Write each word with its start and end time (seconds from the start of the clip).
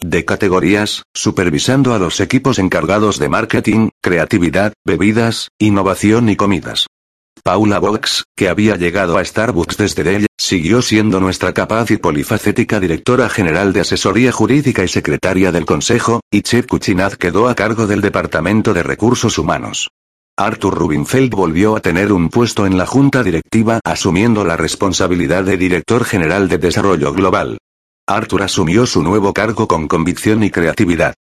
de 0.00 0.24
categorías, 0.24 1.02
supervisando 1.14 1.94
a 1.94 1.98
los 1.98 2.20
equipos 2.20 2.58
encargados 2.58 3.18
de 3.18 3.28
marketing, 3.28 3.90
creatividad, 4.02 4.72
bebidas, 4.84 5.48
innovación 5.58 6.28
y 6.28 6.36
comidas. 6.36 6.86
Paula 7.42 7.78
Box, 7.78 8.24
que 8.36 8.48
había 8.48 8.76
llegado 8.76 9.16
a 9.16 9.24
Starbucks 9.24 9.76
desde 9.78 10.04
Dell, 10.04 10.26
siguió 10.38 10.82
siendo 10.82 11.20
nuestra 11.20 11.54
capaz 11.54 11.90
y 11.90 11.96
polifacética 11.96 12.80
directora 12.80 13.28
general 13.28 13.72
de 13.72 13.80
asesoría 13.80 14.32
jurídica 14.32 14.84
y 14.84 14.88
secretaria 14.88 15.50
del 15.50 15.64
Consejo, 15.64 16.20
y 16.30 16.42
Chip 16.42 16.66
Kuchinaz 16.66 17.16
quedó 17.16 17.48
a 17.48 17.54
cargo 17.54 17.86
del 17.86 18.00
Departamento 18.00 18.74
de 18.74 18.82
Recursos 18.82 19.38
Humanos. 19.38 19.88
Arthur 20.36 20.74
Rubinfeld 20.74 21.34
volvió 21.34 21.76
a 21.76 21.80
tener 21.80 22.12
un 22.12 22.30
puesto 22.30 22.66
en 22.66 22.78
la 22.78 22.86
junta 22.86 23.22
directiva, 23.22 23.80
asumiendo 23.84 24.44
la 24.44 24.56
responsabilidad 24.56 25.44
de 25.44 25.56
director 25.56 26.04
general 26.04 26.48
de 26.48 26.58
Desarrollo 26.58 27.12
Global. 27.12 27.58
Arthur 28.10 28.42
asumió 28.42 28.86
su 28.86 29.02
nuevo 29.02 29.32
cargo 29.32 29.68
con 29.68 29.86
convicción 29.86 30.42
y 30.42 30.50
creatividad. 30.50 31.14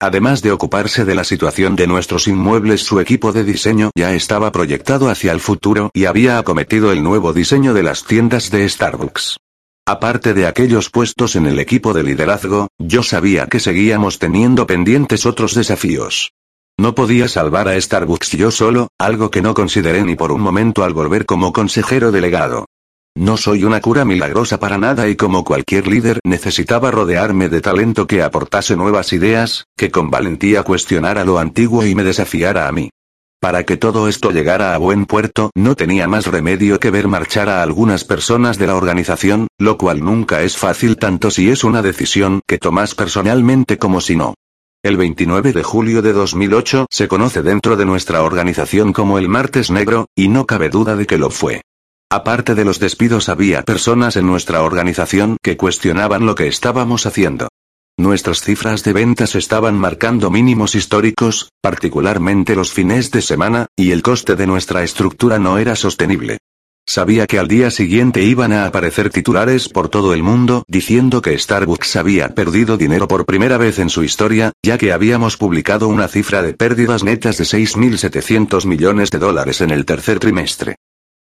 Además 0.00 0.42
de 0.42 0.52
ocuparse 0.52 1.04
de 1.04 1.14
la 1.14 1.24
situación 1.24 1.74
de 1.74 1.86
nuestros 1.86 2.28
inmuebles, 2.28 2.82
su 2.82 3.00
equipo 3.00 3.32
de 3.32 3.42
diseño 3.42 3.90
ya 3.96 4.14
estaba 4.14 4.52
proyectado 4.52 5.08
hacia 5.08 5.32
el 5.32 5.40
futuro 5.40 5.90
y 5.92 6.04
había 6.04 6.38
acometido 6.38 6.92
el 6.92 7.02
nuevo 7.02 7.32
diseño 7.32 7.74
de 7.74 7.82
las 7.82 8.04
tiendas 8.04 8.50
de 8.50 8.68
Starbucks. 8.68 9.38
Aparte 9.86 10.34
de 10.34 10.46
aquellos 10.46 10.90
puestos 10.90 11.34
en 11.34 11.46
el 11.46 11.58
equipo 11.58 11.92
de 11.92 12.02
liderazgo, 12.02 12.68
yo 12.78 13.02
sabía 13.02 13.46
que 13.46 13.58
seguíamos 13.58 14.18
teniendo 14.18 14.66
pendientes 14.66 15.26
otros 15.26 15.54
desafíos. 15.54 16.32
No 16.78 16.94
podía 16.94 17.26
salvar 17.26 17.68
a 17.68 17.80
Starbucks 17.80 18.32
yo 18.32 18.50
solo, 18.50 18.88
algo 18.98 19.30
que 19.30 19.42
no 19.42 19.54
consideré 19.54 20.04
ni 20.04 20.14
por 20.14 20.30
un 20.30 20.42
momento 20.42 20.84
al 20.84 20.92
volver 20.92 21.24
como 21.24 21.52
consejero 21.52 22.12
delegado. 22.12 22.66
No 23.16 23.38
soy 23.38 23.64
una 23.64 23.80
cura 23.80 24.04
milagrosa 24.04 24.60
para 24.60 24.76
nada 24.76 25.08
y 25.08 25.16
como 25.16 25.42
cualquier 25.42 25.86
líder 25.86 26.20
necesitaba 26.22 26.90
rodearme 26.90 27.48
de 27.48 27.62
talento 27.62 28.06
que 28.06 28.22
aportase 28.22 28.76
nuevas 28.76 29.14
ideas, 29.14 29.64
que 29.74 29.90
con 29.90 30.10
valentía 30.10 30.62
cuestionara 30.64 31.24
lo 31.24 31.38
antiguo 31.38 31.86
y 31.86 31.94
me 31.94 32.04
desafiara 32.04 32.68
a 32.68 32.72
mí. 32.72 32.90
Para 33.40 33.64
que 33.64 33.78
todo 33.78 34.08
esto 34.08 34.32
llegara 34.32 34.74
a 34.74 34.78
buen 34.78 35.06
puerto, 35.06 35.50
no 35.54 35.74
tenía 35.76 36.06
más 36.06 36.26
remedio 36.26 36.78
que 36.78 36.90
ver 36.90 37.08
marchar 37.08 37.48
a 37.48 37.62
algunas 37.62 38.04
personas 38.04 38.58
de 38.58 38.66
la 38.66 38.76
organización, 38.76 39.48
lo 39.56 39.78
cual 39.78 40.04
nunca 40.04 40.42
es 40.42 40.58
fácil 40.58 40.98
tanto 40.98 41.30
si 41.30 41.48
es 41.48 41.64
una 41.64 41.80
decisión 41.80 42.42
que 42.46 42.58
tomas 42.58 42.94
personalmente 42.94 43.78
como 43.78 44.02
si 44.02 44.14
no. 44.14 44.34
El 44.82 44.98
29 44.98 45.54
de 45.54 45.62
julio 45.62 46.02
de 46.02 46.12
2008 46.12 46.88
se 46.90 47.08
conoce 47.08 47.42
dentro 47.42 47.78
de 47.78 47.86
nuestra 47.86 48.22
organización 48.22 48.92
como 48.92 49.16
el 49.16 49.30
Martes 49.30 49.70
Negro, 49.70 50.04
y 50.14 50.28
no 50.28 50.44
cabe 50.44 50.68
duda 50.68 50.96
de 50.96 51.06
que 51.06 51.16
lo 51.16 51.30
fue. 51.30 51.62
Aparte 52.16 52.54
de 52.54 52.64
los 52.64 52.80
despidos 52.80 53.28
había 53.28 53.62
personas 53.62 54.16
en 54.16 54.26
nuestra 54.26 54.62
organización 54.62 55.36
que 55.42 55.58
cuestionaban 55.58 56.24
lo 56.24 56.34
que 56.34 56.46
estábamos 56.46 57.04
haciendo. 57.04 57.48
Nuestras 57.98 58.40
cifras 58.40 58.82
de 58.84 58.94
ventas 58.94 59.34
estaban 59.34 59.74
marcando 59.74 60.30
mínimos 60.30 60.74
históricos, 60.74 61.50
particularmente 61.60 62.56
los 62.56 62.72
fines 62.72 63.10
de 63.10 63.20
semana, 63.20 63.66
y 63.76 63.90
el 63.90 64.00
coste 64.00 64.34
de 64.34 64.46
nuestra 64.46 64.82
estructura 64.82 65.38
no 65.38 65.58
era 65.58 65.76
sostenible. 65.76 66.38
Sabía 66.88 67.26
que 67.26 67.38
al 67.38 67.48
día 67.48 67.70
siguiente 67.70 68.22
iban 68.22 68.54
a 68.54 68.64
aparecer 68.64 69.10
titulares 69.10 69.68
por 69.68 69.90
todo 69.90 70.14
el 70.14 70.22
mundo 70.22 70.64
diciendo 70.68 71.20
que 71.20 71.38
Starbucks 71.38 71.96
había 71.96 72.34
perdido 72.34 72.78
dinero 72.78 73.08
por 73.08 73.26
primera 73.26 73.58
vez 73.58 73.78
en 73.78 73.90
su 73.90 74.02
historia, 74.04 74.52
ya 74.64 74.78
que 74.78 74.92
habíamos 74.92 75.36
publicado 75.36 75.86
una 75.88 76.08
cifra 76.08 76.40
de 76.40 76.54
pérdidas 76.54 77.04
netas 77.04 77.36
de 77.36 77.44
6.700 77.44 78.64
millones 78.64 79.10
de 79.10 79.18
dólares 79.18 79.60
en 79.60 79.70
el 79.70 79.84
tercer 79.84 80.18
trimestre. 80.18 80.76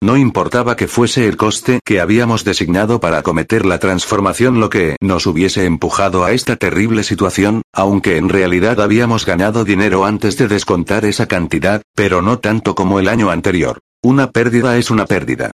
No 0.04 0.18
importaba 0.18 0.76
que 0.76 0.90
fuese 0.90 1.30
el 1.30 1.38
coste 1.38 1.80
que 1.86 2.02
habíamos 2.02 2.44
designado 2.44 3.00
para 3.00 3.20
acometer 3.20 3.66
la 3.66 3.80
transformación 3.80 4.60
lo 4.60 4.70
que 4.70 4.98
nos 5.00 5.26
hubiese 5.26 5.64
empujado 5.64 6.26
a 6.26 6.34
esta 6.34 6.58
terrible 6.58 7.04
situación, 7.04 7.62
aunque 7.72 8.18
en 8.18 8.28
realidad 8.28 8.82
habíamos 8.82 9.26
ganado 9.26 9.64
dinero 9.64 10.04
antes 10.04 10.38
de 10.38 10.50
descontar 10.50 11.06
esa 11.06 11.28
cantidad, 11.28 11.84
pero 11.96 12.22
no 12.22 12.40
tanto 12.40 12.76
como 12.76 13.00
el 13.00 13.08
año 13.08 13.30
anterior. 13.30 13.80
Una 14.02 14.32
pérdida 14.32 14.76
es 14.76 14.92
una 14.92 15.06
pérdida. 15.06 15.52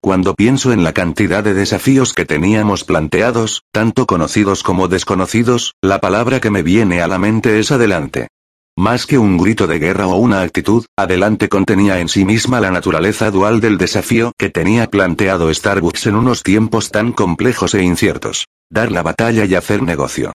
Cuando 0.00 0.34
pienso 0.34 0.72
en 0.72 0.82
la 0.82 0.94
cantidad 0.94 1.44
de 1.44 1.54
desafíos 1.54 2.12
que 2.12 2.24
teníamos 2.24 2.82
planteados, 2.82 3.62
tanto 3.70 4.06
conocidos 4.06 4.64
como 4.64 4.88
desconocidos, 4.88 5.74
la 5.80 6.00
palabra 6.00 6.40
que 6.40 6.50
me 6.50 6.64
viene 6.64 7.02
a 7.02 7.06
la 7.06 7.20
mente 7.20 7.60
es 7.60 7.70
adelante. 7.70 8.26
Más 8.78 9.04
que 9.04 9.18
un 9.18 9.36
grito 9.36 9.66
de 9.66 9.78
guerra 9.78 10.06
o 10.06 10.16
una 10.16 10.40
actitud, 10.40 10.86
adelante 10.96 11.50
contenía 11.50 12.00
en 12.00 12.08
sí 12.08 12.24
misma 12.24 12.58
la 12.58 12.70
naturaleza 12.70 13.30
dual 13.30 13.60
del 13.60 13.76
desafío 13.76 14.32
que 14.38 14.48
tenía 14.48 14.88
planteado 14.88 15.52
Starbucks 15.52 16.06
en 16.06 16.14
unos 16.14 16.42
tiempos 16.42 16.90
tan 16.90 17.12
complejos 17.12 17.74
e 17.74 17.82
inciertos. 17.82 18.46
Dar 18.70 18.90
la 18.90 19.02
batalla 19.02 19.44
y 19.44 19.54
hacer 19.54 19.82
negocio. 19.82 20.32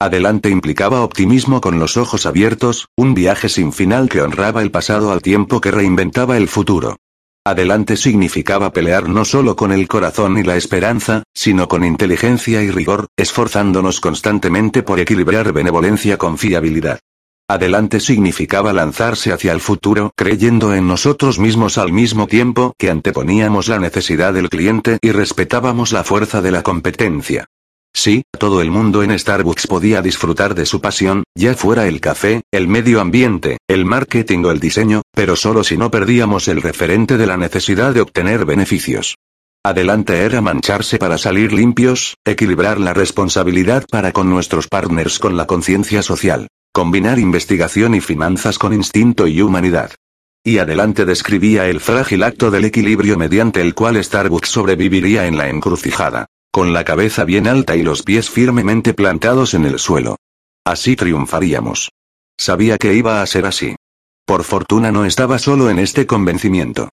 Adelante 0.00 0.50
implicaba 0.50 1.02
optimismo 1.02 1.60
con 1.60 1.80
los 1.80 1.96
ojos 1.96 2.26
abiertos, 2.26 2.86
un 2.96 3.12
viaje 3.12 3.48
sin 3.48 3.72
final 3.72 4.08
que 4.08 4.22
honraba 4.22 4.62
el 4.62 4.70
pasado 4.70 5.10
al 5.10 5.20
tiempo 5.20 5.60
que 5.60 5.72
reinventaba 5.72 6.36
el 6.36 6.46
futuro. 6.46 6.96
Adelante 7.44 7.96
significaba 7.96 8.72
pelear 8.72 9.08
no 9.08 9.24
solo 9.24 9.56
con 9.56 9.72
el 9.72 9.88
corazón 9.88 10.38
y 10.38 10.44
la 10.44 10.56
esperanza, 10.56 11.24
sino 11.34 11.66
con 11.66 11.84
inteligencia 11.84 12.62
y 12.62 12.70
rigor, 12.70 13.08
esforzándonos 13.16 14.00
constantemente 14.00 14.84
por 14.84 15.00
equilibrar 15.00 15.52
benevolencia 15.52 16.18
con 16.18 16.38
fiabilidad. 16.38 17.00
Adelante 17.50 17.98
significaba 17.98 18.72
lanzarse 18.72 19.32
hacia 19.32 19.50
el 19.50 19.58
futuro 19.58 20.12
creyendo 20.16 20.72
en 20.72 20.86
nosotros 20.86 21.40
mismos 21.40 21.78
al 21.78 21.92
mismo 21.92 22.28
tiempo 22.28 22.74
que 22.78 22.90
anteponíamos 22.90 23.66
la 23.66 23.80
necesidad 23.80 24.32
del 24.32 24.48
cliente 24.48 24.98
y 25.02 25.10
respetábamos 25.10 25.90
la 25.90 26.04
fuerza 26.04 26.42
de 26.42 26.52
la 26.52 26.62
competencia. 26.62 27.46
Sí, 27.92 28.22
todo 28.38 28.62
el 28.62 28.70
mundo 28.70 29.02
en 29.02 29.18
Starbucks 29.18 29.66
podía 29.66 30.00
disfrutar 30.00 30.54
de 30.54 30.64
su 30.64 30.80
pasión, 30.80 31.24
ya 31.34 31.54
fuera 31.54 31.88
el 31.88 32.00
café, 32.00 32.42
el 32.52 32.68
medio 32.68 33.00
ambiente, 33.00 33.58
el 33.66 33.84
marketing 33.84 34.44
o 34.44 34.52
el 34.52 34.60
diseño, 34.60 35.02
pero 35.12 35.34
solo 35.34 35.64
si 35.64 35.76
no 35.76 35.90
perdíamos 35.90 36.46
el 36.46 36.62
referente 36.62 37.18
de 37.18 37.26
la 37.26 37.36
necesidad 37.36 37.92
de 37.92 38.02
obtener 38.02 38.44
beneficios. 38.44 39.16
Adelante 39.64 40.20
era 40.20 40.40
mancharse 40.40 40.98
para 40.98 41.18
salir 41.18 41.52
limpios, 41.52 42.14
equilibrar 42.24 42.78
la 42.78 42.94
responsabilidad 42.94 43.86
para 43.90 44.12
con 44.12 44.30
nuestros 44.30 44.68
partners 44.68 45.18
con 45.18 45.36
la 45.36 45.48
conciencia 45.48 46.04
social. 46.04 46.46
Combinar 46.72 47.18
investigación 47.18 47.96
y 47.96 48.00
finanzas 48.00 48.56
con 48.56 48.72
instinto 48.72 49.26
y 49.26 49.42
humanidad. 49.42 49.90
Y 50.44 50.58
adelante 50.58 51.04
describía 51.04 51.66
el 51.66 51.80
frágil 51.80 52.22
acto 52.22 52.52
del 52.52 52.64
equilibrio 52.64 53.18
mediante 53.18 53.60
el 53.60 53.74
cual 53.74 54.02
Starbucks 54.02 54.50
sobreviviría 54.50 55.26
en 55.26 55.36
la 55.36 55.48
encrucijada. 55.48 56.26
Con 56.52 56.72
la 56.72 56.84
cabeza 56.84 57.24
bien 57.24 57.48
alta 57.48 57.74
y 57.74 57.82
los 57.82 58.04
pies 58.04 58.30
firmemente 58.30 58.94
plantados 58.94 59.54
en 59.54 59.64
el 59.64 59.80
suelo. 59.80 60.16
Así 60.64 60.94
triunfaríamos. 60.94 61.90
Sabía 62.38 62.78
que 62.78 62.94
iba 62.94 63.20
a 63.20 63.26
ser 63.26 63.46
así. 63.46 63.74
Por 64.24 64.44
fortuna 64.44 64.92
no 64.92 65.04
estaba 65.04 65.40
solo 65.40 65.70
en 65.70 65.80
este 65.80 66.06
convencimiento. 66.06 66.88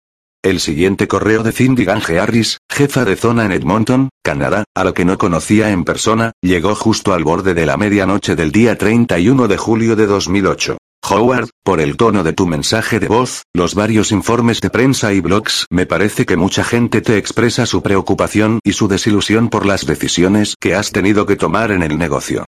El 0.45 0.59
siguiente 0.59 1.07
correo 1.07 1.41
de 1.41 1.51
Cindy 1.51 1.85
Gange 1.85 2.19
Harris, 2.19 2.59
jefa 2.71 3.03
de 3.03 3.15
zona 3.15 3.45
en 3.45 3.51
Edmonton, 3.51 4.09
Canadá, 4.23 4.63
a 4.75 4.83
lo 4.83 4.93
que 4.93 5.03
no 5.03 5.17
conocía 5.17 5.71
en 5.71 5.83
persona, 5.83 6.33
llegó 6.39 6.75
justo 6.75 7.15
al 7.15 7.23
borde 7.23 7.55
de 7.55 7.65
la 7.65 7.77
medianoche 7.77 8.35
del 8.35 8.51
día 8.51 8.77
31 8.77 9.47
de 9.47 9.57
julio 9.57 9.95
de 9.95 10.05
2008. 10.05 10.77
Howard, 11.09 11.49
por 11.63 11.81
el 11.81 11.97
tono 11.97 12.23
de 12.23 12.33
tu 12.33 12.45
mensaje 12.45 12.99
de 12.99 13.07
voz, 13.07 13.41
los 13.55 13.73
varios 13.73 14.11
informes 14.11 14.61
de 14.61 14.69
prensa 14.69 15.13
y 15.13 15.19
blogs, 15.19 15.65
me 15.71 15.87
parece 15.87 16.27
que 16.27 16.37
mucha 16.37 16.63
gente 16.63 17.01
te 17.01 17.17
expresa 17.17 17.65
su 17.65 17.81
preocupación 17.81 18.59
y 18.63 18.73
su 18.73 18.87
desilusión 18.87 19.49
por 19.49 19.65
las 19.65 19.87
decisiones 19.87 20.53
que 20.59 20.75
has 20.75 20.91
tenido 20.91 21.25
que 21.25 21.37
tomar 21.37 21.71
en 21.71 21.81
el 21.81 21.97
negocio. 21.97 22.45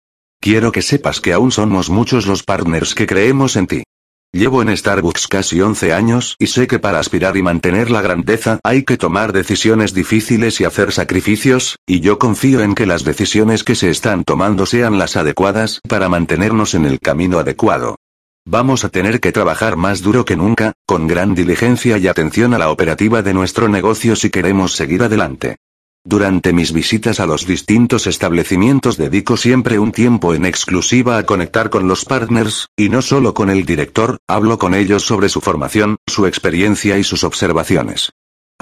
Quiero 0.40 0.70
que 0.70 0.82
sepas 0.82 1.20
que 1.20 1.32
aún 1.32 1.50
somos 1.50 1.90
muchos 1.90 2.28
los 2.28 2.44
partners 2.44 2.94
que 2.94 3.08
creemos 3.08 3.56
en 3.56 3.66
ti. 3.66 3.82
Llevo 4.32 4.62
en 4.62 4.76
Starbucks 4.76 5.26
casi 5.26 5.60
11 5.60 5.92
años 5.92 6.36
y 6.38 6.46
sé 6.46 6.68
que 6.68 6.78
para 6.78 7.00
aspirar 7.00 7.36
y 7.36 7.42
mantener 7.42 7.90
la 7.90 8.00
grandeza 8.00 8.60
hay 8.62 8.84
que 8.84 8.96
tomar 8.96 9.32
decisiones 9.32 9.92
difíciles 9.92 10.60
y 10.60 10.64
hacer 10.64 10.92
sacrificios, 10.92 11.78
y 11.84 11.98
yo 11.98 12.20
confío 12.20 12.60
en 12.60 12.76
que 12.76 12.86
las 12.86 13.02
decisiones 13.02 13.64
que 13.64 13.74
se 13.74 13.90
están 13.90 14.22
tomando 14.22 14.66
sean 14.66 14.98
las 15.00 15.16
adecuadas 15.16 15.80
para 15.88 16.08
mantenernos 16.08 16.74
en 16.74 16.86
el 16.86 17.00
camino 17.00 17.40
adecuado. 17.40 17.96
Vamos 18.46 18.84
a 18.84 18.88
tener 18.88 19.18
que 19.18 19.32
trabajar 19.32 19.76
más 19.76 20.00
duro 20.00 20.24
que 20.24 20.36
nunca, 20.36 20.74
con 20.86 21.08
gran 21.08 21.34
diligencia 21.34 21.98
y 21.98 22.06
atención 22.06 22.54
a 22.54 22.58
la 22.58 22.70
operativa 22.70 23.22
de 23.22 23.34
nuestro 23.34 23.68
negocio 23.68 24.14
si 24.14 24.30
queremos 24.30 24.74
seguir 24.74 25.02
adelante. 25.02 25.56
Durante 26.04 26.54
mis 26.54 26.72
visitas 26.72 27.20
a 27.20 27.26
los 27.26 27.46
distintos 27.46 28.06
establecimientos 28.06 28.96
dedico 28.96 29.36
siempre 29.36 29.78
un 29.78 29.92
tiempo 29.92 30.34
en 30.34 30.46
exclusiva 30.46 31.18
a 31.18 31.26
conectar 31.26 31.68
con 31.68 31.88
los 31.88 32.06
partners, 32.06 32.68
y 32.74 32.88
no 32.88 33.02
solo 33.02 33.34
con 33.34 33.50
el 33.50 33.66
director, 33.66 34.16
hablo 34.26 34.58
con 34.58 34.74
ellos 34.74 35.02
sobre 35.02 35.28
su 35.28 35.42
formación, 35.42 35.96
su 36.06 36.26
experiencia 36.26 36.96
y 36.96 37.04
sus 37.04 37.22
observaciones. 37.22 38.12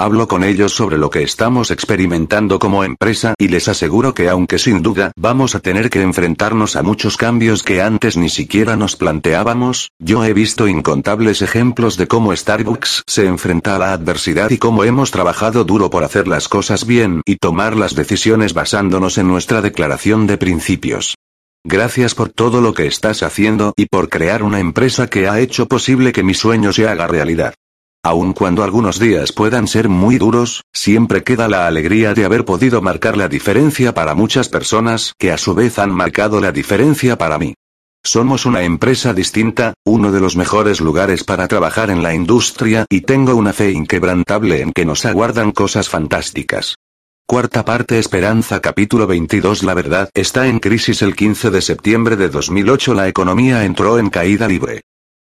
Hablo 0.00 0.28
con 0.28 0.44
ellos 0.44 0.74
sobre 0.74 0.96
lo 0.96 1.10
que 1.10 1.24
estamos 1.24 1.72
experimentando 1.72 2.60
como 2.60 2.84
empresa 2.84 3.34
y 3.36 3.48
les 3.48 3.66
aseguro 3.66 4.14
que 4.14 4.28
aunque 4.28 4.60
sin 4.60 4.80
duda 4.80 5.10
vamos 5.16 5.56
a 5.56 5.58
tener 5.58 5.90
que 5.90 6.02
enfrentarnos 6.02 6.76
a 6.76 6.84
muchos 6.84 7.16
cambios 7.16 7.64
que 7.64 7.82
antes 7.82 8.16
ni 8.16 8.28
siquiera 8.28 8.76
nos 8.76 8.94
planteábamos, 8.94 9.90
yo 9.98 10.22
he 10.24 10.32
visto 10.32 10.68
incontables 10.68 11.42
ejemplos 11.42 11.96
de 11.96 12.06
cómo 12.06 12.34
Starbucks 12.34 13.02
se 13.08 13.26
enfrenta 13.26 13.74
a 13.74 13.80
la 13.80 13.92
adversidad 13.92 14.50
y 14.50 14.58
cómo 14.58 14.84
hemos 14.84 15.10
trabajado 15.10 15.64
duro 15.64 15.90
por 15.90 16.04
hacer 16.04 16.28
las 16.28 16.46
cosas 16.46 16.86
bien 16.86 17.20
y 17.26 17.34
tomar 17.34 17.76
las 17.76 17.96
decisiones 17.96 18.54
basándonos 18.54 19.18
en 19.18 19.26
nuestra 19.26 19.62
declaración 19.62 20.28
de 20.28 20.38
principios. 20.38 21.16
Gracias 21.64 22.14
por 22.14 22.28
todo 22.28 22.60
lo 22.60 22.72
que 22.72 22.86
estás 22.86 23.24
haciendo 23.24 23.74
y 23.76 23.86
por 23.86 24.08
crear 24.10 24.44
una 24.44 24.60
empresa 24.60 25.08
que 25.08 25.26
ha 25.26 25.40
hecho 25.40 25.66
posible 25.66 26.12
que 26.12 26.22
mi 26.22 26.34
sueño 26.34 26.72
se 26.72 26.86
haga 26.86 27.08
realidad. 27.08 27.54
Aun 28.08 28.32
cuando 28.32 28.64
algunos 28.64 28.98
días 28.98 29.32
puedan 29.32 29.68
ser 29.68 29.90
muy 29.90 30.16
duros, 30.16 30.62
siempre 30.72 31.22
queda 31.22 31.46
la 31.46 31.66
alegría 31.66 32.14
de 32.14 32.24
haber 32.24 32.46
podido 32.46 32.80
marcar 32.80 33.18
la 33.18 33.28
diferencia 33.28 33.92
para 33.92 34.14
muchas 34.14 34.48
personas 34.48 35.12
que 35.18 35.30
a 35.30 35.36
su 35.36 35.54
vez 35.54 35.78
han 35.78 35.90
marcado 35.90 36.40
la 36.40 36.50
diferencia 36.50 37.18
para 37.18 37.36
mí. 37.36 37.52
Somos 38.02 38.46
una 38.46 38.62
empresa 38.62 39.12
distinta, 39.12 39.74
uno 39.84 40.10
de 40.10 40.20
los 40.20 40.36
mejores 40.36 40.80
lugares 40.80 41.22
para 41.22 41.48
trabajar 41.48 41.90
en 41.90 42.02
la 42.02 42.14
industria 42.14 42.86
y 42.88 43.02
tengo 43.02 43.34
una 43.34 43.52
fe 43.52 43.72
inquebrantable 43.72 44.62
en 44.62 44.72
que 44.72 44.86
nos 44.86 45.04
aguardan 45.04 45.52
cosas 45.52 45.90
fantásticas. 45.90 46.76
Cuarta 47.26 47.66
parte 47.66 47.98
Esperanza 47.98 48.60
capítulo 48.62 49.06
22 49.06 49.64
La 49.64 49.74
verdad 49.74 50.08
está 50.14 50.46
en 50.46 50.60
crisis 50.60 51.02
el 51.02 51.14
15 51.14 51.50
de 51.50 51.60
septiembre 51.60 52.16
de 52.16 52.30
2008 52.30 52.94
la 52.94 53.06
economía 53.06 53.66
entró 53.66 53.98
en 53.98 54.08
caída 54.08 54.48
libre. 54.48 54.80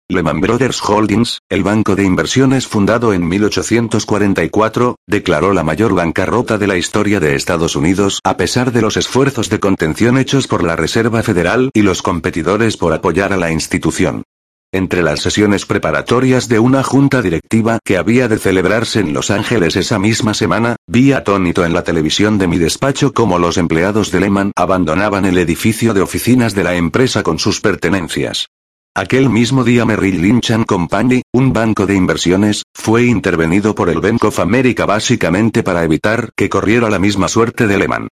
Lehman 0.10 0.40
Brothers 0.40 0.82
Holdings, 0.82 1.40
el 1.50 1.64
banco 1.64 1.94
de 1.98 2.06
inversiones 2.06 2.66
fundado 2.66 3.12
en 3.12 3.28
1844, 3.28 4.96
declaró 5.06 5.52
la 5.52 5.64
mayor 5.64 5.94
bancarrota 5.96 6.58
de 6.58 6.66
la 6.66 6.78
historia 6.78 7.20
de 7.20 7.36
Estados 7.36 7.76
Unidos 7.76 8.22
a 8.24 8.38
pesar 8.38 8.72
de 8.72 8.82
los 8.82 8.96
esfuerzos 8.96 9.50
de 9.50 9.60
contención 9.60 10.18
hechos 10.18 10.48
por 10.48 10.64
la 10.64 10.78
Reserva 10.78 11.24
Federal 11.24 11.72
y 11.74 11.82
los 11.82 12.02
competidores 12.02 12.78
por 12.78 12.94
apoyar 12.94 13.34
a 13.34 13.38
la 13.38 13.52
institución. 13.52 14.24
Entre 14.72 15.04
las 15.04 15.20
sesiones 15.20 15.66
preparatorias 15.66 16.48
de 16.48 16.60
una 16.60 16.84
junta 16.84 17.22
directiva 17.22 17.80
que 17.84 17.98
había 17.98 18.30
de 18.30 18.38
celebrarse 18.38 19.02
en 19.02 19.12
Los 19.12 19.30
Ángeles 19.30 19.76
esa 19.76 20.00
misma 20.00 20.34
semana, 20.34 20.78
vi 20.88 21.12
atónito 21.12 21.66
en 21.66 21.74
la 21.74 21.84
televisión 21.84 22.38
de 22.38 22.48
mi 22.48 22.58
despacho 22.58 23.12
cómo 23.12 23.40
los 23.40 23.58
empleados 23.58 24.12
de 24.12 24.22
Lehman 24.22 24.54
abandonaban 24.56 25.26
el 25.26 25.38
edificio 25.38 25.94
de 25.94 26.00
oficinas 26.00 26.56
de 26.56 26.64
la 26.64 26.76
empresa 26.76 27.24
con 27.24 27.40
sus 27.40 27.60
pertenencias. 27.60 28.48
Aquel 28.98 29.30
mismo 29.30 29.64
día 29.64 29.86
Merrill 29.86 30.24
Lynch 30.24 30.66
Company, 30.66 31.22
un 31.32 31.54
banco 31.54 31.86
de 31.86 31.94
inversiones, 31.94 32.64
fue 32.74 33.06
intervenido 33.06 33.76
por 33.76 33.90
el 33.90 34.00
Bank 34.00 34.24
of 34.24 34.40
America 34.40 34.88
básicamente 34.88 35.62
para 35.62 35.84
evitar 35.84 36.32
que 36.36 36.50
corriera 36.50 36.90
la 36.90 36.98
misma 36.98 37.28
suerte 37.28 37.68
de 37.68 37.78
Lehman. 37.78 38.08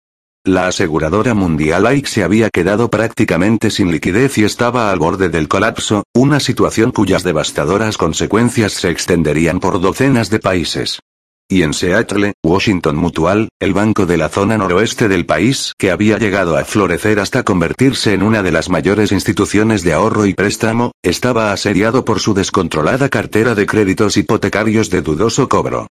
La 0.44 0.66
aseguradora 0.66 1.32
mundial 1.32 1.86
AIG 1.86 2.06
se 2.06 2.22
había 2.22 2.50
quedado 2.50 2.90
prácticamente 2.90 3.70
sin 3.70 3.90
liquidez 3.90 4.36
y 4.36 4.44
estaba 4.44 4.90
al 4.90 4.98
borde 4.98 5.30
del 5.30 5.48
colapso, 5.48 6.02
una 6.12 6.38
situación 6.38 6.90
cuyas 6.90 7.22
devastadoras 7.22 7.96
consecuencias 7.96 8.74
se 8.74 8.90
extenderían 8.90 9.60
por 9.60 9.80
docenas 9.80 10.28
de 10.28 10.38
países. 10.38 10.98
Y 11.48 11.62
en 11.62 11.74
Seattle, 11.74 12.32
Washington 12.42 12.96
Mutual, 12.96 13.48
el 13.60 13.74
banco 13.74 14.06
de 14.06 14.16
la 14.16 14.30
zona 14.30 14.56
noroeste 14.56 15.08
del 15.08 15.26
país, 15.26 15.72
que 15.78 15.90
había 15.90 16.16
llegado 16.16 16.56
a 16.56 16.64
florecer 16.64 17.20
hasta 17.20 17.42
convertirse 17.42 18.14
en 18.14 18.22
una 18.22 18.42
de 18.42 18.50
las 18.50 18.70
mayores 18.70 19.12
instituciones 19.12 19.82
de 19.82 19.92
ahorro 19.92 20.24
y 20.24 20.32
préstamo, 20.32 20.92
estaba 21.02 21.52
asediado 21.52 22.04
por 22.04 22.20
su 22.20 22.32
descontrolada 22.32 23.10
cartera 23.10 23.54
de 23.54 23.66
créditos 23.66 24.16
hipotecarios 24.16 24.88
de 24.88 25.02
dudoso 25.02 25.48
cobro. 25.50 25.86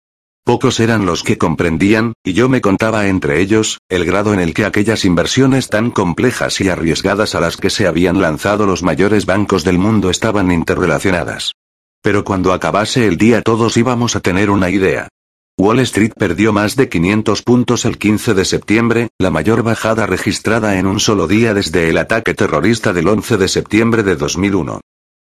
Pocos 0.44 0.78
eran 0.78 1.04
los 1.04 1.24
que 1.24 1.36
comprendían, 1.36 2.12
y 2.24 2.32
yo 2.32 2.48
me 2.48 2.60
contaba 2.60 3.08
entre 3.08 3.40
ellos, 3.40 3.78
el 3.88 4.04
grado 4.04 4.32
en 4.32 4.40
el 4.40 4.54
que 4.54 4.64
aquellas 4.64 5.04
inversiones 5.04 5.68
tan 5.68 5.90
complejas 5.90 6.60
y 6.60 6.68
arriesgadas 6.68 7.34
a 7.34 7.40
las 7.40 7.56
que 7.56 7.70
se 7.70 7.88
habían 7.88 8.20
lanzado 8.20 8.66
los 8.66 8.84
mayores 8.84 9.26
bancos 9.26 9.64
del 9.64 9.78
mundo 9.78 10.10
estaban 10.10 10.52
interrelacionadas. 10.52 11.52
Pero 12.02 12.24
cuando 12.24 12.52
acabase 12.52 13.06
el 13.06 13.18
día 13.18 13.42
todos 13.42 13.76
íbamos 13.76 14.16
a 14.16 14.20
tener 14.20 14.48
una 14.48 14.70
idea. 14.70 15.08
Wall 15.58 15.80
Street 15.80 16.12
perdió 16.16 16.54
más 16.54 16.74
de 16.74 16.88
500 16.88 17.42
puntos 17.42 17.84
el 17.84 17.98
15 17.98 18.32
de 18.32 18.44
septiembre, 18.46 19.08
la 19.18 19.30
mayor 19.30 19.62
bajada 19.62 20.06
registrada 20.06 20.78
en 20.78 20.86
un 20.86 21.00
solo 21.00 21.28
día 21.28 21.52
desde 21.52 21.90
el 21.90 21.98
ataque 21.98 22.32
terrorista 22.32 22.94
del 22.94 23.08
11 23.08 23.36
de 23.36 23.48
septiembre 23.48 24.02
de 24.02 24.16
2001. 24.16 24.80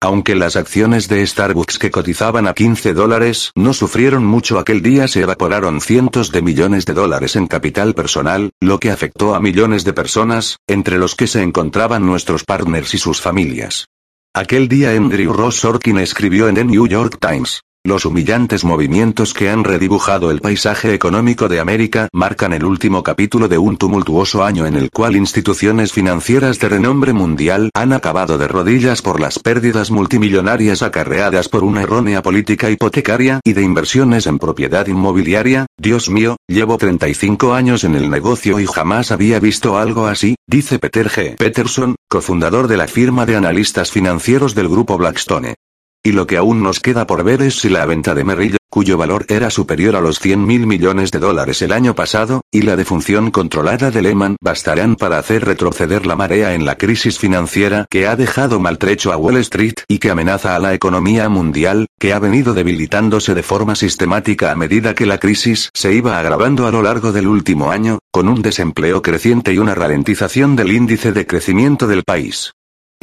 Aunque 0.03 0.33
las 0.35 0.55
acciones 0.55 1.07
de 1.09 1.27
Starbucks 1.27 1.77
que 1.77 1.91
cotizaban 1.91 2.47
a 2.47 2.53
15 2.53 2.93
dólares 2.93 3.51
no 3.55 3.73
sufrieron 3.73 4.25
mucho 4.25 4.57
aquel 4.57 4.81
día, 4.81 5.07
se 5.07 5.21
evaporaron 5.21 5.79
cientos 5.79 6.31
de 6.31 6.41
millones 6.41 6.85
de 6.85 6.93
dólares 6.93 7.35
en 7.35 7.45
capital 7.47 7.93
personal, 7.93 8.51
lo 8.59 8.79
que 8.79 8.89
afectó 8.89 9.35
a 9.35 9.39
millones 9.39 9.83
de 9.83 9.93
personas, 9.93 10.57
entre 10.65 10.97
los 10.97 11.13
que 11.13 11.27
se 11.27 11.43
encontraban 11.43 12.05
nuestros 12.05 12.45
partners 12.45 12.93
y 12.95 12.97
sus 12.97 13.21
familias. 13.21 13.89
Aquel 14.33 14.69
día 14.69 14.91
Andrew 14.91 15.33
Ross 15.33 15.57
Sorkin 15.57 15.99
escribió 15.99 16.47
en 16.47 16.55
The 16.55 16.63
New 16.63 16.87
York 16.87 17.17
Times, 17.19 17.61
los 17.91 18.05
humillantes 18.05 18.63
movimientos 18.63 19.33
que 19.33 19.49
han 19.49 19.65
redibujado 19.65 20.31
el 20.31 20.39
paisaje 20.39 20.93
económico 20.93 21.49
de 21.49 21.59
América 21.59 22.07
marcan 22.13 22.53
el 22.53 22.63
último 22.63 23.03
capítulo 23.03 23.49
de 23.49 23.57
un 23.57 23.75
tumultuoso 23.75 24.45
año 24.45 24.65
en 24.65 24.75
el 24.75 24.91
cual 24.91 25.17
instituciones 25.17 25.91
financieras 25.91 26.57
de 26.59 26.69
renombre 26.69 27.11
mundial 27.11 27.69
han 27.73 27.91
acabado 27.91 28.37
de 28.37 28.47
rodillas 28.47 29.01
por 29.01 29.19
las 29.19 29.39
pérdidas 29.39 29.91
multimillonarias 29.91 30.83
acarreadas 30.83 31.49
por 31.49 31.65
una 31.65 31.81
errónea 31.81 32.21
política 32.21 32.69
hipotecaria 32.69 33.41
y 33.43 33.51
de 33.51 33.63
inversiones 33.63 34.25
en 34.25 34.39
propiedad 34.39 34.87
inmobiliaria. 34.87 35.65
Dios 35.77 36.09
mío, 36.09 36.37
llevo 36.47 36.77
35 36.77 37.53
años 37.53 37.83
en 37.83 37.95
el 37.95 38.09
negocio 38.09 38.61
y 38.61 38.67
jamás 38.67 39.11
había 39.11 39.41
visto 39.41 39.77
algo 39.77 40.05
así, 40.05 40.35
dice 40.47 40.79
Peter 40.79 41.09
G. 41.09 41.35
Peterson, 41.35 41.95
cofundador 42.07 42.69
de 42.69 42.77
la 42.77 42.87
firma 42.87 43.25
de 43.25 43.35
analistas 43.35 43.91
financieros 43.91 44.55
del 44.55 44.69
grupo 44.69 44.97
Blackstone. 44.97 45.55
Y 46.03 46.13
lo 46.13 46.25
que 46.25 46.37
aún 46.37 46.63
nos 46.63 46.79
queda 46.79 47.05
por 47.05 47.23
ver 47.23 47.43
es 47.43 47.59
si 47.59 47.69
la 47.69 47.85
venta 47.85 48.15
de 48.15 48.23
Merrill, 48.23 48.57
cuyo 48.71 48.97
valor 48.97 49.27
era 49.29 49.51
superior 49.51 49.95
a 49.95 50.01
los 50.01 50.17
100 50.17 50.47
mil 50.47 50.65
millones 50.65 51.11
de 51.11 51.19
dólares 51.19 51.61
el 51.61 51.71
año 51.71 51.93
pasado, 51.93 52.41
y 52.49 52.63
la 52.63 52.75
defunción 52.75 53.29
controlada 53.29 53.91
de 53.91 54.01
Lehman 54.01 54.35
bastarán 54.41 54.95
para 54.95 55.19
hacer 55.19 55.45
retroceder 55.45 56.07
la 56.07 56.15
marea 56.15 56.55
en 56.55 56.65
la 56.65 56.75
crisis 56.75 57.19
financiera 57.19 57.85
que 57.87 58.07
ha 58.07 58.15
dejado 58.15 58.59
maltrecho 58.59 59.11
a 59.11 59.17
Wall 59.17 59.37
Street 59.37 59.75
y 59.87 59.99
que 59.99 60.09
amenaza 60.09 60.55
a 60.55 60.59
la 60.59 60.73
economía 60.73 61.29
mundial, 61.29 61.85
que 61.99 62.13
ha 62.13 62.19
venido 62.19 62.55
debilitándose 62.55 63.35
de 63.35 63.43
forma 63.43 63.75
sistemática 63.75 64.51
a 64.51 64.55
medida 64.55 64.95
que 64.95 65.05
la 65.05 65.19
crisis 65.19 65.69
se 65.75 65.93
iba 65.93 66.17
agravando 66.17 66.65
a 66.65 66.71
lo 66.71 66.81
largo 66.81 67.11
del 67.11 67.27
último 67.27 67.69
año, 67.69 67.99
con 68.09 68.27
un 68.27 68.41
desempleo 68.41 69.03
creciente 69.03 69.53
y 69.53 69.59
una 69.59 69.75
ralentización 69.75 70.55
del 70.55 70.71
índice 70.71 71.11
de 71.11 71.27
crecimiento 71.27 71.85
del 71.85 72.01
país. 72.03 72.53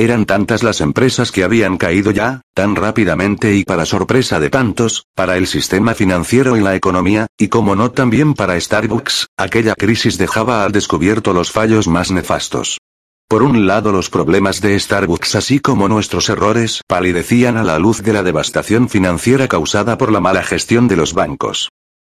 Eran 0.01 0.27
tantas 0.27 0.63
las 0.63 0.81
empresas 0.81 1.33
que 1.33 1.43
habían 1.43 1.77
caído 1.77 2.13
ya, 2.13 2.43
tan 2.55 2.77
rápidamente 2.77 3.57
y 3.57 3.65
para 3.65 3.85
sorpresa 3.85 4.39
de 4.39 4.49
tantos, 4.49 5.07
para 5.17 5.37
el 5.37 5.49
sistema 5.49 5.93
financiero 5.93 6.57
y 6.57 6.61
la 6.61 6.77
economía, 6.77 7.27
y 7.37 7.49
como 7.49 7.75
no 7.75 7.91
también 7.91 8.35
para 8.35 8.61
Starbucks, 8.61 9.27
aquella 9.37 9.75
crisis 9.75 10.17
dejaba 10.17 10.65
al 10.65 10.71
descubierto 10.71 11.33
los 11.33 11.51
fallos 11.51 11.89
más 11.89 12.13
nefastos. 12.13 12.79
Por 13.27 13.43
un 13.43 13.67
lado 13.67 13.91
los 13.91 14.09
problemas 14.09 14.61
de 14.61 14.79
Starbucks 14.79 15.35
así 15.35 15.59
como 15.59 15.89
nuestros 15.89 16.29
errores 16.29 16.81
palidecían 16.87 17.57
a 17.57 17.65
la 17.65 17.81
luz 17.81 18.01
de 18.01 18.13
la 18.13 18.23
devastación 18.23 18.89
financiera 18.89 19.49
causada 19.49 19.99
por 19.99 20.13
la 20.13 20.21
mala 20.21 20.45
gestión 20.45 20.87
de 20.87 20.95
los 20.95 21.13
bancos. 21.13 21.71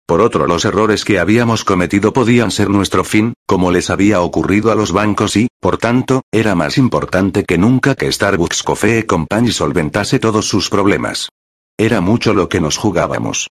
Por 0.08 0.22
otro, 0.22 0.46
los 0.46 0.66
errores 0.66 1.04
que 1.04 1.18
habíamos 1.18 1.64
cometido 1.64 2.14
podían 2.14 2.52
ser 2.52 2.70
nuestro 2.70 3.04
fin, 3.04 3.34
como 3.48 3.72
les 3.72 3.90
había 3.90 4.22
ocurrido 4.22 4.72
a 4.72 4.76
los 4.76 4.92
bancos 4.92 5.36
y, 5.36 5.48
por 5.60 5.78
tanto, 5.78 6.22
era 6.32 6.54
más 6.54 6.78
importante 6.78 7.44
que 7.44 7.58
nunca 7.58 7.96
que 7.96 8.12
Starbucks 8.12 8.62
Coffee 8.62 9.08
Company 9.08 9.52
solventase 9.52 10.20
todos 10.20 10.48
sus 10.48 10.70
problemas. 10.70 11.30
Era 11.78 12.02
mucho 12.02 12.36
lo 12.36 12.50
que 12.50 12.62
nos 12.62 12.78
jugábamos. 12.78 13.48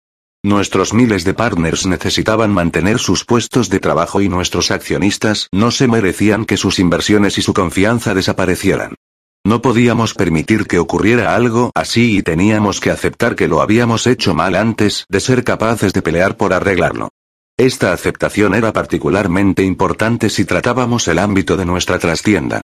Nuestros 0.44 0.92
miles 0.92 1.24
de 1.24 1.34
partners 1.34 1.86
necesitaban 1.86 2.52
mantener 2.52 2.98
sus 2.98 3.24
puestos 3.24 3.70
de 3.70 3.80
trabajo 3.80 4.20
y 4.20 4.28
nuestros 4.28 4.70
accionistas 4.70 5.46
no 5.52 5.70
se 5.70 5.88
merecían 5.88 6.44
que 6.44 6.56
sus 6.56 6.78
inversiones 6.78 7.38
y 7.38 7.42
su 7.42 7.54
confianza 7.54 8.12
desaparecieran. 8.12 8.96
No 9.44 9.60
podíamos 9.60 10.14
permitir 10.14 10.66
que 10.68 10.78
ocurriera 10.78 11.34
algo 11.34 11.72
así 11.74 12.18
y 12.18 12.22
teníamos 12.22 12.80
que 12.80 12.90
aceptar 12.90 13.34
que 13.34 13.48
lo 13.48 13.60
habíamos 13.60 14.06
hecho 14.06 14.34
mal 14.34 14.54
antes 14.54 15.04
de 15.08 15.18
ser 15.18 15.42
capaces 15.42 15.92
de 15.92 16.00
pelear 16.00 16.36
por 16.36 16.52
arreglarlo. 16.52 17.08
Esta 17.56 17.92
aceptación 17.92 18.54
era 18.54 18.72
particularmente 18.72 19.64
importante 19.64 20.30
si 20.30 20.44
tratábamos 20.44 21.08
el 21.08 21.18
ámbito 21.18 21.56
de 21.56 21.64
nuestra 21.64 21.98
trastienda. 21.98 22.60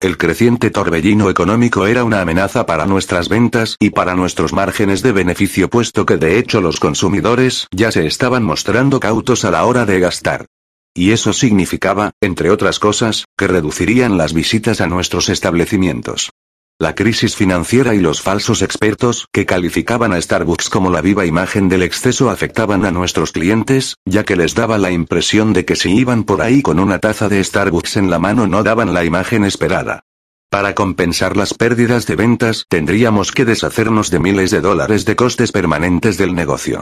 El 0.00 0.16
creciente 0.16 0.70
torbellino 0.70 1.28
económico 1.28 1.86
era 1.86 2.02
una 2.02 2.22
amenaza 2.22 2.64
para 2.64 2.86
nuestras 2.86 3.28
ventas 3.28 3.76
y 3.78 3.90
para 3.90 4.14
nuestros 4.14 4.52
márgenes 4.52 5.02
de 5.02 5.12
beneficio 5.12 5.68
puesto 5.68 6.06
que 6.06 6.16
de 6.16 6.38
hecho 6.38 6.60
los 6.60 6.80
consumidores 6.80 7.68
ya 7.70 7.92
se 7.92 8.06
estaban 8.06 8.42
mostrando 8.42 8.98
cautos 9.00 9.44
a 9.44 9.50
la 9.50 9.64
hora 9.64 9.84
de 9.84 10.00
gastar. 10.00 10.46
Y 10.94 11.12
eso 11.12 11.32
significaba, 11.32 12.12
entre 12.20 12.50
otras 12.50 12.78
cosas, 12.78 13.24
que 13.36 13.46
reducirían 13.48 14.18
las 14.18 14.34
visitas 14.34 14.80
a 14.80 14.86
nuestros 14.86 15.28
establecimientos. 15.28 16.30
La 16.78 16.94
crisis 16.94 17.36
financiera 17.36 17.94
y 17.94 18.00
los 18.00 18.22
falsos 18.22 18.60
expertos 18.60 19.28
que 19.32 19.46
calificaban 19.46 20.12
a 20.12 20.20
Starbucks 20.20 20.68
como 20.68 20.90
la 20.90 21.00
viva 21.00 21.24
imagen 21.24 21.68
del 21.68 21.82
exceso 21.82 22.28
afectaban 22.28 22.84
a 22.84 22.90
nuestros 22.90 23.30
clientes, 23.30 23.96
ya 24.04 24.24
que 24.24 24.36
les 24.36 24.54
daba 24.54 24.78
la 24.78 24.90
impresión 24.90 25.52
de 25.52 25.64
que 25.64 25.76
si 25.76 25.96
iban 25.96 26.24
por 26.24 26.42
ahí 26.42 26.60
con 26.60 26.80
una 26.80 26.98
taza 26.98 27.28
de 27.28 27.42
Starbucks 27.42 27.96
en 27.98 28.10
la 28.10 28.18
mano 28.18 28.46
no 28.46 28.62
daban 28.64 28.92
la 28.92 29.04
imagen 29.04 29.44
esperada. 29.44 30.02
Para 30.50 30.74
compensar 30.74 31.36
las 31.36 31.54
pérdidas 31.54 32.06
de 32.06 32.16
ventas 32.16 32.66
tendríamos 32.68 33.32
que 33.32 33.44
deshacernos 33.44 34.10
de 34.10 34.18
miles 34.18 34.50
de 34.50 34.60
dólares 34.60 35.04
de 35.04 35.16
costes 35.16 35.52
permanentes 35.52 36.18
del 36.18 36.34
negocio. 36.34 36.81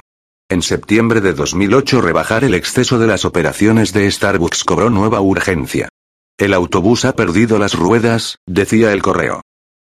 En 0.51 0.63
septiembre 0.63 1.21
de 1.21 1.33
2008 1.33 2.01
rebajar 2.01 2.43
el 2.43 2.55
exceso 2.55 2.99
de 2.99 3.07
las 3.07 3.25
operaciones 3.25 3.93
de 3.93 4.11
Starbucks 4.11 4.65
cobró 4.65 4.91
nueva 4.91 5.21
urgencia. 5.21 5.89
El 6.37 6.55
autobús 6.55 7.05
ha 7.05 7.15
perdido 7.15 7.57
las 7.57 7.75
ruedas, 7.75 8.39
decía 8.49 8.93
el 8.93 9.01
correo. 9.01 9.43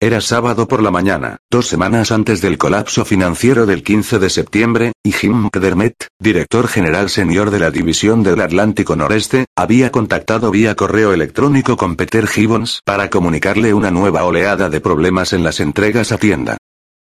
Era 0.03 0.21
sábado 0.21 0.69
por 0.69 0.83
la 0.83 0.91
mañana, 0.91 1.39
dos 1.51 1.67
semanas 1.67 2.13
antes 2.13 2.43
del 2.43 2.59
colapso 2.59 3.07
financiero 3.07 3.65
del 3.65 3.83
15 3.83 4.19
de 4.19 4.29
septiembre, 4.29 4.93
y 5.03 5.13
Jim 5.13 5.33
McDermott, 5.33 6.09
director 6.19 6.69
general 6.69 7.09
senior 7.09 7.51
de 7.51 7.59
la 7.59 7.71
División 7.71 8.23
del 8.23 8.43
Atlántico 8.43 8.97
Noreste, 8.97 9.47
había 9.57 9.91
contactado 9.91 10.51
vía 10.51 10.75
correo 10.75 11.15
electrónico 11.15 11.79
con 11.79 11.97
Peter 11.97 12.27
Gibbons 12.27 12.83
para 12.85 13.09
comunicarle 13.09 13.73
una 13.73 13.91
nueva 13.91 14.25
oleada 14.25 14.69
de 14.69 14.83
problemas 14.83 15.33
en 15.33 15.43
las 15.43 15.59
entregas 15.59 16.13
a 16.13 16.19
tienda. 16.19 16.59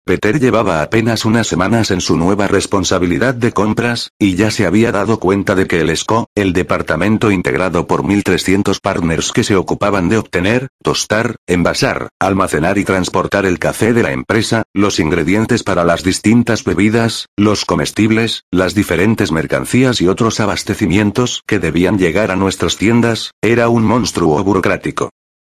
Peter 0.08 0.40
llevaba 0.40 0.82
apenas 0.82 1.26
unas 1.26 1.48
semanas 1.48 1.92
en 1.92 2.00
su 2.00 2.18
nueva 2.18 2.48
responsabilidad 2.48 3.36
de 3.36 3.52
compras, 3.52 4.12
y 4.18 4.36
ya 4.36 4.50
se 4.52 4.66
había 4.66 4.94
dado 4.94 5.20
cuenta 5.20 5.54
de 5.54 5.68
que 5.68 5.82
el 5.82 5.96
SCO, 5.96 6.30
el 6.34 6.54
departamento 6.54 7.30
integrado 7.30 7.88
por 7.88 8.04
1.300 8.04 8.80
partners 8.82 9.34
que 9.34 9.44
se 9.44 9.58
ocupaban 9.58 10.08
de 10.08 10.18
obtener, 10.18 10.70
tostar, 10.82 11.36
envasar, 11.46 12.08
almacenar 12.20 12.78
y 12.78 12.86
transportar 12.86 13.46
el 13.46 13.60
café 13.60 13.92
de 13.92 14.04
la 14.04 14.14
empresa, 14.14 14.64
los 14.74 15.00
ingredientes 15.00 15.64
para 15.64 15.84
las 15.84 16.04
distintas 16.04 16.64
bebidas, 16.64 17.28
los 17.36 17.66
comestibles, 17.66 18.46
las 18.50 18.74
diferentes 18.74 19.34
mercancías 19.34 20.00
y 20.00 20.08
otros 20.08 20.40
abastecimientos 20.40 21.44
que 21.46 21.60
debían 21.60 22.00
llegar 22.00 22.32
a 22.32 22.38
nuestras 22.38 22.78
tiendas, 22.78 23.32
era 23.42 23.68
un 23.68 23.84
monstruo 23.84 24.42
burocrático. 24.42 25.10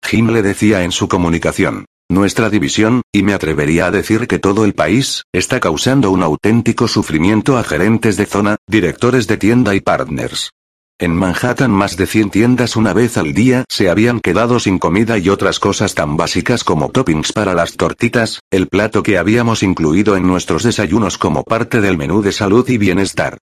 Jim 0.02 0.30
le 0.30 0.42
decía 0.42 0.83
en 0.83 0.90
su 0.90 1.07
comunicación. 1.07 1.85
Nuestra 2.11 2.50
división, 2.50 3.02
y 3.12 3.23
me 3.23 3.35
atrevería 3.35 3.87
a 3.87 3.93
decir 3.93 4.26
que 4.26 4.40
todo 4.40 4.64
el 4.64 4.75
país, 4.75 5.26
está 5.33 5.61
causando 5.61 6.11
un 6.11 6.25
auténtico 6.25 6.88
sufrimiento 6.88 7.57
a 7.57 7.62
gerentes 7.62 8.17
de 8.17 8.26
zona, 8.26 8.57
directores 8.67 9.29
de 9.29 9.37
tienda 9.37 9.76
y 9.76 9.81
partners. 9.81 10.50
En 10.99 11.14
Manhattan 11.14 11.71
más 11.71 11.97
de 11.97 12.09
100 12.09 12.31
tiendas 12.31 12.75
una 12.75 12.95
vez 12.95 13.17
al 13.17 13.33
día 13.33 13.64
se 13.69 13.88
habían 13.88 14.19
quedado 14.19 14.59
sin 14.59 14.81
comida 14.81 15.19
y 15.19 15.29
otras 15.29 15.61
cosas 15.61 15.95
tan 15.95 16.17
básicas 16.17 16.64
como 16.64 16.88
toppings 16.88 17.33
para 17.33 17.55
las 17.55 17.76
tortitas, 17.76 18.40
el 18.50 18.67
plato 18.67 19.05
que 19.05 19.17
habíamos 19.17 19.62
incluido 19.62 20.17
en 20.17 20.26
nuestros 20.26 20.64
desayunos 20.64 21.17
como 21.17 21.45
parte 21.45 21.81
del 21.81 21.97
menú 21.97 22.23
de 22.23 22.33
salud 22.33 22.69
y 22.69 22.76
bienestar. 22.76 23.38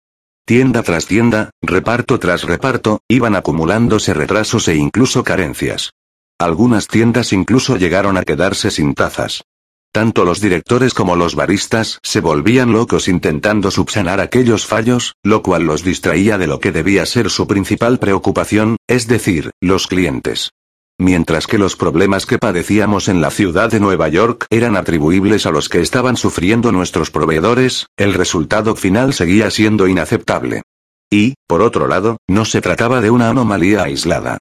Tienda 0.45 0.83
tras 0.83 1.05
tienda, 1.05 1.51
reparto 1.61 2.19
tras 2.19 2.43
reparto, 2.43 2.99
iban 3.07 3.37
acumulándose 3.37 4.13
retrasos 4.13 4.67
e 4.67 4.75
incluso 4.75 5.23
carencias. 5.23 5.91
Algunas 6.39 6.87
tiendas 6.87 7.33
incluso 7.33 7.77
llegaron 7.77 8.15
a 8.17 8.23
quedarse 8.23 8.69
sin 8.69 8.93
tazas. 8.93 9.43
Tanto 9.91 10.23
los 10.25 10.39
directores 10.39 10.93
como 10.93 11.15
los 11.15 11.33
baristas 11.33 11.97
se 12.03 12.21
volvían 12.21 12.71
locos 12.71 13.07
intentando 13.07 13.71
subsanar 13.71 14.19
aquellos 14.19 14.67
fallos, 14.67 15.15
lo 15.23 15.41
cual 15.41 15.63
los 15.63 15.83
distraía 15.83 16.37
de 16.37 16.45
lo 16.45 16.59
que 16.59 16.71
debía 16.71 17.07
ser 17.07 17.31
su 17.31 17.47
principal 17.47 17.97
preocupación, 17.97 18.77
es 18.87 19.07
decir, 19.07 19.49
los 19.59 19.87
clientes. 19.87 20.51
Mientras 20.99 21.47
que 21.47 21.57
los 21.57 21.75
problemas 21.75 22.27
que 22.27 22.37
padecíamos 22.37 23.07
en 23.07 23.21
la 23.21 23.31
ciudad 23.31 23.71
de 23.71 23.79
Nueva 23.79 24.07
York 24.07 24.45
eran 24.51 24.75
atribuibles 24.75 25.47
a 25.47 25.51
los 25.51 25.69
que 25.69 25.81
estaban 25.81 26.17
sufriendo 26.17 26.71
nuestros 26.71 27.09
proveedores, 27.09 27.87
el 27.97 28.13
resultado 28.13 28.75
final 28.75 29.13
seguía 29.13 29.49
siendo 29.49 29.87
inaceptable. 29.87 30.61
Y, 31.09 31.35
por 31.47 31.61
otro 31.61 31.87
lado, 31.87 32.17
no 32.27 32.45
se 32.45 32.61
trataba 32.61 33.01
de 33.01 33.09
una 33.09 33.29
anomalía 33.29 33.83
aislada. 33.83 34.39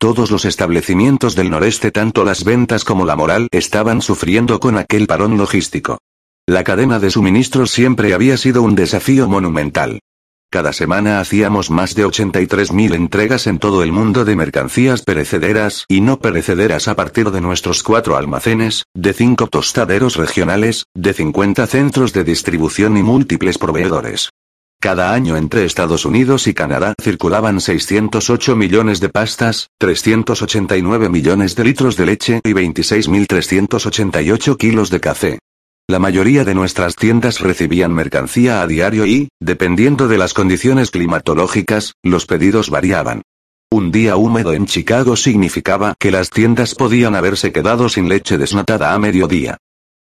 Todos 0.00 0.30
los 0.30 0.44
establecimientos 0.44 1.34
del 1.34 1.50
noreste, 1.50 1.90
tanto 1.90 2.22
las 2.22 2.44
ventas 2.44 2.84
como 2.84 3.04
la 3.04 3.16
moral, 3.16 3.48
estaban 3.50 4.00
sufriendo 4.00 4.60
con 4.60 4.78
aquel 4.78 5.08
parón 5.08 5.36
logístico. 5.36 5.98
La 6.46 6.62
cadena 6.62 7.00
de 7.00 7.10
suministros 7.10 7.72
siempre 7.72 8.14
había 8.14 8.36
sido 8.36 8.62
un 8.62 8.76
desafío 8.76 9.28
monumental. 9.28 9.98
Cada 10.50 10.72
semana 10.72 11.18
hacíamos 11.18 11.68
más 11.68 11.96
de 11.96 12.06
83.000 12.06 12.94
entregas 12.94 13.48
en 13.48 13.58
todo 13.58 13.82
el 13.82 13.90
mundo 13.90 14.24
de 14.24 14.36
mercancías 14.36 15.02
perecederas 15.02 15.84
y 15.88 16.00
no 16.00 16.20
perecederas 16.20 16.86
a 16.86 16.94
partir 16.94 17.32
de 17.32 17.40
nuestros 17.40 17.82
cuatro 17.82 18.16
almacenes, 18.16 18.84
de 18.94 19.12
cinco 19.12 19.48
tostaderos 19.48 20.14
regionales, 20.14 20.84
de 20.94 21.12
50 21.12 21.66
centros 21.66 22.12
de 22.12 22.22
distribución 22.22 22.96
y 22.96 23.02
múltiples 23.02 23.58
proveedores. 23.58 24.30
Cada 24.80 25.12
año 25.12 25.36
entre 25.36 25.64
Estados 25.64 26.04
Unidos 26.04 26.46
y 26.46 26.54
Canadá 26.54 26.94
circulaban 27.02 27.60
608 27.60 28.54
millones 28.54 29.00
de 29.00 29.08
pastas, 29.08 29.70
389 29.78 31.08
millones 31.08 31.56
de 31.56 31.64
litros 31.64 31.96
de 31.96 32.06
leche 32.06 32.40
y 32.44 32.52
26.388 32.52 34.56
kilos 34.56 34.90
de 34.90 35.00
café. 35.00 35.40
La 35.88 35.98
mayoría 35.98 36.44
de 36.44 36.54
nuestras 36.54 36.94
tiendas 36.94 37.40
recibían 37.40 37.92
mercancía 37.92 38.62
a 38.62 38.68
diario 38.68 39.04
y, 39.04 39.30
dependiendo 39.40 40.06
de 40.06 40.18
las 40.18 40.32
condiciones 40.32 40.92
climatológicas, 40.92 41.94
los 42.04 42.26
pedidos 42.26 42.70
variaban. 42.70 43.22
Un 43.70 43.90
día 43.90 44.14
húmedo 44.14 44.52
en 44.52 44.66
Chicago 44.66 45.16
significaba 45.16 45.96
que 45.98 46.12
las 46.12 46.30
tiendas 46.30 46.76
podían 46.76 47.16
haberse 47.16 47.50
quedado 47.50 47.88
sin 47.88 48.08
leche 48.08 48.38
desnatada 48.38 48.94
a 48.94 48.98
mediodía. 49.00 49.56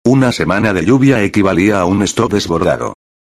Una 0.04 0.32
semana 0.32 0.74
de 0.74 0.84
lluvia 0.84 1.22
equivalía 1.22 1.80
a 1.80 1.86
un 1.86 2.02
stock 2.02 2.30
desbordado. 2.30 2.92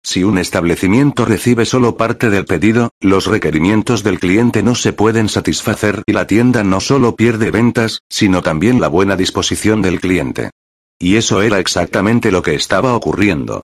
Si 0.06 0.22
un 0.22 0.38
establecimiento 0.38 1.24
recibe 1.24 1.66
solo 1.66 1.96
parte 1.96 2.30
del 2.30 2.44
pedido, 2.44 2.90
los 3.00 3.26
requerimientos 3.26 4.04
del 4.04 4.20
cliente 4.20 4.62
no 4.62 4.76
se 4.76 4.92
pueden 4.92 5.28
satisfacer 5.28 6.04
y 6.06 6.12
la 6.12 6.28
tienda 6.28 6.62
no 6.62 6.78
solo 6.78 7.16
pierde 7.16 7.50
ventas, 7.50 8.02
sino 8.08 8.40
también 8.40 8.80
la 8.80 8.86
buena 8.86 9.16
disposición 9.16 9.82
del 9.82 9.98
cliente. 9.98 10.50
Y 11.00 11.16
eso 11.16 11.42
era 11.42 11.58
exactamente 11.58 12.30
lo 12.30 12.40
que 12.40 12.54
estaba 12.54 12.94
ocurriendo. 12.94 13.62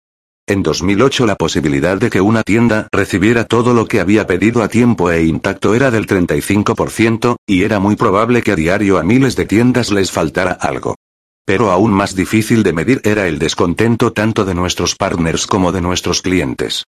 En 0.49 0.65
2008 0.65 1.27
la 1.27 1.37
posibilidad 1.37 1.97
de 1.97 2.11
que 2.11 2.21
una 2.21 2.43
tienda 2.43 2.89
recibiera 2.91 3.45
todo 3.45 3.73
lo 3.73 3.87
que 3.87 4.01
había 4.01 4.27
pedido 4.27 4.65
a 4.65 4.69
tiempo 4.69 5.13
e 5.13 5.23
intacto 5.23 5.77
era 5.77 5.93
del 5.93 6.09
35%, 6.09 7.37
y 7.47 7.63
era 7.63 7.79
muy 7.79 7.95
probable 7.95 8.43
que 8.43 8.51
a 8.51 8.57
diario 8.57 8.99
a 8.99 9.05
miles 9.05 9.37
de 9.37 9.47
tiendas 9.47 9.93
les 9.93 10.11
faltara 10.11 10.51
algo. 10.51 10.97
Pero 11.45 11.71
aún 11.71 11.93
más 11.93 12.15
difícil 12.15 12.63
de 12.63 12.73
medir 12.73 13.01
era 13.05 13.27
el 13.27 13.39
descontento 13.39 14.13
tanto 14.13 14.45
de 14.45 14.55
nuestros 14.55 14.95
partners 14.95 15.47
como 15.47 15.73
de 15.73 15.81
nuestros 15.81 16.23
clientes. 16.23 16.85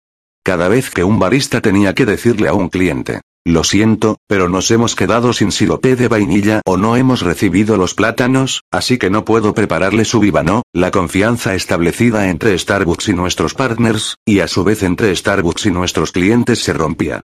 Cada 0.43 0.69
vez 0.69 0.91
que 0.91 1.05
un 1.05 1.19
barista 1.19 1.61
tenía 1.61 1.95
que 1.95 2.07
decirle 2.07 2.49
a 2.49 2.55
un 2.55 2.69
cliente, 2.69 3.21
lo 3.45 3.65
siento, 3.65 4.19
pero 4.27 4.51
nos 4.51 4.71
hemos 4.71 4.95
quedado 4.95 5.33
sin 5.33 5.51
sirope 5.51 5.97
de 5.97 6.09
vainilla 6.09 6.61
o 6.67 6.77
no 6.77 6.97
hemos 6.97 7.23
recibido 7.23 7.79
los 7.79 7.95
plátanos, 7.95 8.63
así 8.71 8.99
que 8.99 9.09
no 9.09 9.25
puedo 9.25 9.55
prepararle 9.55 10.05
su 10.05 10.21
vivano, 10.21 10.63
la 10.75 10.91
confianza 10.91 11.55
establecida 11.55 12.29
entre 12.29 12.59
Starbucks 12.59 13.09
y 13.09 13.15
nuestros 13.15 13.55
partners, 13.55 14.17
y 14.27 14.41
a 14.41 14.49
su 14.49 14.63
vez 14.63 14.83
entre 14.83 15.17
Starbucks 15.17 15.67
y 15.67 15.71
nuestros 15.71 16.13
clientes 16.13 16.63
se 16.63 16.75
rompía. 16.75 17.23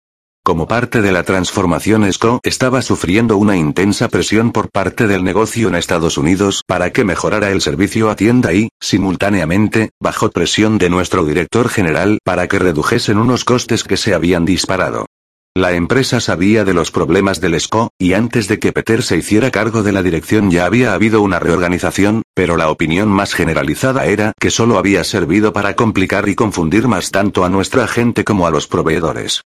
Como 0.45 0.67
parte 0.67 1.01
de 1.01 1.13
la 1.13 1.23
transformación 1.23 2.11
SCO 2.11 2.41
estaba 2.43 2.81
sufriendo 2.81 3.37
una 3.37 3.55
intensa 3.55 4.09
presión 4.09 4.51
por 4.51 4.69
parte 4.69 5.07
del 5.07 5.23
negocio 5.23 5.69
en 5.69 5.75
Estados 5.75 6.17
Unidos 6.17 6.63
para 6.67 6.91
que 6.91 7.05
mejorara 7.05 7.49
el 7.51 7.61
servicio 7.61 8.09
a 8.09 8.17
tienda 8.17 8.51
y, 8.51 8.67
simultáneamente, 8.81 9.91
bajo 10.01 10.31
presión 10.31 10.79
de 10.79 10.89
nuestro 10.89 11.23
director 11.23 11.69
general 11.69 12.19
para 12.25 12.49
que 12.49 12.59
redujesen 12.59 13.19
unos 13.19 13.45
costes 13.45 13.85
que 13.85 13.95
se 13.95 14.13
habían 14.13 14.43
disparado. 14.43 15.05
La 15.55 15.71
empresa 15.71 16.19
sabía 16.19 16.65
de 16.65 16.73
los 16.73 16.91
problemas 16.91 17.39
del 17.39 17.57
SCO, 17.57 17.91
y 17.97 18.11
antes 18.11 18.49
de 18.49 18.59
que 18.59 18.73
Peter 18.73 19.01
se 19.01 19.15
hiciera 19.15 19.49
cargo 19.49 19.81
de 19.81 19.93
la 19.93 20.03
dirección 20.03 20.51
ya 20.51 20.65
había 20.65 20.93
habido 20.93 21.21
una 21.21 21.39
reorganización, 21.39 22.21
pero 22.33 22.57
la 22.57 22.69
opinión 22.69 23.07
más 23.07 23.33
generalizada 23.33 24.07
era 24.07 24.33
que 24.37 24.51
solo 24.51 24.77
había 24.77 25.05
servido 25.05 25.53
para 25.53 25.77
complicar 25.77 26.27
y 26.27 26.35
confundir 26.35 26.89
más 26.89 27.11
tanto 27.11 27.45
a 27.45 27.49
nuestra 27.49 27.87
gente 27.87 28.25
como 28.25 28.45
a 28.45 28.51
los 28.51 28.67
proveedores. 28.67 29.41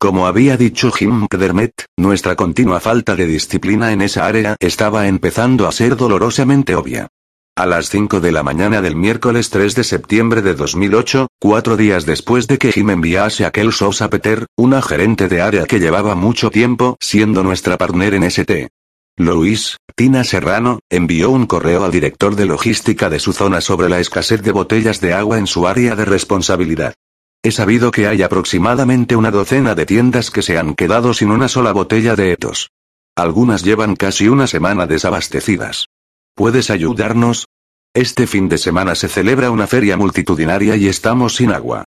Como 0.00 0.26
había 0.26 0.56
dicho 0.56 0.90
Jim 0.90 1.10
McDermott, 1.10 1.84
nuestra 1.98 2.34
continua 2.34 2.80
falta 2.80 3.14
de 3.16 3.26
disciplina 3.26 3.92
en 3.92 4.00
esa 4.00 4.24
área 4.24 4.56
estaba 4.58 5.06
empezando 5.08 5.68
a 5.68 5.72
ser 5.72 5.94
dolorosamente 5.94 6.74
obvia. 6.74 7.08
A 7.54 7.66
las 7.66 7.90
5 7.90 8.18
de 8.20 8.32
la 8.32 8.42
mañana 8.42 8.80
del 8.80 8.96
miércoles 8.96 9.50
3 9.50 9.74
de 9.74 9.84
septiembre 9.84 10.40
de 10.40 10.54
2008, 10.54 11.28
cuatro 11.38 11.76
días 11.76 12.06
después 12.06 12.46
de 12.46 12.56
que 12.56 12.72
Jim 12.72 12.88
enviase 12.88 13.44
aquel 13.44 13.72
shows 13.72 14.00
a 14.00 14.08
Peter, 14.08 14.46
una 14.56 14.80
gerente 14.80 15.28
de 15.28 15.42
área 15.42 15.66
que 15.66 15.80
llevaba 15.80 16.14
mucho 16.14 16.50
tiempo 16.50 16.96
siendo 16.98 17.42
nuestra 17.42 17.76
partner 17.76 18.14
en 18.14 18.22
ST. 18.22 18.70
Luis, 19.18 19.76
Tina 19.96 20.24
Serrano, 20.24 20.78
envió 20.88 21.28
un 21.28 21.44
correo 21.44 21.84
al 21.84 21.90
director 21.90 22.36
de 22.36 22.46
logística 22.46 23.10
de 23.10 23.18
su 23.18 23.34
zona 23.34 23.60
sobre 23.60 23.90
la 23.90 24.00
escasez 24.00 24.40
de 24.40 24.52
botellas 24.52 25.02
de 25.02 25.12
agua 25.12 25.36
en 25.36 25.46
su 25.46 25.68
área 25.68 25.94
de 25.94 26.06
responsabilidad. 26.06 26.94
He 27.42 27.52
sabido 27.52 27.90
que 27.90 28.06
hay 28.06 28.22
aproximadamente 28.22 29.16
una 29.16 29.30
docena 29.30 29.74
de 29.74 29.86
tiendas 29.86 30.30
que 30.30 30.42
se 30.42 30.58
han 30.58 30.74
quedado 30.74 31.14
sin 31.14 31.30
una 31.30 31.48
sola 31.48 31.72
botella 31.72 32.14
de 32.14 32.32
etos. 32.32 32.70
Algunas 33.16 33.62
llevan 33.62 33.96
casi 33.96 34.28
una 34.28 34.46
semana 34.46 34.86
desabastecidas. 34.86 35.86
¿Puedes 36.34 36.68
ayudarnos? 36.68 37.46
Este 37.94 38.26
fin 38.26 38.50
de 38.50 38.58
semana 38.58 38.94
se 38.94 39.08
celebra 39.08 39.50
una 39.50 39.66
feria 39.66 39.96
multitudinaria 39.96 40.76
y 40.76 40.86
estamos 40.86 41.36
sin 41.36 41.50
agua. 41.50 41.84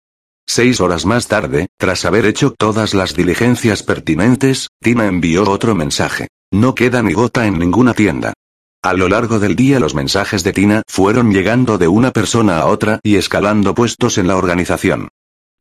Seis 0.48 0.82
horas 0.82 1.06
más 1.06 1.28
tarde, 1.28 1.68
tras 1.78 2.04
haber 2.04 2.26
hecho 2.26 2.54
todas 2.58 2.96
las 2.96 3.16
diligencias 3.16 3.84
pertinentes, 3.84 4.70
Tina 4.82 5.06
envió 5.06 5.50
otro 5.50 5.76
mensaje. 5.76 6.30
No 6.52 6.74
queda 6.74 7.04
ni 7.04 7.14
gota 7.14 7.46
en 7.46 7.60
ninguna 7.60 7.94
tienda. 7.94 8.34
A 8.82 8.94
lo 8.94 9.08
largo 9.08 9.40
del 9.40 9.56
día 9.56 9.80
los 9.80 9.94
mensajes 9.94 10.44
de 10.44 10.52
Tina 10.52 10.82
fueron 10.88 11.32
llegando 11.32 11.78
de 11.78 11.88
una 11.88 12.12
persona 12.12 12.58
a 12.58 12.66
otra 12.66 13.00
y 13.04 13.16
escalando 13.16 13.76
puestos 13.76 14.18
en 14.18 14.28
la 14.28 14.36
organización. 14.36 15.10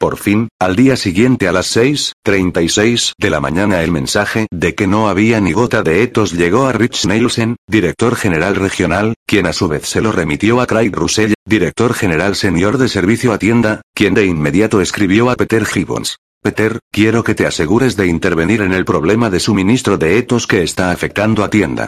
Por 0.02 0.16
fin, 0.16 0.49
al 0.59 0.75
día 0.75 0.97
siguiente 0.97 1.47
a 1.47 1.52
las 1.52 1.76
6.36 1.76 3.12
de 3.16 3.30
la 3.30 3.38
mañana 3.38 3.85
el 3.85 3.92
mensaje 3.92 4.49
de 4.50 4.75
que 4.75 4.88
no 4.88 5.09
había 5.09 5.40
ni 5.40 5.52
gota 5.52 5.85
de 5.85 6.02
etos 6.02 6.32
llegó 6.32 6.66
a 6.66 6.73
Rich 6.73 7.06
Nielsen, 7.06 7.54
director 7.68 8.16
general 8.16 8.56
regional, 8.56 9.14
quien 9.28 9.47
a 9.47 9.52
su 9.52 9.68
vez 9.68 9.87
se 9.87 10.00
lo 10.00 10.11
remitió 10.11 10.61
a 10.61 10.66
Craig 10.66 10.90
Russell, 10.90 11.35
director 11.47 11.94
general 11.94 12.35
senior 12.35 12.78
de 12.78 12.88
servicio 12.88 13.32
a 13.32 13.38
tienda, 13.38 13.80
quien 13.94 14.14
de 14.14 14.26
inmediato 14.26 14.80
escribió 14.80 15.30
a 15.30 15.37
Peter 15.37 15.64
Gibbons. 15.64 16.16
Peter, 16.42 16.80
quiero 16.90 17.23
que 17.23 17.37
te 17.37 17.47
asegures 17.47 17.97
de 17.97 18.09
intervenir 18.09 18.62
en 18.62 18.73
el 18.73 18.85
problema 18.85 19.30
de 19.30 19.38
suministro 19.38 19.99
de 19.99 20.18
etos 20.18 20.49
que 20.49 20.64
está 20.64 20.90
afectando 20.90 21.44
a 21.44 21.49
tienda. 21.49 21.87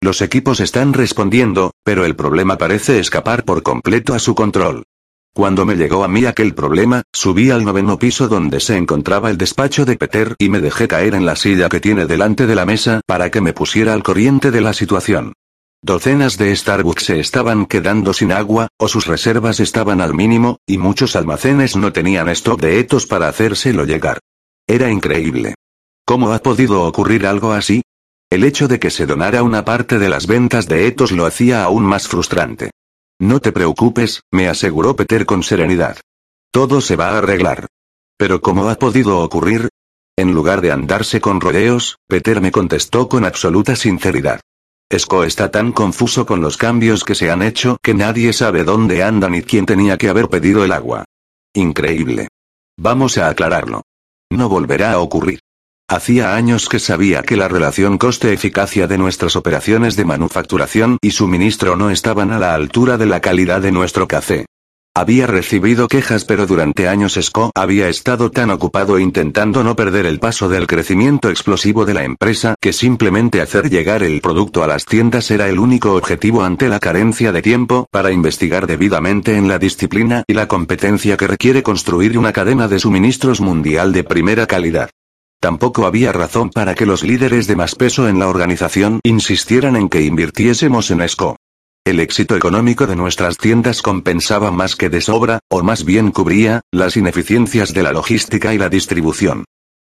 Los 0.00 0.22
equipos 0.22 0.60
están 0.60 0.92
respondiendo, 0.92 1.72
pero 1.82 2.04
el 2.04 2.14
problema 2.14 2.58
parece 2.58 3.00
escapar 3.00 3.42
por 3.42 3.64
completo 3.64 4.14
a 4.14 4.20
su 4.20 4.36
control. 4.36 4.84
Cuando 5.36 5.66
me 5.66 5.76
llegó 5.76 6.02
a 6.02 6.08
mí 6.08 6.24
aquel 6.24 6.54
problema, 6.54 7.02
subí 7.12 7.50
al 7.50 7.62
noveno 7.62 7.98
piso 7.98 8.26
donde 8.26 8.58
se 8.58 8.74
encontraba 8.74 9.28
el 9.28 9.36
despacho 9.36 9.84
de 9.84 9.98
Peter 9.98 10.34
y 10.38 10.48
me 10.48 10.62
dejé 10.62 10.88
caer 10.88 11.14
en 11.14 11.26
la 11.26 11.36
silla 11.36 11.68
que 11.68 11.78
tiene 11.78 12.06
delante 12.06 12.46
de 12.46 12.54
la 12.54 12.64
mesa 12.64 13.02
para 13.06 13.30
que 13.30 13.42
me 13.42 13.52
pusiera 13.52 13.92
al 13.92 14.02
corriente 14.02 14.50
de 14.50 14.62
la 14.62 14.72
situación. 14.72 15.34
Docenas 15.82 16.38
de 16.38 16.56
Starbucks 16.56 17.04
se 17.04 17.20
estaban 17.20 17.66
quedando 17.66 18.14
sin 18.14 18.32
agua, 18.32 18.68
o 18.78 18.88
sus 18.88 19.06
reservas 19.06 19.60
estaban 19.60 20.00
al 20.00 20.14
mínimo, 20.14 20.56
y 20.66 20.78
muchos 20.78 21.16
almacenes 21.16 21.76
no 21.76 21.92
tenían 21.92 22.30
stock 22.30 22.58
de 22.58 22.78
etos 22.80 23.06
para 23.06 23.28
hacérselo 23.28 23.84
llegar. 23.84 24.20
Era 24.66 24.90
increíble. 24.90 25.54
¿Cómo 26.06 26.32
ha 26.32 26.38
podido 26.38 26.84
ocurrir 26.84 27.26
algo 27.26 27.52
así? 27.52 27.82
El 28.30 28.42
hecho 28.42 28.68
de 28.68 28.78
que 28.78 28.88
se 28.88 29.04
donara 29.04 29.42
una 29.42 29.66
parte 29.66 29.98
de 29.98 30.08
las 30.08 30.26
ventas 30.26 30.66
de 30.66 30.86
etos 30.86 31.12
lo 31.12 31.26
hacía 31.26 31.62
aún 31.62 31.84
más 31.84 32.08
frustrante. 32.08 32.70
No 33.18 33.40
te 33.40 33.50
preocupes, 33.50 34.22
me 34.30 34.48
aseguró 34.48 34.94
Peter 34.94 35.24
con 35.24 35.42
serenidad. 35.42 35.98
Todo 36.50 36.80
se 36.80 36.96
va 36.96 37.10
a 37.10 37.18
arreglar. 37.18 37.66
Pero 38.18 38.40
¿cómo 38.40 38.68
ha 38.68 38.74
podido 38.74 39.20
ocurrir? 39.20 39.68
En 40.18 40.32
lugar 40.32 40.60
de 40.60 40.72
andarse 40.72 41.20
con 41.20 41.40
rodeos, 41.40 41.96
Peter 42.08 42.40
me 42.40 42.52
contestó 42.52 43.08
con 43.08 43.24
absoluta 43.24 43.74
sinceridad. 43.76 44.40
Esco 44.90 45.24
está 45.24 45.50
tan 45.50 45.72
confuso 45.72 46.26
con 46.26 46.40
los 46.40 46.56
cambios 46.56 47.04
que 47.04 47.14
se 47.14 47.30
han 47.30 47.42
hecho 47.42 47.76
que 47.82 47.94
nadie 47.94 48.32
sabe 48.32 48.64
dónde 48.64 49.02
anda 49.02 49.28
ni 49.28 49.42
quién 49.42 49.66
tenía 49.66 49.96
que 49.96 50.08
haber 50.08 50.28
pedido 50.28 50.64
el 50.64 50.72
agua. 50.72 51.04
Increíble. 51.54 52.28
Vamos 52.78 53.18
a 53.18 53.28
aclararlo. 53.28 53.82
No 54.30 54.48
volverá 54.48 54.92
a 54.92 55.00
ocurrir. 55.00 55.40
Hacía 55.88 56.34
años 56.34 56.68
que 56.68 56.80
sabía 56.80 57.22
que 57.22 57.36
la 57.36 57.46
relación 57.46 57.96
coste-eficacia 57.96 58.88
de 58.88 58.98
nuestras 58.98 59.36
operaciones 59.36 59.94
de 59.94 60.04
manufacturación 60.04 60.98
y 61.00 61.12
suministro 61.12 61.76
no 61.76 61.90
estaban 61.90 62.32
a 62.32 62.40
la 62.40 62.54
altura 62.54 62.98
de 62.98 63.06
la 63.06 63.20
calidad 63.20 63.60
de 63.60 63.70
nuestro 63.70 64.08
café. 64.08 64.46
Había 64.96 65.28
recibido 65.28 65.86
quejas 65.86 66.24
pero 66.24 66.44
durante 66.48 66.88
años 66.88 67.14
SCO 67.14 67.52
había 67.54 67.88
estado 67.88 68.32
tan 68.32 68.50
ocupado 68.50 68.98
intentando 68.98 69.62
no 69.62 69.76
perder 69.76 70.06
el 70.06 70.18
paso 70.18 70.48
del 70.48 70.66
crecimiento 70.66 71.30
explosivo 71.30 71.84
de 71.84 71.94
la 71.94 72.02
empresa 72.02 72.56
que 72.60 72.72
simplemente 72.72 73.40
hacer 73.40 73.70
llegar 73.70 74.02
el 74.02 74.20
producto 74.20 74.64
a 74.64 74.66
las 74.66 74.86
tiendas 74.86 75.30
era 75.30 75.48
el 75.48 75.60
único 75.60 75.94
objetivo 75.94 76.42
ante 76.42 76.68
la 76.68 76.80
carencia 76.80 77.30
de 77.30 77.42
tiempo 77.42 77.86
para 77.92 78.10
investigar 78.10 78.66
debidamente 78.66 79.36
en 79.36 79.46
la 79.46 79.60
disciplina 79.60 80.24
y 80.26 80.34
la 80.34 80.48
competencia 80.48 81.16
que 81.16 81.28
requiere 81.28 81.62
construir 81.62 82.18
una 82.18 82.32
cadena 82.32 82.66
de 82.66 82.80
suministros 82.80 83.40
mundial 83.40 83.92
de 83.92 84.02
primera 84.02 84.48
calidad. 84.48 84.90
Tampoco 85.40 85.86
había 85.86 86.12
razón 86.12 86.50
para 86.50 86.74
que 86.74 86.86
los 86.86 87.02
líderes 87.02 87.46
de 87.46 87.56
más 87.56 87.74
peso 87.74 88.08
en 88.08 88.18
la 88.18 88.28
organización 88.28 89.00
insistieran 89.04 89.76
en 89.76 89.88
que 89.88 90.02
invirtiésemos 90.02 90.90
en 90.90 91.02
ESCO. 91.02 91.36
El 91.84 92.00
éxito 92.00 92.34
económico 92.34 92.86
de 92.86 92.96
nuestras 92.96 93.38
tiendas 93.38 93.80
compensaba 93.80 94.50
más 94.50 94.74
que 94.74 94.88
de 94.88 95.00
sobra, 95.00 95.38
o 95.48 95.62
más 95.62 95.84
bien 95.84 96.10
cubría, 96.10 96.62
las 96.72 96.96
ineficiencias 96.96 97.74
de 97.74 97.82
la 97.84 97.92
logística 97.92 98.52
y 98.52 98.58
la 98.58 98.68
distribución. 98.68 99.44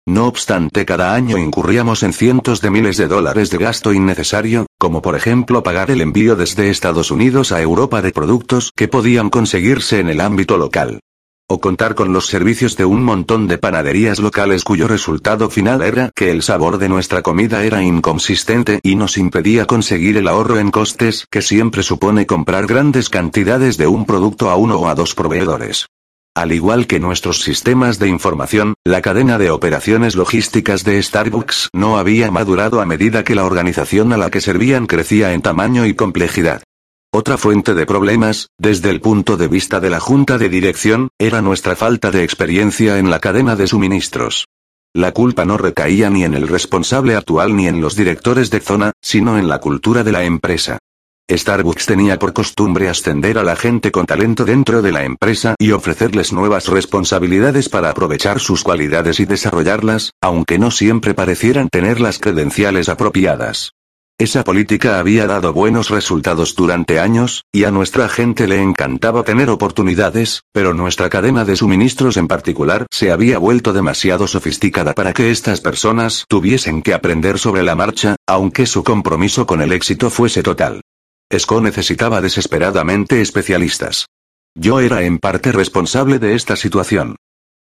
No 0.07 0.27
obstante, 0.27 0.87
cada 0.87 1.15
año 1.15 1.37
incurríamos 1.39 2.03
en 2.03 2.13
cientos 2.13 2.61
de 2.63 2.71
miles 2.71 2.97
de 2.97 3.09
dólares 3.09 3.51
de 3.51 3.59
gasto 3.59 3.93
innecesario, 3.93 4.67
como 4.79 5.03
por 5.03 5.17
ejemplo 5.17 5.63
pagar 5.63 5.91
el 5.91 6.01
envío 6.01 6.37
desde 6.37 6.71
Estados 6.71 7.11
Unidos 7.11 7.53
a 7.53 7.61
Europa 7.61 8.01
de 8.01 8.13
productos 8.13 8.73
que 8.75 8.89
podían 8.89 9.29
conseguirse 9.29 9.99
en 9.99 10.09
el 10.09 10.21
ámbito 10.21 10.57
local. 10.57 11.01
O 11.51 11.63
contar 11.63 11.95
con 11.95 12.13
los 12.13 12.27
servicios 12.27 12.77
de 12.77 12.85
un 12.85 13.03
montón 13.03 13.47
de 13.49 13.57
panaderías 13.57 14.19
locales 14.19 14.65
cuyo 14.65 14.87
resultado 14.87 15.49
final 15.49 15.81
era 15.81 16.11
que 16.15 16.31
el 16.31 16.43
sabor 16.43 16.77
de 16.77 16.91
nuestra 16.91 17.23
comida 17.23 17.65
era 17.65 17.83
inconsistente 17.83 18.81
y 18.83 18.97
nos 18.97 19.17
impedía 19.17 19.65
conseguir 19.65 20.19
el 20.19 20.29
ahorro 20.29 20.59
en 20.59 20.71
costes 20.71 21.25
que 21.31 21.41
siempre 21.41 21.83
supone 21.83 22.27
comprar 22.27 22.67
grandes 22.67 23.09
cantidades 23.09 23.79
de 23.79 23.87
un 23.87 24.05
producto 24.05 24.51
a 24.51 24.57
uno 24.57 24.77
o 24.77 24.89
a 24.89 24.95
dos 24.95 25.15
proveedores. 25.15 25.87
Al 26.35 26.53
igual 26.53 26.87
que 26.87 27.01
nuestros 27.01 27.41
sistemas 27.41 27.99
de 27.99 28.09
información, 28.09 28.75
la 28.85 29.01
cadena 29.01 29.39
de 29.39 29.51
operaciones 29.51 30.17
logísticas 30.17 30.85
de 30.85 31.03
Starbucks 31.03 31.71
no 31.73 31.97
había 31.97 32.31
madurado 32.31 32.83
a 32.83 32.85
medida 32.85 33.25
que 33.25 33.35
la 33.35 33.47
organización 33.47 34.13
a 34.13 34.19
la 34.19 34.31
que 34.31 34.43
servían 34.43 34.87
crecía 34.87 35.33
en 35.33 35.41
tamaño 35.41 35.87
y 35.87 35.95
complejidad. 35.95 36.63
Otra 37.11 37.39
fuente 37.39 37.73
de 37.73 37.87
problemas, 37.87 38.51
desde 38.59 38.91
el 38.91 39.01
punto 39.01 39.39
de 39.39 39.49
vista 39.49 39.81
de 39.81 39.89
la 39.89 39.99
junta 39.99 40.37
de 40.37 40.51
dirección, 40.51 41.09
era 41.19 41.41
nuestra 41.41 41.75
falta 41.75 42.11
de 42.11 42.23
experiencia 42.23 42.99
en 42.99 43.11
la 43.11 43.19
cadena 43.19 43.57
de 43.57 43.67
suministros. 43.67 44.47
La 44.95 45.13
culpa 45.13 45.47
no 45.47 45.57
recaía 45.57 46.11
ni 46.11 46.25
en 46.25 46.35
el 46.35 46.49
responsable 46.49 47.17
actual 47.17 47.57
ni 47.57 47.67
en 47.67 47.81
los 47.81 47.97
directores 47.97 48.51
de 48.51 48.61
zona, 48.61 48.93
sino 49.01 49.39
en 49.39 49.49
la 49.49 49.59
cultura 49.59 50.05
de 50.05 50.13
la 50.13 50.25
empresa. 50.25 50.79
Starbucks 51.31 51.87
tenía 51.87 52.19
por 52.19 52.35
costumbre 52.35 52.91
ascender 52.91 53.39
a 53.39 53.43
la 53.43 53.57
gente 53.57 53.91
con 53.91 54.05
talento 54.05 54.45
dentro 54.45 54.83
de 54.83 54.93
la 54.93 55.05
empresa 55.05 55.55
y 55.59 55.73
ofrecerles 55.73 56.35
nuevas 56.35 56.69
responsabilidades 56.69 57.71
para 57.71 57.89
aprovechar 57.89 58.39
sus 58.39 58.63
cualidades 58.63 59.19
y 59.19 59.25
desarrollarlas, 59.25 60.13
aunque 60.21 60.59
no 60.59 60.71
siempre 60.71 61.15
parecieran 61.15 61.71
tener 61.71 62.01
las 62.01 62.19
credenciales 62.19 62.91
apropiadas. 62.91 63.73
Esa 64.21 64.43
política 64.43 64.99
había 64.99 65.29
dado 65.29 65.53
buenos 65.53 65.91
resultados 65.91 66.57
durante 66.57 66.99
años, 66.99 67.45
y 67.53 67.63
a 67.63 67.71
nuestra 67.71 68.09
gente 68.09 68.49
le 68.49 68.61
encantaba 68.61 69.23
tener 69.23 69.49
oportunidades, 69.49 70.43
pero 70.53 70.75
nuestra 70.75 71.09
cadena 71.09 71.45
de 71.45 71.55
suministros 71.55 72.17
en 72.17 72.27
particular 72.27 72.87
se 72.91 73.13
había 73.13 73.39
vuelto 73.39 73.73
demasiado 73.73 74.27
sofisticada 74.27 74.93
para 74.95 75.13
que 75.13 75.31
estas 75.31 75.61
personas 75.61 76.25
tuviesen 76.29 76.83
que 76.83 76.95
aprender 76.95 77.39
sobre 77.39 77.63
la 77.63 77.77
marcha, 77.77 78.17
aunque 78.27 78.67
su 78.67 78.83
compromiso 78.83 79.47
con 79.47 79.63
el 79.63 79.73
éxito 79.73 80.11
fuese 80.11 80.43
total. 80.43 80.81
ESCO 81.31 81.61
necesitaba 81.61 82.21
desesperadamente 82.21 83.21
especialistas. 83.21 84.07
Yo 84.57 84.81
era 84.81 85.03
en 85.03 85.19
parte 85.19 85.53
responsable 85.53 86.19
de 86.19 86.35
esta 86.35 86.57
situación. 86.57 87.15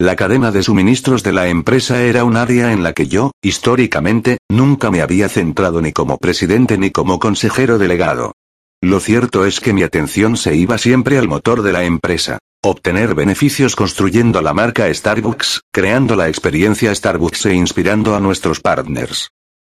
La 0.03 0.17
cadena 0.17 0.51
de 0.51 0.65
suministros 0.65 1.23
de 1.23 1.33
la 1.33 1.47
empresa 1.47 2.03
era 2.03 2.25
un 2.25 2.37
área 2.37 2.73
en 2.73 2.83
la 2.83 2.93
que 2.93 3.07
yo, 3.07 3.31
históricamente, 3.41 4.39
nunca 4.51 4.91
me 4.91 5.01
había 5.01 5.29
centrado 5.29 5.81
ni 5.81 5.93
como 5.93 6.19
presidente 6.19 6.77
ni 6.77 6.91
como 6.91 7.21
consejero 7.21 7.79
delegado. 7.79 8.33
Lo 8.83 8.99
cierto 8.99 9.47
es 9.47 9.61
que 9.61 9.73
mi 9.73 9.85
atención 9.85 10.37
se 10.37 10.57
iba 10.57 10.77
siempre 10.77 11.19
al 11.19 11.29
motor 11.29 11.63
de 11.63 11.73
la 11.73 11.85
empresa. 11.85 12.39
Obtener 12.65 13.15
beneficios 13.15 13.77
construyendo 13.77 14.43
la 14.43 14.53
marca 14.53 14.93
Starbucks, 14.93 15.61
creando 15.73 16.17
la 16.17 16.29
experiencia 16.29 16.93
Starbucks 16.93 17.47
e 17.47 17.55
inspirando 17.55 18.17
a 18.17 18.21
nuestros 18.21 18.59
partners. 18.59 19.29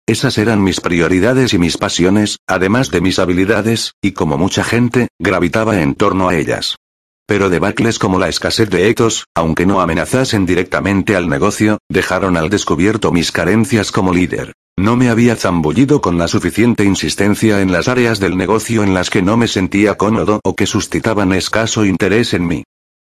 Esas 0.09 0.39
eran 0.39 0.65
mis 0.65 0.81
prioridades 0.81 1.53
y 1.53 1.59
mis 1.59 1.77
pasiones, 1.77 2.39
además 2.49 2.91
de 2.91 3.03
mis 3.03 3.19
habilidades, 3.19 3.93
y 4.01 4.13
como 4.13 4.39
mucha 4.39 4.65
gente, 4.65 5.09
gravitaba 5.19 5.83
en 5.83 5.95
torno 5.95 6.31
a 6.31 6.37
ellas. 6.37 6.77
Pero 7.27 7.51
debacles 7.51 7.99
como 7.99 8.19
la 8.19 8.29
escasez 8.29 8.69
de 8.71 8.89
etos, 8.89 9.27
aunque 9.35 9.67
no 9.67 9.81
amenazasen 9.81 10.47
directamente 10.47 11.17
al 11.17 11.29
negocio, 11.29 11.79
dejaron 11.89 12.37
al 12.37 12.51
descubierto 12.51 13.13
mis 13.13 13.33
carencias 13.33 13.93
como 13.93 14.13
líder. 14.13 14.53
No 14.79 14.97
me 14.97 15.11
había 15.11 15.37
zambullido 15.37 16.01
con 16.01 16.17
la 16.19 16.29
suficiente 16.29 16.85
insistencia 16.85 17.61
en 17.61 17.73
las 17.73 17.89
áreas 17.89 18.21
del 18.21 18.37
negocio 18.37 18.83
en 18.83 18.95
las 18.95 19.11
que 19.11 19.23
no 19.23 19.37
me 19.37 19.47
sentía 19.47 19.97
cómodo 19.97 20.41
o 20.45 20.57
que 20.57 20.67
suscitaban 20.67 21.33
escaso 21.33 21.85
interés 21.85 22.33
en 22.33 22.47
mí. 22.47 22.65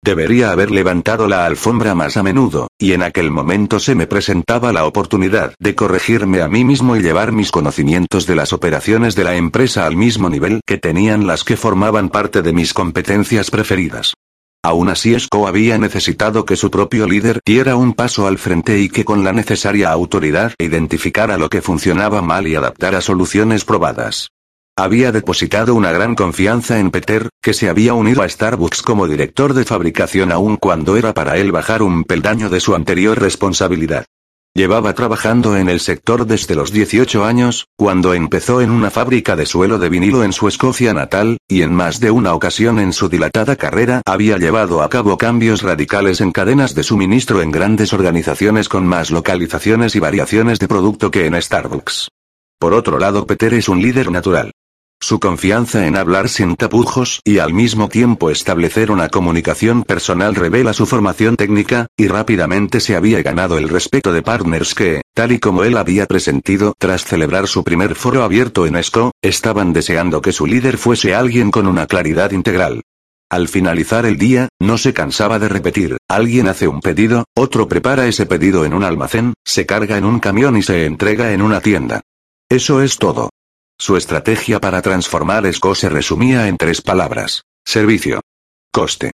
Debería 0.03 0.49
haber 0.49 0.71
levantado 0.71 1.27
la 1.27 1.45
alfombra 1.45 1.93
más 1.93 2.17
a 2.17 2.23
menudo, 2.23 2.69
y 2.79 2.93
en 2.93 3.03
aquel 3.03 3.29
momento 3.29 3.79
se 3.79 3.93
me 3.93 4.07
presentaba 4.07 4.73
la 4.73 4.85
oportunidad 4.85 5.53
de 5.59 5.75
corregirme 5.75 6.41
a 6.41 6.47
mí 6.47 6.63
mismo 6.63 6.95
y 6.95 7.03
llevar 7.03 7.31
mis 7.31 7.51
conocimientos 7.51 8.25
de 8.25 8.35
las 8.35 8.51
operaciones 8.51 9.13
de 9.13 9.25
la 9.25 9.35
empresa 9.35 9.85
al 9.85 9.95
mismo 9.95 10.27
nivel 10.27 10.61
que 10.65 10.79
tenían 10.79 11.27
las 11.27 11.43
que 11.43 11.55
formaban 11.55 12.09
parte 12.09 12.41
de 12.41 12.51
mis 12.51 12.73
competencias 12.73 13.51
preferidas. 13.51 14.15
Aún 14.63 14.89
así 14.89 15.13
Esco 15.13 15.47
había 15.47 15.77
necesitado 15.77 16.45
que 16.45 16.55
su 16.55 16.71
propio 16.71 17.07
líder 17.07 17.39
diera 17.45 17.75
un 17.75 17.93
paso 17.93 18.25
al 18.25 18.39
frente 18.39 18.79
y 18.79 18.89
que 18.89 19.05
con 19.05 19.23
la 19.23 19.33
necesaria 19.33 19.91
autoridad 19.91 20.53
identificara 20.57 21.37
lo 21.37 21.47
que 21.47 21.61
funcionaba 21.61 22.23
mal 22.23 22.47
y 22.47 22.55
adaptara 22.55 23.01
soluciones 23.01 23.65
probadas. 23.65 24.29
Había 24.77 25.11
depositado 25.11 25.75
una 25.75 25.91
gran 25.91 26.15
confianza 26.15 26.79
en 26.79 26.91
Peter, 26.91 27.29
que 27.41 27.53
se 27.53 27.67
había 27.67 27.93
unido 27.93 28.23
a 28.23 28.29
Starbucks 28.29 28.81
como 28.81 29.07
director 29.07 29.53
de 29.53 29.65
fabricación 29.65 30.31
aun 30.31 30.55
cuando 30.55 30.95
era 30.95 31.13
para 31.13 31.37
él 31.37 31.51
bajar 31.51 31.83
un 31.83 32.05
peldaño 32.05 32.49
de 32.49 32.61
su 32.61 32.73
anterior 32.73 33.19
responsabilidad. 33.19 34.05
Llevaba 34.53 34.93
trabajando 34.93 35.55
en 35.55 35.69
el 35.69 35.79
sector 35.79 36.25
desde 36.25 36.55
los 36.55 36.71
18 36.71 37.23
años, 37.23 37.67
cuando 37.77 38.13
empezó 38.13 38.61
en 38.61 38.71
una 38.71 38.89
fábrica 38.89 39.35
de 39.35 39.45
suelo 39.45 39.77
de 39.77 39.89
vinilo 39.89 40.23
en 40.23 40.33
su 40.33 40.47
Escocia 40.47 40.93
natal, 40.93 41.37
y 41.47 41.61
en 41.61 41.73
más 41.73 41.99
de 41.99 42.11
una 42.11 42.33
ocasión 42.33 42.79
en 42.79 42.91
su 42.91 43.07
dilatada 43.07 43.55
carrera 43.57 44.01
había 44.05 44.37
llevado 44.37 44.83
a 44.83 44.89
cabo 44.89 45.17
cambios 45.17 45.61
radicales 45.61 46.21
en 46.21 46.31
cadenas 46.31 46.75
de 46.75 46.83
suministro 46.83 47.41
en 47.41 47.51
grandes 47.51 47.93
organizaciones 47.93 48.67
con 48.67 48.85
más 48.85 49.11
localizaciones 49.11 49.95
y 49.95 49.99
variaciones 49.99 50.59
de 50.59 50.67
producto 50.67 51.11
que 51.11 51.25
en 51.25 51.41
Starbucks. 51.41 52.09
Por 52.59 52.73
otro 52.73 52.99
lado, 52.99 53.25
Peter 53.25 53.53
es 53.53 53.69
un 53.69 53.81
líder 53.81 54.11
natural. 54.11 54.51
Su 55.03 55.19
confianza 55.19 55.87
en 55.87 55.97
hablar 55.97 56.29
sin 56.29 56.55
tapujos 56.55 57.21
y 57.23 57.39
al 57.39 57.55
mismo 57.55 57.89
tiempo 57.89 58.29
establecer 58.29 58.91
una 58.91 59.09
comunicación 59.09 59.83
personal 59.83 60.35
revela 60.35 60.73
su 60.73 60.85
formación 60.85 61.37
técnica, 61.37 61.87
y 61.97 62.07
rápidamente 62.07 62.79
se 62.79 62.95
había 62.95 63.23
ganado 63.23 63.57
el 63.57 63.67
respeto 63.67 64.13
de 64.13 64.21
partners 64.21 64.75
que, 64.75 65.01
tal 65.15 65.31
y 65.31 65.39
como 65.39 65.63
él 65.63 65.75
había 65.75 66.05
presentido 66.05 66.75
tras 66.77 67.03
celebrar 67.03 67.47
su 67.47 67.63
primer 67.63 67.95
foro 67.95 68.21
abierto 68.21 68.67
en 68.67 68.75
ESCO, 68.75 69.11
estaban 69.23 69.73
deseando 69.73 70.21
que 70.21 70.31
su 70.31 70.45
líder 70.45 70.77
fuese 70.77 71.15
alguien 71.15 71.49
con 71.49 71.65
una 71.65 71.87
claridad 71.87 72.29
integral. 72.29 72.83
Al 73.27 73.47
finalizar 73.47 74.05
el 74.05 74.19
día, 74.19 74.49
no 74.59 74.77
se 74.77 74.93
cansaba 74.93 75.39
de 75.39 75.49
repetir, 75.49 75.97
alguien 76.07 76.47
hace 76.47 76.67
un 76.67 76.79
pedido, 76.79 77.25
otro 77.35 77.67
prepara 77.67 78.05
ese 78.05 78.27
pedido 78.27 78.65
en 78.65 78.75
un 78.75 78.83
almacén, 78.83 79.33
se 79.43 79.65
carga 79.65 79.97
en 79.97 80.05
un 80.05 80.19
camión 80.19 80.57
y 80.57 80.61
se 80.61 80.85
entrega 80.85 81.33
en 81.33 81.41
una 81.41 81.59
tienda. 81.59 82.01
Eso 82.49 82.83
es 82.83 82.97
todo. 82.97 83.31
Su 83.81 83.97
estrategia 83.97 84.61
para 84.61 84.83
transformar 84.83 85.47
ESCO 85.47 85.73
se 85.73 85.89
resumía 85.89 86.47
en 86.47 86.55
tres 86.55 86.83
palabras. 86.83 87.45
Servicio. 87.65 88.21
Coste. 88.71 89.09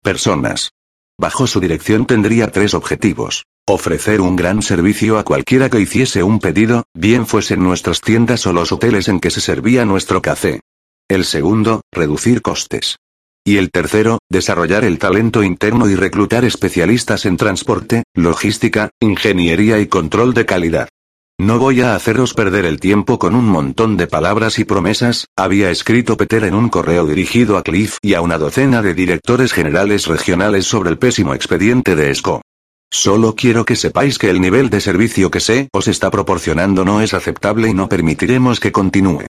Personas. 0.00 0.70
Bajo 1.18 1.48
su 1.48 1.58
dirección 1.58 2.06
tendría 2.06 2.52
tres 2.52 2.74
objetivos. 2.74 3.46
Ofrecer 3.66 4.20
un 4.20 4.36
gran 4.36 4.62
servicio 4.62 5.18
a 5.18 5.24
cualquiera 5.24 5.68
que 5.70 5.80
hiciese 5.80 6.22
un 6.22 6.38
pedido, 6.38 6.84
bien 6.94 7.26
fuesen 7.26 7.64
nuestras 7.64 8.00
tiendas 8.00 8.46
o 8.46 8.52
los 8.52 8.70
hoteles 8.70 9.08
en 9.08 9.18
que 9.18 9.32
se 9.32 9.40
servía 9.40 9.84
nuestro 9.84 10.22
café. 10.22 10.60
El 11.08 11.24
segundo, 11.24 11.80
reducir 11.90 12.42
costes. 12.42 12.98
Y 13.44 13.56
el 13.56 13.72
tercero, 13.72 14.20
desarrollar 14.30 14.84
el 14.84 15.00
talento 15.00 15.42
interno 15.42 15.90
y 15.90 15.96
reclutar 15.96 16.44
especialistas 16.44 17.26
en 17.26 17.36
transporte, 17.36 18.04
logística, 18.14 18.90
ingeniería 19.00 19.80
y 19.80 19.88
control 19.88 20.32
de 20.32 20.46
calidad. 20.46 20.88
No 21.42 21.58
voy 21.58 21.80
a 21.80 21.96
haceros 21.96 22.34
perder 22.34 22.64
el 22.66 22.78
tiempo 22.78 23.18
con 23.18 23.34
un 23.34 23.46
montón 23.46 23.96
de 23.96 24.06
palabras 24.06 24.60
y 24.60 24.64
promesas, 24.64 25.26
había 25.36 25.72
escrito 25.72 26.16
Peter 26.16 26.44
en 26.44 26.54
un 26.54 26.68
correo 26.68 27.04
dirigido 27.04 27.56
a 27.56 27.64
Cliff 27.64 27.96
y 28.00 28.14
a 28.14 28.20
una 28.20 28.38
docena 28.38 28.80
de 28.80 28.94
directores 28.94 29.52
generales 29.52 30.06
regionales 30.06 30.66
sobre 30.66 30.90
el 30.90 30.98
pésimo 30.98 31.34
expediente 31.34 31.96
de 31.96 32.12
ESCO. 32.12 32.42
Solo 32.92 33.34
quiero 33.34 33.64
que 33.64 33.74
sepáis 33.74 34.18
que 34.18 34.30
el 34.30 34.40
nivel 34.40 34.70
de 34.70 34.80
servicio 34.80 35.32
que 35.32 35.40
se 35.40 35.68
os 35.72 35.88
está 35.88 36.12
proporcionando 36.12 36.84
no 36.84 37.00
es 37.00 37.12
aceptable 37.12 37.68
y 37.68 37.74
no 37.74 37.88
permitiremos 37.88 38.60
que 38.60 38.70
continúe. 38.70 39.26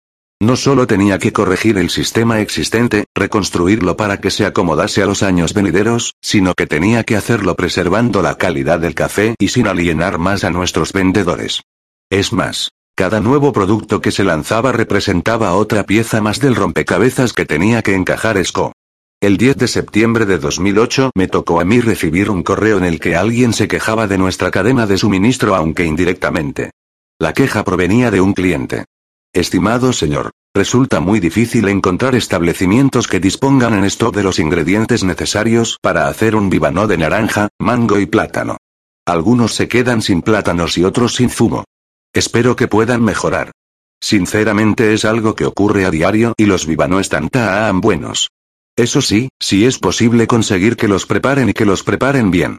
No 0.41 0.55
solo 0.55 0.87
tenía 0.87 1.19
que 1.19 1.33
corregir 1.33 1.77
el 1.77 1.91
sistema 1.91 2.39
existente, 2.41 3.07
reconstruirlo 3.17 3.97
para 3.97 4.21
que 4.21 4.31
se 4.31 4.47
acomodase 4.47 5.03
a 5.03 5.07
los 5.07 5.25
años 5.25 5.55
venideros, 5.55 6.15
sino 6.23 6.55
que 6.55 6.69
tenía 6.69 7.03
que 7.03 7.17
hacerlo 7.17 7.57
preservando 7.57 8.23
la 8.23 8.37
calidad 8.37 8.79
del 8.79 8.95
café 8.95 9.35
y 9.41 9.49
sin 9.49 9.67
alienar 9.67 10.19
más 10.19 10.45
a 10.45 10.51
nuestros 10.51 10.93
vendedores. 10.93 11.63
Es 12.11 12.33
más, 12.33 12.71
cada 12.95 13.21
nuevo 13.21 13.53
producto 13.53 14.01
que 14.01 14.13
se 14.13 14.23
lanzaba 14.23 14.71
representaba 14.71 15.55
otra 15.55 15.83
pieza 15.83 16.21
más 16.21 16.39
del 16.39 16.55
rompecabezas 16.55 17.33
que 17.33 17.45
tenía 17.45 17.83
que 17.83 17.95
encajar 17.95 18.37
Esco. 18.37 18.73
El 19.21 19.39
10 19.39 19.57
de 19.57 19.67
septiembre 19.67 20.25
de 20.25 20.39
2008 20.39 21.11
me 21.17 21.27
tocó 21.27 21.59
a 21.59 21.65
mí 21.65 21.81
recibir 21.81 22.31
un 22.31 22.45
correo 22.45 22.79
en 22.79 22.85
el 22.85 23.01
que 23.01 23.17
alguien 23.17 23.53
se 23.53 23.67
quejaba 23.67 24.07
de 24.07 24.19
nuestra 24.19 24.53
cadena 24.53 24.87
de 24.87 24.99
suministro 24.99 25.57
aunque 25.57 25.85
indirectamente. 25.85 26.71
La 27.19 27.33
queja 27.33 27.65
provenía 27.65 28.13
de 28.13 28.21
un 28.21 28.35
cliente. 28.35 28.85
Estimado 29.33 29.93
señor, 29.93 30.31
resulta 30.55 31.01
muy 31.01 31.19
difícil 31.19 31.67
encontrar 31.67 32.15
establecimientos 32.15 33.09
que 33.09 33.19
dispongan 33.19 33.75
en 33.75 33.85
stock 33.85 34.15
de 34.15 34.23
los 34.23 34.39
ingredientes 34.39 35.03
necesarios 35.03 35.79
para 35.83 36.07
hacer 36.07 36.37
un 36.37 36.51
vivano 36.51 36.87
de 36.87 36.99
naranja, 36.99 37.49
mango 37.59 37.99
y 37.99 38.07
plátano. 38.07 38.59
Algunos 39.07 39.55
se 39.55 39.67
quedan 39.67 40.03
sin 40.03 40.23
plátanos 40.23 40.79
y 40.79 40.85
otros 40.85 41.17
sin 41.17 41.31
zumo. 41.31 41.65
Espero 42.13 42.57
que 42.57 42.69
puedan 42.69 43.03
mejorar. 43.03 43.53
Sinceramente 44.01 44.95
es 44.95 45.05
algo 45.05 45.35
que 45.35 45.45
ocurre 45.45 45.85
a 45.85 45.91
diario 45.91 46.35
y 46.37 46.47
los 46.47 46.67
Vivano 46.67 47.01
están 47.01 47.29
tan 47.29 47.81
buenos. 47.81 48.29
Eso 48.77 49.01
sí, 49.01 49.31
si 49.41 49.65
es 49.65 49.79
posible 49.79 50.27
conseguir 50.27 50.77
que 50.77 50.89
los 50.89 51.07
preparen 51.07 51.49
y 51.49 51.55
que 51.55 51.65
los 51.65 51.83
preparen 51.83 52.31
bien. 52.31 52.59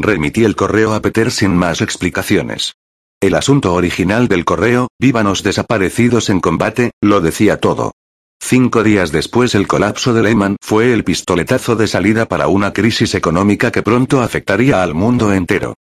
Remití 0.00 0.44
el 0.44 0.56
correo 0.56 0.94
a 0.94 1.02
Peter 1.02 1.30
sin 1.30 1.56
más 1.56 1.80
explicaciones. 1.80 2.74
El 3.20 3.34
asunto 3.34 3.74
original 3.74 4.28
del 4.28 4.44
correo, 4.44 4.88
vívanos 4.98 5.42
desaparecidos 5.42 6.30
en 6.30 6.40
combate, 6.40 6.92
lo 7.02 7.20
decía 7.20 7.58
todo. 7.58 7.92
Cinco 8.40 8.84
días 8.84 9.10
después 9.10 9.54
el 9.56 9.66
colapso 9.66 10.14
de 10.14 10.22
Lehman 10.22 10.56
fue 10.62 10.92
el 10.92 11.04
pistoletazo 11.04 11.74
de 11.74 11.88
salida 11.88 12.26
para 12.26 12.46
una 12.46 12.72
crisis 12.72 13.14
económica 13.14 13.72
que 13.72 13.82
pronto 13.82 14.22
afectaría 14.22 14.82
al 14.82 14.94
mundo 14.94 15.32
entero. 15.32 15.74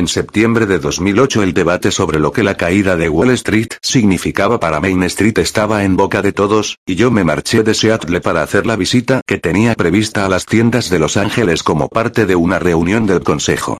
En 0.00 0.08
septiembre 0.08 0.64
de 0.64 0.78
2008 0.78 1.42
el 1.42 1.52
debate 1.52 1.90
sobre 1.90 2.18
lo 2.18 2.32
que 2.32 2.42
la 2.42 2.56
caída 2.56 2.96
de 2.96 3.10
Wall 3.10 3.32
Street 3.32 3.68
significaba 3.82 4.58
para 4.58 4.80
Main 4.80 5.02
Street 5.02 5.36
estaba 5.36 5.84
en 5.84 5.94
boca 5.94 6.22
de 6.22 6.32
todos, 6.32 6.78
y 6.86 6.94
yo 6.94 7.10
me 7.10 7.22
marché 7.22 7.62
de 7.62 7.74
Seattle 7.74 8.22
para 8.22 8.42
hacer 8.42 8.64
la 8.64 8.76
visita 8.76 9.20
que 9.26 9.36
tenía 9.36 9.74
prevista 9.74 10.24
a 10.24 10.30
las 10.30 10.46
tiendas 10.46 10.88
de 10.88 11.00
Los 11.00 11.18
Ángeles 11.18 11.62
como 11.62 11.90
parte 11.90 12.24
de 12.24 12.34
una 12.34 12.58
reunión 12.58 13.04
del 13.04 13.20
consejo. 13.20 13.76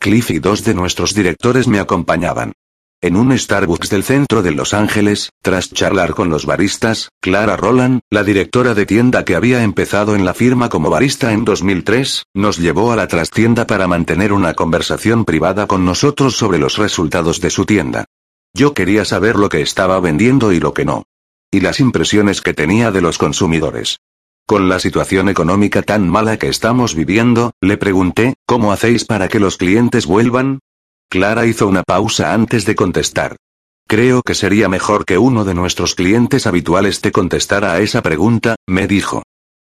Cliff 0.00 0.32
y 0.32 0.40
dos 0.40 0.64
de 0.64 0.74
nuestros 0.74 1.14
directores 1.14 1.68
me 1.68 1.78
acompañaban. 1.78 2.52
En 3.02 3.16
un 3.16 3.36
Starbucks 3.36 3.88
del 3.88 4.04
centro 4.04 4.42
de 4.42 4.50
Los 4.50 4.74
Ángeles, 4.74 5.30
tras 5.40 5.72
charlar 5.72 6.12
con 6.12 6.28
los 6.28 6.44
baristas, 6.44 7.08
Clara 7.22 7.56
Roland, 7.56 8.00
la 8.10 8.24
directora 8.24 8.74
de 8.74 8.84
tienda 8.84 9.24
que 9.24 9.34
había 9.34 9.62
empezado 9.62 10.14
en 10.14 10.26
la 10.26 10.34
firma 10.34 10.68
como 10.68 10.90
barista 10.90 11.32
en 11.32 11.46
2003, 11.46 12.24
nos 12.34 12.58
llevó 12.58 12.92
a 12.92 12.96
la 12.96 13.08
trastienda 13.08 13.66
para 13.66 13.86
mantener 13.86 14.34
una 14.34 14.52
conversación 14.52 15.24
privada 15.24 15.66
con 15.66 15.86
nosotros 15.86 16.36
sobre 16.36 16.58
los 16.58 16.76
resultados 16.76 17.40
de 17.40 17.48
su 17.48 17.64
tienda. 17.64 18.04
Yo 18.52 18.74
quería 18.74 19.06
saber 19.06 19.36
lo 19.36 19.48
que 19.48 19.62
estaba 19.62 19.98
vendiendo 19.98 20.52
y 20.52 20.60
lo 20.60 20.74
que 20.74 20.84
no. 20.84 21.04
Y 21.50 21.60
las 21.60 21.80
impresiones 21.80 22.42
que 22.42 22.52
tenía 22.52 22.90
de 22.90 23.00
los 23.00 23.16
consumidores. 23.16 23.96
Con 24.46 24.68
la 24.68 24.78
situación 24.78 25.30
económica 25.30 25.80
tan 25.80 26.06
mala 26.06 26.36
que 26.36 26.48
estamos 26.48 26.94
viviendo, 26.94 27.52
le 27.62 27.78
pregunté, 27.78 28.34
¿cómo 28.44 28.72
hacéis 28.72 29.06
para 29.06 29.28
que 29.28 29.40
los 29.40 29.56
clientes 29.56 30.04
vuelvan? 30.04 30.58
Clara 31.12 31.44
hizo 31.44 31.66
una 31.66 31.82
pausa 31.82 32.32
antes 32.32 32.64
de 32.66 32.76
contestar. 32.76 33.34
Creo 33.88 34.22
que 34.22 34.36
sería 34.36 34.68
mejor 34.68 35.04
que 35.04 35.18
uno 35.18 35.44
de 35.44 35.54
nuestros 35.54 35.96
clientes 35.96 36.46
habituales 36.46 37.00
te 37.00 37.10
contestara 37.10 37.72
a 37.72 37.80
esa 37.80 38.00
pregunta, 38.00 38.54
me 38.68 38.86
dijo. 38.86 39.24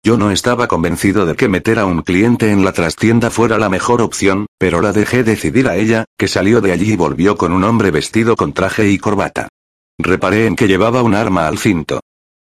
Yo 0.05 0.17
no 0.17 0.29
estaba 0.29 0.67
convencido 0.67 1.25
de 1.25 1.35
que 1.35 1.49
meter 1.49 1.79
a 1.79 1.87
un 1.87 2.03
cliente 2.03 2.51
en 2.51 2.63
la 2.63 2.73
trastienda 2.73 3.31
fuera 3.31 3.57
la 3.57 3.69
mejor 3.69 4.03
opción, 4.03 4.45
pero 4.59 4.81
la 4.81 4.93
dejé 4.93 5.23
decidir 5.23 5.67
a 5.67 5.77
ella, 5.77 6.05
que 6.15 6.27
salió 6.27 6.61
de 6.61 6.73
allí 6.73 6.93
y 6.93 6.95
volvió 6.95 7.35
con 7.37 7.53
un 7.53 7.63
hombre 7.63 7.89
vestido 7.89 8.35
con 8.35 8.53
traje 8.53 8.91
y 8.91 8.99
corbata. 8.99 9.47
Reparé 9.97 10.45
en 10.45 10.55
que 10.55 10.67
llevaba 10.67 11.01
un 11.01 11.15
arma 11.15 11.47
al 11.47 11.57
cinto. 11.57 12.01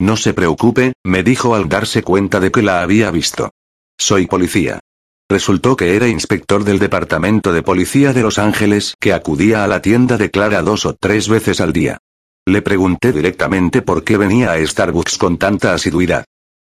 No 0.01 0.17
se 0.17 0.33
preocupe, 0.33 0.91
me 1.05 1.23
dijo 1.23 1.55
al 1.55 1.69
darse 1.69 2.03
cuenta 2.03 2.41
de 2.41 2.51
que 2.51 2.61
la 2.61 2.81
había 2.81 3.09
visto. 3.09 3.51
Soy 3.97 4.27
policía. 4.27 4.81
Resultó 5.31 5.77
que 5.77 5.95
era 5.95 6.09
inspector 6.09 6.65
del 6.65 6.77
Departamento 6.77 7.53
de 7.53 7.63
Policía 7.63 8.11
de 8.11 8.21
Los 8.21 8.37
Ángeles 8.37 8.95
que 8.99 9.13
acudía 9.13 9.63
a 9.63 9.67
la 9.67 9.81
tienda 9.81 10.17
de 10.17 10.29
Clara 10.29 10.61
dos 10.61 10.85
o 10.85 10.93
tres 10.93 11.29
veces 11.29 11.61
al 11.61 11.71
día. 11.71 11.99
Le 12.45 12.61
pregunté 12.61 13.13
directamente 13.13 13.81
por 13.81 14.03
qué 14.03 14.17
venía 14.17 14.51
a 14.51 14.67
Starbucks 14.67 15.17
con 15.17 15.37
tanta 15.37 15.73
asiduidad. 15.73 16.25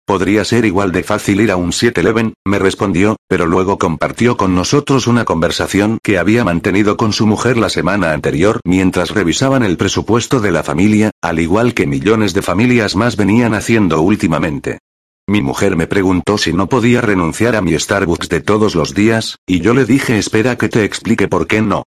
Podría 0.06 0.46
ser 0.46 0.66
igual 0.66 0.92
de 0.92 1.02
fácil 1.02 1.42
ir 1.42 1.50
a 1.50 1.56
un 1.56 1.72
7-Eleven, 1.72 2.34
me 2.46 2.60
respondió, 2.60 3.16
pero 3.28 3.48
luego 3.48 3.80
compartió 3.80 4.38
con 4.38 4.54
nosotros 4.54 5.08
una 5.08 5.26
conversación 5.26 5.98
que 6.04 6.20
había 6.20 6.44
mantenido 6.44 6.98
con 6.98 7.14
su 7.14 7.26
mujer 7.26 7.58
la 7.58 7.70
semana 7.70 8.14
anterior 8.14 8.60
mientras 8.64 9.10
revisaban 9.10 9.64
el 9.64 9.76
presupuesto 9.76 10.40
de 10.40 10.52
la 10.52 10.62
familia, 10.62 11.10
al 11.24 11.40
igual 11.40 11.74
que 11.74 11.88
millones 11.88 12.36
de 12.36 12.44
familias 12.44 12.96
más 12.96 13.18
venían 13.18 13.56
haciendo 13.56 14.02
últimamente. 14.02 14.78
Mi 15.28 15.42
mujer 15.42 15.76
me 15.76 15.88
preguntó 15.88 16.38
si 16.38 16.54
no 16.54 16.68
podía 16.68 17.02
renunciar 17.02 17.56
a 17.56 17.62
mi 17.62 17.78
Starbucks 17.78 18.30
de 18.30 18.42
todos 18.42 18.76
los 18.76 18.94
días, 18.94 19.38
y 19.46 19.62
yo 19.62 19.74
le 19.74 19.86
dije 19.86 20.18
espera 20.18 20.58
que 20.58 20.70
te 20.70 20.84
explique 20.84 21.28
por 21.28 21.48
qué 21.48 21.62
no. 21.62 21.84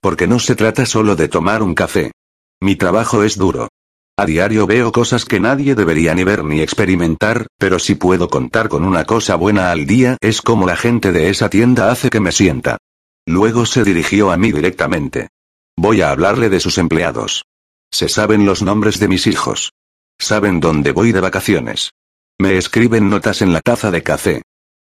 Porque 0.00 0.26
no 0.26 0.38
se 0.38 0.54
trata 0.54 0.86
solo 0.86 1.16
de 1.16 1.28
tomar 1.28 1.62
un 1.62 1.74
café. 1.74 2.12
Mi 2.60 2.76
trabajo 2.76 3.22
es 3.22 3.36
duro. 3.36 3.68
A 4.16 4.26
diario 4.26 4.66
veo 4.66 4.90
cosas 4.90 5.24
que 5.24 5.38
nadie 5.38 5.76
debería 5.76 6.12
ni 6.12 6.24
ver 6.24 6.42
ni 6.42 6.60
experimentar, 6.60 7.46
pero 7.56 7.78
si 7.78 7.94
puedo 7.94 8.28
contar 8.28 8.68
con 8.68 8.84
una 8.84 9.04
cosa 9.04 9.36
buena 9.36 9.70
al 9.70 9.86
día 9.86 10.16
es 10.20 10.42
como 10.42 10.66
la 10.66 10.76
gente 10.76 11.12
de 11.12 11.30
esa 11.30 11.48
tienda 11.48 11.92
hace 11.92 12.10
que 12.10 12.18
me 12.18 12.32
sienta. 12.32 12.78
Luego 13.26 13.64
se 13.64 13.84
dirigió 13.84 14.32
a 14.32 14.36
mí 14.36 14.50
directamente. 14.50 15.28
Voy 15.76 16.00
a 16.00 16.10
hablarle 16.10 16.48
de 16.48 16.58
sus 16.58 16.78
empleados. 16.78 17.44
Se 17.92 18.08
saben 18.08 18.44
los 18.44 18.62
nombres 18.62 18.98
de 18.98 19.06
mis 19.06 19.28
hijos. 19.28 19.72
Saben 20.18 20.58
dónde 20.58 20.90
voy 20.90 21.12
de 21.12 21.20
vacaciones. 21.20 21.92
Me 22.40 22.56
escriben 22.56 23.10
notas 23.10 23.42
en 23.42 23.52
la 23.52 23.60
taza 23.60 23.90
de 23.90 24.04
café. 24.04 24.42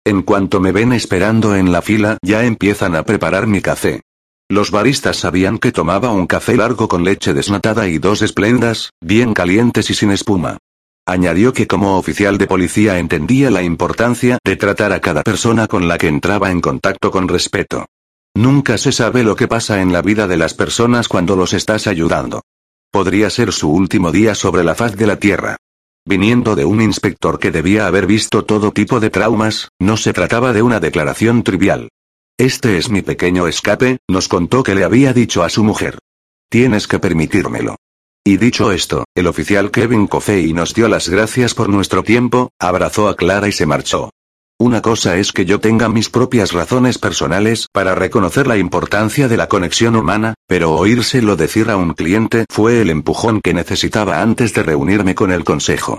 En 0.07 0.23
cuanto 0.23 0.59
me 0.59 0.73
ven 0.73 0.93
esperando 0.95 1.55
en 1.55 1.71
la 1.71 1.83
fila, 1.83 2.17
ya 2.23 2.45
empiezan 2.45 2.97
a 2.97 3.05
preparar 3.05 3.47
mi 3.47 3.61
café. 3.61 4.01
Los 4.49 4.71
baristas 4.71 5.19
sabían 5.19 5.59
que 5.59 5.71
tomaba 5.71 6.11
un 6.12 6.27
café 6.27 6.57
largo 6.57 6.88
con 6.88 7.05
leche 7.05 7.35
desnatada 7.35 7.88
y 7.88 7.99
dos 7.99 8.23
esplendas, 8.23 8.91
bien 9.03 9.35
calientes 9.35 9.91
y 9.91 9.95
sin 9.95 10.11
espuma. 10.11 10.59
Añadió 11.07 11.53
que 11.53 11.67
como 11.67 11.99
oficial 11.99 12.38
de 12.38 12.47
policía 12.47 12.99
entendía 12.99 13.51
la 13.51 13.62
importancia 13.62 14.38
de 14.45 14.57
tratar 14.57 14.93
a 14.93 15.01
cada 15.01 15.23
persona 15.23 15.67
con 15.67 15.88
la 15.88 15.99
que 15.99 16.09
entraba 16.09 16.51
en 16.51 16.61
contacto 16.61 17.11
con 17.11 17.29
respeto. 17.29 17.87
Nunca 18.35 18.79
se 18.79 18.93
sabe 18.93 19.25
lo 19.25 19.37
que 19.37 19.47
pasa 19.47 19.83
en 19.83 19.93
la 19.93 20.01
vida 20.01 20.27
de 20.27 20.38
las 20.38 20.55
personas 20.55 21.07
cuando 21.07 21.37
los 21.37 21.53
estás 21.53 21.87
ayudando. 21.87 22.41
Podría 22.91 23.29
ser 23.29 23.53
su 23.53 23.71
último 23.71 24.11
día 24.11 24.35
sobre 24.35 24.65
la 24.65 24.75
faz 24.75 24.97
de 24.97 25.07
la 25.07 25.17
Tierra. 25.17 25.57
Viniendo 26.05 26.57
de 26.57 26.65
un 26.65 26.83
inspector 26.83 27.38
que 27.38 27.53
debía 27.53 27.87
haber 27.87 28.07
visto 28.07 28.45
todo 28.45 28.73
tipo 28.73 28.99
de 28.99 29.11
traumas, 29.11 29.69
no 29.79 29.97
se 29.97 30.12
trataba 30.12 30.53
de 30.53 30.62
una 30.62 30.81
declaración 30.81 31.45
trivial. 31.45 31.91
Este 32.38 32.77
es 32.77 32.91
mi 32.91 33.03
pequeño 33.03 33.47
escape, 33.47 33.99
nos 34.09 34.27
contó 34.27 34.65
que 34.65 34.75
le 34.75 34.83
había 34.83 35.12
dicho 35.12 35.45
a 35.45 35.49
su 35.49 35.62
mujer. 35.62 35.99
Tienes 36.51 36.88
que 36.88 36.99
permitírmelo. 36.99 37.77
Y 38.25 38.37
dicho 38.37 38.73
esto, 38.73 39.05
el 39.15 39.29
oficial 39.29 39.71
Kevin 39.71 40.07
Coffey 40.07 40.53
nos 40.53 40.75
dio 40.75 40.88
las 40.88 41.09
gracias 41.09 41.55
por 41.55 41.69
nuestro 41.69 42.03
tiempo, 42.03 42.51
abrazó 42.59 43.09
a 43.09 43.17
Clara 43.17 43.49
y 43.49 43.53
se 43.53 43.67
marchó. 43.67 44.11
Una 44.62 44.81
cosa 44.81 45.16
es 45.16 45.33
que 45.33 45.44
yo 45.44 45.59
tenga 45.59 45.88
mis 45.88 46.09
propias 46.09 46.53
razones 46.53 46.96
personales 46.96 47.66
para 47.72 47.96
reconocer 47.96 48.46
la 48.46 48.59
importancia 48.59 49.27
de 49.27 49.37
la 49.37 49.48
conexión 49.48 49.96
humana, 49.96 50.35
pero 50.46 50.70
oírselo 50.75 51.35
decir 51.35 51.68
a 51.68 51.77
un 51.77 51.94
cliente 51.94 52.44
fue 52.48 52.81
el 52.81 52.88
empujón 52.88 53.40
que 53.40 53.55
necesitaba 53.55 54.22
antes 54.22 54.55
de 54.55 54.62
reunirme 54.62 55.16
con 55.16 55.33
el 55.33 55.42
consejo. 55.42 55.98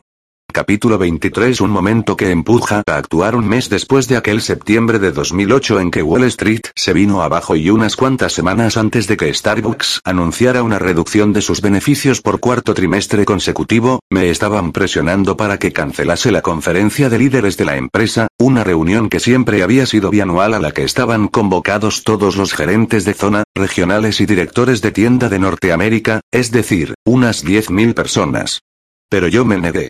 Capítulo 0.53 0.99
23 0.99 1.61
Un 1.61 1.71
momento 1.71 2.15
que 2.15 2.29
empuja 2.29 2.83
a 2.85 2.97
actuar 2.97 3.35
un 3.35 3.47
mes 3.47 3.69
después 3.69 4.07
de 4.07 4.17
aquel 4.17 4.39
septiembre 4.39 4.99
de 4.99 5.11
2008 5.11 5.79
en 5.79 5.89
que 5.89 6.03
Wall 6.03 6.25
Street 6.25 6.61
se 6.75 6.93
vino 6.93 7.23
abajo 7.23 7.55
y 7.55 7.71
unas 7.71 7.95
cuantas 7.95 8.33
semanas 8.33 8.77
antes 8.77 9.07
de 9.07 9.17
que 9.17 9.33
Starbucks 9.33 10.01
anunciara 10.03 10.61
una 10.61 10.77
reducción 10.77 11.33
de 11.33 11.41
sus 11.41 11.59
beneficios 11.61 12.21
por 12.21 12.39
cuarto 12.39 12.75
trimestre 12.75 13.25
consecutivo, 13.25 14.01
me 14.11 14.29
estaban 14.29 14.73
presionando 14.73 15.35
para 15.35 15.57
que 15.57 15.73
cancelase 15.73 16.31
la 16.31 16.43
conferencia 16.43 17.09
de 17.09 17.17
líderes 17.17 17.57
de 17.57 17.65
la 17.65 17.75
empresa, 17.75 18.27
una 18.37 18.63
reunión 18.63 19.09
que 19.09 19.19
siempre 19.19 19.63
había 19.63 19.87
sido 19.87 20.11
bianual 20.11 20.53
a 20.53 20.59
la 20.59 20.71
que 20.71 20.83
estaban 20.83 21.29
convocados 21.29 22.03
todos 22.03 22.35
los 22.35 22.53
gerentes 22.53 23.05
de 23.05 23.15
zona, 23.15 23.43
regionales 23.55 24.21
y 24.21 24.27
directores 24.27 24.83
de 24.83 24.91
tienda 24.91 25.29
de 25.29 25.39
Norteamérica, 25.39 26.21
es 26.31 26.51
decir, 26.51 26.93
unas 27.05 27.43
10.000 27.43 27.95
personas. 27.95 28.61
Pero 29.09 29.27
yo 29.27 29.45
me 29.45 29.57
negué. 29.57 29.89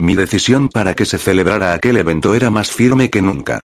Mi 0.00 0.14
decisión 0.14 0.68
para 0.68 0.94
que 0.94 1.04
se 1.04 1.18
celebrara 1.18 1.72
aquel 1.72 1.96
evento 1.96 2.34
era 2.34 2.50
más 2.50 2.70
firme 2.70 3.10
que 3.10 3.22
nunca. 3.22 3.60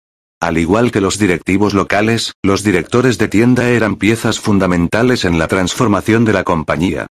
Al 0.42 0.58
igual 0.58 0.92
que 0.92 1.02
los 1.02 1.18
directivos 1.18 1.74
locales, 1.74 2.34
los 2.44 2.64
directores 2.64 3.18
de 3.18 3.28
tienda 3.28 3.70
eran 3.70 3.96
piezas 3.96 4.40
fundamentales 4.40 5.24
en 5.24 5.40
la 5.40 5.48
transformación 5.48 6.26
de 6.26 6.34
la 6.34 6.44
compañía. 6.44 7.08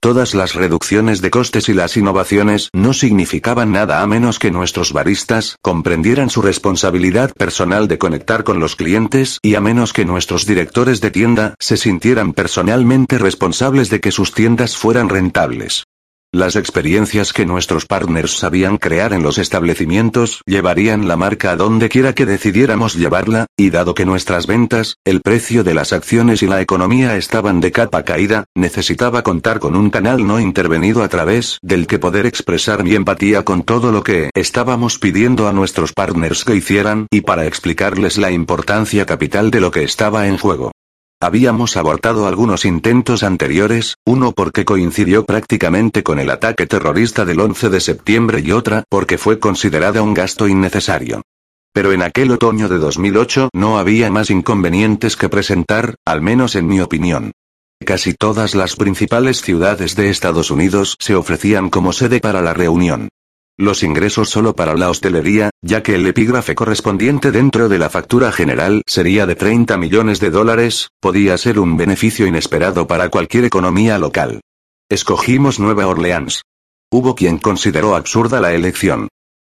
Todas 0.00 0.32
las 0.32 0.54
reducciones 0.54 1.20
de 1.20 1.30
costes 1.30 1.68
y 1.68 1.74
las 1.74 1.96
innovaciones 1.96 2.68
no 2.72 2.92
significaban 2.92 3.72
nada 3.72 4.00
a 4.00 4.06
menos 4.06 4.38
que 4.38 4.52
nuestros 4.52 4.92
baristas 4.92 5.56
comprendieran 5.60 6.30
su 6.30 6.40
responsabilidad 6.40 7.32
personal 7.32 7.88
de 7.88 7.98
conectar 7.98 8.44
con 8.44 8.60
los 8.60 8.76
clientes 8.76 9.40
y 9.42 9.56
a 9.56 9.60
menos 9.60 9.92
que 9.92 10.04
nuestros 10.04 10.46
directores 10.46 11.00
de 11.00 11.10
tienda 11.10 11.56
se 11.58 11.76
sintieran 11.76 12.32
personalmente 12.32 13.18
responsables 13.18 13.90
de 13.90 13.98
que 13.98 14.12
sus 14.12 14.32
tiendas 14.32 14.76
fueran 14.76 15.08
rentables. 15.08 15.87
Las 16.34 16.56
experiencias 16.56 17.32
que 17.32 17.46
nuestros 17.46 17.86
partners 17.86 18.36
sabían 18.36 18.76
crear 18.76 19.14
en 19.14 19.22
los 19.22 19.38
establecimientos 19.38 20.42
llevarían 20.44 21.08
la 21.08 21.16
marca 21.16 21.52
a 21.52 21.56
donde 21.56 21.88
quiera 21.88 22.14
que 22.14 22.26
decidiéramos 22.26 22.96
llevarla, 22.96 23.46
y 23.56 23.70
dado 23.70 23.94
que 23.94 24.04
nuestras 24.04 24.46
ventas, 24.46 24.96
el 25.06 25.22
precio 25.22 25.64
de 25.64 25.72
las 25.72 25.94
acciones 25.94 26.42
y 26.42 26.46
la 26.46 26.60
economía 26.60 27.16
estaban 27.16 27.60
de 27.60 27.72
capa 27.72 28.02
caída, 28.02 28.44
necesitaba 28.54 29.22
contar 29.22 29.58
con 29.58 29.74
un 29.74 29.88
canal 29.88 30.26
no 30.26 30.38
intervenido 30.38 31.02
a 31.02 31.08
través 31.08 31.58
del 31.62 31.86
que 31.86 31.98
poder 31.98 32.26
expresar 32.26 32.84
mi 32.84 32.94
empatía 32.94 33.42
con 33.42 33.62
todo 33.62 33.90
lo 33.90 34.02
que 34.02 34.28
estábamos 34.34 34.98
pidiendo 34.98 35.48
a 35.48 35.54
nuestros 35.54 35.94
partners 35.94 36.44
que 36.44 36.56
hicieran 36.56 37.06
y 37.10 37.22
para 37.22 37.46
explicarles 37.46 38.18
la 38.18 38.30
importancia 38.30 39.06
capital 39.06 39.50
de 39.50 39.62
lo 39.62 39.70
que 39.70 39.82
estaba 39.82 40.28
en 40.28 40.36
juego. 40.36 40.72
Habíamos 41.20 41.76
abortado 41.76 42.28
algunos 42.28 42.64
intentos 42.64 43.24
anteriores, 43.24 43.96
uno 44.06 44.30
porque 44.30 44.64
coincidió 44.64 45.24
prácticamente 45.24 46.04
con 46.04 46.20
el 46.20 46.30
ataque 46.30 46.68
terrorista 46.68 47.24
del 47.24 47.40
11 47.40 47.70
de 47.70 47.80
septiembre 47.80 48.40
y 48.44 48.52
otra 48.52 48.84
porque 48.88 49.18
fue 49.18 49.40
considerada 49.40 50.00
un 50.00 50.14
gasto 50.14 50.46
innecesario. 50.46 51.22
Pero 51.72 51.90
en 51.92 52.02
aquel 52.02 52.30
otoño 52.30 52.68
de 52.68 52.78
2008 52.78 53.50
no 53.52 53.78
había 53.78 54.12
más 54.12 54.30
inconvenientes 54.30 55.16
que 55.16 55.28
presentar, 55.28 55.96
al 56.04 56.22
menos 56.22 56.54
en 56.54 56.68
mi 56.68 56.80
opinión. 56.80 57.32
Casi 57.84 58.14
todas 58.14 58.54
las 58.54 58.76
principales 58.76 59.42
ciudades 59.42 59.96
de 59.96 60.10
Estados 60.10 60.52
Unidos 60.52 60.96
se 61.00 61.16
ofrecían 61.16 61.68
como 61.68 61.92
sede 61.92 62.20
para 62.20 62.42
la 62.42 62.54
reunión. 62.54 63.08
Los 63.60 63.82
ingresos 63.82 64.30
solo 64.30 64.54
para 64.54 64.76
la 64.76 64.88
hostelería, 64.88 65.50
ya 65.62 65.82
que 65.82 65.96
el 65.96 66.06
epígrafe 66.06 66.54
correspondiente 66.54 67.32
dentro 67.32 67.68
de 67.68 67.80
la 67.80 67.90
factura 67.90 68.30
general 68.30 68.82
sería 68.86 69.26
de 69.26 69.34
30 69.34 69.76
millones 69.76 70.20
de 70.20 70.30
dólares, 70.30 70.90
podía 71.00 71.36
ser 71.36 71.58
un 71.58 71.76
beneficio 71.76 72.28
inesperado 72.28 72.86
para 72.86 73.08
cualquier 73.08 73.44
economía 73.46 73.98
local. 73.98 74.42
Escogimos 74.88 75.58
Nueva 75.58 75.88
Orleans. 75.88 76.42
Hubo 76.92 77.16
quien 77.16 77.38
consideró 77.38 77.96
absurda 77.96 78.40
la 78.40 78.54
elección. 78.54 79.08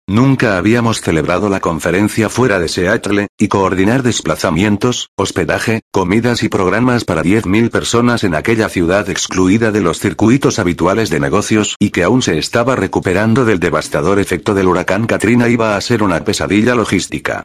Nunca 0.08 0.56
habíamos 0.56 1.02
celebrado 1.02 1.50
la 1.50 1.60
conferencia 1.60 2.30
fuera 2.30 2.58
de 2.58 2.68
Seattle, 2.68 3.28
y 3.38 3.48
coordinar 3.48 4.02
desplazamientos, 4.02 5.10
hospedaje, 5.16 5.82
comidas 5.92 6.42
y 6.42 6.48
programas 6.48 7.04
para 7.04 7.22
10.000 7.22 7.68
personas 7.68 8.24
en 8.24 8.34
aquella 8.34 8.70
ciudad 8.70 9.10
excluida 9.10 9.70
de 9.70 9.82
los 9.82 9.98
circuitos 9.98 10.58
habituales 10.58 11.10
de 11.10 11.20
negocios 11.20 11.76
y 11.78 11.90
que 11.90 12.04
aún 12.04 12.22
se 12.22 12.38
estaba 12.38 12.74
recuperando 12.74 13.44
del 13.44 13.60
devastador 13.60 14.18
efecto 14.18 14.54
del 14.54 14.68
huracán 14.68 15.06
Katrina 15.06 15.46
iba 15.50 15.76
a 15.76 15.80
ser 15.82 16.02
una 16.02 16.24
pesadilla 16.24 16.74
logística. 16.74 17.44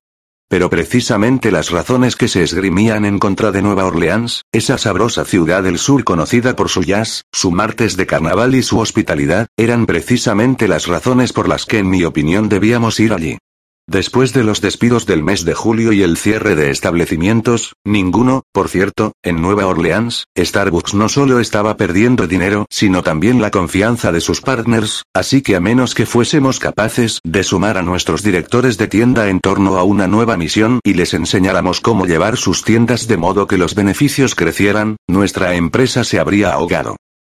Pero 0.54 0.70
precisamente 0.70 1.50
las 1.50 1.72
razones 1.72 2.16
que 2.16 2.28
se 2.28 2.44
esgrimían 2.44 3.06
en 3.06 3.18
contra 3.18 3.52
de 3.52 3.64
Nueva 3.64 3.86
Orleans, 3.86 4.44
esa 4.52 4.78
sabrosa 4.78 5.26
ciudad 5.26 5.64
del 5.64 5.80
sur 5.80 6.04
conocida 6.04 6.56
por 6.56 6.70
su 6.70 6.84
jazz, 6.84 7.24
su 7.32 7.50
martes 7.50 7.98
de 7.98 8.06
carnaval 8.06 8.54
y 8.54 8.62
su 8.62 8.78
hospitalidad, 8.78 9.48
eran 9.58 9.88
precisamente 9.88 10.68
las 10.68 10.86
razones 10.86 11.34
por 11.34 11.50
las 11.50 11.66
que 11.66 11.80
en 11.80 11.90
mi 11.90 12.04
opinión 12.04 12.50
debíamos 12.50 13.00
ir 13.00 13.14
allí. 13.14 13.40
Después 13.88 14.32
de 14.32 14.46
los 14.46 14.62
despidos 14.62 15.06
del 15.06 15.24
mes 15.24 15.44
de 15.44 15.54
julio 15.54 15.92
y 15.92 16.04
el 16.04 16.16
cierre 16.16 16.56
de 16.56 16.72
establecimientos, 16.72 17.74
ninguno, 17.84 18.44
por 18.54 18.70
cierto, 18.70 19.12
en 19.22 19.42
Nueva 19.42 19.68
Orleans, 19.68 20.24
Starbucks 20.38 20.94
no 20.94 21.10
solo 21.10 21.42
estaba 21.42 21.76
perdiendo 21.76 22.26
dinero, 22.26 22.66
sino 22.70 23.04
también 23.04 23.42
la 23.42 23.52
confianza 23.52 24.14
de 24.14 24.22
sus 24.22 24.40
partners, 24.40 25.04
así 25.14 25.42
que 25.42 25.58
a 25.58 25.60
menos 25.60 25.96
que 25.96 26.06
fuésemos 26.06 26.60
capaces 26.60 27.20
de 27.26 27.44
sumar 27.44 27.78
a 27.78 27.82
nuestros 27.82 28.24
directores 28.24 28.78
de 28.78 28.88
tienda 28.88 29.28
en 29.28 29.42
torno 29.42 29.78
a 29.78 29.84
una 29.84 30.08
nueva 30.08 30.38
misión 30.38 30.80
y 30.86 30.94
les 30.94 31.14
enseñáramos 31.14 31.82
cómo 31.82 32.06
llevar 32.06 32.38
sus 32.38 32.64
tiendas 32.64 33.08
de 33.10 33.18
modo 33.18 33.48
que 33.48 33.58
los 33.58 33.76
beneficios 33.76 34.34
crecieran, 34.34 34.96
nuestra 35.10 35.56
empresa 35.56 36.06
se 36.06 36.20
habría 36.20 36.54
ahogado. 36.54 36.96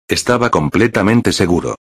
Estaba 0.08 0.50
completamente 0.50 1.32
seguro. 1.32 1.74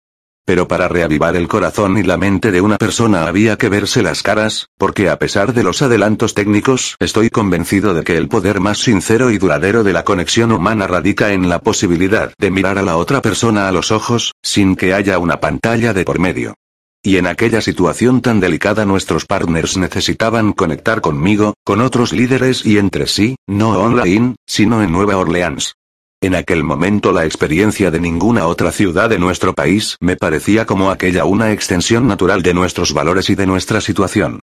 Pero 0.45 0.67
para 0.67 0.87
reavivar 0.87 1.35
el 1.35 1.47
corazón 1.47 1.97
y 1.97 2.03
la 2.03 2.17
mente 2.17 2.51
de 2.51 2.61
una 2.61 2.77
persona 2.77 3.25
había 3.25 3.57
que 3.57 3.67
verse 3.67 4.03
las 4.03 4.21
caras, 4.21 4.67
porque 4.77 5.09
a 5.09 5.17
pesar 5.17 5.53
de 5.53 5.63
los 5.63 5.81
adelantos 5.81 6.35
técnicos, 6.35 6.95
estoy 6.99 7.31
convencido 7.31 7.95
de 7.95 8.03
que 8.03 8.15
el 8.15 8.27
poder 8.27 8.59
más 8.59 8.77
sincero 8.77 9.31
y 9.31 9.39
duradero 9.39 9.83
de 9.83 9.93
la 9.93 10.03
conexión 10.03 10.51
humana 10.51 10.85
radica 10.85 11.33
en 11.33 11.49
la 11.49 11.59
posibilidad 11.59 12.31
de 12.37 12.51
mirar 12.51 12.77
a 12.77 12.83
la 12.83 12.97
otra 12.97 13.23
persona 13.23 13.67
a 13.67 13.71
los 13.71 13.91
ojos, 13.91 14.33
sin 14.43 14.75
que 14.75 14.93
haya 14.93 15.17
una 15.17 15.39
pantalla 15.39 15.93
de 15.93 16.05
por 16.05 16.19
medio. 16.19 16.53
Y 17.01 17.17
en 17.17 17.27
aquella 17.27 17.61
situación 17.61 18.21
tan 18.21 18.39
delicada 18.39 18.85
nuestros 18.85 19.25
partners 19.25 19.77
necesitaban 19.77 20.53
conectar 20.53 21.01
conmigo, 21.01 21.55
con 21.63 21.81
otros 21.81 22.13
líderes 22.13 22.65
y 22.65 22.77
entre 22.77 23.07
sí, 23.07 23.35
no 23.47 23.79
online, 23.79 24.35
sino 24.47 24.81
en 24.83 24.91
Nueva 24.91 25.17
Orleans. 25.17 25.75
En 26.21 26.33
aquel 26.33 26.63
momento 26.63 27.11
la 27.11 27.25
experiencia 27.25 27.91
de 27.91 27.99
ninguna 27.99 28.47
otra 28.47 28.71
ciudad 28.71 29.09
de 29.09 29.19
nuestro 29.19 29.53
país 29.53 29.97
me 29.99 30.15
parecía 30.15 30.65
como 30.65 30.89
aquella 30.89 31.25
una 31.25 31.51
extensión 31.51 32.07
natural 32.07 32.41
de 32.41 32.53
nuestros 32.53 32.93
valores 32.93 33.29
y 33.29 33.35
de 33.35 33.45
nuestra 33.45 33.81
situación. 33.81 34.39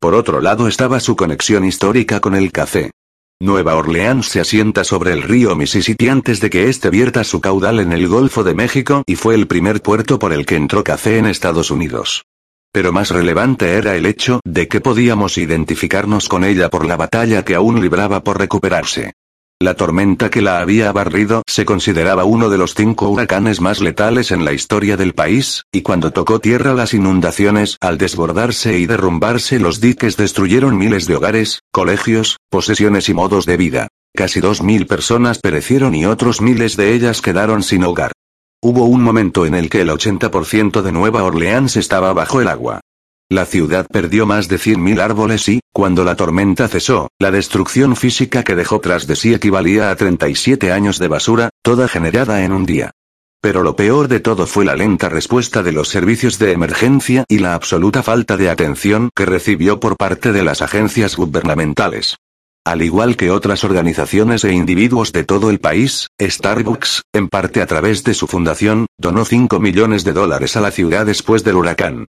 Por 0.00 0.14
otro 0.14 0.40
lado 0.40 0.68
estaba 0.68 1.00
su 1.00 1.16
conexión 1.16 1.64
histórica 1.64 2.20
con 2.20 2.34
el 2.34 2.52
café. 2.52 2.90
Nueva 3.40 3.74
Orleans 3.74 4.28
se 4.28 4.40
asienta 4.40 4.84
sobre 4.84 5.12
el 5.12 5.22
río 5.22 5.56
Mississippi 5.56 6.08
antes 6.08 6.40
de 6.40 6.50
que 6.50 6.68
éste 6.68 6.88
vierta 6.88 7.24
su 7.24 7.40
caudal 7.40 7.80
en 7.80 7.92
el 7.92 8.06
Golfo 8.06 8.44
de 8.44 8.54
México 8.54 9.02
y 9.06 9.16
fue 9.16 9.34
el 9.34 9.46
primer 9.46 9.82
puerto 9.82 10.18
por 10.18 10.32
el 10.32 10.46
que 10.46 10.56
entró 10.56 10.84
café 10.84 11.18
en 11.18 11.26
Estados 11.26 11.70
Unidos. 11.70 12.24
Pero 12.70 12.92
más 12.92 13.10
relevante 13.10 13.72
era 13.72 13.96
el 13.96 14.06
hecho 14.06 14.40
de 14.44 14.68
que 14.68 14.80
podíamos 14.80 15.36
identificarnos 15.38 16.28
con 16.28 16.44
ella 16.44 16.68
por 16.70 16.86
la 16.86 16.96
batalla 16.96 17.44
que 17.44 17.54
aún 17.54 17.80
libraba 17.80 18.22
por 18.22 18.38
recuperarse. 18.38 19.14
La 19.60 19.74
tormenta 19.74 20.30
que 20.30 20.42
la 20.42 20.58
había 20.58 20.90
barrido 20.90 21.42
se 21.46 21.64
consideraba 21.64 22.24
uno 22.24 22.50
de 22.50 22.58
los 22.58 22.74
cinco 22.74 23.08
huracanes 23.08 23.60
más 23.60 23.80
letales 23.80 24.32
en 24.32 24.44
la 24.44 24.52
historia 24.52 24.96
del 24.96 25.14
país, 25.14 25.62
y 25.72 25.82
cuando 25.82 26.10
tocó 26.10 26.40
tierra 26.40 26.74
las 26.74 26.92
inundaciones, 26.92 27.76
al 27.80 27.96
desbordarse 27.96 28.78
y 28.78 28.86
derrumbarse 28.86 29.60
los 29.60 29.80
diques 29.80 30.16
destruyeron 30.16 30.76
miles 30.76 31.06
de 31.06 31.16
hogares, 31.16 31.60
colegios, 31.72 32.38
posesiones 32.50 33.08
y 33.08 33.14
modos 33.14 33.46
de 33.46 33.56
vida. 33.56 33.88
Casi 34.12 34.40
dos 34.40 34.62
mil 34.62 34.86
personas 34.86 35.38
perecieron 35.38 35.94
y 35.94 36.04
otros 36.04 36.40
miles 36.40 36.76
de 36.76 36.92
ellas 36.92 37.20
quedaron 37.20 37.62
sin 37.62 37.84
hogar. 37.84 38.12
Hubo 38.60 38.84
un 38.84 39.02
momento 39.02 39.46
en 39.46 39.54
el 39.54 39.70
que 39.70 39.82
el 39.82 39.90
80% 39.90 40.82
de 40.82 40.92
Nueva 40.92 41.22
Orleans 41.22 41.76
estaba 41.76 42.12
bajo 42.12 42.40
el 42.40 42.48
agua. 42.48 42.80
La 43.30 43.46
ciudad 43.46 43.86
perdió 43.90 44.26
más 44.26 44.48
de 44.48 44.56
100.000 44.56 45.00
árboles 45.00 45.48
y, 45.48 45.60
cuando 45.72 46.04
la 46.04 46.14
tormenta 46.14 46.68
cesó, 46.68 47.08
la 47.18 47.30
destrucción 47.30 47.96
física 47.96 48.42
que 48.42 48.54
dejó 48.54 48.80
tras 48.80 49.06
de 49.06 49.16
sí 49.16 49.32
equivalía 49.32 49.90
a 49.90 49.96
37 49.96 50.70
años 50.70 50.98
de 50.98 51.08
basura, 51.08 51.50
toda 51.62 51.88
generada 51.88 52.44
en 52.44 52.52
un 52.52 52.66
día. 52.66 52.90
Pero 53.40 53.62
lo 53.62 53.76
peor 53.76 54.08
de 54.08 54.20
todo 54.20 54.46
fue 54.46 54.66
la 54.66 54.76
lenta 54.76 55.08
respuesta 55.08 55.62
de 55.62 55.72
los 55.72 55.88
servicios 55.88 56.38
de 56.38 56.52
emergencia 56.52 57.24
y 57.28 57.38
la 57.38 57.54
absoluta 57.54 58.02
falta 58.02 58.36
de 58.36 58.50
atención 58.50 59.10
que 59.14 59.24
recibió 59.24 59.80
por 59.80 59.96
parte 59.96 60.32
de 60.32 60.44
las 60.44 60.60
agencias 60.60 61.16
gubernamentales. 61.16 62.16
Al 62.66 62.82
igual 62.82 63.16
que 63.16 63.30
otras 63.30 63.64
organizaciones 63.64 64.44
e 64.44 64.52
individuos 64.52 65.12
de 65.12 65.24
todo 65.24 65.50
el 65.50 65.60
país, 65.60 66.08
Starbucks, 66.20 67.02
en 67.12 67.28
parte 67.28 67.60
a 67.60 67.66
través 67.66 68.04
de 68.04 68.14
su 68.14 68.26
fundación, 68.26 68.86
donó 68.98 69.24
5 69.24 69.60
millones 69.60 70.04
de 70.04 70.12
dólares 70.12 70.56
a 70.56 70.60
la 70.60 70.70
ciudad 70.70 71.04
después 71.04 71.44
del 71.44 71.56
huracán. 71.56 72.06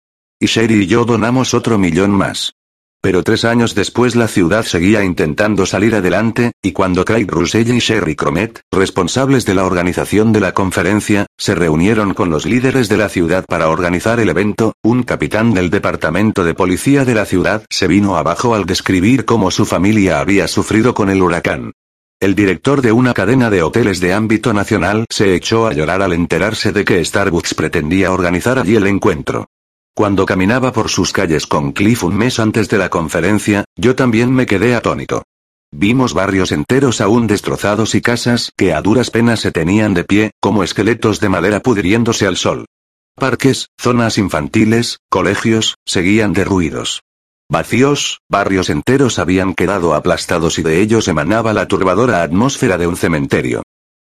Y 0.43 0.47
Sherry 0.47 0.85
y 0.85 0.87
yo 0.87 1.05
donamos 1.05 1.53
otro 1.53 1.77
millón 1.77 2.13
más. 2.13 2.55
Pero 3.03 3.23
tres 3.23 3.45
años 3.45 3.75
después 3.75 4.17
la 4.17 4.27
ciudad 4.27 4.65
seguía 4.65 5.05
intentando 5.05 5.67
salir 5.67 5.95
adelante, 5.95 6.53
y 6.63 6.73
cuando 6.73 7.05
Craig 7.05 7.27
Russell 7.29 7.71
y 7.71 7.79
Sherry 7.79 8.17
Cromet, 8.17 8.63
responsables 8.73 9.45
de 9.45 9.55
la 9.55 9.67
organización 9.67 10.33
de 10.33 10.41
la 10.41 10.53
conferencia, 10.53 11.27
se 11.37 11.55
reunieron 11.55 12.15
con 12.15 12.31
los 12.31 12.47
líderes 12.47 12.89
de 12.89 12.97
la 12.97 13.11
ciudad 13.11 13.45
para 13.47 13.69
organizar 13.69 14.19
el 14.19 14.31
evento, 14.31 14.73
un 14.83 15.03
capitán 15.03 15.53
del 15.53 15.69
departamento 15.69 16.43
de 16.43 16.55
policía 16.55 17.05
de 17.05 17.15
la 17.15 17.27
ciudad 17.27 17.67
se 17.69 17.87
vino 17.87 18.17
abajo 18.17 18.55
al 18.55 18.65
describir 18.65 19.27
cómo 19.27 19.51
su 19.51 19.67
familia 19.67 20.21
había 20.21 20.49
sufrido 20.49 20.95
con 20.95 21.11
el 21.11 21.21
huracán. 21.21 21.73
El 22.19 22.35
director 22.35 22.81
de 22.81 22.93
una 22.93 23.13
cadena 23.13 23.51
de 23.51 23.63
hoteles 23.63 24.01
de 24.01 24.15
ámbito 24.15 24.55
nacional 24.55 25.05
se 25.11 25.35
echó 25.35 25.67
a 25.67 25.75
llorar 25.75 26.01
al 26.01 26.15
enterarse 26.15 26.73
de 26.73 26.87
que 26.87 27.05
Starbucks 27.05 27.53
pretendía 27.53 28.11
organizar 28.11 28.59
allí 28.59 28.77
el 28.77 28.87
encuentro. 28.87 29.47
Cuando 29.95 30.25
caminaba 30.25 30.73
por 30.73 30.89
sus 30.89 31.13
calles 31.13 31.47
con 31.47 31.73
Cliff 31.73 32.05
un 32.05 32.17
mes 32.17 32.39
antes 32.39 32.69
de 32.69 32.79
la 32.79 32.89
conferencia, 32.89 33.65
yo 33.77 33.95
también 33.97 34.33
me 34.33 34.47
quedé 34.47 34.75
atónito. 34.75 35.25
Vimos 35.73 36.15
barrios 36.15 36.53
enteros 36.53 37.01
aún 37.01 37.27
destrozados 37.27 37.95
y 37.95 38.01
casas 38.01 38.51
que 38.57 38.73
a 38.73 38.83
duras 38.83 39.11
penas 39.11 39.41
se 39.41 39.53
tenían 39.53 39.95
de 39.95 40.05
pie, 40.05 40.31
como 40.41 40.65
esqueletos 40.65 41.21
de 41.21 41.29
madera 41.29 41.61
pudriéndose 41.61 42.27
al 42.27 42.37
sol. 42.37 42.67
Parques, 43.15 43.69
zonas 43.79 44.19
infantiles, 44.19 44.99
colegios, 45.09 45.77
seguían 45.85 46.33
derruidos. 46.33 47.03
Vacíos, 47.51 48.21
barrios 48.29 48.71
enteros 48.71 49.19
habían 49.19 49.55
quedado 49.55 49.95
aplastados 49.95 50.59
y 50.59 50.63
de 50.63 50.81
ellos 50.81 51.09
emanaba 51.09 51.53
la 51.53 51.67
turbadora 51.67 52.23
atmósfera 52.23 52.79
de 52.79 52.87
un 52.87 52.97
cementerio. 52.97 53.63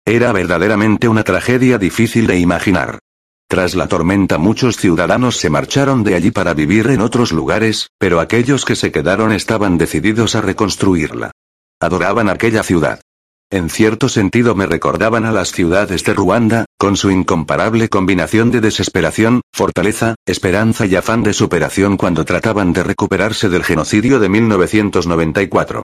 Era 0.07 0.33
verdaderamente 0.33 1.09
una 1.09 1.25
tragedia 1.25 1.79
difícil 1.79 2.27
de 2.27 2.39
imaginar. 2.39 2.99
Tras 3.49 3.75
la 3.75 3.89
tormenta 3.89 4.39
muchos 4.39 4.77
ciudadanos 4.77 5.37
se 5.37 5.51
marcharon 5.51 6.03
de 6.03 6.15
allí 6.15 6.31
para 6.31 6.55
vivir 6.55 6.89
en 6.89 7.01
otros 7.01 7.33
lugares, 7.33 7.89
pero 7.99 8.21
aquellos 8.21 8.65
que 8.65 8.77
se 8.77 8.91
quedaron 8.91 9.33
estaban 9.33 9.79
decididos 9.79 10.35
a 10.35 10.41
reconstruirla. 10.41 11.31
Adoraban 11.81 12.29
aquella 12.29 12.63
ciudad. 12.63 13.01
En 13.51 13.69
cierto 13.69 14.09
sentido 14.09 14.55
me 14.55 14.67
recordaban 14.67 15.25
a 15.25 15.31
las 15.31 15.53
ciudades 15.53 16.03
de 16.03 16.15
Ruanda, 16.15 16.65
con 16.79 16.97
su 16.97 17.11
incomparable 17.11 17.89
combinación 17.89 18.51
de 18.51 18.61
desesperación, 18.61 19.43
fortaleza, 19.53 20.17
esperanza 20.27 20.87
y 20.87 20.97
afán 20.97 21.23
de 21.23 21.35
superación 21.35 21.97
cuando 21.97 22.25
trataban 22.25 22.73
de 22.73 22.83
recuperarse 22.83 23.49
del 23.49 23.63
genocidio 23.63 24.19
de 24.19 24.29
1994. 24.29 25.83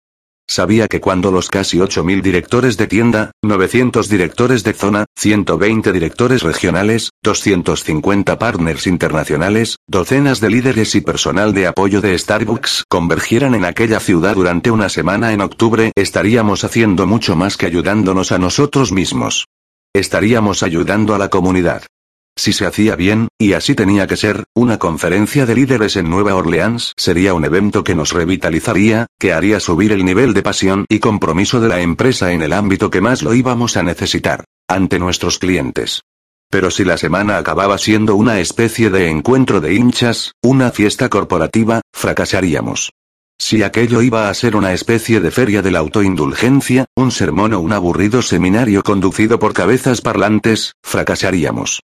Sabía 0.51 0.89
que 0.89 1.01
cuando 1.01 1.31
los 1.31 1.49
casi 1.49 1.79
8.000 1.79 2.23
directores 2.23 2.77
de 2.77 2.89
tienda, 2.89 3.31
900 3.41 4.09
directores 4.09 4.65
de 4.65 4.73
zona, 4.73 5.07
120 5.17 5.93
directores 5.93 6.43
regionales, 6.43 7.11
250 7.23 8.37
partners 8.37 8.89
internacionales, 8.89 9.77
docenas 9.87 10.41
de 10.41 10.51
líderes 10.51 10.97
y 10.97 11.03
personal 11.03 11.55
de 11.55 11.69
apoyo 11.69 12.01
de 12.01 12.19
Starbucks 12.19 12.83
convergieran 12.89 13.55
en 13.55 13.65
aquella 13.65 14.01
ciudad 14.01 14.35
durante 14.35 14.73
una 14.73 14.89
semana 14.89 15.33
en 15.33 15.41
octubre, 15.41 15.93
estaríamos 15.95 16.65
haciendo 16.65 17.07
mucho 17.07 17.37
más 17.37 17.57
que 17.57 17.67
ayudándonos 17.67 18.33
a 18.33 18.39
nosotros 18.39 18.91
mismos. 18.91 19.47
Estaríamos 19.95 20.65
ayudando 20.65 21.15
a 21.15 21.19
la 21.19 21.29
comunidad. 21.29 21.85
Si 22.41 22.55
se 22.55 22.65
hacía 22.65 22.97
bien, 22.97 23.29
y 23.39 23.53
así 23.53 23.75
tenía 23.75 24.07
que 24.07 24.17
ser, 24.17 24.45
una 24.55 24.79
conferencia 24.79 25.45
de 25.45 25.55
líderes 25.55 25.97
en 25.97 26.09
Nueva 26.09 26.35
Orleans 26.35 26.95
sería 26.97 27.35
un 27.35 27.45
evento 27.45 27.85
que 27.85 27.95
nos 27.95 28.15
revitalizaría, 28.15 29.09
que 29.19 29.35
haría 29.35 29.61
subir 29.61 29.93
el 29.93 30.07
nivel 30.07 30.33
de 30.33 30.43
pasión 30.43 30.87
y 30.89 31.01
compromiso 31.01 31.61
de 31.61 31.69
la 31.69 31.83
empresa 31.83 32.33
en 32.33 32.41
el 32.41 32.55
ámbito 32.55 32.89
que 32.89 33.03
más 33.03 33.23
lo 33.23 33.35
íbamos 33.35 33.77
a 33.77 33.83
necesitar, 33.83 34.45
ante 34.67 34.99
nuestros 34.99 35.39
clientes. 35.39 36.01
Pero 36.49 36.71
si 36.71 36.83
la 36.83 36.97
semana 36.97 37.37
acababa 37.37 37.77
siendo 37.77 38.17
una 38.17 38.41
especie 38.41 38.89
de 38.89 39.11
encuentro 39.11 39.61
de 39.61 39.75
hinchas, 39.75 40.33
una 40.41 40.71
fiesta 40.71 41.11
corporativa, 41.11 41.83
fracasaríamos. 41.93 42.89
Si 43.39 43.63
aquello 43.63 44.01
iba 44.01 44.31
a 44.31 44.35
ser 44.35 44.57
una 44.57 44.73
especie 44.73 45.21
de 45.21 45.31
feria 45.31 45.61
de 45.61 45.73
la 45.73 45.81
autoindulgencia, 45.81 46.87
un 46.97 47.11
sermón 47.11 47.53
o 47.53 47.61
un 47.61 47.75
aburrido 47.75 48.23
seminario 48.23 48.83
conducido 48.83 49.39
por 49.39 49.53
cabezas 49.53 50.01
parlantes, 50.01 50.73
fracasaríamos. 50.83 51.81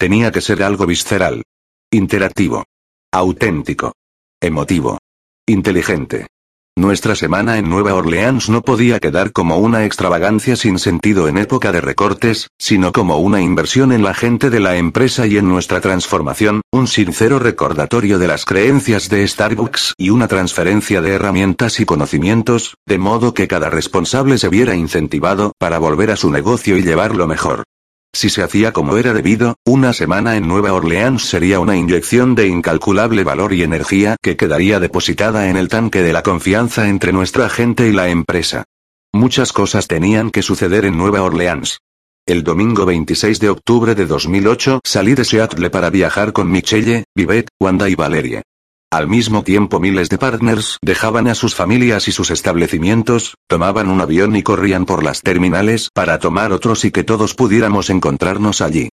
Tenía 0.00 0.30
que 0.30 0.40
ser 0.40 0.62
algo 0.62 0.86
visceral. 0.86 1.42
Interactivo. 1.90 2.64
Auténtico. 3.12 3.94
Emotivo. 4.40 4.98
Inteligente. 5.44 6.28
Nuestra 6.76 7.16
semana 7.16 7.58
en 7.58 7.68
Nueva 7.68 7.94
Orleans 7.94 8.48
no 8.48 8.62
podía 8.62 9.00
quedar 9.00 9.32
como 9.32 9.58
una 9.58 9.84
extravagancia 9.84 10.54
sin 10.54 10.78
sentido 10.78 11.26
en 11.26 11.36
época 11.36 11.72
de 11.72 11.80
recortes, 11.80 12.46
sino 12.60 12.92
como 12.92 13.16
una 13.16 13.40
inversión 13.40 13.90
en 13.90 14.04
la 14.04 14.14
gente 14.14 14.50
de 14.50 14.60
la 14.60 14.76
empresa 14.76 15.26
y 15.26 15.36
en 15.36 15.48
nuestra 15.48 15.80
transformación, 15.80 16.60
un 16.70 16.86
sincero 16.86 17.40
recordatorio 17.40 18.20
de 18.20 18.28
las 18.28 18.44
creencias 18.44 19.08
de 19.08 19.26
Starbucks 19.26 19.94
y 19.98 20.10
una 20.10 20.28
transferencia 20.28 21.00
de 21.00 21.14
herramientas 21.14 21.80
y 21.80 21.84
conocimientos, 21.84 22.76
de 22.86 22.98
modo 22.98 23.34
que 23.34 23.48
cada 23.48 23.68
responsable 23.68 24.38
se 24.38 24.48
viera 24.48 24.76
incentivado 24.76 25.54
para 25.58 25.80
volver 25.80 26.12
a 26.12 26.16
su 26.16 26.30
negocio 26.30 26.76
y 26.76 26.82
llevarlo 26.82 27.26
mejor. 27.26 27.64
Si 28.14 28.30
se 28.30 28.42
hacía 28.42 28.72
como 28.72 28.96
era 28.96 29.12
debido, 29.12 29.56
una 29.66 29.92
semana 29.92 30.36
en 30.36 30.48
Nueva 30.48 30.72
Orleans 30.72 31.22
sería 31.22 31.60
una 31.60 31.76
inyección 31.76 32.34
de 32.34 32.48
incalculable 32.48 33.22
valor 33.22 33.52
y 33.52 33.62
energía 33.62 34.16
que 34.22 34.36
quedaría 34.36 34.80
depositada 34.80 35.50
en 35.50 35.56
el 35.56 35.68
tanque 35.68 36.02
de 36.02 36.12
la 36.12 36.22
confianza 36.22 36.88
entre 36.88 37.12
nuestra 37.12 37.48
gente 37.48 37.86
y 37.86 37.92
la 37.92 38.08
empresa. 38.08 38.64
Muchas 39.12 39.52
cosas 39.52 39.88
tenían 39.88 40.30
que 40.30 40.42
suceder 40.42 40.84
en 40.84 40.96
Nueva 40.96 41.22
Orleans. 41.22 41.78
El 42.26 42.44
domingo 42.44 42.84
26 42.84 43.40
de 43.40 43.48
octubre 43.48 43.94
de 43.94 44.04
2008 44.04 44.80
salí 44.84 45.14
de 45.14 45.24
Seattle 45.24 45.70
para 45.70 45.88
viajar 45.88 46.32
con 46.32 46.50
Michelle, 46.50 47.04
Vivette, 47.14 47.48
Wanda 47.60 47.88
y 47.88 47.94
Valerie. 47.94 48.42
Al 48.90 49.06
mismo 49.06 49.42
tiempo 49.42 49.80
miles 49.80 50.08
de 50.08 50.16
partners 50.16 50.78
dejaban 50.82 51.28
a 51.28 51.34
sus 51.34 51.54
familias 51.54 52.08
y 52.08 52.12
sus 52.12 52.30
establecimientos, 52.30 53.34
tomaban 53.46 53.90
un 53.90 54.00
avión 54.00 54.34
y 54.34 54.42
corrían 54.42 54.86
por 54.86 55.04
las 55.04 55.20
terminales 55.20 55.90
para 55.92 56.18
tomar 56.18 56.52
otros 56.52 56.86
y 56.86 56.90
que 56.90 57.04
todos 57.04 57.34
pudiéramos 57.34 57.90
encontrarnos 57.90 58.62
allí. 58.62 58.88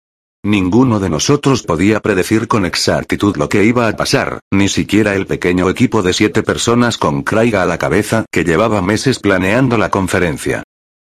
Ninguno 0.43 0.99
de 0.99 1.11
nosotros 1.11 1.61
podía 1.61 1.99
predecir 1.99 2.47
con 2.47 2.65
exactitud 2.65 3.37
lo 3.37 3.49
que 3.49 3.65
iba 3.65 3.87
a 3.87 3.95
pasar, 3.95 4.39
ni 4.51 4.67
siquiera 4.67 5.13
el 5.13 5.27
pequeño 5.27 5.69
equipo 5.69 6.01
de 6.01 6.13
siete 6.13 6.41
personas 6.41 6.97
con 6.97 7.21
Craig 7.21 7.55
a 7.55 7.67
la 7.67 7.77
cabeza 7.77 8.25
que 8.31 8.43
llevaba 8.43 8.81
meses 8.81 9.19
planeando 9.19 9.77
la 9.77 9.91
conferencia. 9.91 10.63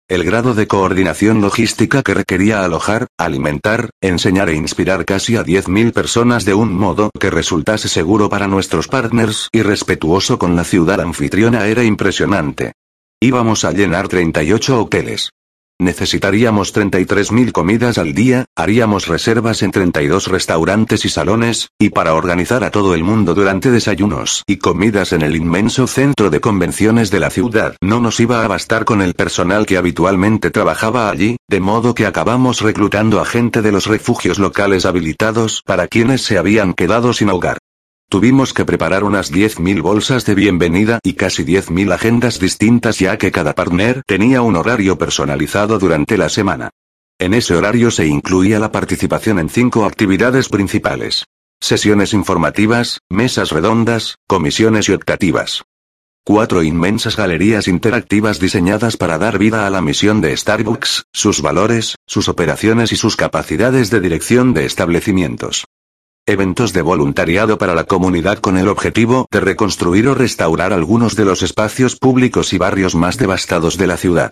El 0.09 0.23
grado 0.23 0.55
de 0.55 0.65
coordinación 0.65 1.39
logística 1.39 2.01
que 2.01 2.15
requería 2.15 2.65
alojar, 2.65 3.09
alimentar, 3.15 3.91
enseñar 4.01 4.49
e 4.49 4.55
inspirar 4.55 5.05
casi 5.05 5.37
a 5.37 5.43
10.000 5.43 5.93
personas 5.93 6.45
de 6.45 6.55
un 6.55 6.73
modo 6.73 7.11
que 7.19 7.29
resultase 7.29 7.87
seguro 7.89 8.27
para 8.27 8.47
nuestros 8.47 8.87
partners 8.87 9.49
y 9.51 9.61
respetuoso 9.61 10.39
con 10.39 10.55
la 10.55 10.63
ciudad 10.63 10.99
anfitriona 10.99 11.67
era 11.67 11.83
impresionante. 11.83 12.73
Íbamos 13.21 13.63
a 13.65 13.71
llenar 13.71 14.07
38 14.07 14.81
hoteles. 14.81 15.29
Necesitaríamos 15.81 16.75
33.000 16.75 17.53
comidas 17.53 17.97
al 17.97 18.13
día, 18.13 18.43
haríamos 18.53 19.07
reservas 19.07 19.63
en 19.63 19.71
32 19.71 20.27
restaurantes 20.27 21.05
y 21.05 21.09
salones, 21.09 21.69
y 21.79 21.91
para 21.91 22.15
organizar 22.15 22.65
a 22.65 22.69
todo 22.69 22.95
el 22.95 23.05
mundo 23.05 23.33
durante 23.33 23.71
desayunos 23.71 24.43
y 24.45 24.57
comidas 24.57 25.13
en 25.13 25.21
el 25.21 25.37
inmenso 25.37 25.87
centro 25.87 26.29
de 26.29 26.41
convenciones 26.41 27.11
de 27.11 27.21
la 27.21 27.29
ciudad 27.29 27.77
no 27.79 28.01
nos 28.01 28.19
iba 28.19 28.43
a 28.43 28.47
bastar 28.49 28.83
con 28.83 29.01
el 29.01 29.13
personal 29.13 29.65
que 29.65 29.77
habitualmente 29.77 30.51
trabajaba 30.51 31.09
allí, 31.09 31.37
de 31.47 31.61
modo 31.61 31.95
que 31.95 32.05
acabamos 32.05 32.59
reclutando 32.59 33.21
a 33.21 33.25
gente 33.25 33.61
de 33.61 33.71
los 33.71 33.87
refugios 33.87 34.37
locales 34.37 34.85
habilitados 34.85 35.61
para 35.65 35.87
quienes 35.87 36.23
se 36.23 36.37
habían 36.37 36.73
quedado 36.73 37.13
sin 37.13 37.29
hogar. 37.29 37.57
Tuvimos 38.11 38.55
que 38.55 38.65
preparar 38.65 39.03
unas 39.03 39.31
10.000 39.31 39.83
bolsas 39.83 40.25
de 40.25 40.33
bienvenida 40.33 40.99
y 41.03 41.13
casi 41.13 41.45
10.000 41.45 41.93
agendas 41.93 42.39
distintas 42.39 42.97
ya 42.97 43.19
que 43.19 43.31
cada 43.31 43.53
partner 43.53 44.01
tenía 44.07 44.41
un 44.41 44.55
horario 44.55 44.97
personalizado 44.97 45.77
durante 45.77 46.17
la 46.17 46.27
semana. 46.29 46.71
En 47.19 47.35
ese 47.35 47.53
horario 47.53 47.91
se 47.91 48.07
incluía 48.07 48.57
la 48.57 48.71
participación 48.71 49.37
en 49.37 49.47
cinco 49.47 49.85
actividades 49.85 50.49
principales. 50.49 51.25
Sesiones 51.61 52.13
informativas, 52.13 52.99
mesas 53.11 53.51
redondas, 53.51 54.15
comisiones 54.25 54.89
y 54.89 54.93
optativas. 54.93 55.61
Cuatro 56.25 56.63
inmensas 56.63 57.15
galerías 57.15 57.67
interactivas 57.67 58.39
diseñadas 58.39 58.97
para 58.97 59.19
dar 59.19 59.37
vida 59.37 59.67
a 59.67 59.69
la 59.69 59.83
misión 59.83 60.19
de 60.19 60.35
Starbucks, 60.35 61.03
sus 61.13 61.43
valores, 61.43 61.95
sus 62.07 62.27
operaciones 62.27 62.91
y 62.91 62.95
sus 62.95 63.15
capacidades 63.15 63.91
de 63.91 63.99
dirección 63.99 64.55
de 64.55 64.65
establecimientos 64.65 65.65
eventos 66.31 66.73
de 66.73 66.81
voluntariado 66.81 67.57
para 67.57 67.75
la 67.75 67.83
comunidad 67.83 68.39
con 68.39 68.57
el 68.57 68.67
objetivo 68.67 69.27
de 69.31 69.39
reconstruir 69.39 70.07
o 70.07 70.15
restaurar 70.15 70.73
algunos 70.73 71.15
de 71.15 71.25
los 71.25 71.41
espacios 71.41 71.95
públicos 71.95 72.53
y 72.53 72.57
barrios 72.57 72.95
más 72.95 73.17
devastados 73.17 73.77
de 73.77 73.87
la 73.87 73.97
ciudad. 73.97 74.31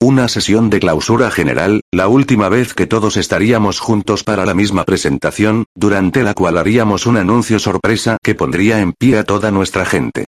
Una 0.00 0.28
sesión 0.28 0.68
de 0.68 0.78
clausura 0.78 1.30
general, 1.30 1.80
la 1.90 2.08
última 2.08 2.50
vez 2.50 2.74
que 2.74 2.86
todos 2.86 3.16
estaríamos 3.16 3.80
juntos 3.80 4.24
para 4.24 4.44
la 4.44 4.52
misma 4.52 4.84
presentación, 4.84 5.64
durante 5.74 6.22
la 6.22 6.34
cual 6.34 6.58
haríamos 6.58 7.06
un 7.06 7.16
anuncio 7.16 7.58
sorpresa 7.58 8.18
que 8.22 8.34
pondría 8.34 8.80
en 8.80 8.92
pie 8.92 9.18
a 9.18 9.24
toda 9.24 9.50
nuestra 9.50 9.86
gente. 9.86 10.26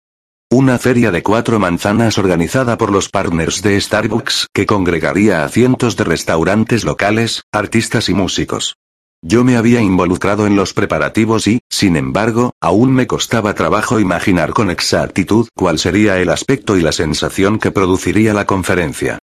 Una 0.50 0.78
feria 0.78 1.10
de 1.10 1.22
cuatro 1.22 1.60
manzanas 1.60 2.18
organizada 2.18 2.78
por 2.78 2.90
los 2.90 3.08
partners 3.08 3.62
de 3.62 3.80
Starbucks 3.80 4.48
que 4.52 4.66
congregaría 4.66 5.44
a 5.44 5.48
cientos 5.48 5.94
de 5.96 6.04
restaurantes 6.04 6.84
locales, 6.84 7.42
artistas 7.52 8.08
y 8.08 8.14
músicos. 8.14 8.76
Yo 9.22 9.44
me 9.44 9.56
había 9.56 9.82
involucrado 9.82 10.46
en 10.46 10.56
los 10.56 10.72
preparativos 10.72 11.46
y, 11.46 11.60
sin 11.68 11.96
embargo, 11.96 12.54
aún 12.58 12.92
me 12.92 13.06
costaba 13.06 13.54
trabajo 13.54 14.00
imaginar 14.00 14.54
con 14.54 14.70
exactitud 14.70 15.46
cuál 15.54 15.78
sería 15.78 16.18
el 16.18 16.30
aspecto 16.30 16.78
y 16.78 16.80
la 16.80 16.92
sensación 16.92 17.58
que 17.58 17.70
produciría 17.70 18.32
la 18.32 18.46
conferencia. 18.46 19.18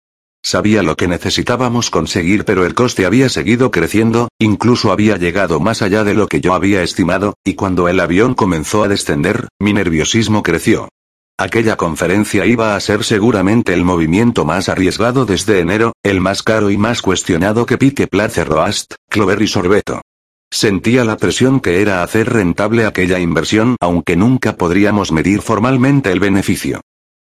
Sabía 0.43 0.83
lo 0.83 0.97
que 0.97 1.07
necesitábamos 1.07 1.89
conseguir 1.89 2.43
pero 2.43 2.65
el 2.65 2.75
coste 2.75 3.05
había 3.05 3.29
seguido 3.29 3.71
creciendo, 3.71 4.27
incluso 4.37 4.91
había 4.91 5.15
llegado 5.15 5.61
más 5.61 5.81
allá 5.81 6.03
de 6.03 6.13
lo 6.13 6.27
que 6.27 6.41
yo 6.41 6.53
había 6.53 6.83
estimado, 6.83 7.35
y 7.45 7.55
cuando 7.55 7.87
el 7.87 8.01
avión 8.01 8.33
comenzó 8.33 8.83
a 8.83 8.89
descender, 8.89 9.47
mi 9.59 9.71
nerviosismo 9.71 10.43
creció. 10.43 10.89
Aquella 11.37 11.75
conferencia 11.75 12.45
iba 12.45 12.77
a 12.77 12.79
ser 12.79 13.03
seguramente 13.03 13.73
el 13.73 13.83
movimiento 13.83 14.45
más 14.45 14.69
arriesgado 14.69 15.25
desde 15.25 15.59
enero, 15.59 15.91
el 16.01 16.21
más 16.21 16.43
caro 16.43 16.69
y 16.69 16.77
más 16.77 17.01
cuestionado 17.01 17.65
que 17.65 17.77
Pique 17.77 18.07
Place 18.07 18.45
Roast, 18.45 18.93
Clover 19.09 19.41
y 19.41 19.47
Sorbeto. 19.47 20.01
Sentía 20.49 21.03
la 21.03 21.17
presión 21.17 21.59
que 21.59 21.81
era 21.81 22.03
hacer 22.03 22.31
rentable 22.31 22.85
aquella 22.85 23.19
inversión, 23.19 23.75
aunque 23.81 24.15
nunca 24.15 24.55
podríamos 24.55 25.11
medir 25.11 25.41
formalmente 25.41 26.09
el 26.13 26.21
beneficio. 26.21 26.79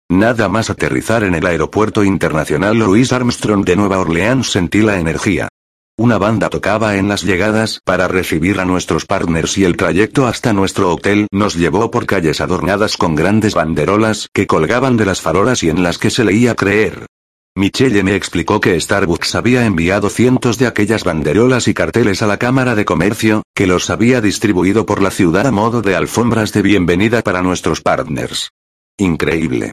Nada 0.09 0.49
más 0.49 0.71
aterrizar 0.71 1.25
en 1.25 1.35
el 1.35 1.45
aeropuerto 1.45 2.05
internacional 2.05 2.79
Louis 2.79 3.13
Armstrong 3.13 3.65
de 3.65 3.75
Nueva 3.75 3.99
Orleans 3.99 4.49
sentí 4.49 4.83
la 4.83 5.01
energía. 5.01 5.49
Una 5.97 6.19
banda 6.19 6.51
tocaba 6.51 6.97
en 6.97 7.07
las 7.07 7.23
llegadas 7.23 7.81
para 7.85 8.09
recibir 8.09 8.59
a 8.59 8.65
nuestros 8.65 9.07
partners 9.07 9.57
y 9.59 9.65
el 9.65 9.77
trayecto 9.77 10.27
hasta 10.27 10.53
nuestro 10.53 10.93
hotel 10.93 11.29
nos 11.31 11.55
llevó 11.55 11.93
por 11.93 12.07
calles 12.07 12.41
adornadas 12.41 12.97
con 12.97 13.15
grandes 13.15 13.55
banderolas 13.55 14.29
que 14.33 14.49
colgaban 14.49 14.97
de 14.97 15.07
las 15.07 15.21
farolas 15.21 15.63
y 15.63 15.71
en 15.71 15.85
las 15.85 15.99
que 15.99 16.11
se 16.11 16.25
leía 16.25 16.57
creer. 16.57 17.07
Michelle 17.55 18.03
me 18.03 18.17
explicó 18.17 18.61
que 18.61 18.81
Starbucks 18.81 19.37
había 19.37 19.67
enviado 19.67 20.11
cientos 20.11 20.59
de 20.59 20.67
aquellas 20.67 21.05
banderolas 21.05 21.69
y 21.69 21.75
carteles 21.75 22.23
a 22.23 22.27
la 22.27 22.39
Cámara 22.39 22.75
de 22.75 22.85
Comercio, 22.85 23.45
que 23.55 23.69
los 23.69 23.89
había 23.89 24.21
distribuido 24.21 24.87
por 24.87 25.01
la 25.01 25.13
ciudad 25.13 25.47
a 25.47 25.53
modo 25.53 25.81
de 25.81 25.95
alfombras 25.95 26.53
de 26.53 26.63
bienvenida 26.63 27.23
para 27.23 27.41
nuestros 27.41 27.81
partners. 27.83 28.51
Increíble. 28.99 29.71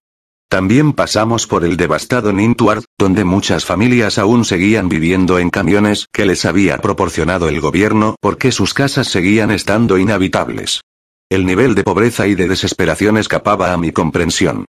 También 0.51 0.91
pasamos 0.91 1.47
por 1.47 1.63
el 1.63 1.77
devastado 1.77 2.33
Nintuard, 2.33 2.83
donde 2.99 3.23
muchas 3.23 3.63
familias 3.63 4.17
aún 4.17 4.43
seguían 4.43 4.89
viviendo 4.89 5.39
en 5.39 5.49
camiones 5.49 6.07
que 6.11 6.25
les 6.25 6.43
había 6.43 6.79
proporcionado 6.79 7.47
el 7.47 7.61
gobierno 7.61 8.17
porque 8.19 8.51
sus 8.51 8.73
casas 8.73 9.07
seguían 9.07 9.49
estando 9.49 9.97
inhabitables. 9.97 10.81
El 11.29 11.45
nivel 11.45 11.73
de 11.73 11.85
pobreza 11.85 12.27
y 12.27 12.35
de 12.35 12.49
desesperación 12.49 13.15
escapaba 13.15 13.71
a 13.71 13.77
mi 13.77 13.93
comprensión. 13.93 14.65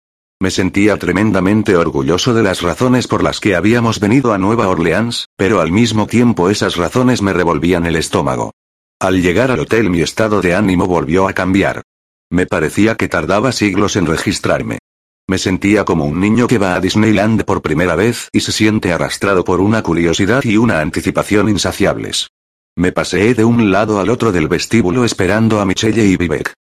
Me 0.42 0.50
sentía 0.50 0.98
tremendamente 0.98 1.76
orgulloso 1.76 2.34
de 2.34 2.42
las 2.42 2.64
razones 2.64 3.06
por 3.06 3.22
las 3.22 3.40
que 3.40 3.56
habíamos 3.56 4.00
venido 4.00 4.34
a 4.34 4.40
Nueva 4.40 4.70
Orleans, 4.70 5.28
pero 5.38 5.62
al 5.62 5.72
mismo 5.72 6.08
tiempo 6.08 6.50
esas 6.50 6.76
razones 6.76 7.22
me 7.22 7.34
revolvían 7.34 7.86
el 7.86 7.98
estómago. 7.98 8.50
Al 9.00 9.22
llegar 9.22 9.52
al 9.52 9.60
hotel 9.60 9.92
mi 9.92 10.02
estado 10.02 10.42
de 10.42 10.56
ánimo 10.56 10.88
volvió 10.88 11.28
a 11.28 11.34
cambiar. 11.34 11.84
Me 12.32 12.48
parecía 12.48 12.96
que 12.96 13.08
tardaba 13.08 13.52
siglos 13.52 13.96
en 13.96 14.08
registrarme. 14.08 14.80
Me 15.30 15.38
sentía 15.38 15.84
como 15.84 16.06
un 16.06 16.22
niño 16.22 16.48
que 16.48 16.58
va 16.58 16.76
a 16.76 16.80
Disneyland 16.80 17.44
por 17.44 17.62
primera 17.62 17.96
vez 17.96 18.30
y 18.32 18.40
se 18.40 18.54
siente 18.54 18.94
arrastrado 18.94 19.44
por 19.44 19.60
una 19.60 19.84
curiosidad 19.84 20.42
y 20.46 20.56
una 20.56 20.80
anticipación 20.80 21.50
insaciables. 21.50 22.30
Me 22.78 22.94
paseé 22.94 23.34
de 23.34 23.44
un 23.44 23.70
lado 23.72 24.00
al 24.00 24.10
otro 24.10 24.32
del 24.32 24.48
vestíbulo 24.48 25.04
esperando 25.04 25.60
a 25.60 25.66
Michelle 25.66 26.06
y 26.06 26.16
Vivek. 26.16 26.54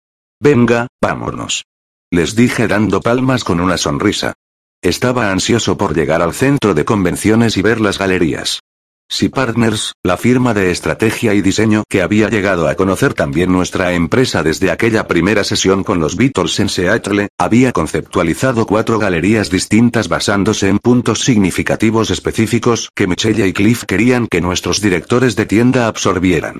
Venga, 0.41 0.87
vámonos. 1.03 1.65
Les 2.11 2.37
dije 2.37 2.67
dando 2.67 3.01
palmas 3.03 3.45
con 3.45 3.61
una 3.61 3.77
sonrisa. 3.77 4.33
Estaba 4.81 5.31
ansioso 5.31 5.77
por 5.77 5.95
llegar 5.95 6.23
al 6.23 6.33
centro 6.33 6.73
de 6.73 6.87
convenciones 6.87 7.59
y 7.59 7.63
ver 7.63 7.81
las 7.81 7.99
galerías. 7.99 8.61
Si 9.09 9.29
Partners, 9.29 9.93
la 10.03 10.17
firma 10.17 10.55
de 10.55 10.71
estrategia 10.71 11.35
y 11.35 11.43
diseño 11.43 11.85
que 11.89 12.03
había 12.03 12.29
llegado 12.29 12.69
a 12.69 12.75
conocer 12.75 13.15
también 13.15 13.53
nuestra 13.53 13.93
empresa 13.93 14.43
desde 14.43 14.71
aquella 14.71 15.07
primera 15.07 15.45
sesión 15.45 15.85
con 15.85 16.01
los 16.01 16.17
Beatles 16.17 16.59
en 16.61 16.69
Seattle, 16.69 17.29
había 17.39 17.73
conceptualizado 17.73 18.67
cuatro 18.67 18.99
galerías 18.99 19.51
distintas 19.51 20.09
basándose 20.09 20.69
en 20.69 20.79
puntos 20.79 21.21
significativos 21.21 22.11
específicos 22.11 22.89
que 22.95 23.07
Michelle 23.07 23.47
y 23.47 23.53
Cliff 23.53 23.85
querían 23.85 24.27
que 24.27 24.41
nuestros 24.41 24.81
directores 24.81 25.37
de 25.37 25.47
tienda 25.47 25.87
absorbieran. 25.87 26.59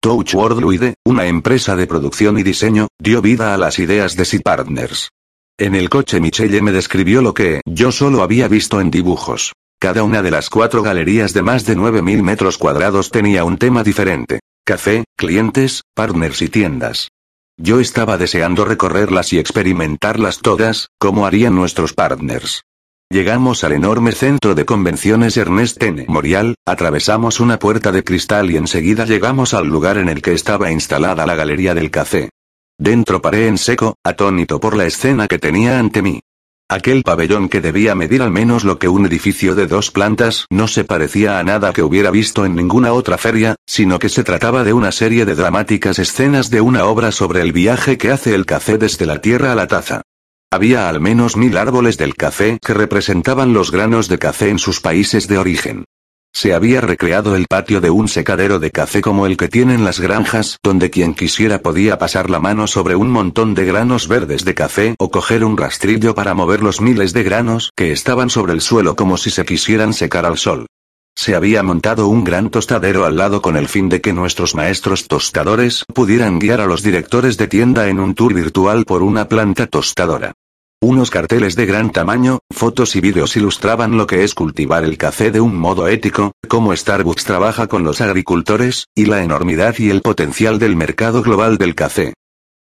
Touch 0.00 0.34
Worldwide, 0.34 0.94
una 1.04 1.26
empresa 1.26 1.74
de 1.74 1.86
producción 1.86 2.38
y 2.38 2.42
diseño, 2.42 2.88
dio 3.00 3.22
vida 3.22 3.54
a 3.54 3.58
las 3.58 3.78
ideas 3.78 4.14
de 4.14 4.24
Si 4.24 4.38
Partners. 4.38 5.08
En 5.58 5.74
el 5.74 5.88
coche 5.88 6.20
Michelle 6.20 6.60
me 6.60 6.70
describió 6.70 7.22
lo 7.22 7.32
que 7.32 7.62
yo 7.64 7.90
solo 7.90 8.22
había 8.22 8.46
visto 8.46 8.80
en 8.80 8.90
dibujos. 8.90 9.52
Cada 9.78 10.02
una 10.04 10.22
de 10.22 10.30
las 10.30 10.48
cuatro 10.48 10.82
galerías 10.82 11.34
de 11.34 11.42
más 11.42 11.66
de 11.66 11.76
9.000 11.76 12.22
metros 12.22 12.56
cuadrados 12.56 13.10
tenía 13.10 13.44
un 13.44 13.58
tema 13.58 13.82
diferente. 13.82 14.40
Café, 14.64 15.04
clientes, 15.16 15.82
partners 15.94 16.40
y 16.40 16.48
tiendas. 16.48 17.08
Yo 17.58 17.78
estaba 17.80 18.16
deseando 18.16 18.64
recorrerlas 18.64 19.32
y 19.32 19.38
experimentarlas 19.38 20.38
todas, 20.38 20.88
como 20.98 21.26
harían 21.26 21.54
nuestros 21.54 21.92
partners. 21.92 22.62
Llegamos 23.10 23.64
al 23.64 23.72
enorme 23.72 24.12
centro 24.12 24.54
de 24.54 24.64
convenciones 24.64 25.36
Ernest 25.36 25.80
N. 25.82 26.06
Morial, 26.08 26.56
atravesamos 26.66 27.38
una 27.38 27.58
puerta 27.58 27.92
de 27.92 28.02
cristal 28.02 28.50
y 28.50 28.56
enseguida 28.56 29.04
llegamos 29.04 29.54
al 29.54 29.66
lugar 29.66 29.98
en 29.98 30.08
el 30.08 30.22
que 30.22 30.32
estaba 30.32 30.72
instalada 30.72 31.26
la 31.26 31.36
galería 31.36 31.74
del 31.74 31.90
café. 31.90 32.30
Dentro 32.78 33.22
paré 33.22 33.46
en 33.46 33.58
seco, 33.58 33.94
atónito 34.04 34.58
por 34.58 34.76
la 34.76 34.86
escena 34.86 35.28
que 35.28 35.38
tenía 35.38 35.78
ante 35.78 36.02
mí. 36.02 36.20
Aquel 36.68 37.04
pabellón 37.04 37.48
que 37.48 37.60
debía 37.60 37.94
medir 37.94 38.22
al 38.22 38.32
menos 38.32 38.64
lo 38.64 38.80
que 38.80 38.88
un 38.88 39.06
edificio 39.06 39.54
de 39.54 39.68
dos 39.68 39.92
plantas 39.92 40.46
no 40.50 40.66
se 40.66 40.82
parecía 40.82 41.38
a 41.38 41.44
nada 41.44 41.72
que 41.72 41.84
hubiera 41.84 42.10
visto 42.10 42.44
en 42.44 42.56
ninguna 42.56 42.92
otra 42.92 43.18
feria, 43.18 43.54
sino 43.66 44.00
que 44.00 44.08
se 44.08 44.24
trataba 44.24 44.64
de 44.64 44.72
una 44.72 44.90
serie 44.90 45.24
de 45.26 45.36
dramáticas 45.36 46.00
escenas 46.00 46.50
de 46.50 46.60
una 46.60 46.86
obra 46.86 47.12
sobre 47.12 47.40
el 47.42 47.52
viaje 47.52 47.98
que 47.98 48.10
hace 48.10 48.34
el 48.34 48.46
café 48.46 48.78
desde 48.78 49.06
la 49.06 49.20
tierra 49.20 49.52
a 49.52 49.54
la 49.54 49.68
taza. 49.68 50.02
Había 50.50 50.88
al 50.88 51.00
menos 51.00 51.36
mil 51.36 51.56
árboles 51.56 51.98
del 51.98 52.16
café 52.16 52.58
que 52.60 52.74
representaban 52.74 53.52
los 53.52 53.70
granos 53.70 54.08
de 54.08 54.18
café 54.18 54.48
en 54.48 54.58
sus 54.58 54.80
países 54.80 55.28
de 55.28 55.38
origen. 55.38 55.84
Se 56.36 56.52
había 56.52 56.82
recreado 56.82 57.34
el 57.34 57.46
patio 57.46 57.80
de 57.80 57.88
un 57.88 58.08
secadero 58.08 58.58
de 58.58 58.70
café 58.70 59.00
como 59.00 59.24
el 59.24 59.38
que 59.38 59.48
tienen 59.48 59.84
las 59.84 60.00
granjas, 60.00 60.58
donde 60.62 60.90
quien 60.90 61.14
quisiera 61.14 61.62
podía 61.62 61.96
pasar 61.96 62.28
la 62.28 62.40
mano 62.40 62.66
sobre 62.66 62.94
un 62.94 63.08
montón 63.08 63.54
de 63.54 63.64
granos 63.64 64.06
verdes 64.06 64.44
de 64.44 64.54
café 64.54 64.96
o 64.98 65.10
coger 65.10 65.44
un 65.44 65.56
rastrillo 65.56 66.14
para 66.14 66.34
mover 66.34 66.62
los 66.62 66.82
miles 66.82 67.14
de 67.14 67.22
granos 67.22 67.72
que 67.74 67.90
estaban 67.90 68.28
sobre 68.28 68.52
el 68.52 68.60
suelo 68.60 68.96
como 68.96 69.16
si 69.16 69.30
se 69.30 69.46
quisieran 69.46 69.94
secar 69.94 70.26
al 70.26 70.36
sol. 70.36 70.66
Se 71.14 71.34
había 71.34 71.62
montado 71.62 72.06
un 72.06 72.22
gran 72.22 72.50
tostadero 72.50 73.06
al 73.06 73.16
lado 73.16 73.40
con 73.40 73.56
el 73.56 73.66
fin 73.66 73.88
de 73.88 74.02
que 74.02 74.12
nuestros 74.12 74.54
maestros 74.54 75.08
tostadores 75.08 75.86
pudieran 75.94 76.38
guiar 76.38 76.60
a 76.60 76.66
los 76.66 76.82
directores 76.82 77.38
de 77.38 77.48
tienda 77.48 77.88
en 77.88 77.98
un 77.98 78.14
tour 78.14 78.34
virtual 78.34 78.84
por 78.84 79.02
una 79.02 79.26
planta 79.26 79.68
tostadora. 79.68 80.34
Unos 80.82 81.10
carteles 81.10 81.56
de 81.56 81.64
gran 81.64 81.90
tamaño, 81.90 82.40
fotos 82.50 82.96
y 82.96 83.00
vídeos 83.00 83.34
ilustraban 83.36 83.96
lo 83.96 84.06
que 84.06 84.24
es 84.24 84.34
cultivar 84.34 84.84
el 84.84 84.98
café 84.98 85.30
de 85.30 85.40
un 85.40 85.56
modo 85.56 85.88
ético, 85.88 86.32
cómo 86.48 86.76
Starbucks 86.76 87.24
trabaja 87.24 87.66
con 87.66 87.82
los 87.82 88.02
agricultores, 88.02 88.84
y 88.94 89.06
la 89.06 89.22
enormidad 89.22 89.74
y 89.78 89.88
el 89.88 90.02
potencial 90.02 90.58
del 90.58 90.76
mercado 90.76 91.22
global 91.22 91.56
del 91.56 91.74
café. 91.74 92.12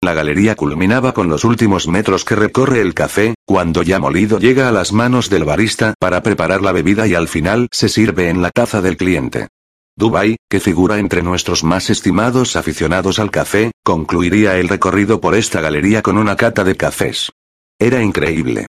La 0.01 0.13
galería 0.13 0.55
culminaba 0.55 1.13
con 1.13 1.27
los 1.27 1.43
últimos 1.43 1.89
metros 1.89 2.23
que 2.23 2.35
recorre 2.35 2.79
el 2.79 2.93
café, 2.93 3.35
cuando 3.45 3.83
ya 3.83 3.99
molido 3.99 4.39
llega 4.39 4.69
a 4.69 4.71
las 4.71 4.93
manos 4.93 5.29
del 5.29 5.43
barista 5.43 5.93
para 5.99 6.23
preparar 6.23 6.61
la 6.61 6.71
bebida 6.71 7.07
y 7.07 7.15
al 7.15 7.27
final 7.27 7.67
se 7.71 7.89
sirve 7.89 8.29
en 8.29 8.41
la 8.41 8.49
taza 8.49 8.81
del 8.81 8.95
cliente. 8.95 9.49
Dubai, 9.97 10.37
que 10.49 10.61
figura 10.61 10.99
entre 10.99 11.21
nuestros 11.21 11.65
más 11.65 11.89
estimados 11.89 12.55
aficionados 12.55 13.19
al 13.19 13.29
café, 13.29 13.71
concluiría 13.83 14.57
el 14.57 14.69
recorrido 14.69 15.19
por 15.19 15.35
esta 15.35 15.59
galería 15.59 16.01
con 16.01 16.17
una 16.17 16.37
cata 16.37 16.63
de 16.63 16.77
cafés. 16.77 17.31
Era 17.79 18.01
increíble. 18.01 18.67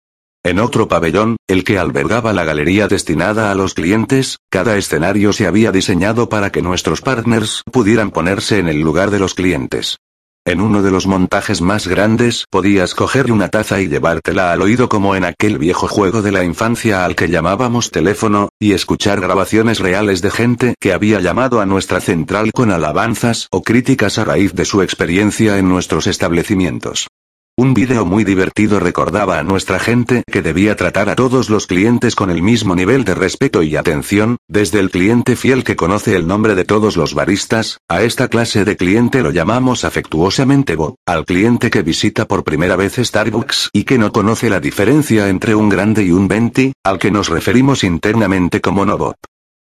En 0.45 0.59
otro 0.59 0.87
pabellón, 0.87 1.37
el 1.47 1.63
que 1.63 1.77
albergaba 1.77 2.33
la 2.33 2.45
galería 2.45 2.87
destinada 2.87 3.51
a 3.51 3.55
los 3.55 3.73
clientes, 3.73 4.37
cada 4.49 4.77
escenario 4.77 5.33
se 5.33 5.45
había 5.45 5.71
diseñado 5.71 6.29
para 6.29 6.51
que 6.51 6.61
nuestros 6.61 7.01
partners 7.01 7.63
pudieran 7.71 8.11
ponerse 8.11 8.59
en 8.59 8.67
el 8.67 8.79
lugar 8.79 9.11
de 9.11 9.19
los 9.19 9.33
clientes. 9.33 9.97
En 10.45 10.59
uno 10.59 10.81
de 10.81 10.91
los 10.91 11.07
montajes 11.07 11.61
más 11.61 11.87
grandes 11.87 12.45
podías 12.49 12.95
coger 12.95 13.31
una 13.31 13.47
taza 13.47 13.79
y 13.79 13.87
llevártela 13.87 14.51
al 14.51 14.61
oído 14.61 14.89
como 14.89 15.15
en 15.15 15.23
aquel 15.23 15.57
viejo 15.57 15.87
juego 15.87 16.21
de 16.21 16.33
la 16.33 16.43
infancia 16.43 17.05
al 17.05 17.15
que 17.15 17.29
llamábamos 17.29 17.91
teléfono, 17.91 18.49
y 18.59 18.73
escuchar 18.73 19.21
grabaciones 19.21 19.79
reales 19.79 20.21
de 20.21 20.31
gente 20.31 20.75
que 20.81 20.91
había 20.91 21.21
llamado 21.21 21.61
a 21.61 21.65
nuestra 21.65 22.01
central 22.01 22.51
con 22.53 22.71
alabanzas 22.71 23.47
o 23.51 23.63
críticas 23.63 24.17
a 24.17 24.25
raíz 24.25 24.53
de 24.53 24.65
su 24.65 24.81
experiencia 24.81 25.57
en 25.57 25.69
nuestros 25.69 26.07
establecimientos. 26.07 27.07
Un 27.55 27.75
vídeo 27.75 28.03
muy 28.03 28.23
divertido 28.23 28.79
recordaba 28.79 29.37
a 29.37 29.43
nuestra 29.43 29.77
gente 29.77 30.23
que 30.25 30.41
debía 30.41 30.75
tratar 30.75 31.07
a 31.09 31.15
todos 31.15 31.51
los 31.51 31.67
clientes 31.67 32.15
con 32.15 32.31
el 32.31 32.41
mismo 32.41 32.75
nivel 32.75 33.03
de 33.03 33.13
respeto 33.13 33.61
y 33.61 33.75
atención, 33.75 34.37
desde 34.47 34.79
el 34.79 34.89
cliente 34.89 35.35
fiel 35.35 35.63
que 35.63 35.75
conoce 35.75 36.15
el 36.15 36.25
nombre 36.25 36.55
de 36.55 36.65
todos 36.65 36.97
los 36.97 37.13
baristas, 37.13 37.77
a 37.87 38.01
esta 38.01 38.27
clase 38.27 38.65
de 38.65 38.75
cliente 38.75 39.21
lo 39.21 39.29
llamamos 39.29 39.85
afectuosamente 39.85 40.75
Bob, 40.75 40.95
al 41.05 41.25
cliente 41.25 41.69
que 41.69 41.83
visita 41.83 42.25
por 42.25 42.43
primera 42.43 42.75
vez 42.75 42.95
Starbucks 42.95 43.69
y 43.71 43.83
que 43.83 43.99
no 43.99 44.11
conoce 44.11 44.49
la 44.49 44.59
diferencia 44.59 45.29
entre 45.29 45.53
un 45.53 45.69
grande 45.69 46.03
y 46.03 46.09
un 46.09 46.27
20, 46.27 46.73
al 46.83 46.97
que 46.97 47.11
nos 47.11 47.29
referimos 47.29 47.83
internamente 47.83 48.61
como 48.61 48.83
no 48.83 48.97
Bob. 48.97 49.15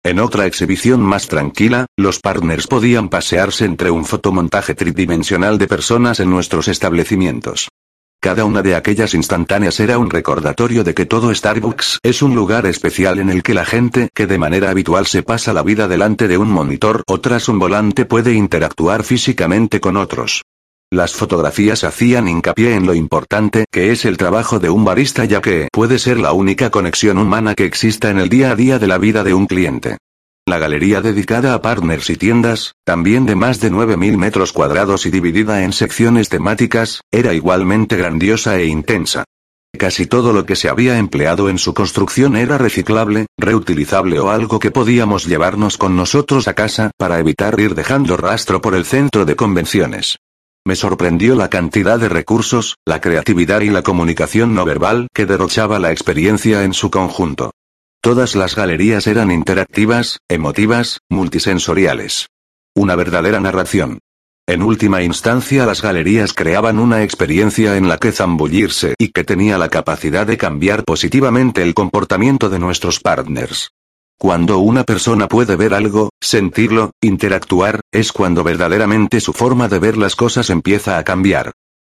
En 0.04 0.18
otra 0.18 0.46
exhibición 0.46 1.00
más 1.00 1.28
tranquila, 1.28 1.86
los 1.96 2.18
partners 2.18 2.66
podían 2.66 3.08
pasearse 3.08 3.64
entre 3.64 3.92
un 3.92 4.04
fotomontaje 4.04 4.74
tridimensional 4.74 5.58
de 5.58 5.68
personas 5.68 6.18
en 6.18 6.28
nuestros 6.28 6.66
establecimientos. 6.66 7.68
Cada 8.20 8.44
una 8.44 8.62
de 8.62 8.74
aquellas 8.74 9.14
instantáneas 9.14 9.78
era 9.78 9.98
un 9.98 10.10
recordatorio 10.10 10.82
de 10.82 10.94
que 10.94 11.06
todo 11.06 11.32
Starbucks 11.32 12.00
es 12.02 12.20
un 12.20 12.34
lugar 12.34 12.66
especial 12.66 13.20
en 13.20 13.30
el 13.30 13.44
que 13.44 13.54
la 13.54 13.64
gente 13.64 14.08
que 14.12 14.26
de 14.26 14.38
manera 14.38 14.70
habitual 14.70 15.06
se 15.06 15.22
pasa 15.22 15.52
la 15.52 15.62
vida 15.62 15.86
delante 15.86 16.26
de 16.26 16.36
un 16.36 16.50
monitor 16.50 17.04
o 17.06 17.20
tras 17.20 17.48
un 17.48 17.60
volante 17.60 18.04
puede 18.04 18.32
interactuar 18.34 19.04
físicamente 19.04 19.80
con 19.80 19.96
otros. 19.96 20.42
Las 20.92 21.14
fotografías 21.14 21.84
hacían 21.84 22.28
hincapié 22.28 22.74
en 22.74 22.84
lo 22.84 22.92
importante 22.92 23.64
que 23.72 23.92
es 23.92 24.04
el 24.04 24.18
trabajo 24.18 24.58
de 24.58 24.68
un 24.68 24.84
barista 24.84 25.24
ya 25.24 25.40
que 25.40 25.68
puede 25.72 25.98
ser 25.98 26.18
la 26.18 26.34
única 26.34 26.68
conexión 26.68 27.16
humana 27.16 27.54
que 27.54 27.64
exista 27.64 28.10
en 28.10 28.18
el 28.18 28.28
día 28.28 28.50
a 28.50 28.56
día 28.56 28.78
de 28.78 28.88
la 28.88 28.98
vida 28.98 29.24
de 29.24 29.32
un 29.32 29.46
cliente. 29.46 29.96
La 30.44 30.58
galería 30.58 31.00
dedicada 31.00 31.54
a 31.54 31.62
partners 31.62 32.10
y 32.10 32.16
tiendas, 32.16 32.74
también 32.84 33.24
de 33.24 33.36
más 33.36 33.58
de 33.58 33.72
9.000 33.72 34.18
metros 34.18 34.52
cuadrados 34.52 35.06
y 35.06 35.10
dividida 35.10 35.64
en 35.64 35.72
secciones 35.72 36.28
temáticas, 36.28 37.00
era 37.10 37.32
igualmente 37.32 37.96
grandiosa 37.96 38.58
e 38.58 38.66
intensa. 38.66 39.24
Casi 39.74 40.04
todo 40.04 40.34
lo 40.34 40.44
que 40.44 40.56
se 40.56 40.68
había 40.68 40.98
empleado 40.98 41.48
en 41.48 41.56
su 41.56 41.72
construcción 41.72 42.36
era 42.36 42.58
reciclable, 42.58 43.28
reutilizable 43.38 44.18
o 44.20 44.28
algo 44.28 44.58
que 44.58 44.70
podíamos 44.70 45.24
llevarnos 45.24 45.78
con 45.78 45.96
nosotros 45.96 46.48
a 46.48 46.52
casa 46.52 46.90
para 46.98 47.18
evitar 47.18 47.58
ir 47.58 47.74
dejando 47.74 48.18
rastro 48.18 48.60
por 48.60 48.74
el 48.74 48.84
centro 48.84 49.24
de 49.24 49.36
convenciones. 49.36 50.18
Me 50.64 50.76
sorprendió 50.76 51.34
la 51.34 51.50
cantidad 51.50 51.98
de 51.98 52.08
recursos, 52.08 52.76
la 52.84 53.00
creatividad 53.00 53.62
y 53.62 53.70
la 53.70 53.82
comunicación 53.82 54.54
no 54.54 54.64
verbal 54.64 55.08
que 55.12 55.26
derrochaba 55.26 55.80
la 55.80 55.90
experiencia 55.90 56.62
en 56.62 56.72
su 56.72 56.88
conjunto. 56.88 57.50
Todas 58.00 58.36
las 58.36 58.54
galerías 58.54 59.08
eran 59.08 59.32
interactivas, 59.32 60.20
emotivas, 60.28 61.00
multisensoriales. 61.08 62.28
Una 62.74 62.94
verdadera 62.94 63.40
narración. 63.40 63.98
En 64.46 64.62
última 64.62 65.02
instancia 65.02 65.66
las 65.66 65.82
galerías 65.82 66.32
creaban 66.32 66.78
una 66.78 67.02
experiencia 67.02 67.76
en 67.76 67.88
la 67.88 67.98
que 67.98 68.12
zambullirse 68.12 68.94
y 68.98 69.08
que 69.08 69.24
tenía 69.24 69.58
la 69.58 69.68
capacidad 69.68 70.26
de 70.26 70.36
cambiar 70.36 70.84
positivamente 70.84 71.62
el 71.62 71.74
comportamiento 71.74 72.48
de 72.50 72.58
nuestros 72.60 73.00
partners. 73.00 73.72
Cuando 74.22 74.60
una 74.60 74.84
persona 74.84 75.26
puede 75.26 75.56
ver 75.56 75.74
algo, 75.74 76.10
sentirlo, 76.20 76.92
interactuar, 77.00 77.80
es 77.90 78.12
cuando 78.12 78.44
verdaderamente 78.44 79.18
su 79.18 79.32
forma 79.32 79.66
de 79.66 79.80
ver 79.80 79.96
las 79.96 80.14
cosas 80.14 80.48
empieza 80.48 80.96
a 80.96 81.02
cambiar. 81.02 81.50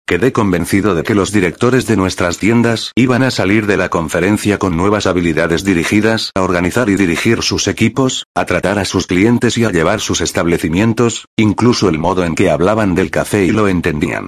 Quedé 0.08 0.32
convencido 0.32 0.96
de 0.96 1.04
que 1.04 1.14
los 1.14 1.30
directores 1.30 1.86
de 1.86 1.96
nuestras 1.96 2.38
tiendas 2.38 2.90
iban 2.96 3.22
a 3.22 3.30
salir 3.30 3.68
de 3.68 3.76
la 3.76 3.90
conferencia 3.90 4.58
con 4.58 4.76
nuevas 4.76 5.06
habilidades 5.06 5.62
dirigidas 5.62 6.32
a 6.34 6.42
organizar 6.42 6.88
y 6.88 6.96
dirigir 6.96 7.42
sus 7.42 7.68
equipos, 7.68 8.24
a 8.34 8.44
tratar 8.44 8.80
a 8.80 8.84
sus 8.84 9.06
clientes 9.06 9.56
y 9.56 9.64
a 9.64 9.70
llevar 9.70 10.00
sus 10.00 10.20
establecimientos, 10.20 11.26
incluso 11.36 11.88
el 11.88 12.00
modo 12.00 12.24
en 12.24 12.34
que 12.34 12.50
hablaban 12.50 12.96
del 12.96 13.12
café 13.12 13.44
y 13.44 13.52
lo 13.52 13.68
entendían. 13.68 14.26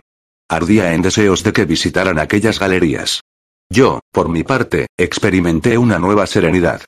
Ardía 0.49 0.95
en 0.95 1.03
deseos 1.03 1.43
de 1.43 1.53
que 1.53 1.65
visitaran 1.65 2.21
aquellas 2.21 2.61
galerías. 2.61 3.23
Yo, 3.69 3.99
por 4.13 4.29
mi 4.29 4.45
parte, 4.45 4.87
experimenté 4.97 5.79
una 5.79 5.99
nueva 5.99 6.29
serenidad. 6.29 6.83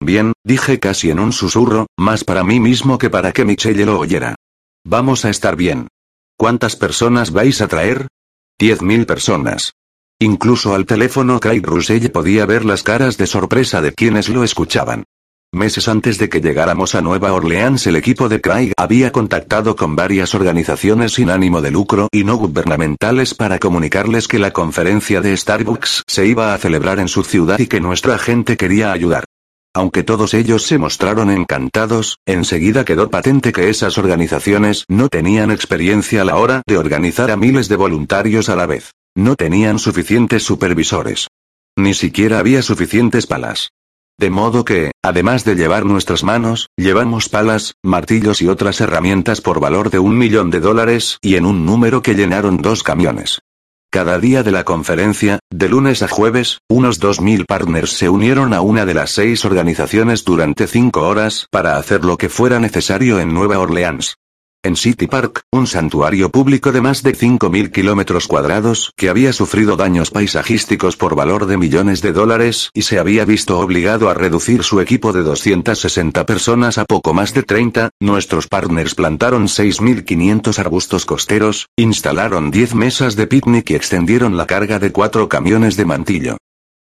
Bien, 0.00 0.32
dije 0.44 0.78
casi 0.78 1.10
en 1.10 1.18
un 1.18 1.32
susurro, 1.32 1.86
más 1.96 2.24
para 2.24 2.44
mí 2.44 2.60
mismo 2.60 2.98
que 2.98 3.10
para 3.10 3.32
que 3.32 3.44
Michelle 3.44 3.86
lo 3.86 3.98
oyera. 3.98 4.34
Vamos 4.84 5.24
a 5.24 5.30
estar 5.30 5.56
bien. 5.56 5.88
¿Cuántas 6.36 6.76
personas 6.76 7.32
vais 7.32 7.60
a 7.60 7.68
traer? 7.68 8.08
Diez 8.58 8.82
mil 8.82 9.06
personas. 9.06 9.72
Incluso 10.20 10.74
al 10.74 10.86
teléfono 10.86 11.40
Craig 11.40 11.62
Russell 11.62 12.08
podía 12.10 12.46
ver 12.46 12.64
las 12.64 12.82
caras 12.82 13.16
de 13.16 13.26
sorpresa 13.26 13.80
de 13.80 13.92
quienes 13.92 14.28
lo 14.28 14.44
escuchaban. 14.44 15.04
Meses 15.52 15.86
antes 15.86 16.18
de 16.18 16.28
que 16.28 16.40
llegáramos 16.40 16.96
a 16.96 17.00
Nueva 17.00 17.32
Orleans 17.32 17.86
el 17.86 17.94
equipo 17.94 18.28
de 18.28 18.40
Craig 18.40 18.72
había 18.76 19.12
contactado 19.12 19.76
con 19.76 19.94
varias 19.94 20.34
organizaciones 20.34 21.12
sin 21.12 21.30
ánimo 21.30 21.60
de 21.60 21.70
lucro 21.70 22.08
y 22.10 22.24
no 22.24 22.36
gubernamentales 22.36 23.34
para 23.34 23.60
comunicarles 23.60 24.26
que 24.26 24.40
la 24.40 24.52
conferencia 24.52 25.20
de 25.20 25.36
Starbucks 25.36 26.02
se 26.08 26.26
iba 26.26 26.54
a 26.54 26.58
celebrar 26.58 26.98
en 26.98 27.06
su 27.06 27.22
ciudad 27.22 27.58
y 27.60 27.68
que 27.68 27.80
nuestra 27.80 28.18
gente 28.18 28.56
quería 28.56 28.90
ayudar. 28.90 29.24
Aunque 29.76 30.04
todos 30.04 30.34
ellos 30.34 30.62
se 30.62 30.78
mostraron 30.78 31.30
encantados, 31.30 32.18
enseguida 32.26 32.84
quedó 32.84 33.10
patente 33.10 33.52
que 33.52 33.70
esas 33.70 33.98
organizaciones 33.98 34.84
no 34.88 35.08
tenían 35.08 35.50
experiencia 35.50 36.22
a 36.22 36.24
la 36.24 36.36
hora 36.36 36.62
de 36.64 36.78
organizar 36.78 37.32
a 37.32 37.36
miles 37.36 37.68
de 37.68 37.74
voluntarios 37.74 38.48
a 38.48 38.54
la 38.54 38.66
vez. 38.66 38.92
No 39.16 39.34
tenían 39.34 39.80
suficientes 39.80 40.44
supervisores. 40.44 41.26
Ni 41.76 41.92
siquiera 41.92 42.38
había 42.38 42.62
suficientes 42.62 43.26
palas. 43.26 43.70
De 44.16 44.30
modo 44.30 44.64
que, 44.64 44.92
además 45.02 45.44
de 45.44 45.56
llevar 45.56 45.84
nuestras 45.84 46.22
manos, 46.22 46.68
llevamos 46.76 47.28
palas, 47.28 47.74
martillos 47.82 48.42
y 48.42 48.48
otras 48.48 48.80
herramientas 48.80 49.40
por 49.40 49.58
valor 49.58 49.90
de 49.90 49.98
un 49.98 50.16
millón 50.16 50.50
de 50.50 50.60
dólares 50.60 51.18
y 51.20 51.34
en 51.34 51.46
un 51.46 51.66
número 51.66 52.00
que 52.00 52.14
llenaron 52.14 52.58
dos 52.58 52.84
camiones. 52.84 53.40
Cada 53.94 54.18
día 54.18 54.42
de 54.42 54.50
la 54.50 54.64
conferencia, 54.64 55.38
de 55.52 55.68
lunes 55.68 56.02
a 56.02 56.08
jueves, 56.08 56.58
unos 56.68 57.00
2.000 57.00 57.46
partners 57.46 57.90
se 57.90 58.08
unieron 58.08 58.52
a 58.52 58.60
una 58.60 58.86
de 58.86 58.92
las 58.92 59.12
seis 59.12 59.44
organizaciones 59.44 60.24
durante 60.24 60.66
cinco 60.66 61.06
horas 61.06 61.46
para 61.52 61.76
hacer 61.76 62.04
lo 62.04 62.16
que 62.16 62.28
fuera 62.28 62.58
necesario 62.58 63.20
en 63.20 63.32
Nueva 63.32 63.60
Orleans 63.60 64.16
en 64.64 64.76
City 64.76 65.06
Park, 65.06 65.42
un 65.52 65.66
santuario 65.66 66.30
público 66.30 66.72
de 66.72 66.80
más 66.80 67.02
de 67.02 67.14
5.000 67.14 67.70
kilómetros 67.70 68.26
cuadrados, 68.26 68.92
que 68.96 69.08
había 69.08 69.32
sufrido 69.32 69.76
daños 69.76 70.10
paisajísticos 70.10 70.96
por 70.96 71.14
valor 71.14 71.46
de 71.46 71.56
millones 71.56 72.02
de 72.02 72.12
dólares 72.12 72.70
y 72.74 72.82
se 72.82 72.98
había 72.98 73.24
visto 73.24 73.58
obligado 73.58 74.08
a 74.08 74.14
reducir 74.14 74.64
su 74.64 74.80
equipo 74.80 75.12
de 75.12 75.22
260 75.22 76.26
personas 76.26 76.78
a 76.78 76.84
poco 76.84 77.14
más 77.14 77.34
de 77.34 77.42
30, 77.42 77.90
nuestros 78.00 78.48
partners 78.48 78.94
plantaron 78.94 79.46
6.500 79.46 80.58
arbustos 80.58 81.06
costeros, 81.06 81.68
instalaron 81.76 82.50
10 82.50 82.74
mesas 82.74 83.16
de 83.16 83.26
picnic 83.26 83.70
y 83.70 83.74
extendieron 83.74 84.36
la 84.36 84.46
carga 84.46 84.78
de 84.78 84.90
cuatro 84.90 85.28
camiones 85.28 85.76
de 85.76 85.84
mantillo. 85.84 86.36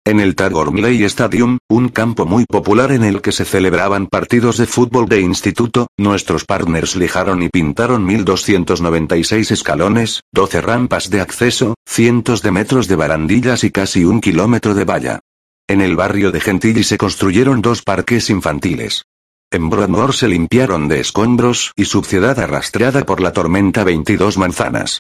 En 0.05 0.19
el 0.19 0.35
Tad 0.35 0.53
Stadium, 0.53 1.59
un 1.69 1.89
campo 1.89 2.27
muy 2.27 2.45
popular 2.45 2.91
en 2.91 3.05
el 3.05 3.21
que 3.21 3.31
se 3.31 3.45
celebraban 3.45 4.09
partidos 4.09 4.57
de 4.57 4.67
fútbol 4.67 5.09
de 5.09 5.21
instituto, 5.21 5.87
nuestros 5.97 6.45
partners 6.45 6.97
lijaron 6.97 7.41
y 7.45 7.49
pintaron 7.49 8.05
1296 8.05 9.53
escalones, 9.53 10.23
12 10.33 10.61
rampas 10.61 11.09
de 11.09 11.21
acceso, 11.21 11.77
cientos 11.87 12.43
de 12.43 12.51
metros 12.51 12.89
de 12.89 12.97
barandillas 12.97 13.63
y 13.63 13.71
casi 13.71 14.05
un 14.05 14.21
kilómetro 14.21 14.75
de 14.75 14.85
valla. 14.85 15.21
En 15.69 15.81
el 15.81 15.95
barrio 15.95 16.33
de 16.33 16.41
Gentilly 16.41 16.83
se 16.83 16.99
construyeron 16.99 17.63
dos 17.63 17.83
parques 17.83 18.29
infantiles. 18.29 19.05
En 19.53 19.71
Broadmoor 19.71 20.15
se 20.15 20.27
limpiaron 20.27 20.89
de 20.89 20.99
escombros 20.99 21.71
y 21.77 21.85
suciedad 21.85 22.41
arrastrada 22.41 23.05
por 23.05 23.21
la 23.21 23.33
tormenta 23.33 23.85
22 23.85 24.37
manzanas. 24.37 24.99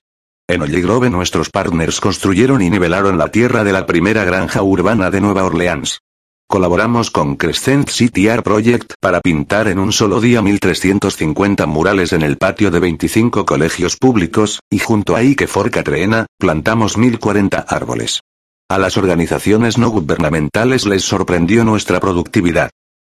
En 0.48 0.60
Grove 0.60 1.08
nuestros 1.08 1.50
partners 1.50 2.00
construyeron 2.00 2.62
y 2.62 2.68
nivelaron 2.68 3.16
la 3.16 3.28
tierra 3.28 3.64
de 3.64 3.72
la 3.72 3.86
primera 3.86 4.24
granja 4.24 4.62
urbana 4.62 5.10
de 5.10 5.20
Nueva 5.20 5.44
Orleans. 5.44 6.00
Colaboramos 6.48 7.10
con 7.10 7.36
Crescent 7.36 7.88
City 7.88 8.28
Art 8.28 8.44
Project 8.44 8.94
para 9.00 9.20
pintar 9.20 9.68
en 9.68 9.78
un 9.78 9.92
solo 9.92 10.20
día 10.20 10.42
1350 10.42 11.64
murales 11.66 12.12
en 12.12 12.22
el 12.22 12.36
patio 12.36 12.70
de 12.70 12.80
25 12.80 13.46
colegios 13.46 13.96
públicos, 13.96 14.60
y 14.68 14.78
junto 14.78 15.16
a 15.16 15.20
Ike 15.20 15.46
For 15.46 15.70
Catrena, 15.70 16.26
plantamos 16.38 16.98
1040 16.98 17.58
árboles. 17.58 18.20
A 18.68 18.78
las 18.78 18.96
organizaciones 18.96 19.78
no 19.78 19.90
gubernamentales 19.90 20.84
les 20.86 21.04
sorprendió 21.04 21.64
nuestra 21.64 22.00
productividad. 22.00 22.70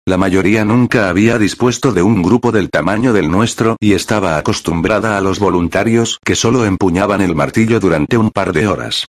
La 0.08 0.16
mayoría 0.16 0.64
nunca 0.64 1.10
había 1.10 1.36
dispuesto 1.36 1.92
de 1.92 2.00
un 2.00 2.22
grupo 2.22 2.50
del 2.50 2.70
tamaño 2.70 3.12
del 3.12 3.30
nuestro 3.30 3.76
y 3.78 3.92
estaba 3.92 4.38
acostumbrada 4.38 5.18
a 5.18 5.20
los 5.20 5.38
voluntarios 5.38 6.18
que 6.24 6.34
solo 6.34 6.64
empuñaban 6.64 7.20
el 7.20 7.34
martillo 7.34 7.78
durante 7.78 8.16
un 8.16 8.30
par 8.30 8.54
de 8.54 8.66
horas. 8.66 9.04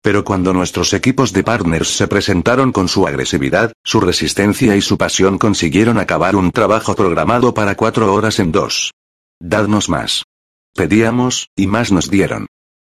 Pero 0.00 0.22
cuando 0.22 0.52
nuestros 0.52 0.92
equipos 0.92 1.32
de 1.32 1.42
partners 1.42 1.88
se 1.88 2.06
presentaron 2.06 2.70
con 2.70 2.86
su 2.86 3.08
agresividad, 3.08 3.72
su 3.82 3.98
resistencia 3.98 4.76
y 4.76 4.80
su 4.80 4.96
pasión 4.96 5.38
consiguieron 5.38 5.98
acabar 5.98 6.36
un 6.36 6.52
trabajo 6.52 6.94
programado 6.94 7.52
para 7.52 7.74
cuatro 7.74 8.14
horas 8.14 8.38
en 8.38 8.52
dos. 8.52 8.92
Dadnos 9.40 9.88
más. 9.88 10.22
Pedíamos, 10.72 11.48
y 11.56 11.66
más 11.66 11.90
nos 11.90 12.08
dieron. 12.08 12.46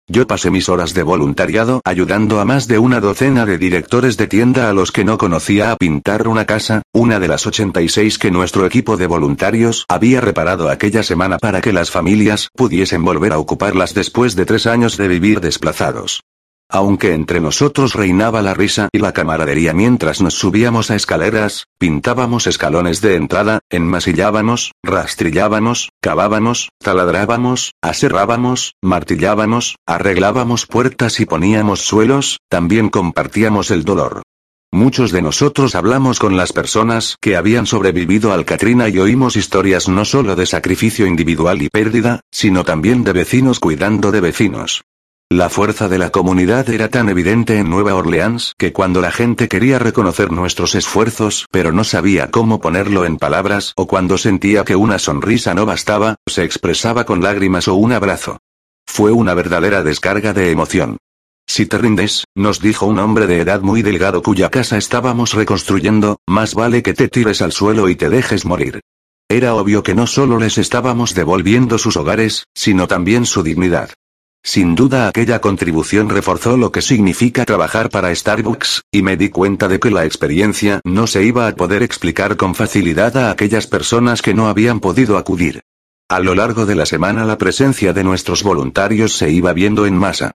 Yo 0.08 0.24
pasé 0.24 0.52
mis 0.52 0.68
horas 0.68 0.94
de 0.94 1.02
voluntariado 1.02 1.80
ayudando 1.84 2.38
a 2.38 2.44
más 2.44 2.68
de 2.68 2.78
una 2.78 3.00
docena 3.00 3.44
de 3.44 3.58
directores 3.58 4.16
de 4.16 4.28
tienda 4.28 4.70
a 4.70 4.72
los 4.72 4.92
que 4.92 5.04
no 5.04 5.18
conocía 5.18 5.72
a 5.72 5.76
pintar 5.76 6.28
una 6.28 6.44
casa, 6.44 6.82
una 6.92 7.18
de 7.18 7.26
las 7.26 7.44
86 7.44 8.16
que 8.16 8.30
nuestro 8.30 8.66
equipo 8.66 8.96
de 8.96 9.08
voluntarios 9.08 9.84
había 9.88 10.20
reparado 10.20 10.70
aquella 10.70 11.02
semana 11.02 11.38
para 11.38 11.60
que 11.60 11.72
las 11.72 11.90
familias 11.90 12.50
pudiesen 12.54 13.04
volver 13.04 13.32
a 13.32 13.38
ocuparlas 13.38 13.94
después 13.94 14.36
de 14.36 14.46
tres 14.46 14.68
años 14.68 14.96
de 14.96 15.08
vivir 15.08 15.40
desplazados. 15.40 16.20
Aunque 16.68 17.14
entre 17.14 17.40
nosotros 17.40 17.94
reinaba 17.94 18.42
la 18.42 18.52
risa 18.52 18.88
y 18.92 18.98
la 18.98 19.12
camaradería 19.12 19.72
mientras 19.72 20.20
nos 20.20 20.34
subíamos 20.34 20.90
a 20.90 20.96
escaleras, 20.96 21.66
pintábamos 21.78 22.48
escalones 22.48 23.00
de 23.00 23.14
entrada, 23.14 23.60
enmasillábamos, 23.70 24.72
rastrillábamos, 24.82 25.90
cavábamos, 26.00 26.70
taladrábamos, 26.82 27.72
aserrábamos, 27.82 28.74
martillábamos, 28.82 29.76
arreglábamos 29.86 30.66
puertas 30.66 31.20
y 31.20 31.26
poníamos 31.26 31.82
suelos, 31.82 32.38
también 32.48 32.88
compartíamos 32.88 33.70
el 33.70 33.84
dolor. 33.84 34.22
Muchos 34.72 35.12
de 35.12 35.22
nosotros 35.22 35.76
hablamos 35.76 36.18
con 36.18 36.36
las 36.36 36.52
personas 36.52 37.16
que 37.20 37.36
habían 37.36 37.66
sobrevivido 37.66 38.32
al 38.32 38.44
Katrina 38.44 38.88
y 38.88 38.98
oímos 38.98 39.36
historias 39.36 39.88
no 39.88 40.04
solo 40.04 40.34
de 40.34 40.46
sacrificio 40.46 41.06
individual 41.06 41.62
y 41.62 41.68
pérdida, 41.68 42.20
sino 42.32 42.64
también 42.64 43.04
de 43.04 43.12
vecinos 43.12 43.60
cuidando 43.60 44.10
de 44.10 44.20
vecinos. 44.20 44.82
La 45.32 45.48
fuerza 45.48 45.88
de 45.88 45.98
la 45.98 46.10
comunidad 46.10 46.70
era 46.70 46.88
tan 46.88 47.08
evidente 47.08 47.58
en 47.58 47.68
Nueva 47.68 47.96
Orleans 47.96 48.54
que 48.56 48.72
cuando 48.72 49.00
la 49.00 49.10
gente 49.10 49.48
quería 49.48 49.80
reconocer 49.80 50.30
nuestros 50.30 50.76
esfuerzos 50.76 51.46
pero 51.50 51.72
no 51.72 51.82
sabía 51.82 52.30
cómo 52.30 52.60
ponerlo 52.60 53.04
en 53.04 53.16
palabras 53.16 53.72
o 53.74 53.88
cuando 53.88 54.18
sentía 54.18 54.62
que 54.64 54.76
una 54.76 55.00
sonrisa 55.00 55.52
no 55.52 55.66
bastaba, 55.66 56.14
se 56.28 56.44
expresaba 56.44 57.04
con 57.06 57.24
lágrimas 57.24 57.66
o 57.66 57.74
un 57.74 57.92
abrazo. 57.92 58.38
Fue 58.86 59.10
una 59.10 59.34
verdadera 59.34 59.82
descarga 59.82 60.32
de 60.32 60.52
emoción. 60.52 60.98
Si 61.44 61.66
te 61.66 61.76
rindes, 61.76 62.24
nos 62.36 62.60
dijo 62.60 62.86
un 62.86 63.00
hombre 63.00 63.26
de 63.26 63.40
edad 63.40 63.62
muy 63.62 63.82
delgado 63.82 64.22
cuya 64.22 64.48
casa 64.48 64.76
estábamos 64.76 65.34
reconstruyendo, 65.34 66.20
más 66.28 66.54
vale 66.54 66.84
que 66.84 66.94
te 66.94 67.08
tires 67.08 67.42
al 67.42 67.50
suelo 67.50 67.88
y 67.88 67.96
te 67.96 68.10
dejes 68.10 68.44
morir. 68.44 68.80
Era 69.28 69.56
obvio 69.56 69.82
que 69.82 69.96
no 69.96 70.06
solo 70.06 70.38
les 70.38 70.56
estábamos 70.56 71.14
devolviendo 71.14 71.78
sus 71.78 71.96
hogares, 71.96 72.44
sino 72.54 72.86
también 72.86 73.26
su 73.26 73.42
dignidad. 73.42 73.90
Sin 74.46 74.76
duda 74.76 75.08
aquella 75.08 75.40
contribución 75.40 76.08
reforzó 76.08 76.56
lo 76.56 76.70
que 76.70 76.80
significa 76.80 77.44
trabajar 77.44 77.90
para 77.90 78.14
Starbucks, 78.14 78.82
y 78.92 79.02
me 79.02 79.16
di 79.16 79.28
cuenta 79.28 79.66
de 79.66 79.80
que 79.80 79.90
la 79.90 80.04
experiencia 80.04 80.80
no 80.84 81.08
se 81.08 81.24
iba 81.24 81.48
a 81.48 81.56
poder 81.56 81.82
explicar 81.82 82.36
con 82.36 82.54
facilidad 82.54 83.16
a 83.16 83.32
aquellas 83.32 83.66
personas 83.66 84.22
que 84.22 84.34
no 84.34 84.46
habían 84.46 84.78
podido 84.78 85.18
acudir. 85.18 85.62
A 86.08 86.20
lo 86.20 86.36
largo 86.36 86.64
de 86.64 86.76
la 86.76 86.86
semana 86.86 87.24
la 87.24 87.38
presencia 87.38 87.92
de 87.92 88.04
nuestros 88.04 88.44
voluntarios 88.44 89.16
se 89.16 89.30
iba 89.32 89.52
viendo 89.52 89.84
en 89.84 89.98
masa. 89.98 90.30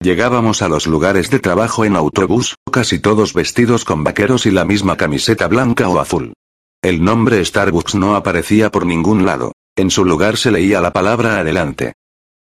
Llegábamos 0.00 0.62
a 0.62 0.68
los 0.68 0.86
lugares 0.86 1.28
de 1.30 1.40
trabajo 1.40 1.84
en 1.84 1.96
autobús, 1.96 2.54
casi 2.70 3.00
todos 3.00 3.34
vestidos 3.34 3.84
con 3.84 4.04
vaqueros 4.04 4.46
y 4.46 4.52
la 4.52 4.64
misma 4.64 4.96
camiseta 4.96 5.48
blanca 5.48 5.88
o 5.88 5.98
azul. 5.98 6.34
El 6.82 7.02
nombre 7.02 7.44
Starbucks 7.44 7.96
no 7.96 8.14
aparecía 8.14 8.70
por 8.70 8.86
ningún 8.86 9.26
lado. 9.26 9.54
En 9.74 9.90
su 9.90 10.04
lugar 10.04 10.36
se 10.36 10.52
leía 10.52 10.80
la 10.80 10.92
palabra 10.92 11.40
adelante. 11.40 11.94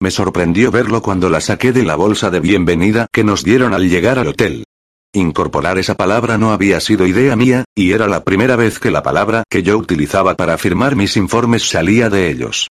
Me 0.05 0.11
sorprendió 0.11 0.69
verlo 0.69 1.01
cuando 1.01 1.31
la 1.31 1.41
saqué 1.41 1.71
de 1.71 1.81
la 1.81 1.95
bolsa 1.95 2.29
de 2.29 2.39
bienvenida 2.39 3.07
que 3.11 3.23
nos 3.23 3.43
dieron 3.43 3.73
al 3.73 3.89
llegar 3.89 4.19
al 4.19 4.27
hotel. 4.27 4.63
Incorporar 5.13 5.79
esa 5.79 5.95
palabra 5.95 6.37
no 6.37 6.51
había 6.51 6.79
sido 6.79 7.07
idea 7.07 7.35
mía, 7.35 7.65
y 7.73 7.91
era 7.91 8.07
la 8.07 8.23
primera 8.23 8.55
vez 8.55 8.77
que 8.77 8.91
la 8.91 9.01
palabra 9.01 9.43
que 9.49 9.63
yo 9.63 9.79
utilizaba 9.79 10.35
para 10.35 10.59
firmar 10.59 10.95
mis 10.95 11.17
informes 11.17 11.67
salía 11.67 12.11
de 12.11 12.29
ellos. 12.29 12.67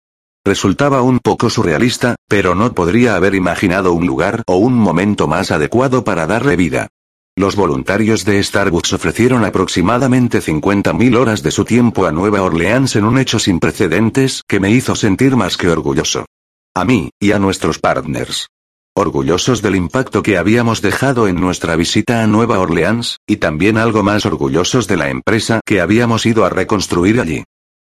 Resultaba 0.45 1.01
un 1.01 1.17
poco 1.17 1.49
surrealista, 1.49 2.17
pero 2.27 2.53
no 2.53 2.71
podría 2.73 3.15
haber 3.15 3.33
imaginado 3.33 3.93
un 3.93 4.05
lugar 4.05 4.43
o 4.45 4.57
un 4.57 4.75
momento 4.75 5.27
más 5.27 5.49
adecuado 5.49 6.03
para 6.03 6.27
darle 6.27 6.55
vida. 6.55 6.89
Los 7.35 7.55
voluntarios 7.55 8.25
de 8.25 8.43
Starbucks 8.43 8.93
ofrecieron 8.93 9.43
aproximadamente 9.43 10.39
50.000 10.39 11.17
horas 11.17 11.41
de 11.41 11.49
su 11.49 11.65
tiempo 11.65 12.05
a 12.05 12.11
Nueva 12.11 12.43
Orleans 12.43 12.95
en 12.95 13.05
un 13.05 13.17
hecho 13.17 13.39
sin 13.39 13.59
precedentes 13.59 14.43
que 14.47 14.59
me 14.59 14.69
hizo 14.69 14.95
sentir 14.95 15.35
más 15.35 15.57
que 15.57 15.69
orgulloso. 15.69 16.27
A 16.75 16.85
mí, 16.85 17.11
y 17.19 17.33
a 17.33 17.39
nuestros 17.39 17.77
partners. 17.77 18.47
Orgullosos 18.95 19.61
del 19.61 19.75
impacto 19.75 20.23
que 20.23 20.39
habíamos 20.39 20.81
dejado 20.81 21.27
en 21.27 21.39
nuestra 21.39 21.75
visita 21.75 22.23
a 22.23 22.27
Nueva 22.27 22.57
Orleans, 22.57 23.19
y 23.27 23.35
también 23.37 23.77
algo 23.77 24.01
más 24.01 24.25
orgullosos 24.25 24.87
de 24.87 24.97
la 24.97 25.09
empresa 25.11 25.61
que 25.63 25.81
habíamos 25.81 26.25
ido 26.25 26.45
a 26.45 26.49
reconstruir 26.49 27.21
allí. 27.21 27.43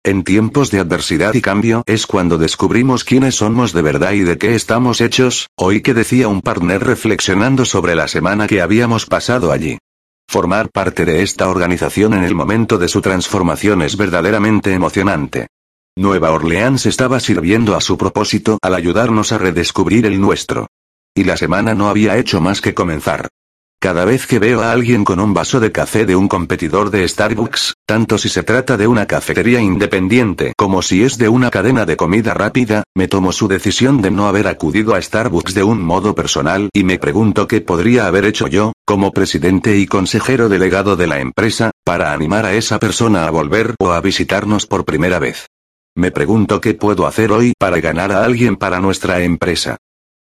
En 0.05 0.22
tiempos 0.22 0.70
de 0.70 0.80
adversidad 0.80 1.32
y 1.32 1.41
cambio 1.41 1.82
es 1.87 2.07
cuando 2.07 2.37
descubrimos 2.37 3.05
quiénes 3.05 3.37
somos 3.37 3.72
de 3.72 3.80
verdad 3.80 4.12
y 4.12 4.20
de 4.20 4.37
qué 4.37 4.55
estamos 4.55 5.01
hechos, 5.01 5.49
hoy 5.57 5.80
que 5.80 5.95
decía 5.95 6.28
un 6.28 6.43
partner 6.43 6.85
reflexionando 6.85 7.64
sobre 7.64 7.95
la 7.95 8.07
semana 8.07 8.47
que 8.47 8.61
habíamos 8.61 9.07
pasado 9.07 9.51
allí. 9.51 9.78
Formar 10.28 10.68
parte 10.68 11.07
de 11.07 11.22
esta 11.22 11.49
organización 11.49 12.12
en 12.12 12.24
el 12.24 12.35
momento 12.35 12.76
de 12.76 12.89
su 12.89 13.01
transformación 13.01 13.80
es 13.80 13.97
verdaderamente 13.97 14.74
emocionante. 14.74 15.47
Nueva 15.97 16.32
Orleans 16.32 16.86
estaba 16.86 17.20
sirviendo 17.20 17.76
a 17.76 17.80
su 17.80 17.97
propósito 17.97 18.59
al 18.62 18.74
ayudarnos 18.74 19.30
a 19.30 19.38
redescubrir 19.38 20.07
el 20.07 20.20
nuestro. 20.20 20.66
Y 21.14 21.22
la 21.22 21.36
semana 21.36 21.72
no 21.74 21.88
había 21.88 22.18
hecho 22.18 22.40
más 22.40 22.61
que 22.61 22.74
comenzar. 22.74 23.28
Cada 23.80 24.05
vez 24.05 24.26
que 24.26 24.40
veo 24.40 24.61
a 24.62 24.72
alguien 24.72 25.05
con 25.05 25.20
un 25.20 25.34
vaso 25.34 25.61
de 25.61 25.70
café 25.70 26.05
de 26.05 26.16
un 26.16 26.26
competidor 26.26 26.90
de 26.90 27.07
Starbucks, 27.07 27.74
tanto 27.86 28.18
si 28.18 28.28
se 28.28 28.42
trata 28.42 28.76
de 28.76 28.88
una 28.88 29.07
cafetería 29.07 29.61
independiente 29.61 30.53
como 30.57 30.82
si 30.82 31.05
es 31.05 31.16
de 31.16 31.28
una 31.28 31.51
cadena 31.51 31.86
de 31.86 31.97
comida 31.97 32.34
rápida, 32.34 32.82
me 32.97 33.07
tomo 33.07 33.30
su 33.30 33.47
decisión 33.47 34.03
de 34.03 34.11
no 34.11 34.26
haber 34.26 34.49
acudido 34.49 34.97
a 34.97 35.03
Starbucks 35.03 35.55
de 35.55 35.62
un 35.62 35.80
modo 35.80 36.16
personal 36.16 36.70
y 36.72 36.82
me 36.82 36.99
pregunto 36.99 37.47
qué 37.47 37.61
podría 37.61 38.09
haber 38.09 38.24
hecho 38.24 38.49
yo, 38.49 38.72
como 38.84 39.12
presidente 39.12 39.76
y 39.76 39.86
consejero 39.86 40.49
delegado 40.49 40.97
de 40.97 41.07
la 41.07 41.20
empresa, 41.20 41.70
para 41.84 42.12
animar 42.12 42.47
a 42.47 42.55
esa 42.55 42.80
persona 42.80 43.26
a 43.26 43.30
volver 43.30 43.76
o 43.78 43.92
a 43.92 44.01
visitarnos 44.01 44.66
por 44.66 44.84
primera 44.84 45.20
vez. 45.20 45.47
Me 45.97 46.11
pregunto 46.11 46.61
qué 46.61 46.74
puedo 46.74 47.07
hacer 47.07 47.30
hoy 47.30 47.53
para 47.57 47.78
ganar 47.78 48.11
a 48.11 48.24
alguien 48.24 48.57
para 48.57 48.80
nuestra 48.80 49.20
empresa. 49.20 49.76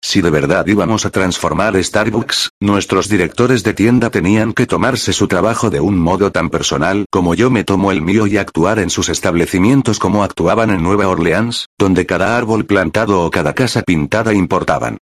Si 0.02 0.20
de 0.20 0.30
verdad 0.30 0.66
íbamos 0.66 1.06
a 1.06 1.10
transformar 1.10 1.80
Starbucks, 1.80 2.50
nuestros 2.58 3.08
directores 3.08 3.62
de 3.62 3.72
tienda 3.74 4.10
tenían 4.10 4.52
que 4.52 4.66
tomarse 4.66 5.12
su 5.12 5.28
trabajo 5.28 5.70
de 5.70 5.78
un 5.78 5.96
modo 5.96 6.32
tan 6.32 6.50
personal 6.50 7.04
como 7.08 7.34
yo 7.34 7.50
me 7.50 7.62
tomo 7.62 7.92
el 7.92 8.02
mío 8.02 8.26
y 8.26 8.36
actuar 8.36 8.80
en 8.80 8.90
sus 8.90 9.08
establecimientos 9.10 10.00
como 10.00 10.24
actuaban 10.24 10.70
en 10.70 10.82
Nueva 10.82 11.06
Orleans, 11.06 11.66
donde 11.78 12.04
cada 12.04 12.36
árbol 12.36 12.66
plantado 12.66 13.24
o 13.24 13.30
cada 13.30 13.52
casa 13.52 13.82
pintada 13.82 14.34
importaban. 14.34 14.98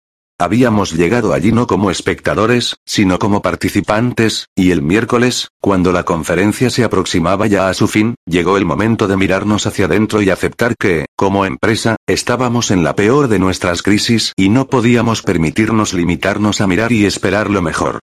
Habíamos 0.42 0.90
llegado 0.90 1.34
allí 1.34 1.52
no 1.52 1.68
como 1.68 1.88
espectadores, 1.92 2.74
sino 2.84 3.20
como 3.20 3.42
participantes, 3.42 4.48
y 4.56 4.72
el 4.72 4.82
miércoles, 4.82 5.50
cuando 5.60 5.92
la 5.92 6.02
conferencia 6.02 6.68
se 6.68 6.82
aproximaba 6.82 7.46
ya 7.46 7.68
a 7.68 7.74
su 7.74 7.86
fin, 7.86 8.16
llegó 8.26 8.56
el 8.56 8.64
momento 8.64 9.06
de 9.06 9.16
mirarnos 9.16 9.68
hacia 9.68 9.84
adentro 9.84 10.20
y 10.20 10.30
aceptar 10.30 10.74
que, 10.76 11.06
como 11.14 11.46
empresa, 11.46 11.94
estábamos 12.08 12.72
en 12.72 12.82
la 12.82 12.96
peor 12.96 13.28
de 13.28 13.38
nuestras 13.38 13.84
crisis 13.84 14.32
y 14.36 14.48
no 14.48 14.66
podíamos 14.66 15.22
permitirnos 15.22 15.94
limitarnos 15.94 16.60
a 16.60 16.66
mirar 16.66 16.90
y 16.90 17.06
esperar 17.06 17.48
lo 17.48 17.62
mejor. 17.62 18.00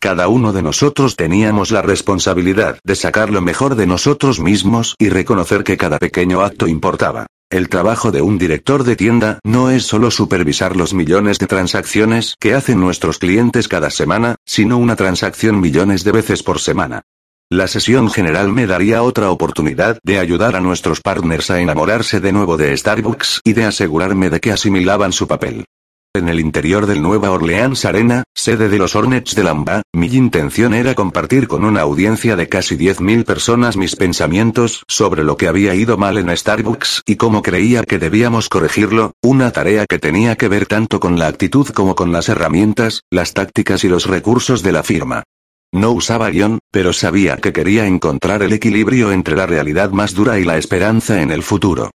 Cada 0.00 0.28
uno 0.28 0.54
de 0.54 0.62
nosotros 0.62 1.14
teníamos 1.14 1.72
la 1.72 1.82
responsabilidad 1.82 2.78
de 2.84 2.96
sacar 2.96 3.28
lo 3.28 3.42
mejor 3.42 3.74
de 3.74 3.86
nosotros 3.86 4.40
mismos 4.40 4.94
y 4.98 5.10
reconocer 5.10 5.62
que 5.62 5.76
cada 5.76 5.98
pequeño 5.98 6.40
acto 6.40 6.66
importaba. 6.68 7.26
El 7.52 7.68
trabajo 7.68 8.10
de 8.10 8.22
un 8.22 8.38
director 8.38 8.82
de 8.82 8.96
tienda 8.96 9.38
no 9.44 9.68
es 9.68 9.84
solo 9.84 10.10
supervisar 10.10 10.74
los 10.74 10.94
millones 10.94 11.38
de 11.38 11.46
transacciones 11.46 12.34
que 12.40 12.54
hacen 12.54 12.80
nuestros 12.80 13.18
clientes 13.18 13.68
cada 13.68 13.90
semana, 13.90 14.36
sino 14.46 14.78
una 14.78 14.96
transacción 14.96 15.60
millones 15.60 16.02
de 16.02 16.12
veces 16.12 16.42
por 16.42 16.60
semana. 16.60 17.02
La 17.50 17.68
sesión 17.68 18.08
general 18.08 18.48
me 18.48 18.66
daría 18.66 19.02
otra 19.02 19.30
oportunidad 19.30 19.98
de 20.02 20.18
ayudar 20.18 20.56
a 20.56 20.62
nuestros 20.62 21.02
partners 21.02 21.50
a 21.50 21.60
enamorarse 21.60 22.20
de 22.20 22.32
nuevo 22.32 22.56
de 22.56 22.74
Starbucks 22.74 23.42
y 23.44 23.52
de 23.52 23.66
asegurarme 23.66 24.30
de 24.30 24.40
que 24.40 24.50
asimilaban 24.50 25.12
su 25.12 25.28
papel. 25.28 25.66
En 26.14 26.28
el 26.28 26.40
interior 26.40 26.84
del 26.84 27.00
Nueva 27.00 27.30
Orleans 27.30 27.86
Arena, 27.86 28.24
sede 28.34 28.68
de 28.68 28.76
los 28.76 28.94
Hornets 28.94 29.34
de 29.34 29.44
Lamba, 29.44 29.80
mi 29.94 30.08
intención 30.08 30.74
era 30.74 30.94
compartir 30.94 31.48
con 31.48 31.64
una 31.64 31.80
audiencia 31.80 32.36
de 32.36 32.50
casi 32.50 32.76
10.000 32.76 33.24
personas 33.24 33.78
mis 33.78 33.96
pensamientos 33.96 34.84
sobre 34.88 35.24
lo 35.24 35.38
que 35.38 35.48
había 35.48 35.74
ido 35.74 35.96
mal 35.96 36.18
en 36.18 36.36
Starbucks 36.36 37.00
y 37.06 37.16
cómo 37.16 37.40
creía 37.40 37.82
que 37.84 37.98
debíamos 37.98 38.50
corregirlo, 38.50 39.12
una 39.22 39.52
tarea 39.52 39.86
que 39.86 39.98
tenía 39.98 40.36
que 40.36 40.48
ver 40.48 40.66
tanto 40.66 41.00
con 41.00 41.18
la 41.18 41.28
actitud 41.28 41.68
como 41.68 41.94
con 41.94 42.12
las 42.12 42.28
herramientas, 42.28 43.04
las 43.10 43.32
tácticas 43.32 43.82
y 43.82 43.88
los 43.88 44.04
recursos 44.04 44.62
de 44.62 44.72
la 44.72 44.82
firma. 44.82 45.22
No 45.72 45.92
usaba 45.92 46.28
guion, 46.28 46.58
pero 46.70 46.92
sabía 46.92 47.38
que 47.38 47.54
quería 47.54 47.86
encontrar 47.86 48.42
el 48.42 48.52
equilibrio 48.52 49.12
entre 49.12 49.34
la 49.34 49.46
realidad 49.46 49.92
más 49.92 50.12
dura 50.12 50.38
y 50.38 50.44
la 50.44 50.58
esperanza 50.58 51.22
en 51.22 51.30
el 51.30 51.42
futuro. 51.42 51.90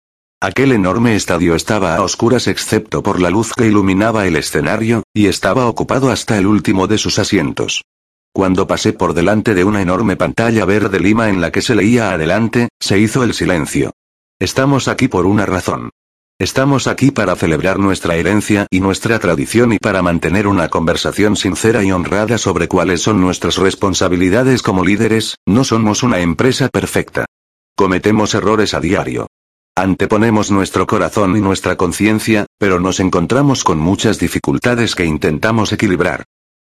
Aquel 0.44 0.74
enorme 0.74 1.16
estadio 1.16 1.56
estaba 1.56 1.96
a 1.96 2.02
oscuras 2.02 2.48
excepto 2.48 3.02
por 3.02 3.22
la 3.22 3.30
luz 3.30 3.54
que 3.54 3.66
iluminaba 3.66 4.28
el 4.28 4.36
escenario, 4.36 5.04
y 5.14 5.28
estaba 5.28 5.68
ocupado 5.68 6.12
hasta 6.12 6.38
el 6.38 6.48
último 6.48 6.86
de 6.86 6.98
sus 6.98 7.18
asientos. 7.18 7.86
Cuando 8.34 8.68
pasé 8.68 8.91
por 8.91 9.14
delante 9.14 9.54
de 9.54 9.64
una 9.64 9.82
enorme 9.82 10.18
pantalla 10.18 10.66
verde 10.66 11.00
lima 11.00 11.30
en 11.30 11.39
la 11.39 11.50
que 11.54 11.62
se 11.62 11.76
leía 11.76 12.12
adelante, 12.12 12.68
se 12.78 13.00
hizo 13.00 13.24
el 13.24 13.34
silencio. 13.34 13.94
Estamos 14.38 14.89
aquí 14.89 15.08
por 15.08 15.28
una 15.28 15.46
razón. 15.46 15.91
Estamos 16.38 16.88
aquí 16.88 17.12
para 17.12 17.38
celebrar 17.38 17.80
nuestra 17.80 18.18
herencia 18.18 18.68
y 18.70 18.82
nuestra 18.82 19.20
tradición 19.20 19.72
y 19.72 19.80
para 19.80 20.02
mantener 20.02 20.48
una 20.48 20.68
conversación 20.68 21.38
sincera 21.38 21.86
y 21.86 21.94
honrada 21.94 22.38
sobre 22.38 22.68
cuáles 22.68 23.02
son 23.02 23.22
nuestras 23.22 23.56
responsabilidades 23.56 24.62
como 24.62 24.84
líderes, 24.84 25.38
no 25.46 25.64
somos 25.64 26.04
una 26.04 26.20
empresa 26.20 26.68
perfecta. 26.68 27.24
Cometemos 27.78 28.36
errores 28.36 28.74
a 28.74 28.82
diario. 28.82 29.28
Anteponemos 29.76 30.51
nuestro 30.51 30.86
corazón 30.86 31.36
y 31.36 31.41
nuestra 31.41 31.76
conciencia, 31.78 32.45
pero 32.59 32.80
nos 32.80 32.99
encontramos 32.99 33.63
con 33.63 33.80
muchas 33.80 34.19
dificultades 34.19 34.93
que 34.93 35.03
intentamos 35.03 35.74
equilibrar. 35.74 36.26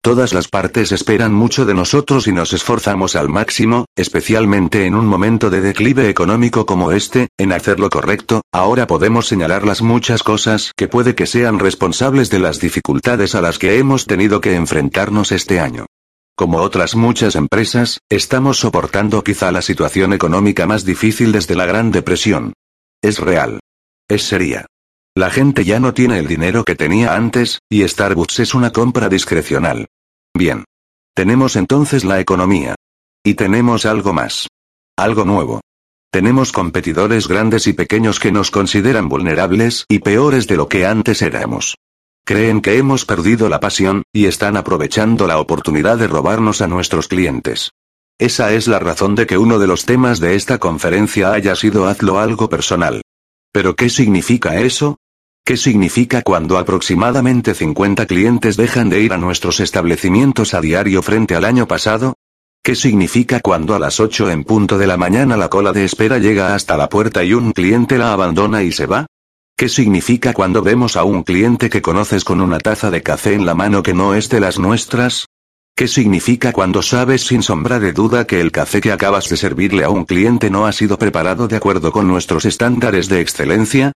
Todas 0.03 0.35
las 0.35 0.47
partes 0.47 0.91
esperan 0.91 1.33
mucho 1.33 1.65
de 1.65 1.73
nosotros 1.73 2.27
y 2.27 2.31
nos 2.31 2.53
esforzamos 2.53 3.15
al 3.15 3.27
máximo, 3.27 3.85
especialmente 3.95 4.85
en 4.85 4.93
un 4.93 5.07
momento 5.07 5.49
de 5.49 5.61
declive 5.61 6.09
económico 6.09 6.67
como 6.67 6.91
este, 6.91 7.29
en 7.39 7.53
hacer 7.53 7.79
lo 7.79 7.89
correcto, 7.89 8.43
ahora 8.51 8.85
podemos 8.85 9.25
señalar 9.27 9.65
las 9.65 9.81
muchas 9.81 10.21
cosas 10.21 10.71
que 10.77 10.87
puede 10.87 11.15
que 11.15 11.25
sean 11.25 11.57
responsables 11.57 12.29
de 12.29 12.37
las 12.37 12.59
dificultades 12.59 13.33
a 13.33 13.41
las 13.41 13.57
que 13.57 13.79
hemos 13.79 14.05
tenido 14.05 14.41
que 14.41 14.53
enfrentarnos 14.53 15.31
este 15.31 15.59
año. 15.59 15.87
Como 16.35 16.59
otras 16.59 16.95
muchas 16.95 17.35
empresas, 17.35 17.99
estamos 18.11 18.59
soportando 18.59 19.23
quizá 19.23 19.51
la 19.51 19.63
situación 19.63 20.13
económica 20.13 20.67
más 20.67 20.85
difícil 20.85 21.31
desde 21.31 21.55
la 21.55 21.65
Gran 21.65 21.91
Depresión. 21.91 22.53
Es 23.01 23.19
real. 23.19 23.59
Es 24.07 24.23
seria. 24.23 24.67
La 25.15 25.29
gente 25.29 25.65
ya 25.65 25.79
no 25.79 25.93
tiene 25.93 26.19
el 26.19 26.27
dinero 26.27 26.63
que 26.63 26.75
tenía 26.75 27.15
antes, 27.15 27.59
y 27.69 27.87
Starbucks 27.87 28.39
es 28.39 28.53
una 28.53 28.71
compra 28.71 29.09
discrecional. 29.09 29.87
Bien. 30.33 30.65
Tenemos 31.15 31.55
entonces 31.55 32.05
la 32.05 32.19
economía. 32.19 32.75
Y 33.23 33.33
tenemos 33.33 33.85
algo 33.85 34.13
más. 34.13 34.47
Algo 34.97 35.25
nuevo. 35.25 35.61
Tenemos 36.11 36.51
competidores 36.51 37.27
grandes 37.27 37.67
y 37.67 37.73
pequeños 37.73 38.19
que 38.19 38.31
nos 38.31 38.51
consideran 38.51 39.09
vulnerables 39.09 39.85
y 39.89 39.99
peores 39.99 40.45
de 40.47 40.57
lo 40.57 40.67
que 40.67 40.85
antes 40.85 41.21
éramos. 41.21 41.75
Creen 42.23 42.61
que 42.61 42.77
hemos 42.77 43.05
perdido 43.05 43.49
la 43.49 43.59
pasión, 43.59 44.03
y 44.13 44.25
están 44.25 44.57
aprovechando 44.57 45.25
la 45.25 45.39
oportunidad 45.39 45.97
de 45.97 46.07
robarnos 46.07 46.61
a 46.61 46.67
nuestros 46.67 47.07
clientes. 47.07 47.71
Esa 48.21 48.53
es 48.53 48.67
la 48.67 48.77
razón 48.77 49.15
de 49.15 49.25
que 49.25 49.39
uno 49.39 49.57
de 49.57 49.65
los 49.65 49.87
temas 49.87 50.19
de 50.19 50.35
esta 50.35 50.59
conferencia 50.59 51.33
haya 51.33 51.55
sido 51.55 51.87
hazlo 51.87 52.19
algo 52.19 52.49
personal. 52.49 53.01
¿Pero 53.51 53.75
qué 53.75 53.89
significa 53.89 54.59
eso? 54.59 54.99
¿Qué 55.43 55.57
significa 55.57 56.21
cuando 56.21 56.59
aproximadamente 56.59 57.55
50 57.55 58.05
clientes 58.05 58.57
dejan 58.57 58.91
de 58.91 59.01
ir 59.01 59.11
a 59.11 59.17
nuestros 59.17 59.59
establecimientos 59.59 60.53
a 60.53 60.61
diario 60.61 61.01
frente 61.01 61.33
al 61.33 61.45
año 61.45 61.67
pasado? 61.67 62.13
¿Qué 62.63 62.75
significa 62.75 63.39
cuando 63.39 63.73
a 63.73 63.79
las 63.79 63.99
8 63.99 64.29
en 64.29 64.43
punto 64.43 64.77
de 64.77 64.85
la 64.85 64.97
mañana 64.97 65.35
la 65.35 65.49
cola 65.49 65.73
de 65.73 65.83
espera 65.83 66.19
llega 66.19 66.53
hasta 66.53 66.77
la 66.77 66.89
puerta 66.89 67.23
y 67.23 67.33
un 67.33 67.53
cliente 67.53 67.97
la 67.97 68.13
abandona 68.13 68.61
y 68.61 68.71
se 68.71 68.85
va? 68.85 69.07
¿Qué 69.57 69.67
significa 69.67 70.33
cuando 70.33 70.61
vemos 70.61 70.95
a 70.95 71.05
un 71.05 71.23
cliente 71.23 71.71
que 71.71 71.81
conoces 71.81 72.23
con 72.23 72.39
una 72.39 72.59
taza 72.59 72.91
de 72.91 73.01
café 73.01 73.33
en 73.33 73.47
la 73.47 73.55
mano 73.55 73.81
que 73.81 73.95
no 73.95 74.13
es 74.13 74.29
de 74.29 74.41
las 74.41 74.59
nuestras? 74.59 75.25
¿Qué 75.81 75.87
significa 75.87 76.53
cuando 76.53 76.83
sabes 76.83 77.25
sin 77.25 77.41
sombra 77.41 77.79
de 77.79 77.91
duda 77.91 78.27
que 78.27 78.39
el 78.39 78.51
café 78.51 78.81
que 78.81 78.91
acabas 78.91 79.27
de 79.29 79.35
servirle 79.35 79.83
a 79.83 79.89
un 79.89 80.05
cliente 80.05 80.51
no 80.51 80.67
ha 80.67 80.73
sido 80.73 80.99
preparado 80.99 81.47
de 81.47 81.55
acuerdo 81.55 81.91
con 81.91 82.07
nuestros 82.07 82.45
estándares 82.45 83.09
de 83.09 83.19
excelencia? 83.19 83.91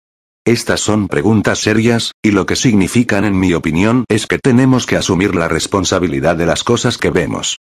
Estas 0.48 0.80
son 0.80 1.08
preguntas 1.08 1.60
serias, 1.60 2.14
y 2.24 2.32
lo 2.32 2.48
que 2.48 2.56
significan 2.56 3.24
en 3.24 3.40
mi 3.40 3.54
opinión 3.54 4.04
es 4.10 4.26
que 4.26 4.40
tenemos 4.40 4.88
que 4.88 4.96
asumir 4.96 5.36
la 5.36 5.48
responsabilidad 5.48 6.36
de 6.36 6.48
las 6.48 6.64
cosas 6.64 6.98
que 6.98 7.12
vemos. 7.12 7.58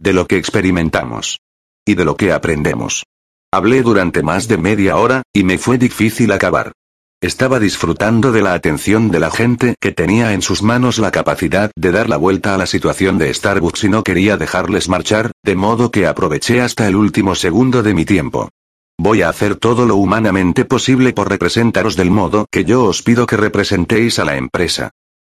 De 0.00 0.12
lo 0.12 0.26
que 0.26 0.38
experimentamos. 0.38 1.38
Y 1.86 1.94
de 1.94 2.04
lo 2.04 2.16
que 2.16 2.32
aprendemos. 2.32 3.04
Hablé 3.52 3.82
durante 3.82 4.24
más 4.24 4.48
de 4.48 4.58
media 4.58 4.96
hora, 4.96 5.22
y 5.32 5.44
me 5.44 5.56
fue 5.56 5.78
difícil 5.78 6.32
acabar. 6.32 6.72
Estaba 7.20 7.58
disfrutando 7.58 8.30
de 8.30 8.42
la 8.42 8.54
atención 8.54 9.10
de 9.10 9.18
la 9.18 9.32
gente 9.32 9.74
que 9.80 9.90
tenía 9.90 10.34
en 10.34 10.40
sus 10.40 10.62
manos 10.62 10.98
la 10.98 11.10
capacidad 11.10 11.72
de 11.74 11.90
dar 11.90 12.08
la 12.08 12.16
vuelta 12.16 12.54
a 12.54 12.58
la 12.58 12.66
situación 12.66 13.18
de 13.18 13.34
Starbucks 13.34 13.82
y 13.82 13.88
no 13.88 14.04
quería 14.04 14.36
dejarles 14.36 14.88
marchar, 14.88 15.32
de 15.42 15.56
modo 15.56 15.90
que 15.90 16.06
aproveché 16.06 16.60
hasta 16.60 16.86
el 16.86 16.94
último 16.94 17.34
segundo 17.34 17.82
de 17.82 17.92
mi 17.92 18.04
tiempo. 18.04 18.50
Voy 18.96 19.22
a 19.22 19.30
hacer 19.30 19.56
todo 19.56 19.84
lo 19.84 19.96
humanamente 19.96 20.64
posible 20.64 21.12
por 21.12 21.28
representaros 21.28 21.96
del 21.96 22.12
modo 22.12 22.46
que 22.52 22.64
yo 22.64 22.84
os 22.84 23.02
pido 23.02 23.26
que 23.26 23.36
representéis 23.36 24.20
a 24.20 24.24
la 24.24 24.36
empresa. 24.36 24.90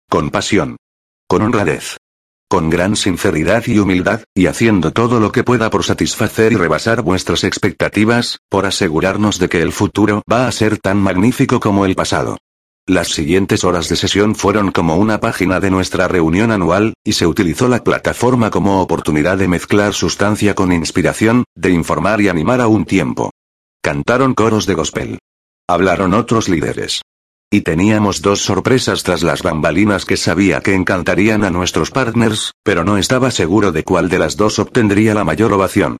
Con 0.10 0.30
pasión. 0.30 0.76
Con 1.26 1.42
honradez 1.42 1.98
con 2.50 2.70
gran 2.70 2.96
sinceridad 2.96 3.64
y 3.68 3.80
humildad, 3.80 4.24
y 4.34 4.48
haciendo 4.48 4.92
todo 4.92 5.20
lo 5.20 5.32
que 5.32 5.44
pueda 5.44 5.70
por 5.70 5.84
satisfacer 5.84 6.54
y 6.54 6.56
rebasar 6.56 7.02
vuestras 7.02 7.44
expectativas, 7.44 8.40
por 8.50 8.66
asegurarnos 8.66 9.40
de 9.40 9.50
que 9.50 9.62
el 9.62 9.72
futuro 9.72 10.24
va 10.32 10.48
a 10.48 10.52
ser 10.52 10.78
tan 10.78 10.98
magnífico 10.98 11.60
como 11.60 11.86
el 11.86 11.96
pasado. 11.96 12.38
Las 12.86 13.10
siguientes 13.10 13.66
horas 13.66 13.90
de 13.90 13.98
sesión 13.98 14.34
fueron 14.34 14.72
como 14.72 14.96
una 14.96 15.20
página 15.20 15.60
de 15.60 15.70
nuestra 15.70 16.08
reunión 16.08 16.52
anual, 16.52 16.94
y 17.04 17.14
se 17.14 17.28
utilizó 17.28 17.68
la 17.68 17.84
plataforma 17.84 18.50
como 18.50 18.82
oportunidad 18.82 19.38
de 19.38 19.50
mezclar 19.50 19.94
sustancia 19.94 20.56
con 20.56 20.72
inspiración, 20.72 21.44
de 21.54 21.72
informar 21.72 22.22
y 22.22 22.30
animar 22.30 22.62
a 22.62 22.68
un 22.68 22.86
tiempo. 22.86 23.32
Cantaron 23.84 24.34
coros 24.34 24.66
de 24.66 24.74
gospel. 24.74 25.20
Hablaron 25.68 26.14
otros 26.14 26.48
líderes. 26.48 27.02
Y 27.50 27.62
teníamos 27.62 28.22
dos 28.22 28.42
sorpresas 28.42 29.04
tras 29.04 29.24
las 29.24 29.42
bambalinas 29.42 30.04
que 30.04 30.18
sabía 30.18 30.60
que 30.60 30.76
encantarían 30.76 31.46
a 31.46 31.50
nuestros 31.50 31.92
partners, 31.92 32.52
pero 32.62 32.84
no 32.84 32.98
estaba 32.98 33.32
seguro 33.32 33.72
de 33.72 33.84
cuál 33.84 34.10
de 34.10 34.20
las 34.20 34.36
dos 34.36 34.60
obtendría 34.60 35.14
la 35.14 35.24
mayor 35.24 35.54
ovación. 35.54 35.96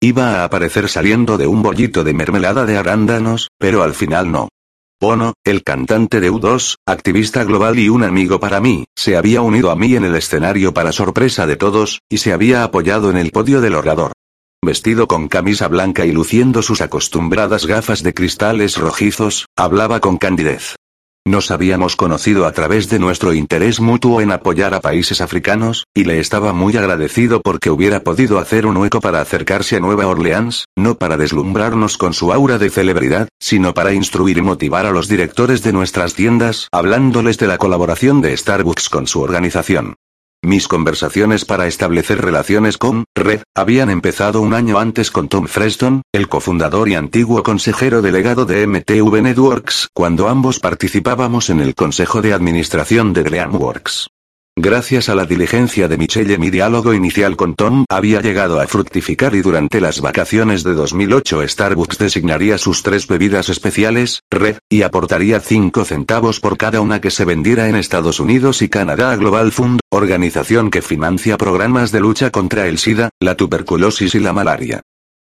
Iba 0.00 0.36
a 0.36 0.44
aparecer 0.44 0.88
saliendo 0.88 1.38
de 1.38 1.48
un 1.48 1.60
bollito 1.60 2.04
de 2.04 2.14
mermelada 2.14 2.66
de 2.66 2.76
arándanos, 2.76 3.48
pero 3.58 3.82
al 3.82 3.94
final 3.94 4.30
no. 4.30 4.48
Bono, 5.00 5.34
el 5.42 5.64
cantante 5.64 6.20
de 6.20 6.30
U2, 6.30 6.76
activista 6.86 7.42
global 7.42 7.80
y 7.80 7.88
un 7.88 8.04
amigo 8.04 8.38
para 8.38 8.60
mí, 8.60 8.84
se 8.96 9.16
había 9.16 9.42
unido 9.42 9.72
a 9.72 9.76
mí 9.76 9.96
en 9.96 10.04
el 10.04 10.14
escenario 10.14 10.72
para 10.72 10.92
sorpresa 10.92 11.48
de 11.48 11.56
todos, 11.56 11.98
y 12.08 12.18
se 12.18 12.32
había 12.32 12.62
apoyado 12.62 13.10
en 13.10 13.16
el 13.16 13.32
podio 13.32 13.60
del 13.60 13.74
orador. 13.74 14.12
Vestido 14.64 15.08
con 15.08 15.26
camisa 15.26 15.66
blanca 15.66 16.06
y 16.06 16.12
luciendo 16.12 16.62
sus 16.62 16.80
acostumbradas 16.80 17.66
gafas 17.66 18.04
de 18.04 18.14
cristales 18.14 18.76
rojizos, 18.76 19.46
hablaba 19.56 19.98
con 19.98 20.18
candidez. 20.18 20.76
Nos 21.24 21.52
habíamos 21.52 21.94
conocido 21.94 22.46
a 22.46 22.52
través 22.52 22.88
de 22.88 22.98
nuestro 22.98 23.32
interés 23.32 23.78
mutuo 23.78 24.20
en 24.20 24.32
apoyar 24.32 24.74
a 24.74 24.80
países 24.80 25.20
africanos, 25.20 25.86
y 25.94 26.02
le 26.02 26.18
estaba 26.18 26.52
muy 26.52 26.76
agradecido 26.76 27.40
porque 27.42 27.70
hubiera 27.70 28.00
podido 28.00 28.40
hacer 28.40 28.66
un 28.66 28.76
hueco 28.76 29.00
para 29.00 29.20
acercarse 29.20 29.76
a 29.76 29.80
Nueva 29.80 30.08
Orleans, 30.08 30.64
no 30.76 30.96
para 30.96 31.16
deslumbrarnos 31.16 31.96
con 31.96 32.12
su 32.12 32.32
aura 32.32 32.58
de 32.58 32.70
celebridad, 32.70 33.28
sino 33.38 33.72
para 33.72 33.92
instruir 33.92 34.38
y 34.38 34.42
motivar 34.42 34.84
a 34.84 34.90
los 34.90 35.06
directores 35.06 35.62
de 35.62 35.72
nuestras 35.72 36.14
tiendas, 36.14 36.66
hablándoles 36.72 37.38
de 37.38 37.46
la 37.46 37.56
colaboración 37.56 38.20
de 38.20 38.36
Starbucks 38.36 38.88
con 38.88 39.06
su 39.06 39.20
organización. 39.20 39.94
Mis 40.44 40.66
conversaciones 40.66 41.44
para 41.44 41.68
establecer 41.68 42.20
relaciones 42.20 42.76
con 42.76 43.04
Red 43.14 43.42
habían 43.54 43.90
empezado 43.90 44.40
un 44.40 44.54
año 44.54 44.80
antes 44.80 45.12
con 45.12 45.28
Tom 45.28 45.46
Freston, 45.46 46.02
el 46.12 46.28
cofundador 46.28 46.88
y 46.88 46.96
antiguo 46.96 47.44
consejero 47.44 48.02
delegado 48.02 48.44
de 48.44 48.66
MTV 48.66 49.22
Networks, 49.22 49.88
cuando 49.94 50.28
ambos 50.28 50.58
participábamos 50.58 51.48
en 51.48 51.60
el 51.60 51.76
consejo 51.76 52.22
de 52.22 52.32
administración 52.32 53.12
de 53.12 53.22
Dreamworks. 53.22 54.08
Gracias 54.58 55.08
a 55.08 55.14
la 55.14 55.24
diligencia 55.24 55.88
de 55.88 55.96
Michelle 55.96 56.36
mi 56.36 56.50
diálogo 56.50 56.92
inicial 56.92 57.36
con 57.36 57.54
Tom 57.54 57.86
había 57.88 58.20
llegado 58.20 58.60
a 58.60 58.66
fructificar 58.66 59.34
y 59.34 59.40
durante 59.40 59.80
las 59.80 60.02
vacaciones 60.02 60.62
de 60.62 60.74
2008 60.74 61.48
Starbucks 61.48 61.96
designaría 61.96 62.58
sus 62.58 62.82
tres 62.82 63.06
bebidas 63.06 63.48
especiales, 63.48 64.20
Red, 64.30 64.58
y 64.68 64.82
aportaría 64.82 65.40
5 65.40 65.86
centavos 65.86 66.38
por 66.38 66.58
cada 66.58 66.82
una 66.82 67.00
que 67.00 67.10
se 67.10 67.24
vendiera 67.24 67.70
en 67.70 67.76
Estados 67.76 68.20
Unidos 68.20 68.60
y 68.60 68.68
Canadá 68.68 69.12
a 69.12 69.16
Global 69.16 69.52
Fund, 69.52 69.80
organización 69.90 70.70
que 70.70 70.82
financia 70.82 71.38
programas 71.38 71.90
de 71.90 72.00
lucha 72.00 72.30
contra 72.30 72.66
el 72.66 72.76
SIDA, 72.76 73.08
la 73.20 73.38
tuberculosis 73.38 74.14
y 74.14 74.20
la 74.20 74.34
malaria. 74.34 74.82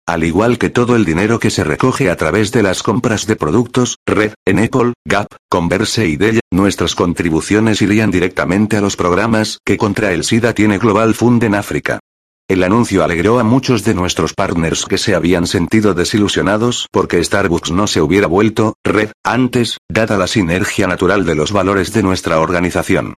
Al 0.10 0.24
igual 0.24 0.58
que 0.58 0.72
todo 0.72 0.96
el 0.96 1.06
dinero 1.06 1.38
que 1.38 1.52
se 1.52 1.64
recoge 1.64 2.10
a 2.10 2.16
través 2.16 2.52
de 2.52 2.64
las 2.64 2.82
compras 2.82 3.28
de 3.28 3.36
productos, 3.36 4.00
Red, 4.08 4.34
en 4.44 4.58
Apple, 4.58 4.94
Gap, 5.06 5.28
Converse 5.52 6.08
y 6.08 6.18
Dell, 6.18 6.40
nuestras 6.50 6.96
contribuciones 6.96 7.80
irían 7.84 8.10
directamente 8.10 8.76
a 8.76 8.82
los 8.82 8.96
programas 8.96 9.60
que 9.64 9.78
contra 9.78 10.12
el 10.12 10.24
SIDA 10.24 10.56
tiene 10.56 10.80
Global 10.80 11.14
Fund 11.14 11.44
en 11.44 11.54
África. 11.54 12.00
El 12.48 12.64
anuncio 12.64 13.04
alegró 13.04 13.38
a 13.38 13.44
muchos 13.44 13.84
de 13.84 13.94
nuestros 13.94 14.34
partners 14.34 14.88
que 14.88 14.98
se 14.98 15.14
habían 15.14 15.46
sentido 15.46 15.94
desilusionados 15.94 16.88
porque 16.92 17.24
Starbucks 17.24 17.70
no 17.70 17.86
se 17.86 18.02
hubiera 18.02 18.26
vuelto 18.26 18.74
red 18.84 19.12
antes, 19.24 19.78
dada 19.90 20.18
la 20.18 20.26
sinergia 20.26 20.88
natural 20.88 21.24
de 21.24 21.36
los 21.36 21.52
valores 21.52 21.94
de 21.94 22.02
nuestra 22.02 22.40
organización. 22.40 23.14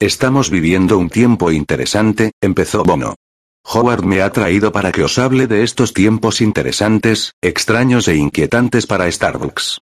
Estamos 0.00 0.50
viviendo 0.50 0.96
un 0.96 1.10
tiempo 1.10 1.50
interesante, 1.50 2.30
empezó 2.40 2.84
Bono. 2.84 3.16
Howard 3.68 4.04
me 4.04 4.22
ha 4.22 4.30
traído 4.30 4.70
para 4.70 4.92
que 4.92 5.02
os 5.02 5.18
hable 5.18 5.48
de 5.48 5.64
estos 5.64 5.92
tiempos 5.92 6.40
interesantes, 6.40 7.32
extraños 7.42 8.06
e 8.06 8.14
inquietantes 8.14 8.86
para 8.86 9.10
Starbucks. 9.10 9.80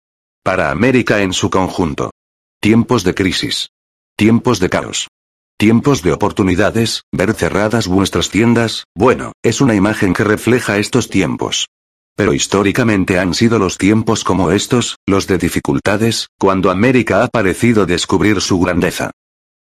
Para 0.45 0.71
América 0.71 1.23
en 1.23 1.33
su 1.33 1.49
conjunto. 1.49 2.11
Tiempos 2.61 3.05
de 3.05 3.15
crisis. 3.15 3.71
Tiempos 4.17 4.61
de 4.61 4.69
caos. 4.69 5.09
Tiempos 5.57 6.03
de 6.03 6.13
oportunidades, 6.13 7.05
ver 7.11 7.33
cerradas 7.33 7.87
vuestras 7.87 8.29
tiendas, 8.29 8.85
bueno, 8.95 9.33
es 9.43 9.61
una 9.63 9.75
imagen 9.75 10.13
que 10.13 10.25
refleja 10.25 10.79
estos 10.79 11.09
tiempos. 11.09 11.67
Pero 12.17 12.35
históricamente 12.35 13.19
han 13.19 13.33
sido 13.33 13.59
los 13.59 13.79
tiempos 13.79 14.25
como 14.25 14.51
estos, 14.51 14.97
los 15.07 15.27
de 15.27 15.39
dificultades, 15.39 16.29
cuando 16.39 16.71
América 16.71 17.23
ha 17.23 17.29
parecido 17.29 17.87
descubrir 17.87 18.43
su 18.43 18.59
grandeza. 18.61 19.11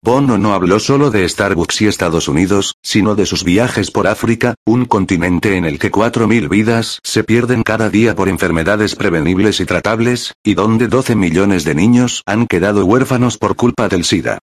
Bono 0.02 0.38
no 0.38 0.54
habló 0.54 0.80
solo 0.80 1.10
de 1.10 1.28
Starbucks 1.28 1.82
y 1.82 1.86
Estados 1.86 2.26
Unidos, 2.26 2.74
sino 2.82 3.14
de 3.16 3.26
sus 3.26 3.44
viajes 3.44 3.90
por 3.90 4.06
África, 4.06 4.54
un 4.64 4.86
continente 4.86 5.58
en 5.58 5.66
el 5.66 5.78
que 5.78 5.92
4.000 5.92 6.48
vidas 6.48 7.00
se 7.04 7.22
pierden 7.22 7.62
cada 7.62 7.90
día 7.90 8.16
por 8.16 8.30
enfermedades 8.30 8.96
prevenibles 8.96 9.60
y 9.60 9.66
tratables, 9.66 10.32
y 10.42 10.54
donde 10.54 10.88
12 10.88 11.16
millones 11.16 11.64
de 11.64 11.74
niños 11.74 12.22
han 12.24 12.46
quedado 12.46 12.86
huérfanos 12.86 13.36
por 13.36 13.56
culpa 13.56 13.88
del 13.88 14.04
SIDA. 14.04 14.38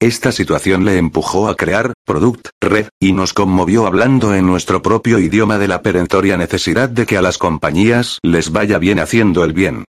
Esta 0.00 0.32
situación 0.32 0.86
le 0.86 0.96
empujó 0.96 1.48
a 1.48 1.56
crear, 1.56 1.92
Product, 2.06 2.48
Red, 2.62 2.88
y 2.98 3.12
nos 3.12 3.34
conmovió 3.34 3.86
hablando 3.86 4.34
en 4.34 4.46
nuestro 4.46 4.80
propio 4.80 5.18
idioma 5.18 5.58
de 5.58 5.68
la 5.68 5.82
perentoria 5.82 6.38
necesidad 6.38 6.88
de 6.88 7.04
que 7.04 7.18
a 7.18 7.22
las 7.22 7.36
compañías 7.36 8.18
les 8.22 8.50
vaya 8.50 8.78
bien 8.78 8.98
haciendo 8.98 9.44
el 9.44 9.52
bien. 9.52 9.84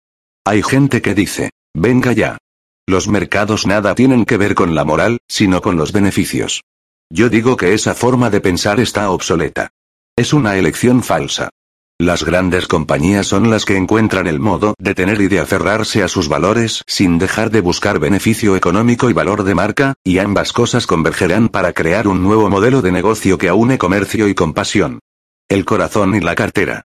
Hay 0.46 0.62
gente 0.62 1.02
que 1.02 1.16
dice, 1.16 1.52
venga 1.74 2.12
ya. 2.12 2.38
Los 2.86 3.08
mercados 3.08 3.66
nada 3.66 3.96
tienen 3.96 4.26
que 4.26 4.38
ver 4.38 4.56
con 4.56 4.76
la 4.76 4.84
moral, 4.84 5.20
sino 5.28 5.62
con 5.62 5.78
los 5.78 5.94
beneficios. 5.94 6.64
Yo 7.10 7.30
digo 7.30 7.56
que 7.56 7.74
esa 7.74 7.94
forma 7.94 8.30
de 8.30 8.42
pensar 8.42 8.80
está 8.80 9.10
obsoleta. 9.10 9.70
Es 10.18 10.34
una 10.34 10.58
elección 10.58 11.02
falsa. 11.02 11.50
Las 11.98 12.26
grandes 12.26 12.68
compañías 12.68 13.28
son 13.28 13.50
las 13.50 13.64
que 13.64 13.78
encuentran 13.78 14.28
el 14.28 14.40
modo 14.40 14.74
de 14.80 14.96
tener 14.96 15.22
y 15.22 15.28
de 15.28 15.40
aferrarse 15.40 16.04
a 16.04 16.10
sus 16.10 16.28
valores 16.28 16.84
sin 16.86 17.20
dejar 17.20 17.52
de 17.52 17.62
buscar 17.62 18.00
beneficio 18.00 18.58
económico 18.58 19.10
y 19.10 19.14
valor 19.14 19.44
de 19.44 19.56
marca, 19.56 19.94
y 20.04 20.18
ambas 20.18 20.52
cosas 20.52 20.86
convergerán 20.86 21.48
para 21.48 21.72
crear 21.72 22.08
un 22.08 22.22
nuevo 22.22 22.50
modelo 22.50 22.82
de 22.82 22.92
negocio 22.92 23.38
que 23.38 23.48
aúne 23.48 23.78
comercio 23.78 24.28
y 24.28 24.36
compasión. 24.36 25.00
El 25.48 25.64
corazón 25.64 26.16
y 26.16 26.20
la 26.20 26.36
cartera. 26.36 26.84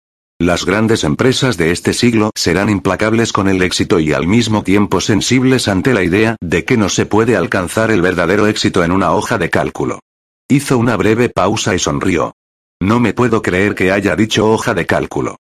Las 0.42 0.66
grandes 0.66 1.04
empresas 1.04 1.56
de 1.56 1.70
este 1.70 1.92
siglo 1.92 2.32
serán 2.34 2.68
implacables 2.68 3.32
con 3.32 3.46
el 3.46 3.62
éxito 3.62 4.00
y 4.00 4.12
al 4.12 4.26
mismo 4.26 4.64
tiempo 4.64 5.00
sensibles 5.00 5.68
ante 5.68 5.94
la 5.94 6.02
idea 6.02 6.34
de 6.40 6.64
que 6.64 6.76
no 6.76 6.88
se 6.88 7.06
puede 7.06 7.36
alcanzar 7.36 7.92
el 7.92 8.02
verdadero 8.02 8.48
éxito 8.48 8.82
en 8.82 8.90
una 8.90 9.12
hoja 9.12 9.38
de 9.38 9.50
cálculo. 9.50 10.00
Hizo 10.48 10.78
una 10.78 10.96
breve 10.96 11.28
pausa 11.28 11.76
y 11.76 11.78
sonrió. 11.78 12.34
No 12.80 12.98
me 12.98 13.14
puedo 13.14 13.40
creer 13.40 13.76
que 13.76 13.92
haya 13.92 14.16
dicho 14.16 14.50
hoja 14.50 14.74
de 14.74 14.84
cálculo. 14.84 15.36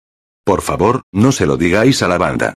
Por 0.44 0.60
favor, 0.60 1.00
no 1.12 1.32
se 1.32 1.46
lo 1.46 1.56
digáis 1.56 2.02
a 2.02 2.08
la 2.08 2.18
banda. 2.18 2.52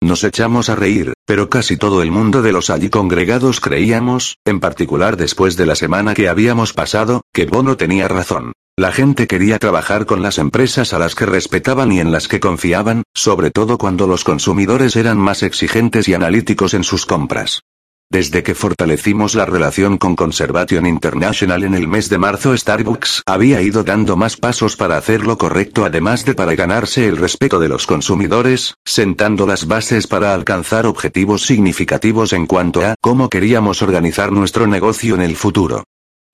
Nos 0.00 0.22
echamos 0.22 0.68
a 0.68 0.76
reír, 0.76 1.14
pero 1.26 1.50
casi 1.50 1.76
todo 1.76 2.02
el 2.02 2.12
mundo 2.12 2.42
de 2.42 2.52
los 2.52 2.70
allí 2.70 2.90
congregados 2.90 3.58
creíamos, 3.58 4.36
en 4.44 4.60
particular 4.60 5.16
después 5.16 5.56
de 5.56 5.66
la 5.66 5.74
semana 5.74 6.14
que 6.14 6.28
habíamos 6.28 6.72
pasado, 6.72 7.22
que 7.32 7.46
Bono 7.46 7.76
tenía 7.76 8.06
razón. 8.06 8.52
La 8.78 8.92
gente 8.92 9.26
quería 9.26 9.58
trabajar 9.58 10.06
con 10.06 10.22
las 10.22 10.38
empresas 10.38 10.94
a 10.94 11.00
las 11.00 11.16
que 11.16 11.26
respetaban 11.26 11.90
y 11.90 11.98
en 11.98 12.12
las 12.12 12.28
que 12.28 12.38
confiaban, 12.38 13.02
sobre 13.12 13.50
todo 13.50 13.76
cuando 13.76 14.06
los 14.06 14.22
consumidores 14.22 14.94
eran 14.94 15.18
más 15.18 15.42
exigentes 15.42 16.06
y 16.06 16.14
analíticos 16.14 16.74
en 16.74 16.84
sus 16.84 17.04
compras. 17.04 17.62
Desde 18.08 18.44
que 18.44 18.54
fortalecimos 18.54 19.34
la 19.34 19.46
relación 19.46 19.98
con 19.98 20.14
Conservation 20.14 20.86
International 20.86 21.64
en 21.64 21.74
el 21.74 21.88
mes 21.88 22.08
de 22.08 22.18
marzo, 22.18 22.56
Starbucks 22.56 23.24
había 23.26 23.60
ido 23.62 23.82
dando 23.82 24.16
más 24.16 24.36
pasos 24.36 24.76
para 24.76 24.96
hacer 24.96 25.26
lo 25.26 25.38
correcto, 25.38 25.84
además 25.84 26.24
de 26.24 26.34
para 26.34 26.54
ganarse 26.54 27.08
el 27.08 27.16
respeto 27.16 27.58
de 27.58 27.68
los 27.68 27.84
consumidores, 27.84 28.76
sentando 28.84 29.44
las 29.44 29.66
bases 29.66 30.06
para 30.06 30.32
alcanzar 30.32 30.86
objetivos 30.86 31.44
significativos 31.44 32.32
en 32.32 32.46
cuanto 32.46 32.82
a 32.82 32.94
cómo 33.00 33.28
queríamos 33.28 33.82
organizar 33.82 34.30
nuestro 34.30 34.68
negocio 34.68 35.16
en 35.16 35.22
el 35.22 35.34
futuro. 35.34 35.82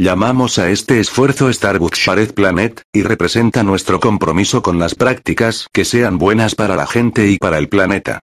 Llamamos 0.01 0.59
a 0.59 0.70
este 0.70 0.99
esfuerzo 0.99 1.53
Starbucks 1.53 2.01
Shared 2.01 2.34
Planet, 2.34 2.82
y 2.92 3.03
representa 3.03 3.62
nuestro 3.62 4.01
compromiso 4.01 4.61
con 4.61 4.80
las 4.80 4.97
prácticas 4.97 5.68
que 5.72 5.84
sean 5.84 6.18
buenas 6.18 6.57
para 6.57 6.74
la 6.74 6.88
gente 6.88 7.30
y 7.30 7.38
para 7.38 7.59
el 7.59 7.68
planeta. 7.68 8.18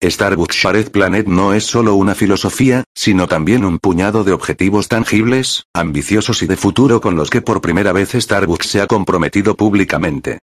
Starbucks 0.00 0.54
Shared 0.54 0.90
Planet 0.92 1.26
no 1.26 1.52
es 1.52 1.64
solo 1.64 1.96
una 1.96 2.14
filosofía, 2.14 2.84
sino 2.94 3.26
también 3.26 3.64
un 3.64 3.80
puñado 3.80 4.22
de 4.22 4.32
objetivos 4.32 4.86
tangibles, 4.86 5.64
ambiciosos 5.74 6.42
y 6.42 6.46
de 6.46 6.56
futuro 6.56 7.00
con 7.00 7.16
los 7.16 7.28
que 7.28 7.42
por 7.42 7.60
primera 7.60 7.92
vez 7.92 8.12
Starbucks 8.12 8.68
se 8.68 8.80
ha 8.80 8.86
comprometido 8.86 9.56
públicamente. 9.56 10.38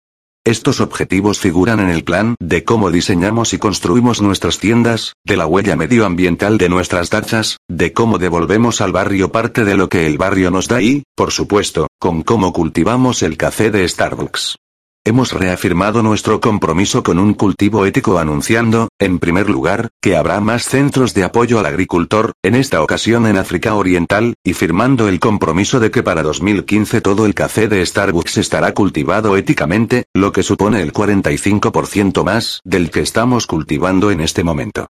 Estos 0.45 0.81
objetivos 0.81 1.39
figuran 1.39 1.79
en 1.79 1.89
el 1.89 2.03
plan 2.03 2.35
de 2.37 2.65
cómo 2.65 2.91
diseñamos 2.91 3.53
y 3.53 3.59
construimos 3.59 4.21
nuestras 4.21 4.59
tiendas, 4.59 5.13
de 5.23 5.37
la 5.37 5.45
huella 5.47 5.77
medioambiental 5.77 6.57
de 6.57 6.67
nuestras 6.67 7.09
tachas, 7.09 7.59
de 7.69 7.93
cómo 7.93 8.17
devolvemos 8.17 8.81
al 8.81 8.91
barrio 8.91 9.31
parte 9.31 9.63
de 9.63 9.77
lo 9.77 9.87
que 9.87 10.05
el 10.05 10.17
barrio 10.17 10.51
nos 10.51 10.67
da 10.67 10.81
y, 10.81 11.03
por 11.15 11.31
supuesto, 11.31 11.87
con 11.97 12.23
cómo 12.23 12.51
cultivamos 12.51 13.23
el 13.23 13.37
café 13.37 13.71
de 13.71 13.87
Starbucks. 13.87 14.57
Hemos 15.05 15.33
reafirmado 15.33 16.01
nuestro 16.01 16.39
compromiso 16.39 17.03
con 17.03 17.19
un 17.19 17.33
cultivo 17.33 17.85
ético 17.85 18.19
anunciando, 18.19 18.87
en 18.99 19.19
primer 19.19 19.49
lugar, 19.49 19.89
que 20.01 20.15
habrá 20.15 20.39
más 20.39 20.63
centros 20.63 21.13
de 21.13 21.25
apoyo 21.25 21.59
al 21.59 21.65
agricultor, 21.65 22.31
en 22.41 22.55
esta 22.55 22.81
ocasión 22.81 23.27
en 23.27 23.35
África 23.35 23.75
Oriental, 23.75 24.35
y 24.45 24.53
firmando 24.53 25.09
el 25.09 25.19
compromiso 25.19 25.81
de 25.81 25.91
que 25.91 26.03
para 26.03 26.23
2015 26.23 27.01
todo 27.01 27.25
el 27.25 27.33
café 27.33 27.67
de 27.67 27.85
Starbucks 27.85 28.37
estará 28.37 28.73
cultivado 28.73 29.35
éticamente, 29.35 30.05
lo 30.13 30.31
que 30.31 30.41
supone 30.41 30.81
el 30.81 30.93
45% 30.93 32.23
más 32.23 32.61
del 32.63 32.89
que 32.89 33.01
estamos 33.01 33.45
cultivando 33.45 34.09
en 34.09 34.21
este 34.21 34.45
momento. 34.45 34.87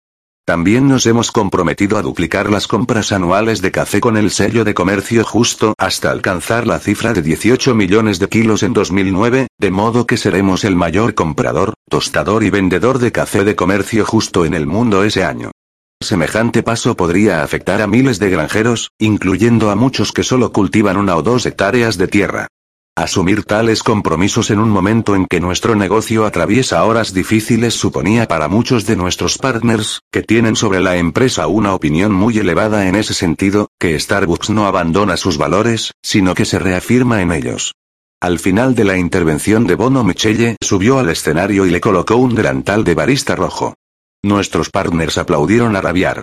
También 0.46 0.88
nos 0.88 1.06
hemos 1.06 1.32
comprometido 1.32 1.98
a 1.98 2.02
duplicar 2.02 2.50
las 2.50 2.68
compras 2.68 3.12
anuales 3.12 3.62
de 3.62 3.72
café 3.72 4.02
con 4.02 4.18
el 4.18 4.32
sello 4.32 4.64
de 4.64 4.74
comercio 4.74 5.24
justo 5.24 5.76
hasta 5.78 6.10
alcanzar 6.10 6.66
la 6.66 6.80
cifra 6.80 7.14
de 7.14 7.22
18 7.22 7.76
millones 7.76 8.18
de 8.18 8.28
kilos 8.28 8.64
en 8.64 8.74
2009, 8.74 9.48
de 9.60 9.72
modo 9.72 10.08
que 10.08 10.18
seremos 10.18 10.66
el 10.66 10.76
mayor 10.76 11.14
comprador, 11.14 11.76
tostador 11.88 12.44
y 12.44 12.50
vendedor 12.50 12.98
de 12.98 13.12
café 13.12 13.44
de 13.44 13.56
comercio 13.56 14.04
justo 14.04 14.44
en 14.44 14.56
el 14.56 14.66
mundo 14.66 15.04
ese 15.04 15.24
año. 15.24 15.52
Semejante 16.02 16.64
paso 16.64 16.98
podría 16.98 17.44
afectar 17.44 17.80
a 17.80 17.86
miles 17.86 18.18
de 18.18 18.32
granjeros, 18.32 18.90
incluyendo 18.98 19.70
a 19.70 19.76
muchos 19.76 20.12
que 20.12 20.24
solo 20.24 20.52
cultivan 20.52 20.98
una 20.98 21.16
o 21.16 21.22
dos 21.22 21.46
hectáreas 21.46 22.00
de 22.00 22.08
tierra. 22.08 22.48
Asumir 22.98 23.46
tales 23.46 23.84
compromisos 23.84 24.52
en 24.52 24.60
un 24.60 24.70
momento 24.70 25.16
en 25.16 25.26
que 25.26 25.40
nuestro 25.40 25.76
negocio 25.76 26.26
atraviesa 26.26 26.84
horas 26.84 27.14
difíciles 27.14 27.74
suponía 27.74 28.28
para 28.28 28.50
muchos 28.50 28.86
de 28.86 28.98
nuestros 28.98 29.38
partners, 29.38 30.02
que 30.12 30.24
tienen 30.24 30.58
sobre 30.58 30.82
la 30.82 30.98
empresa 30.98 31.48
una 31.48 31.74
opinión 31.74 32.12
muy 32.12 32.38
elevada 32.38 32.90
en 32.90 32.96
ese 32.96 33.14
sentido, 33.14 33.70
que 33.80 33.98
Starbucks 33.98 34.50
no 34.50 34.66
abandona 34.66 35.16
sus 35.16 35.38
valores, 35.38 35.92
sino 36.04 36.36
que 36.36 36.44
se 36.44 36.60
reafirma 36.60 37.22
en 37.22 37.32
ellos. 37.32 37.72
Al 38.20 38.40
final 38.40 38.76
de 38.76 38.84
la 38.84 38.98
intervención 38.98 39.66
de 39.66 39.76
Bono 39.76 40.04
Michelle 40.04 40.58
subió 40.62 41.00
al 41.00 41.10
escenario 41.10 41.66
y 41.66 41.70
le 41.70 41.80
colocó 41.80 42.18
un 42.18 42.36
delantal 42.36 42.84
de 42.84 42.94
barista 42.94 43.38
rojo. 43.38 43.74
Nuestros 44.22 44.70
partners 44.70 45.18
aplaudieron 45.18 45.78
a 45.78 45.82
rabiar. 45.82 46.22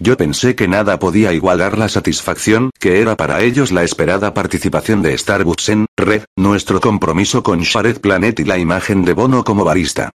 Yo 0.00 0.16
pensé 0.16 0.54
que 0.54 0.68
nada 0.68 1.00
podía 1.00 1.32
igualar 1.32 1.76
la 1.76 1.88
satisfacción 1.88 2.70
que 2.78 3.00
era 3.00 3.16
para 3.16 3.42
ellos 3.42 3.72
la 3.72 3.82
esperada 3.82 4.32
participación 4.32 5.02
de 5.02 5.18
Starbucks 5.18 5.68
en 5.70 5.86
Red, 5.96 6.22
nuestro 6.36 6.80
compromiso 6.80 7.42
con 7.42 7.60
Shared 7.60 8.00
Planet 8.00 8.38
y 8.38 8.44
la 8.44 8.58
imagen 8.58 9.04
de 9.04 9.12
Bono 9.12 9.42
como 9.42 9.64
barista. 9.64 10.10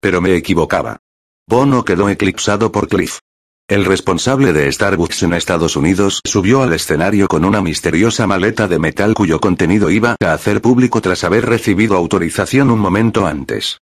Pero 0.00 0.20
me 0.20 0.34
equivocaba. 0.34 0.98
Bono 1.46 1.84
quedó 1.84 2.08
eclipsado 2.08 2.72
por 2.72 2.88
Cliff. 2.88 3.20
El 3.68 3.84
responsable 3.84 4.52
de 4.52 4.72
Starbucks 4.72 5.22
en 5.22 5.34
Estados 5.34 5.76
Unidos 5.76 6.20
subió 6.24 6.62
al 6.62 6.72
escenario 6.72 7.28
con 7.28 7.44
una 7.44 7.62
misteriosa 7.62 8.26
maleta 8.26 8.66
de 8.66 8.80
metal 8.80 9.14
cuyo 9.14 9.38
contenido 9.38 9.90
iba 9.90 10.16
a 10.20 10.32
hacer 10.32 10.60
público 10.60 11.00
tras 11.00 11.22
haber 11.22 11.46
recibido 11.46 11.96
autorización 11.96 12.70
un 12.70 12.80
momento 12.80 13.24
antes. 13.24 13.78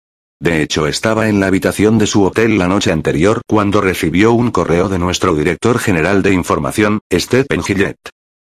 De 0.42 0.64
hecho 0.64 0.88
estaba 0.88 1.30
en 1.30 1.40
la 1.40 1.46
habitación 1.46 2.00
de 2.00 2.08
su 2.08 2.24
hotel 2.24 2.58
la 2.58 2.68
noche 2.68 2.92
anterior 2.92 3.42
cuando 3.48 3.80
recibió 3.80 4.32
un 4.32 4.50
correo 4.50 4.90
de 4.90 4.98
nuestro 4.98 5.36
director 5.36 5.78
general 5.78 6.24
de 6.24 6.34
información, 6.34 7.02
Stephen 7.14 7.62
Gillette. 7.62 8.10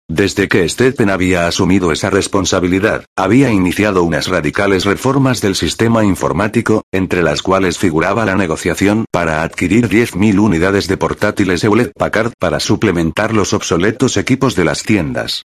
Desde 0.09 0.47
que 0.47 0.69
Stephen 0.69 1.11
había 1.11 1.49
asumido 1.49 1.91
esa 1.91 2.09
responsabilidad, 2.09 3.07
había 3.17 3.51
iniciado 3.51 4.05
unas 4.05 4.29
radicales 4.29 4.85
reformas 4.85 5.41
del 5.41 5.57
sistema 5.57 6.05
informático, 6.05 6.85
entre 6.93 7.25
las 7.25 7.43
cuales 7.43 7.77
figuraba 7.77 8.25
la 8.25 8.37
negociación 8.37 9.05
para 9.11 9.43
adquirir 9.43 9.89
10.000 9.89 10.39
unidades 10.39 10.87
de 10.87 10.97
portátiles 10.97 11.65
Hewlett 11.65 11.91
Packard 11.99 12.33
para 12.39 12.61
suplementar 12.61 13.35
los 13.35 13.53
obsoletos 13.53 14.17
equipos 14.17 14.55
de 14.55 14.65
las 14.65 14.85
tiendas. 14.85 15.43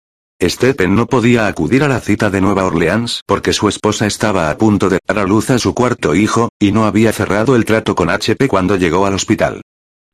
Stephen 0.41 0.95
no 0.95 1.07
podía 1.07 1.49
acudir 1.49 1.83
a 1.83 1.89
la 1.89 1.99
cita 1.99 2.31
de 2.31 2.41
Nueva 2.41 2.65
Orleans 2.65 3.23
porque 3.27 3.53
su 3.53 3.69
esposa 3.69 4.07
estaba 4.07 4.51
a 4.51 4.57
punto 4.57 4.89
de 4.89 5.01
dar 5.05 5.19
a 5.19 5.25
luz 5.25 5.51
a 5.51 5.59
su 5.59 5.75
cuarto 5.75 6.15
hijo, 6.15 6.51
y 6.61 6.71
no 6.71 6.87
había 6.87 7.13
cerrado 7.13 7.57
el 7.57 7.65
trato 7.65 7.97
con 7.97 8.09
HP 8.09 8.47
cuando 8.47 8.77
llegó 8.77 9.05
al 9.05 9.15
hospital. 9.15 9.63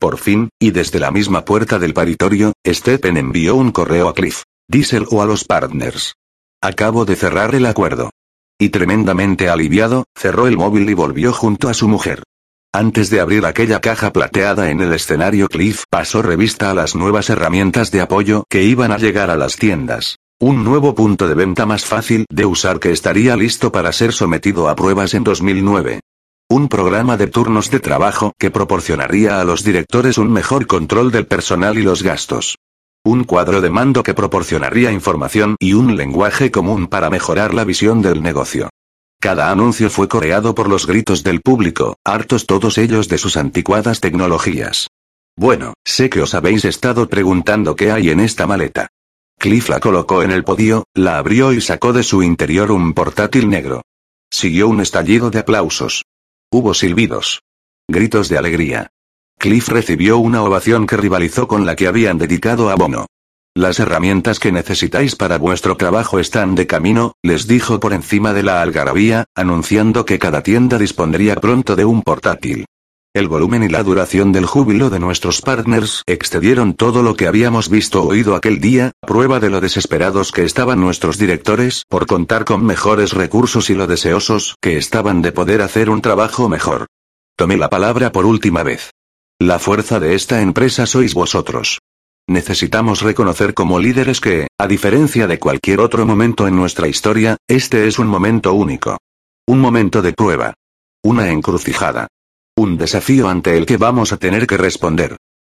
Por 0.00 0.16
fin, 0.16 0.48
y 0.58 0.70
desde 0.70 0.98
la 0.98 1.10
misma 1.10 1.44
puerta 1.44 1.78
del 1.78 1.92
paritorio, 1.92 2.54
Stephen 2.66 3.18
envió 3.18 3.54
un 3.54 3.70
correo 3.70 4.08
a 4.08 4.14
Cliff, 4.14 4.44
Diesel 4.66 5.06
o 5.10 5.20
a 5.20 5.26
los 5.26 5.44
partners. 5.44 6.14
Acabo 6.62 7.04
de 7.04 7.16
cerrar 7.16 7.54
el 7.54 7.66
acuerdo. 7.66 8.10
Y 8.58 8.70
tremendamente 8.70 9.50
aliviado, 9.50 10.04
cerró 10.16 10.46
el 10.46 10.56
móvil 10.56 10.88
y 10.88 10.94
volvió 10.94 11.34
junto 11.34 11.68
a 11.68 11.74
su 11.74 11.86
mujer. 11.86 12.22
Antes 12.74 13.08
de 13.08 13.20
abrir 13.20 13.46
aquella 13.46 13.80
caja 13.80 14.12
plateada 14.12 14.68
en 14.68 14.80
el 14.80 14.92
escenario, 14.92 15.46
Cliff 15.46 15.84
pasó 15.88 16.22
revista 16.22 16.72
a 16.72 16.74
las 16.74 16.96
nuevas 16.96 17.30
herramientas 17.30 17.92
de 17.92 18.00
apoyo 18.00 18.42
que 18.50 18.64
iban 18.64 18.90
a 18.90 18.98
llegar 18.98 19.30
a 19.30 19.36
las 19.36 19.54
tiendas. 19.54 20.16
Un 20.40 20.64
nuevo 20.64 20.92
punto 20.92 21.28
de 21.28 21.36
venta 21.36 21.66
más 21.66 21.84
fácil 21.84 22.26
de 22.28 22.46
usar 22.46 22.80
que 22.80 22.90
estaría 22.90 23.36
listo 23.36 23.70
para 23.70 23.92
ser 23.92 24.12
sometido 24.12 24.68
a 24.68 24.74
pruebas 24.74 25.14
en 25.14 25.22
2009. 25.22 26.00
Un 26.50 26.68
programa 26.68 27.16
de 27.16 27.28
turnos 27.28 27.70
de 27.70 27.78
trabajo 27.78 28.32
que 28.40 28.50
proporcionaría 28.50 29.40
a 29.40 29.44
los 29.44 29.62
directores 29.62 30.18
un 30.18 30.32
mejor 30.32 30.66
control 30.66 31.12
del 31.12 31.28
personal 31.28 31.78
y 31.78 31.82
los 31.82 32.02
gastos. 32.02 32.56
Un 33.04 33.22
cuadro 33.22 33.60
de 33.60 33.70
mando 33.70 34.02
que 34.02 34.14
proporcionaría 34.14 34.90
información 34.90 35.54
y 35.60 35.74
un 35.74 35.96
lenguaje 35.96 36.50
común 36.50 36.88
para 36.88 37.08
mejorar 37.08 37.54
la 37.54 37.62
visión 37.62 38.02
del 38.02 38.20
negocio. 38.20 38.68
Cada 39.24 39.50
anuncio 39.50 39.88
fue 39.88 40.06
coreado 40.06 40.54
por 40.54 40.68
los 40.68 40.86
gritos 40.86 41.22
del 41.22 41.40
público, 41.40 41.96
hartos 42.04 42.44
todos 42.44 42.76
ellos 42.76 43.08
de 43.08 43.16
sus 43.16 43.38
anticuadas 43.38 44.00
tecnologías. 44.00 44.88
Bueno, 45.34 45.72
sé 45.82 46.10
que 46.10 46.20
os 46.20 46.34
habéis 46.34 46.66
estado 46.66 47.08
preguntando 47.08 47.74
qué 47.74 47.90
hay 47.90 48.10
en 48.10 48.20
esta 48.20 48.46
maleta. 48.46 48.88
Cliff 49.38 49.70
la 49.70 49.80
colocó 49.80 50.22
en 50.22 50.30
el 50.30 50.44
podio, 50.44 50.84
la 50.92 51.16
abrió 51.16 51.54
y 51.54 51.62
sacó 51.62 51.94
de 51.94 52.02
su 52.02 52.22
interior 52.22 52.70
un 52.70 52.92
portátil 52.92 53.48
negro. 53.48 53.80
Siguió 54.30 54.68
un 54.68 54.82
estallido 54.82 55.30
de 55.30 55.38
aplausos. 55.38 56.04
Hubo 56.50 56.74
silbidos. 56.74 57.40
Gritos 57.88 58.28
de 58.28 58.36
alegría. 58.36 58.90
Cliff 59.38 59.70
recibió 59.70 60.18
una 60.18 60.42
ovación 60.42 60.86
que 60.86 60.98
rivalizó 60.98 61.48
con 61.48 61.64
la 61.64 61.76
que 61.76 61.86
habían 61.86 62.18
dedicado 62.18 62.68
a 62.68 62.74
Bono. 62.74 63.06
Las 63.56 63.78
herramientas 63.78 64.40
que 64.40 64.50
necesitáis 64.50 65.14
para 65.14 65.38
vuestro 65.38 65.76
trabajo 65.76 66.18
están 66.18 66.56
de 66.56 66.66
camino, 66.66 67.14
les 67.22 67.46
dijo 67.46 67.78
por 67.78 67.92
encima 67.92 68.32
de 68.32 68.42
la 68.42 68.60
algarabía, 68.60 69.26
anunciando 69.36 70.04
que 70.04 70.18
cada 70.18 70.42
tienda 70.42 70.76
dispondría 70.76 71.36
pronto 71.36 71.76
de 71.76 71.84
un 71.84 72.02
portátil. 72.02 72.66
El 73.14 73.28
volumen 73.28 73.62
y 73.62 73.68
la 73.68 73.84
duración 73.84 74.32
del 74.32 74.44
júbilo 74.44 74.90
de 74.90 74.98
nuestros 74.98 75.40
partners 75.40 76.02
excedieron 76.06 76.74
todo 76.74 77.04
lo 77.04 77.14
que 77.14 77.28
habíamos 77.28 77.68
visto 77.68 78.02
o 78.02 78.08
oído 78.08 78.34
aquel 78.34 78.60
día, 78.60 78.90
prueba 79.00 79.38
de 79.38 79.50
lo 79.50 79.60
desesperados 79.60 80.32
que 80.32 80.42
estaban 80.42 80.80
nuestros 80.80 81.16
directores 81.16 81.84
por 81.88 82.06
contar 82.06 82.44
con 82.44 82.66
mejores 82.66 83.12
recursos 83.12 83.70
y 83.70 83.76
lo 83.76 83.86
deseosos 83.86 84.56
que 84.60 84.78
estaban 84.78 85.22
de 85.22 85.30
poder 85.30 85.62
hacer 85.62 85.90
un 85.90 86.02
trabajo 86.02 86.48
mejor. 86.48 86.86
Tomé 87.36 87.56
la 87.56 87.70
palabra 87.70 88.10
por 88.10 88.26
última 88.26 88.64
vez. 88.64 88.90
La 89.38 89.60
fuerza 89.60 90.00
de 90.00 90.16
esta 90.16 90.40
empresa 90.40 90.86
sois 90.86 91.14
vosotros. 91.14 91.78
Necesitamos 92.26 93.02
reconocer 93.02 93.52
como 93.52 93.78
líderes 93.78 94.20
que, 94.20 94.46
a 94.58 94.66
diferencia 94.66 95.26
de 95.26 95.38
cualquier 95.38 95.80
otro 95.80 96.06
momento 96.06 96.48
en 96.48 96.56
nuestra 96.56 96.88
historia, 96.88 97.36
este 97.48 97.86
es 97.86 97.98
un 97.98 98.06
momento 98.06 98.54
único. 98.54 98.96
Un 99.46 99.60
momento 99.60 100.00
de 100.00 100.14
prueba. 100.14 100.54
Una 101.02 101.30
encrucijada. 101.30 102.08
Un 102.56 102.78
desafío 102.78 103.28
ante 103.28 103.58
el 103.58 103.66
que 103.66 103.76
vamos 103.76 104.12
a 104.12 104.16
tener 104.16 104.46
que 104.46 104.56
responder. 104.56 105.16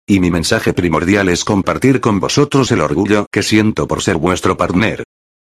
Y 0.08 0.20
mi 0.20 0.32
mensaje 0.32 0.74
primordial 0.74 1.30
es 1.30 1.44
compartir 1.44 2.02
con 2.02 2.20
vosotros 2.20 2.72
el 2.72 2.82
orgullo 2.82 3.28
que 3.32 3.44
siento 3.44 3.88
por 3.88 4.02
ser 4.02 4.18
vuestro 4.18 4.58
partner. 4.58 5.04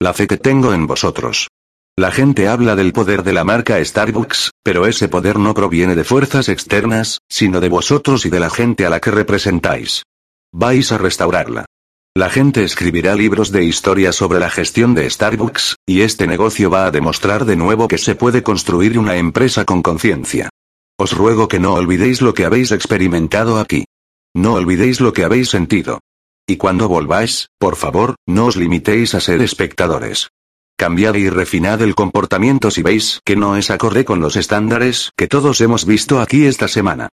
La 0.00 0.14
fe 0.14 0.26
que 0.26 0.38
tengo 0.38 0.72
en 0.72 0.86
vosotros. 0.86 1.48
La 1.94 2.10
gente 2.10 2.48
habla 2.48 2.74
del 2.74 2.94
poder 2.94 3.22
de 3.22 3.34
la 3.34 3.44
marca 3.44 3.84
Starbucks, 3.84 4.50
pero 4.62 4.86
ese 4.86 5.08
poder 5.08 5.38
no 5.38 5.52
proviene 5.52 5.94
de 5.94 6.04
fuerzas 6.04 6.48
externas, 6.48 7.18
sino 7.28 7.60
de 7.60 7.68
vosotros 7.68 8.24
y 8.24 8.30
de 8.30 8.40
la 8.40 8.48
gente 8.48 8.86
a 8.86 8.90
la 8.90 8.98
que 8.98 9.10
representáis. 9.10 10.04
Vais 10.54 10.92
a 10.92 10.98
restaurarla. 10.98 11.64
La 12.14 12.28
gente 12.28 12.62
escribirá 12.62 13.14
libros 13.14 13.52
de 13.52 13.64
historia 13.64 14.12
sobre 14.12 14.38
la 14.38 14.50
gestión 14.50 14.94
de 14.94 15.08
Starbucks, 15.08 15.76
y 15.86 16.02
este 16.02 16.26
negocio 16.26 16.68
va 16.68 16.84
a 16.84 16.90
demostrar 16.90 17.46
de 17.46 17.56
nuevo 17.56 17.88
que 17.88 17.96
se 17.96 18.14
puede 18.14 18.42
construir 18.42 18.98
una 18.98 19.16
empresa 19.16 19.64
con 19.64 19.80
conciencia. 19.80 20.50
Os 20.98 21.16
ruego 21.16 21.48
que 21.48 21.58
no 21.58 21.72
olvidéis 21.72 22.20
lo 22.20 22.34
que 22.34 22.44
habéis 22.44 22.70
experimentado 22.70 23.58
aquí. 23.58 23.86
No 24.34 24.52
olvidéis 24.52 25.00
lo 25.00 25.14
que 25.14 25.24
habéis 25.24 25.48
sentido. 25.48 26.00
Y 26.46 26.58
cuando 26.58 26.86
volváis, 26.86 27.48
por 27.58 27.76
favor, 27.76 28.16
no 28.26 28.44
os 28.44 28.56
limitéis 28.56 29.14
a 29.14 29.20
ser 29.20 29.40
espectadores. 29.40 30.28
Cambiad 30.76 31.14
y 31.14 31.30
refinad 31.30 31.80
el 31.80 31.94
comportamiento 31.94 32.70
si 32.70 32.82
veis 32.82 33.20
que 33.24 33.36
no 33.36 33.56
es 33.56 33.70
acorde 33.70 34.04
con 34.04 34.20
los 34.20 34.36
estándares 34.36 35.12
que 35.16 35.28
todos 35.28 35.62
hemos 35.62 35.86
visto 35.86 36.20
aquí 36.20 36.44
esta 36.44 36.68
semana. 36.68 37.08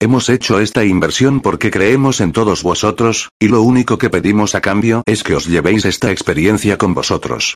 Hemos 0.00 0.28
hecho 0.28 0.60
esta 0.60 0.84
inversión 0.84 1.40
porque 1.40 1.70
creemos 1.70 2.20
en 2.20 2.32
todos 2.32 2.62
vosotros, 2.62 3.30
y 3.38 3.48
lo 3.48 3.62
único 3.62 3.96
que 3.96 4.10
pedimos 4.10 4.54
a 4.54 4.60
cambio 4.60 5.02
es 5.06 5.22
que 5.22 5.34
os 5.34 5.46
llevéis 5.46 5.84
esta 5.84 6.10
experiencia 6.10 6.76
con 6.78 6.94
vosotros. 6.94 7.54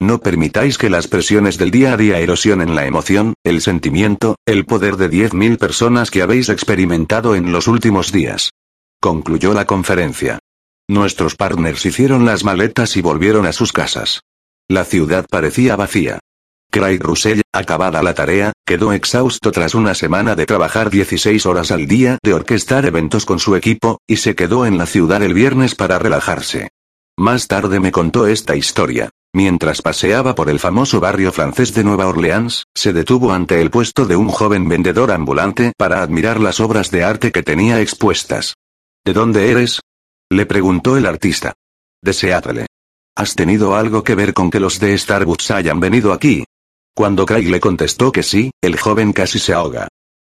No 0.00 0.18
permitáis 0.20 0.78
que 0.78 0.88
las 0.88 1.08
presiones 1.08 1.58
del 1.58 1.70
día 1.70 1.92
a 1.92 1.96
día 1.98 2.18
erosionen 2.18 2.74
la 2.74 2.86
emoción, 2.86 3.34
el 3.44 3.60
sentimiento, 3.60 4.36
el 4.46 4.64
poder 4.64 4.96
de 4.96 5.10
10.000 5.10 5.58
personas 5.58 6.10
que 6.10 6.22
habéis 6.22 6.48
experimentado 6.48 7.34
en 7.34 7.52
los 7.52 7.68
últimos 7.68 8.10
días. 8.10 8.50
Concluyó 8.98 9.52
la 9.52 9.66
conferencia. 9.66 10.38
Nuestros 10.88 11.36
partners 11.36 11.84
hicieron 11.84 12.24
las 12.24 12.44
maletas 12.44 12.96
y 12.96 13.02
volvieron 13.02 13.44
a 13.44 13.52
sus 13.52 13.72
casas. 13.72 14.22
La 14.68 14.84
ciudad 14.84 15.26
parecía 15.28 15.76
vacía. 15.76 16.18
Craig 16.70 16.98
Russell, 17.00 17.40
acabada 17.52 18.02
la 18.02 18.14
tarea, 18.14 18.52
quedó 18.64 18.92
exhausto 18.92 19.50
tras 19.50 19.74
una 19.74 19.94
semana 19.94 20.36
de 20.36 20.46
trabajar 20.46 20.88
16 20.88 21.44
horas 21.46 21.72
al 21.72 21.86
día 21.86 22.18
de 22.22 22.32
orquestar 22.32 22.86
eventos 22.86 23.26
con 23.26 23.40
su 23.40 23.56
equipo, 23.56 23.98
y 24.06 24.16
se 24.16 24.34
quedó 24.34 24.66
en 24.66 24.78
la 24.78 24.86
ciudad 24.86 25.22
el 25.22 25.34
viernes 25.34 25.74
para 25.74 25.98
relajarse. 25.98 26.70
Más 27.18 27.48
tarde 27.48 27.80
me 27.80 27.92
contó 27.92 28.26
esta 28.26 28.56
historia. 28.56 29.10
Mientras 29.32 29.82
paseaba 29.82 30.34
por 30.34 30.50
el 30.50 30.58
famoso 30.58 30.98
barrio 31.00 31.32
francés 31.32 31.74
de 31.74 31.84
Nueva 31.84 32.06
Orleans, 32.06 32.64
se 32.74 32.92
detuvo 32.92 33.32
ante 33.32 33.60
el 33.60 33.70
puesto 33.70 34.06
de 34.06 34.16
un 34.16 34.28
joven 34.28 34.68
vendedor 34.68 35.12
ambulante 35.12 35.72
para 35.76 36.02
admirar 36.02 36.40
las 36.40 36.60
obras 36.60 36.90
de 36.90 37.04
arte 37.04 37.30
que 37.30 37.42
tenía 37.42 37.80
expuestas. 37.80 38.54
¿De 39.04 39.12
dónde 39.12 39.50
eres? 39.50 39.80
Le 40.30 40.46
preguntó 40.46 40.96
el 40.96 41.06
artista. 41.06 41.52
De. 42.02 42.66
¿Has 43.16 43.34
tenido 43.34 43.76
algo 43.76 44.02
que 44.02 44.14
ver 44.14 44.32
con 44.32 44.50
que 44.50 44.60
los 44.60 44.80
de 44.80 44.96
Starbucks 44.96 45.50
hayan 45.50 45.78
venido 45.78 46.12
aquí? 46.12 46.44
Cuando 47.00 47.24
Craig 47.24 47.48
le 47.48 47.60
contestó 47.60 48.12
que 48.12 48.22
sí, 48.22 48.50
el 48.60 48.78
joven 48.78 49.14
casi 49.14 49.38
se 49.38 49.54
ahoga. 49.54 49.88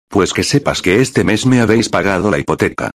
Pues 0.08 0.34
que 0.34 0.44
sepas 0.44 0.84
que 0.84 1.02
este 1.02 1.24
mes 1.24 1.48
me 1.48 1.62
habéis 1.62 1.90
pagado 1.90 2.30
la 2.30 2.38
hipoteca. 2.38 2.92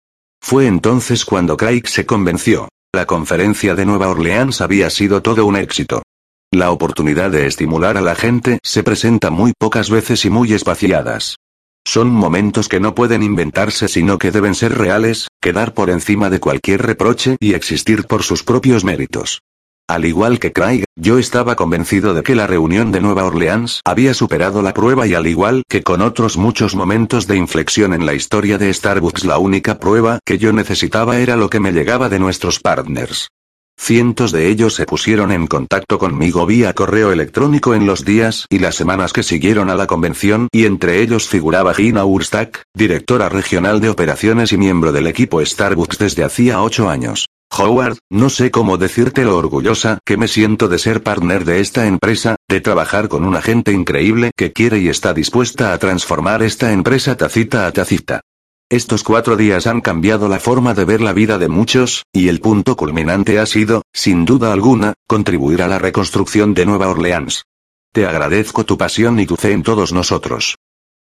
Fue 0.42 0.66
entonces 0.66 1.24
cuando 1.24 1.56
Craig 1.56 1.86
se 1.86 2.04
convenció. 2.04 2.68
La 2.92 3.06
conferencia 3.06 3.76
de 3.76 3.86
Nueva 3.86 4.08
Orleans 4.08 4.60
había 4.60 4.90
sido 4.90 5.22
todo 5.22 5.46
un 5.46 5.54
éxito. 5.54 6.02
La 6.50 6.72
oportunidad 6.72 7.30
de 7.30 7.46
estimular 7.46 7.96
a 7.96 8.00
la 8.00 8.16
gente 8.16 8.58
se 8.64 8.82
presenta 8.82 9.30
muy 9.30 9.52
pocas 9.56 9.88
veces 9.88 10.24
y 10.24 10.30
muy 10.30 10.52
espaciadas. 10.52 11.36
Son 11.86 12.10
momentos 12.10 12.68
que 12.68 12.80
no 12.80 12.96
pueden 12.96 13.22
inventarse 13.22 13.86
sino 13.86 14.18
que 14.18 14.32
deben 14.32 14.56
ser 14.56 14.76
reales, 14.76 15.28
quedar 15.40 15.74
por 15.74 15.90
encima 15.90 16.28
de 16.28 16.40
cualquier 16.40 16.82
reproche 16.82 17.36
y 17.38 17.54
existir 17.54 18.08
por 18.08 18.24
sus 18.24 18.42
propios 18.42 18.82
méritos. 18.82 19.42
Al 19.90 20.04
igual 20.04 20.38
que 20.38 20.52
Craig, 20.52 20.84
yo 20.94 21.18
estaba 21.18 21.56
convencido 21.56 22.14
de 22.14 22.22
que 22.22 22.36
la 22.36 22.46
reunión 22.46 22.92
de 22.92 23.00
Nueva 23.00 23.24
Orleans 23.24 23.80
había 23.84 24.14
superado 24.14 24.62
la 24.62 24.72
prueba 24.72 25.04
y 25.08 25.14
al 25.14 25.26
igual 25.26 25.64
que 25.68 25.82
con 25.82 26.00
otros 26.00 26.36
muchos 26.36 26.76
momentos 26.76 27.26
de 27.26 27.36
inflexión 27.36 27.92
en 27.92 28.06
la 28.06 28.14
historia 28.14 28.56
de 28.56 28.72
Starbucks 28.72 29.24
la 29.24 29.38
única 29.38 29.80
prueba 29.80 30.20
que 30.24 30.38
yo 30.38 30.52
necesitaba 30.52 31.18
era 31.18 31.34
lo 31.34 31.50
que 31.50 31.58
me 31.58 31.72
llegaba 31.72 32.08
de 32.08 32.20
nuestros 32.20 32.60
partners. 32.60 33.30
Cientos 33.76 34.30
de 34.30 34.46
ellos 34.46 34.76
se 34.76 34.86
pusieron 34.86 35.32
en 35.32 35.48
contacto 35.48 35.98
conmigo 35.98 36.46
vía 36.46 36.72
correo 36.72 37.10
electrónico 37.10 37.74
en 37.74 37.86
los 37.86 38.04
días 38.04 38.46
y 38.48 38.60
las 38.60 38.76
semanas 38.76 39.12
que 39.12 39.24
siguieron 39.24 39.70
a 39.70 39.74
la 39.74 39.88
convención 39.88 40.46
y 40.52 40.66
entre 40.66 41.02
ellos 41.02 41.26
figuraba 41.26 41.74
Gina 41.74 42.04
Urstack, 42.04 42.62
directora 42.76 43.28
regional 43.28 43.80
de 43.80 43.88
operaciones 43.88 44.52
y 44.52 44.56
miembro 44.56 44.92
del 44.92 45.08
equipo 45.08 45.44
Starbucks 45.44 45.98
desde 45.98 46.22
hacía 46.22 46.62
ocho 46.62 46.88
años. 46.88 47.26
Howard, 47.56 47.98
no 48.08 48.30
sé 48.30 48.50
cómo 48.50 48.78
decirte 48.78 49.24
lo 49.24 49.36
orgullosa 49.36 49.98
que 50.04 50.16
me 50.16 50.28
siento 50.28 50.68
de 50.68 50.78
ser 50.78 51.02
partner 51.02 51.44
de 51.44 51.60
esta 51.60 51.86
empresa, 51.86 52.36
de 52.48 52.60
trabajar 52.60 53.08
con 53.08 53.24
una 53.24 53.42
gente 53.42 53.72
increíble 53.72 54.30
que 54.36 54.52
quiere 54.52 54.78
y 54.78 54.88
está 54.88 55.12
dispuesta 55.12 55.72
a 55.72 55.78
transformar 55.78 56.42
esta 56.42 56.72
empresa 56.72 57.16
tacita 57.16 57.66
a 57.66 57.72
tacita. 57.72 58.20
Estos 58.70 59.02
cuatro 59.02 59.36
días 59.36 59.66
han 59.66 59.80
cambiado 59.80 60.28
la 60.28 60.38
forma 60.38 60.74
de 60.74 60.84
ver 60.84 61.00
la 61.00 61.12
vida 61.12 61.38
de 61.38 61.48
muchos, 61.48 62.04
y 62.12 62.28
el 62.28 62.40
punto 62.40 62.76
culminante 62.76 63.40
ha 63.40 63.46
sido, 63.46 63.82
sin 63.92 64.24
duda 64.24 64.52
alguna, 64.52 64.94
contribuir 65.08 65.62
a 65.62 65.68
la 65.68 65.80
reconstrucción 65.80 66.54
de 66.54 66.66
Nueva 66.66 66.88
Orleans. 66.88 67.42
Te 67.92 68.06
agradezco 68.06 68.64
tu 68.64 68.78
pasión 68.78 69.18
y 69.18 69.26
tu 69.26 69.34
fe 69.34 69.50
en 69.50 69.64
todos 69.64 69.92
nosotros. 69.92 70.54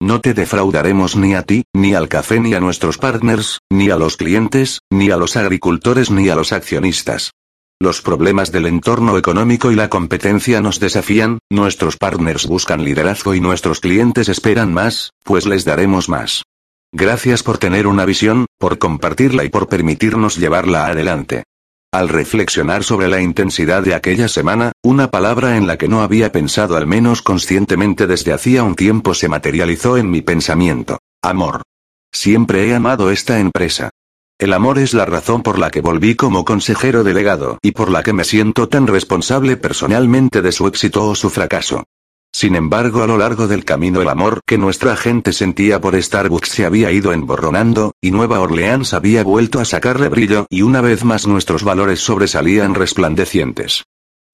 No 0.00 0.20
te 0.20 0.34
defraudaremos 0.34 1.16
ni 1.16 1.34
a 1.34 1.42
ti, 1.42 1.64
ni 1.74 1.94
al 1.94 2.08
café, 2.08 2.38
ni 2.38 2.52
a 2.52 2.60
nuestros 2.60 2.98
partners, 2.98 3.60
ni 3.70 3.88
a 3.88 3.96
los 3.96 4.18
clientes, 4.18 4.80
ni 4.90 5.10
a 5.10 5.16
los 5.16 5.36
agricultores, 5.36 6.10
ni 6.10 6.28
a 6.28 6.34
los 6.34 6.52
accionistas. 6.52 7.32
Los 7.80 8.02
problemas 8.02 8.52
del 8.52 8.66
entorno 8.66 9.16
económico 9.16 9.72
y 9.72 9.74
la 9.74 9.88
competencia 9.88 10.60
nos 10.60 10.80
desafían, 10.80 11.38
nuestros 11.50 11.96
partners 11.96 12.46
buscan 12.46 12.84
liderazgo 12.84 13.34
y 13.34 13.40
nuestros 13.40 13.80
clientes 13.80 14.28
esperan 14.28 14.72
más, 14.72 15.10
pues 15.22 15.46
les 15.46 15.64
daremos 15.64 16.08
más. 16.10 16.42
Gracias 16.92 17.42
por 17.42 17.58
tener 17.58 17.86
una 17.86 18.04
visión, 18.04 18.46
por 18.58 18.78
compartirla 18.78 19.44
y 19.44 19.48
por 19.48 19.68
permitirnos 19.68 20.36
llevarla 20.36 20.86
adelante. 20.86 21.44
Al 21.96 22.10
reflexionar 22.10 22.84
sobre 22.84 23.08
la 23.08 23.22
intensidad 23.22 23.82
de 23.82 23.94
aquella 23.94 24.28
semana, 24.28 24.72
una 24.84 25.10
palabra 25.10 25.56
en 25.56 25.66
la 25.66 25.78
que 25.78 25.88
no 25.88 26.02
había 26.02 26.30
pensado 26.30 26.76
al 26.76 26.86
menos 26.86 27.22
conscientemente 27.22 28.06
desde 28.06 28.34
hacía 28.34 28.64
un 28.64 28.74
tiempo 28.74 29.14
se 29.14 29.30
materializó 29.30 29.96
en 29.96 30.10
mi 30.10 30.20
pensamiento. 30.20 30.98
Amor. 31.22 31.62
Siempre 32.12 32.68
he 32.68 32.74
amado 32.74 33.10
esta 33.10 33.40
empresa. 33.40 33.88
El 34.38 34.52
amor 34.52 34.78
es 34.78 34.92
la 34.92 35.06
razón 35.06 35.42
por 35.42 35.58
la 35.58 35.70
que 35.70 35.80
volví 35.80 36.16
como 36.16 36.44
consejero 36.44 37.02
delegado 37.02 37.56
y 37.62 37.70
por 37.70 37.90
la 37.90 38.02
que 38.02 38.12
me 38.12 38.24
siento 38.24 38.68
tan 38.68 38.86
responsable 38.86 39.56
personalmente 39.56 40.42
de 40.42 40.52
su 40.52 40.66
éxito 40.66 41.08
o 41.08 41.14
su 41.14 41.30
fracaso. 41.30 41.84
Sin 42.36 42.54
embargo, 42.54 43.02
a 43.02 43.06
lo 43.06 43.16
largo 43.16 43.48
del 43.48 43.64
camino 43.64 44.02
el 44.02 44.10
amor 44.10 44.42
que 44.46 44.58
nuestra 44.58 44.94
gente 44.94 45.32
sentía 45.32 45.80
por 45.80 45.98
Starbucks 45.98 46.50
se 46.50 46.66
había 46.66 46.92
ido 46.92 47.14
emborronando, 47.14 47.94
y 47.98 48.10
Nueva 48.10 48.40
Orleans 48.40 48.92
había 48.92 49.24
vuelto 49.24 49.58
a 49.58 49.64
sacarle 49.64 50.10
brillo, 50.10 50.46
y 50.50 50.60
una 50.60 50.82
vez 50.82 51.02
más 51.02 51.26
nuestros 51.26 51.64
valores 51.64 52.00
sobresalían 52.00 52.74
resplandecientes. 52.74 53.84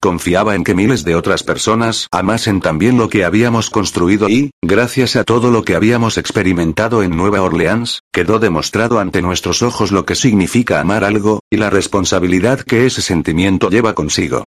Confiaba 0.01 0.55
en 0.55 0.65
que 0.65 0.75
miles 0.75 1.05
de 1.05 1.15
otras 1.15 1.43
personas 1.43 2.09
amasen 2.11 2.59
también 2.59 2.97
lo 2.97 3.07
que 3.07 3.23
habíamos 3.23 3.69
construido 3.69 4.27
y, 4.27 4.51
gracias 4.61 5.15
a 5.15 5.23
todo 5.23 5.49
lo 5.49 5.63
que 5.63 5.75
habíamos 5.75 6.17
experimentado 6.17 7.03
en 7.03 7.15
Nueva 7.15 7.41
Orleans, 7.41 8.01
quedó 8.11 8.37
demostrado 8.37 8.99
ante 8.99 9.21
nuestros 9.21 9.61
ojos 9.61 9.93
lo 9.93 10.05
que 10.05 10.15
significa 10.15 10.81
amar 10.81 11.05
algo, 11.05 11.39
y 11.49 11.55
la 11.55 11.69
responsabilidad 11.69 12.59
que 12.59 12.85
ese 12.85 13.01
sentimiento 13.01 13.69
lleva 13.69 13.95
consigo. 13.95 14.43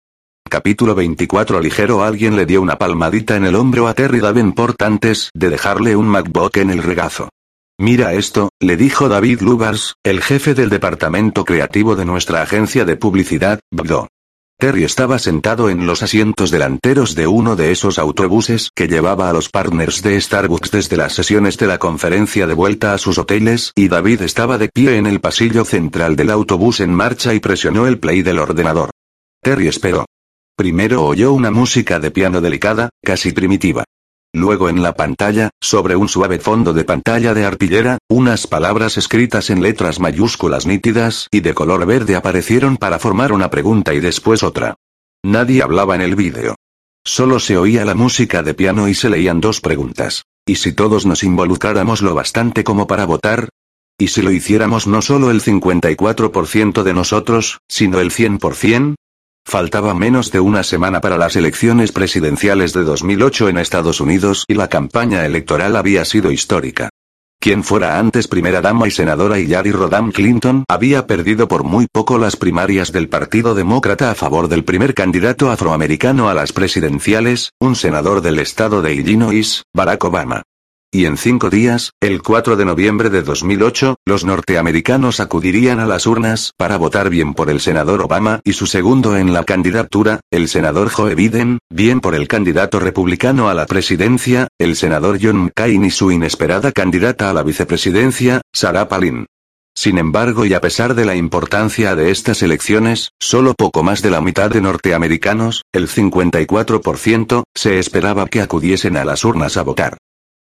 Capítulo 0.47 0.93
24 0.93 1.59
Ligero 1.59 2.03
Alguien 2.03 2.35
le 2.35 2.45
dio 2.45 2.61
una 2.61 2.77
palmadita 2.77 3.35
en 3.35 3.45
el 3.45 3.55
hombro 3.55 3.87
a 3.87 3.93
Terry 3.95 4.19
Davenport 4.19 4.79
antes 4.83 5.31
de 5.33 5.49
dejarle 5.49 5.95
un 5.95 6.07
MacBook 6.07 6.57
en 6.57 6.69
el 6.69 6.83
regazo. 6.83 7.29
Mira 7.79 8.13
esto, 8.13 8.49
le 8.61 8.77
dijo 8.77 9.09
David 9.09 9.41
Lubars, 9.41 9.95
el 10.03 10.21
jefe 10.21 10.53
del 10.53 10.69
departamento 10.69 11.43
creativo 11.43 11.95
de 11.95 12.05
nuestra 12.05 12.41
agencia 12.41 12.85
de 12.85 12.95
publicidad, 12.95 13.59
BDO. 13.71 14.07
Terry 14.57 14.85
estaba 14.85 15.19
sentado 15.19 15.69
en 15.69 15.85
los 15.85 16.03
asientos 16.03 16.51
delanteros 16.51 17.15
de 17.15 17.27
uno 17.27 17.57
de 17.57 17.71
esos 17.71 17.99
autobuses 17.99 18.69
que 18.73 18.87
llevaba 18.87 19.29
a 19.29 19.33
los 19.33 19.49
partners 19.49 20.01
de 20.03 20.21
Starbucks 20.21 20.71
desde 20.71 20.95
las 20.95 21.11
sesiones 21.13 21.57
de 21.57 21.67
la 21.67 21.79
conferencia 21.79 22.47
de 22.47 22.53
vuelta 22.53 22.93
a 22.93 22.97
sus 22.97 23.17
hoteles 23.17 23.73
y 23.75 23.89
David 23.89 24.21
estaba 24.21 24.57
de 24.57 24.69
pie 24.69 24.97
en 24.97 25.07
el 25.07 25.19
pasillo 25.19 25.65
central 25.65 26.15
del 26.15 26.29
autobús 26.29 26.79
en 26.79 26.93
marcha 26.93 27.33
y 27.33 27.41
presionó 27.41 27.87
el 27.87 27.99
play 27.99 28.21
del 28.21 28.39
ordenador. 28.39 28.91
Terry 29.41 29.67
esperó. 29.67 30.05
Primero 30.57 31.03
oyó 31.03 31.33
una 31.33 31.51
música 31.51 31.99
de 31.99 32.11
piano 32.11 32.39
delicada, 32.39 32.89
casi 33.03 33.33
primitiva. 33.33 33.83
Luego 34.33 34.69
en 34.69 34.81
la 34.81 34.95
pantalla, 34.95 35.49
sobre 35.61 35.97
un 35.97 36.07
suave 36.07 36.39
fondo 36.39 36.71
de 36.71 36.85
pantalla 36.85 37.33
de 37.33 37.43
arpillera, 37.43 37.97
unas 38.09 38.47
palabras 38.47 38.97
escritas 38.97 39.49
en 39.49 39.61
letras 39.61 39.99
mayúsculas 39.99 40.65
nítidas 40.65 41.27
y 41.29 41.41
de 41.41 41.53
color 41.53 41.85
verde 41.85 42.15
aparecieron 42.15 42.77
para 42.77 42.99
formar 42.99 43.33
una 43.33 43.49
pregunta 43.49 43.93
y 43.93 43.99
después 43.99 44.43
otra. 44.43 44.75
Nadie 45.25 45.61
hablaba 45.61 45.95
en 45.95 46.01
el 46.01 46.15
vídeo. 46.15 46.55
Solo 47.03 47.39
se 47.39 47.57
oía 47.57 47.83
la 47.83 47.95
música 47.95 48.41
de 48.41 48.53
piano 48.53 48.87
y 48.87 48.93
se 48.93 49.09
leían 49.09 49.41
dos 49.41 49.59
preguntas. 49.59 50.23
¿Y 50.45 50.55
si 50.55 50.71
todos 50.71 51.05
nos 51.05 51.23
involucráramos 51.23 52.01
lo 52.01 52.15
bastante 52.15 52.63
como 52.63 52.87
para 52.87 53.05
votar? 53.05 53.49
¿Y 53.97 54.07
si 54.07 54.21
lo 54.21 54.31
hiciéramos 54.31 54.87
no 54.87 55.01
solo 55.01 55.31
el 55.31 55.41
54% 55.41 56.83
de 56.83 56.93
nosotros, 56.93 57.59
sino 57.67 57.99
el 57.99 58.11
100%? 58.11 58.95
Faltaba 59.47 59.93
menos 59.93 60.31
de 60.31 60.39
una 60.39 60.63
semana 60.63 61.01
para 61.01 61.17
las 61.19 61.35
elecciones 61.35 61.91
presidenciales 61.91 62.73
de 62.73 62.83
2008 62.83 63.49
en 63.49 63.57
Estados 63.59 64.01
Unidos 64.01 64.43
y 64.47 64.55
la 64.55 64.69
campaña 64.69 65.23
electoral 65.23 65.75
había 65.75 66.03
sido 66.03 66.31
histórica. 66.31 66.89
Quien 67.39 67.63
fuera 67.63 67.99
antes 67.99 68.27
primera 68.27 68.59
dama 68.59 68.87
y 68.87 68.91
senadora 68.91 69.37
Hillary 69.37 69.71
Rodham 69.71 70.11
Clinton 70.11 70.65
había 70.67 71.05
perdido 71.05 71.47
por 71.47 71.63
muy 71.63 71.85
poco 71.91 72.17
las 72.17 72.37
primarias 72.37 72.91
del 72.91 73.07
Partido 73.07 73.53
Demócrata 73.53 74.09
a 74.09 74.15
favor 74.15 74.47
del 74.47 74.63
primer 74.63 74.95
candidato 74.95 75.51
afroamericano 75.51 76.27
a 76.27 76.33
las 76.33 76.51
presidenciales, 76.51 77.51
un 77.59 77.75
senador 77.75 78.21
del 78.21 78.39
estado 78.39 78.81
de 78.81 78.95
Illinois, 78.95 79.61
Barack 79.75 80.03
Obama. 80.05 80.41
Y 80.95 81.07
en 81.07 81.17
cinco 81.17 81.49
días, 81.49 81.91
el 81.99 82.21
4 82.21 82.55
de 82.55 82.63
noviembre 82.63 83.09
de 83.09 83.21
2008, 83.21 83.97
los 84.05 84.23
norteamericanos 84.23 85.19
acudirían 85.19 85.81
a 85.81 85.85
las 85.85 86.07
urnas 86.07 86.53
para 86.55 86.77
votar 86.77 87.09
bien 87.09 87.33
por 87.33 87.49
el 87.49 87.59
senador 87.59 88.01
Obama 88.01 88.39
y 88.45 88.53
su 88.53 88.65
segundo 88.65 89.17
en 89.17 89.33
la 89.33 89.43
candidatura, 89.43 90.21
el 90.31 90.47
senador 90.47 90.89
Joe 90.89 91.13
Biden, 91.13 91.59
bien 91.69 91.99
por 91.99 92.15
el 92.15 92.29
candidato 92.29 92.79
republicano 92.79 93.49
a 93.49 93.53
la 93.53 93.65
presidencia, 93.65 94.47
el 94.57 94.77
senador 94.77 95.19
John 95.21 95.35
McCain 95.35 95.83
y 95.83 95.91
su 95.91 96.13
inesperada 96.13 96.71
candidata 96.71 97.29
a 97.29 97.33
la 97.33 97.43
vicepresidencia, 97.43 98.39
Sarah 98.53 98.87
Palin. 98.87 99.25
Sin 99.77 99.97
embargo 99.97 100.45
y 100.45 100.53
a 100.53 100.61
pesar 100.61 100.95
de 100.95 101.03
la 101.03 101.17
importancia 101.17 101.93
de 101.97 102.09
estas 102.09 102.41
elecciones, 102.41 103.09
solo 103.19 103.53
poco 103.53 103.83
más 103.83 104.01
de 104.01 104.11
la 104.11 104.21
mitad 104.21 104.49
de 104.49 104.61
norteamericanos, 104.61 105.63
el 105.73 105.89
54%, 105.89 107.43
se 107.53 107.79
esperaba 107.79 108.27
que 108.27 108.39
acudiesen 108.39 108.95
a 108.95 109.03
las 109.03 109.25
urnas 109.25 109.57
a 109.57 109.63
votar. 109.63 109.97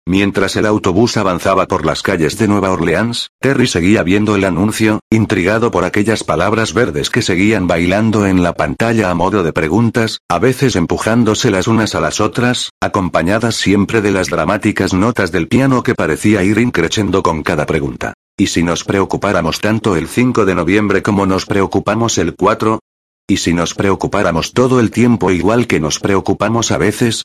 Mientras 0.06 0.54
el 0.56 0.66
autobús 0.66 1.16
avanzaba 1.16 1.66
por 1.66 1.86
las 1.86 2.02
calles 2.02 2.36
de 2.36 2.46
Nueva 2.46 2.70
Orleans, 2.70 3.30
Terry 3.40 3.66
seguía 3.66 4.02
viendo 4.02 4.36
el 4.36 4.44
anuncio, 4.44 5.00
intrigado 5.10 5.70
por 5.70 5.84
aquellas 5.84 6.24
palabras 6.24 6.74
verdes 6.74 7.08
que 7.08 7.22
seguían 7.22 7.66
bailando 7.66 8.26
en 8.26 8.42
la 8.42 8.52
pantalla 8.52 9.10
a 9.10 9.14
modo 9.14 9.42
de 9.42 9.54
preguntas, 9.54 10.18
a 10.28 10.38
veces 10.38 10.76
empujándose 10.76 11.50
las 11.50 11.68
unas 11.68 11.94
a 11.94 12.00
las 12.00 12.20
otras, 12.20 12.68
acompañadas 12.82 13.56
siempre 13.56 14.02
de 14.02 14.10
las 14.10 14.28
dramáticas 14.28 14.92
notas 14.92 15.32
del 15.32 15.48
piano 15.48 15.82
que 15.82 15.94
parecía 15.94 16.42
ir 16.42 16.58
increciendo 16.58 17.22
con 17.22 17.42
cada 17.42 17.64
pregunta. 17.64 18.12
¿Y 18.36 18.48
si 18.48 18.62
nos 18.62 18.84
preocupáramos 18.84 19.60
tanto 19.60 19.96
el 19.96 20.08
5 20.08 20.44
de 20.44 20.54
noviembre 20.54 21.02
como 21.02 21.24
nos 21.24 21.46
preocupamos 21.46 22.18
el 22.18 22.34
4? 22.34 22.78
¿Y 23.26 23.38
si 23.38 23.54
nos 23.54 23.72
preocupáramos 23.72 24.52
todo 24.52 24.80
el 24.80 24.90
tiempo 24.90 25.30
igual 25.30 25.66
que 25.66 25.80
nos 25.80 25.98
preocupamos 25.98 26.72
a 26.72 26.76
veces? 26.76 27.22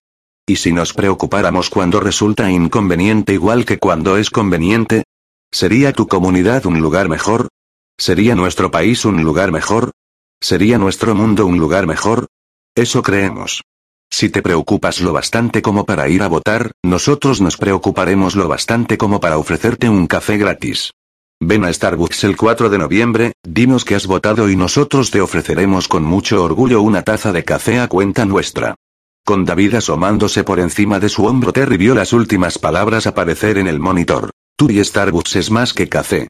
¿Y 0.50 0.56
si 0.56 0.72
nos 0.72 0.94
preocupáramos 0.94 1.70
cuando 1.70 2.00
resulta 2.00 2.50
inconveniente 2.50 3.34
igual 3.34 3.66
que 3.66 3.78
cuando 3.78 4.18
es 4.18 4.32
conveniente? 4.32 5.04
¿Sería 5.52 5.94
tu 5.94 6.08
comunidad 6.08 6.66
un 6.66 6.80
lugar 6.80 7.08
mejor? 7.08 7.50
¿Sería 8.00 8.34
nuestro 8.34 8.72
país 8.72 9.06
un 9.06 9.22
lugar 9.22 9.52
mejor? 9.52 9.92
¿Sería 10.42 10.80
nuestro 10.80 11.14
mundo 11.14 11.46
un 11.46 11.60
lugar 11.60 11.86
mejor? 11.86 12.26
Eso 12.74 13.04
creemos. 13.04 13.62
Si 14.10 14.30
te 14.30 14.42
preocupas 14.42 15.02
lo 15.02 15.14
bastante 15.14 15.62
como 15.62 15.86
para 15.86 16.10
ir 16.10 16.24
a 16.24 16.28
votar, 16.28 16.72
nosotros 16.84 17.42
nos 17.42 17.56
preocuparemos 17.56 18.36
lo 18.36 18.48
bastante 18.48 18.98
como 18.98 19.20
para 19.20 19.38
ofrecerte 19.38 19.88
un 19.88 20.08
café 20.08 20.40
gratis. 20.40 20.94
Ven 21.40 21.64
a 21.64 21.72
Starbucks 21.72 22.24
el 22.24 22.36
4 22.36 22.72
de 22.72 22.80
noviembre, 22.80 23.34
dinos 23.44 23.86
que 23.86 23.94
has 23.94 24.08
votado 24.08 24.50
y 24.50 24.56
nosotros 24.56 25.12
te 25.12 25.22
ofreceremos 25.22 25.88
con 25.88 26.04
mucho 26.04 26.44
orgullo 26.44 26.82
una 26.82 27.04
taza 27.04 27.32
de 27.32 27.44
café 27.44 27.80
a 27.80 27.88
cuenta 27.88 28.26
nuestra. 28.26 28.74
Con 29.26 29.46
David 29.46 29.76
asomándose 29.76 30.44
por 30.44 30.60
encima 30.60 31.00
de 31.00 31.10
su 31.10 31.26
hombro 31.26 31.54
Terry 31.54 31.78
vio 31.78 31.94
las 31.94 32.14
últimas 32.14 32.58
palabras 32.58 33.08
aparecer 33.08 33.58
en 33.58 33.68
el 33.68 33.80
monitor. 33.80 34.32
Tú 34.56 34.70
y 34.70 34.84
Starbucks 34.84 35.36
es 35.36 35.52
más 35.52 35.74
que 35.74 35.88
café. 35.88 36.28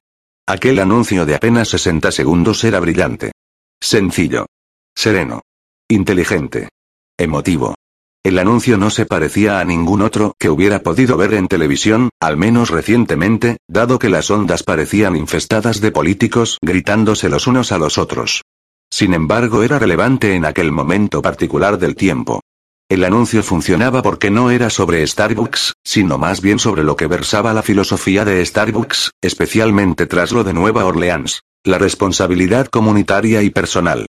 Aquel 0.47 0.79
anuncio 0.79 1.25
de 1.25 1.35
apenas 1.35 1.69
60 1.69 2.11
segundos 2.11 2.63
era 2.63 2.79
brillante. 2.79 3.31
Sencillo. 3.79 4.47
Sereno. 4.95 5.41
Inteligente. 5.87 6.69
Emotivo. 7.17 7.75
El 8.21 8.37
anuncio 8.37 8.77
no 8.77 8.89
se 8.89 9.05
parecía 9.05 9.59
a 9.59 9.63
ningún 9.63 10.01
otro 10.01 10.33
que 10.37 10.49
hubiera 10.49 10.83
podido 10.83 11.15
ver 11.15 11.33
en 11.33 11.47
televisión, 11.47 12.09
al 12.19 12.35
menos 12.35 12.69
recientemente, 12.69 13.57
dado 13.67 13.97
que 13.97 14.09
las 14.09 14.29
ondas 14.29 14.63
parecían 14.63 15.15
infestadas 15.15 15.79
de 15.79 15.91
políticos 15.91 16.57
gritándose 16.61 17.29
los 17.29 17.47
unos 17.47 17.71
a 17.71 17.77
los 17.77 17.97
otros. 17.97 18.43
Sin 18.91 19.13
embargo, 19.13 19.63
era 19.63 19.79
relevante 19.79 20.35
en 20.35 20.43
aquel 20.43 20.71
momento 20.71 21.21
particular 21.21 21.77
del 21.77 21.95
tiempo. 21.95 22.41
El 22.89 23.03
anuncio 23.03 23.43
funcionaba 23.43 24.01
porque 24.01 24.31
no 24.31 24.49
era 24.49 24.71
sobre 24.71 25.05
Starbucks, 25.05 25.73
sino 25.83 26.17
más 26.17 26.41
bien 26.41 26.57
sobre 26.57 26.83
lo 26.83 26.95
que 26.95 27.05
versaba 27.05 27.53
la 27.53 27.61
filosofía 27.61 28.25
de 28.25 28.43
Starbucks, 28.43 29.11
especialmente 29.21 30.07
tras 30.07 30.31
lo 30.31 30.43
de 30.43 30.53
Nueva 30.53 30.85
Orleans. 30.85 31.43
La 31.63 31.77
responsabilidad 31.77 32.65
comunitaria 32.65 33.43
y 33.43 33.51
personal. 33.51 34.07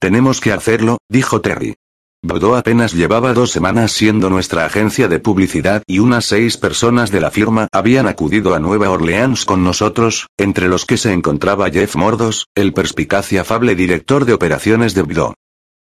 Tenemos 0.00 0.40
que 0.40 0.52
hacerlo, 0.52 0.96
dijo 1.10 1.42
Terry. 1.42 1.74
Bordeaux 2.22 2.56
apenas 2.56 2.94
llevaba 2.94 3.34
dos 3.34 3.50
semanas 3.50 3.92
siendo 3.92 4.30
nuestra 4.30 4.64
agencia 4.64 5.08
de 5.08 5.18
publicidad 5.18 5.82
y 5.86 5.98
unas 5.98 6.24
seis 6.24 6.56
personas 6.56 7.10
de 7.10 7.20
la 7.20 7.30
firma 7.30 7.68
habían 7.70 8.06
acudido 8.06 8.54
a 8.54 8.60
Nueva 8.60 8.88
Orleans 8.88 9.44
con 9.44 9.62
nosotros, 9.62 10.28
entre 10.38 10.68
los 10.68 10.86
que 10.86 10.96
se 10.96 11.12
encontraba 11.12 11.68
Jeff 11.68 11.96
Mordos, 11.96 12.46
el 12.54 12.72
perspicaz 12.72 13.30
y 13.32 13.38
afable 13.38 13.74
director 13.74 14.24
de 14.24 14.32
operaciones 14.32 14.94
de 14.94 15.02
Bordeaux. 15.02 15.34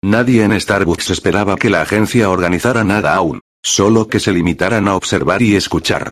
Nadie 0.03 0.43
en 0.43 0.59
Starbucks 0.59 1.11
esperaba 1.11 1.57
que 1.57 1.69
la 1.69 1.83
agencia 1.83 2.31
organizara 2.31 2.83
nada 2.83 3.13
aún, 3.13 3.41
solo 3.61 4.07
que 4.07 4.19
se 4.19 4.31
limitaran 4.31 4.87
a 4.87 4.95
observar 4.95 5.43
y 5.43 5.55
escuchar. 5.55 6.09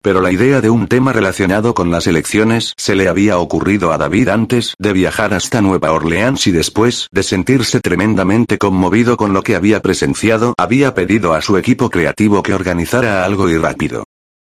Pero 0.00 0.20
la 0.20 0.30
idea 0.30 0.60
de 0.60 0.70
un 0.70 0.86
tema 0.86 1.12
relacionado 1.12 1.74
con 1.74 1.90
las 1.90 2.06
elecciones 2.06 2.72
se 2.76 2.94
le 2.94 3.08
había 3.08 3.38
ocurrido 3.38 3.92
a 3.92 3.98
David 3.98 4.28
antes 4.28 4.74
de 4.78 4.92
viajar 4.92 5.34
hasta 5.34 5.60
Nueva 5.60 5.90
Orleans 5.90 6.46
y 6.46 6.52
después 6.52 7.08
de 7.10 7.24
sentirse 7.24 7.80
tremendamente 7.80 8.58
conmovido 8.58 9.16
con 9.16 9.32
lo 9.32 9.42
que 9.42 9.56
había 9.56 9.82
presenciado, 9.82 10.54
había 10.56 10.94
pedido 10.94 11.34
a 11.34 11.42
su 11.42 11.56
equipo 11.56 11.90
creativo 11.90 12.44
que 12.44 12.54
organizara 12.54 13.24
algo 13.24 13.50
y 13.50 13.56
rápido. 13.56 14.04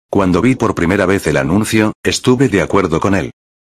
Cuando 0.09 0.41
vi 0.41 0.55
por 0.55 0.73
primera 0.73 1.05
vez 1.05 1.27
el 1.27 1.37
anuncio, 1.37 1.93
estuve 2.01 2.49
de 2.49 2.63
acuerdo 2.63 2.99
con 2.99 3.13
él. 3.13 3.29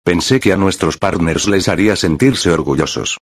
Pensé 0.02 0.40
que 0.40 0.54
a 0.54 0.56
nuestros 0.56 0.96
partners 0.96 1.46
les 1.46 1.68
haría 1.68 1.94
sentirse 1.94 2.50
orgullosos. 2.50 3.18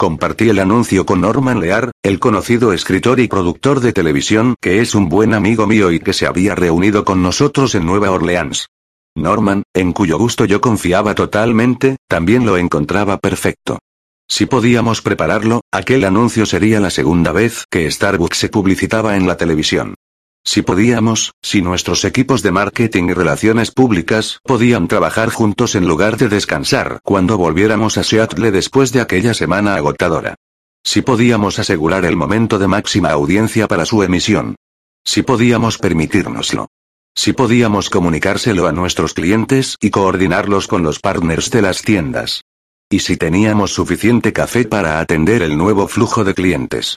Compartí 0.00 0.48
el 0.48 0.60
anuncio 0.60 1.04
con 1.04 1.20
Norman 1.20 1.60
Lear, 1.60 1.90
el 2.02 2.18
conocido 2.20 2.72
escritor 2.72 3.20
y 3.20 3.28
productor 3.28 3.80
de 3.80 3.92
televisión 3.92 4.54
que 4.58 4.80
es 4.80 4.94
un 4.94 5.10
buen 5.10 5.34
amigo 5.34 5.66
mío 5.66 5.92
y 5.92 6.00
que 6.00 6.14
se 6.14 6.26
había 6.26 6.54
reunido 6.54 7.04
con 7.04 7.22
nosotros 7.22 7.74
en 7.74 7.84
Nueva 7.84 8.10
Orleans. 8.10 8.68
Norman, 9.14 9.62
en 9.74 9.92
cuyo 9.92 10.16
gusto 10.16 10.46
yo 10.46 10.62
confiaba 10.62 11.14
totalmente, 11.14 11.98
también 12.08 12.46
lo 12.46 12.56
encontraba 12.56 13.18
perfecto. 13.18 13.78
Si 14.26 14.46
podíamos 14.46 15.02
prepararlo, 15.02 15.60
aquel 15.70 16.06
anuncio 16.06 16.46
sería 16.46 16.80
la 16.80 16.88
segunda 16.88 17.32
vez 17.32 17.66
que 17.70 17.90
Starbucks 17.90 18.38
se 18.38 18.48
publicitaba 18.48 19.16
en 19.16 19.26
la 19.26 19.36
televisión. 19.36 19.96
Si 20.44 20.62
podíamos, 20.62 21.32
si 21.42 21.62
nuestros 21.62 22.04
equipos 22.04 22.42
de 22.42 22.50
marketing 22.50 23.10
y 23.10 23.12
relaciones 23.12 23.70
públicas 23.70 24.40
podían 24.42 24.88
trabajar 24.88 25.30
juntos 25.30 25.74
en 25.74 25.86
lugar 25.86 26.16
de 26.16 26.28
descansar 26.28 27.00
cuando 27.02 27.36
volviéramos 27.36 27.98
a 27.98 28.04
Seattle 28.04 28.50
después 28.50 28.92
de 28.92 29.00
aquella 29.00 29.34
semana 29.34 29.74
agotadora. 29.74 30.36
Si 30.82 31.02
podíamos 31.02 31.58
asegurar 31.58 32.04
el 32.04 32.16
momento 32.16 32.58
de 32.58 32.66
máxima 32.66 33.10
audiencia 33.10 33.68
para 33.68 33.84
su 33.84 34.02
emisión. 34.02 34.56
Si 35.04 35.22
podíamos 35.22 35.78
permitírnoslo. 35.78 36.68
Si 37.14 37.32
podíamos 37.32 37.90
comunicárselo 37.90 38.66
a 38.66 38.72
nuestros 38.72 39.14
clientes 39.14 39.76
y 39.80 39.90
coordinarlos 39.90 40.68
con 40.68 40.82
los 40.82 41.00
partners 41.00 41.50
de 41.50 41.62
las 41.62 41.82
tiendas. 41.82 42.42
Y 42.88 43.00
si 43.00 43.16
teníamos 43.16 43.72
suficiente 43.72 44.32
café 44.32 44.64
para 44.64 45.00
atender 45.00 45.42
el 45.42 45.56
nuevo 45.56 45.86
flujo 45.86 46.24
de 46.24 46.34
clientes. 46.34 46.96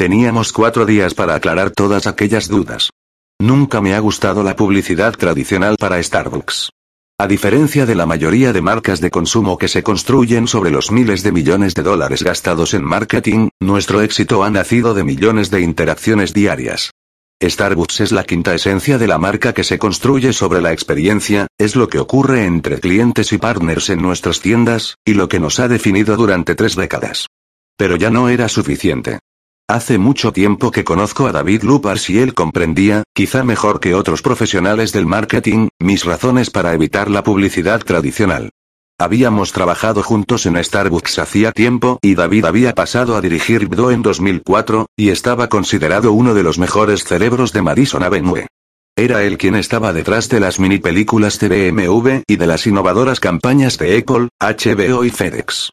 Teníamos 0.00 0.54
cuatro 0.54 0.86
días 0.86 1.12
para 1.12 1.34
aclarar 1.34 1.72
todas 1.72 2.06
aquellas 2.06 2.48
dudas. 2.48 2.88
Nunca 3.38 3.82
me 3.82 3.92
ha 3.92 3.98
gustado 3.98 4.42
la 4.42 4.56
publicidad 4.56 5.12
tradicional 5.12 5.76
para 5.78 6.02
Starbucks. 6.02 6.70
A 7.18 7.26
diferencia 7.28 7.84
de 7.84 7.94
la 7.94 8.06
mayoría 8.06 8.54
de 8.54 8.62
marcas 8.62 9.02
de 9.02 9.10
consumo 9.10 9.58
que 9.58 9.68
se 9.68 9.82
construyen 9.82 10.46
sobre 10.46 10.70
los 10.70 10.90
miles 10.90 11.22
de 11.22 11.32
millones 11.32 11.74
de 11.74 11.82
dólares 11.82 12.22
gastados 12.22 12.72
en 12.72 12.82
marketing, 12.82 13.50
nuestro 13.60 14.00
éxito 14.00 14.42
ha 14.42 14.48
nacido 14.48 14.94
de 14.94 15.04
millones 15.04 15.50
de 15.50 15.60
interacciones 15.60 16.32
diarias. 16.32 16.92
Starbucks 17.44 18.00
es 18.00 18.10
la 18.10 18.24
quinta 18.24 18.54
esencia 18.54 18.96
de 18.96 19.06
la 19.06 19.18
marca 19.18 19.52
que 19.52 19.64
se 19.64 19.78
construye 19.78 20.32
sobre 20.32 20.62
la 20.62 20.72
experiencia, 20.72 21.46
es 21.58 21.76
lo 21.76 21.90
que 21.90 21.98
ocurre 21.98 22.46
entre 22.46 22.80
clientes 22.80 23.34
y 23.34 23.36
partners 23.36 23.90
en 23.90 24.00
nuestras 24.00 24.40
tiendas, 24.40 24.94
y 25.04 25.12
lo 25.12 25.28
que 25.28 25.40
nos 25.40 25.60
ha 25.60 25.68
definido 25.68 26.16
durante 26.16 26.54
tres 26.54 26.74
décadas. 26.74 27.26
Pero 27.76 27.96
ya 27.96 28.08
no 28.08 28.30
era 28.30 28.48
suficiente. 28.48 29.18
Hace 29.70 29.98
mucho 29.98 30.32
tiempo 30.32 30.72
que 30.72 30.82
conozco 30.82 31.28
a 31.28 31.32
David 31.32 31.62
Lupars 31.62 32.10
y 32.10 32.18
él 32.18 32.34
comprendía, 32.34 33.04
quizá 33.14 33.44
mejor 33.44 33.78
que 33.78 33.94
otros 33.94 34.20
profesionales 34.20 34.92
del 34.92 35.06
marketing, 35.06 35.68
mis 35.78 36.04
razones 36.04 36.50
para 36.50 36.74
evitar 36.74 37.08
la 37.08 37.22
publicidad 37.22 37.78
tradicional. 37.78 38.50
Habíamos 38.98 39.52
trabajado 39.52 40.02
juntos 40.02 40.44
en 40.46 40.56
Starbucks 40.56 41.20
hacía 41.20 41.52
tiempo 41.52 42.00
y 42.02 42.16
David 42.16 42.46
había 42.46 42.74
pasado 42.74 43.14
a 43.14 43.20
dirigir 43.20 43.68
BDO 43.68 43.92
en 43.92 44.02
2004, 44.02 44.86
y 44.96 45.10
estaba 45.10 45.48
considerado 45.48 46.10
uno 46.10 46.34
de 46.34 46.42
los 46.42 46.58
mejores 46.58 47.04
cerebros 47.04 47.52
de 47.52 47.62
Madison 47.62 48.02
Avenue. 48.02 48.48
Era 48.96 49.22
él 49.22 49.38
quien 49.38 49.54
estaba 49.54 49.92
detrás 49.92 50.28
de 50.28 50.40
las 50.40 50.58
mini 50.58 50.78
películas 50.78 51.38
de 51.38 52.22
y 52.26 52.36
de 52.36 52.46
las 52.48 52.66
innovadoras 52.66 53.20
campañas 53.20 53.78
de 53.78 53.98
Apple, 53.98 54.30
HBO 54.40 55.04
y 55.04 55.10
FedEx. 55.10 55.70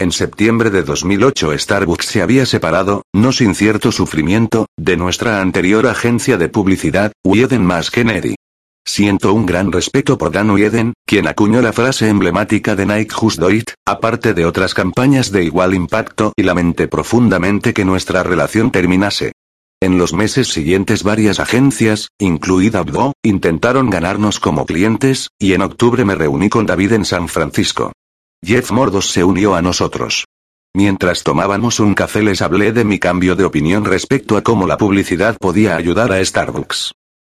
En 0.00 0.12
septiembre 0.12 0.70
de 0.70 0.82
2008 0.82 1.58
Starbucks 1.58 2.06
se 2.06 2.22
había 2.22 2.46
separado, 2.46 3.02
no 3.12 3.32
sin 3.32 3.54
cierto 3.54 3.92
sufrimiento, 3.92 4.64
de 4.78 4.96
nuestra 4.96 5.42
anterior 5.42 5.86
agencia 5.86 6.38
de 6.38 6.48
publicidad, 6.48 7.12
Wieden 7.22 7.66
más 7.66 7.90
Kennedy. 7.90 8.34
Siento 8.82 9.34
un 9.34 9.44
gran 9.44 9.70
respeto 9.70 10.16
por 10.16 10.32
Dan 10.32 10.52
Wieden, 10.52 10.94
quien 11.06 11.28
acuñó 11.28 11.60
la 11.60 11.74
frase 11.74 12.08
emblemática 12.08 12.76
de 12.76 12.86
Nike 12.86 13.12
Just 13.12 13.40
Do 13.40 13.50
It, 13.50 13.72
aparte 13.86 14.32
de 14.32 14.46
otras 14.46 14.72
campañas 14.72 15.32
de 15.32 15.44
igual 15.44 15.74
impacto, 15.74 16.32
y 16.34 16.44
lamenté 16.44 16.88
profundamente 16.88 17.74
que 17.74 17.84
nuestra 17.84 18.22
relación 18.22 18.70
terminase. 18.70 19.32
En 19.82 19.98
los 19.98 20.14
meses 20.14 20.48
siguientes 20.48 21.02
varias 21.02 21.40
agencias, 21.40 22.08
incluida 22.18 22.78
Abdo, 22.78 23.12
intentaron 23.22 23.90
ganarnos 23.90 24.40
como 24.40 24.64
clientes, 24.64 25.28
y 25.38 25.52
en 25.52 25.60
octubre 25.60 26.06
me 26.06 26.14
reuní 26.14 26.48
con 26.48 26.64
David 26.64 26.92
en 26.92 27.04
San 27.04 27.28
Francisco. 27.28 27.92
Jeff 28.42 28.72
Mordos 28.72 29.10
se 29.10 29.22
unió 29.22 29.54
a 29.54 29.60
nosotros. 29.60 30.24
Mientras 30.74 31.24
tomábamos 31.24 31.78
un 31.78 31.94
café 31.94 32.22
les 32.22 32.40
hablé 32.40 32.72
de 32.72 32.84
mi 32.84 32.98
cambio 32.98 33.36
de 33.36 33.44
opinión 33.44 33.84
respecto 33.84 34.36
a 34.36 34.42
cómo 34.42 34.66
la 34.66 34.78
publicidad 34.78 35.36
podía 35.36 35.76
ayudar 35.76 36.10
a 36.12 36.24
Starbucks. 36.24 36.92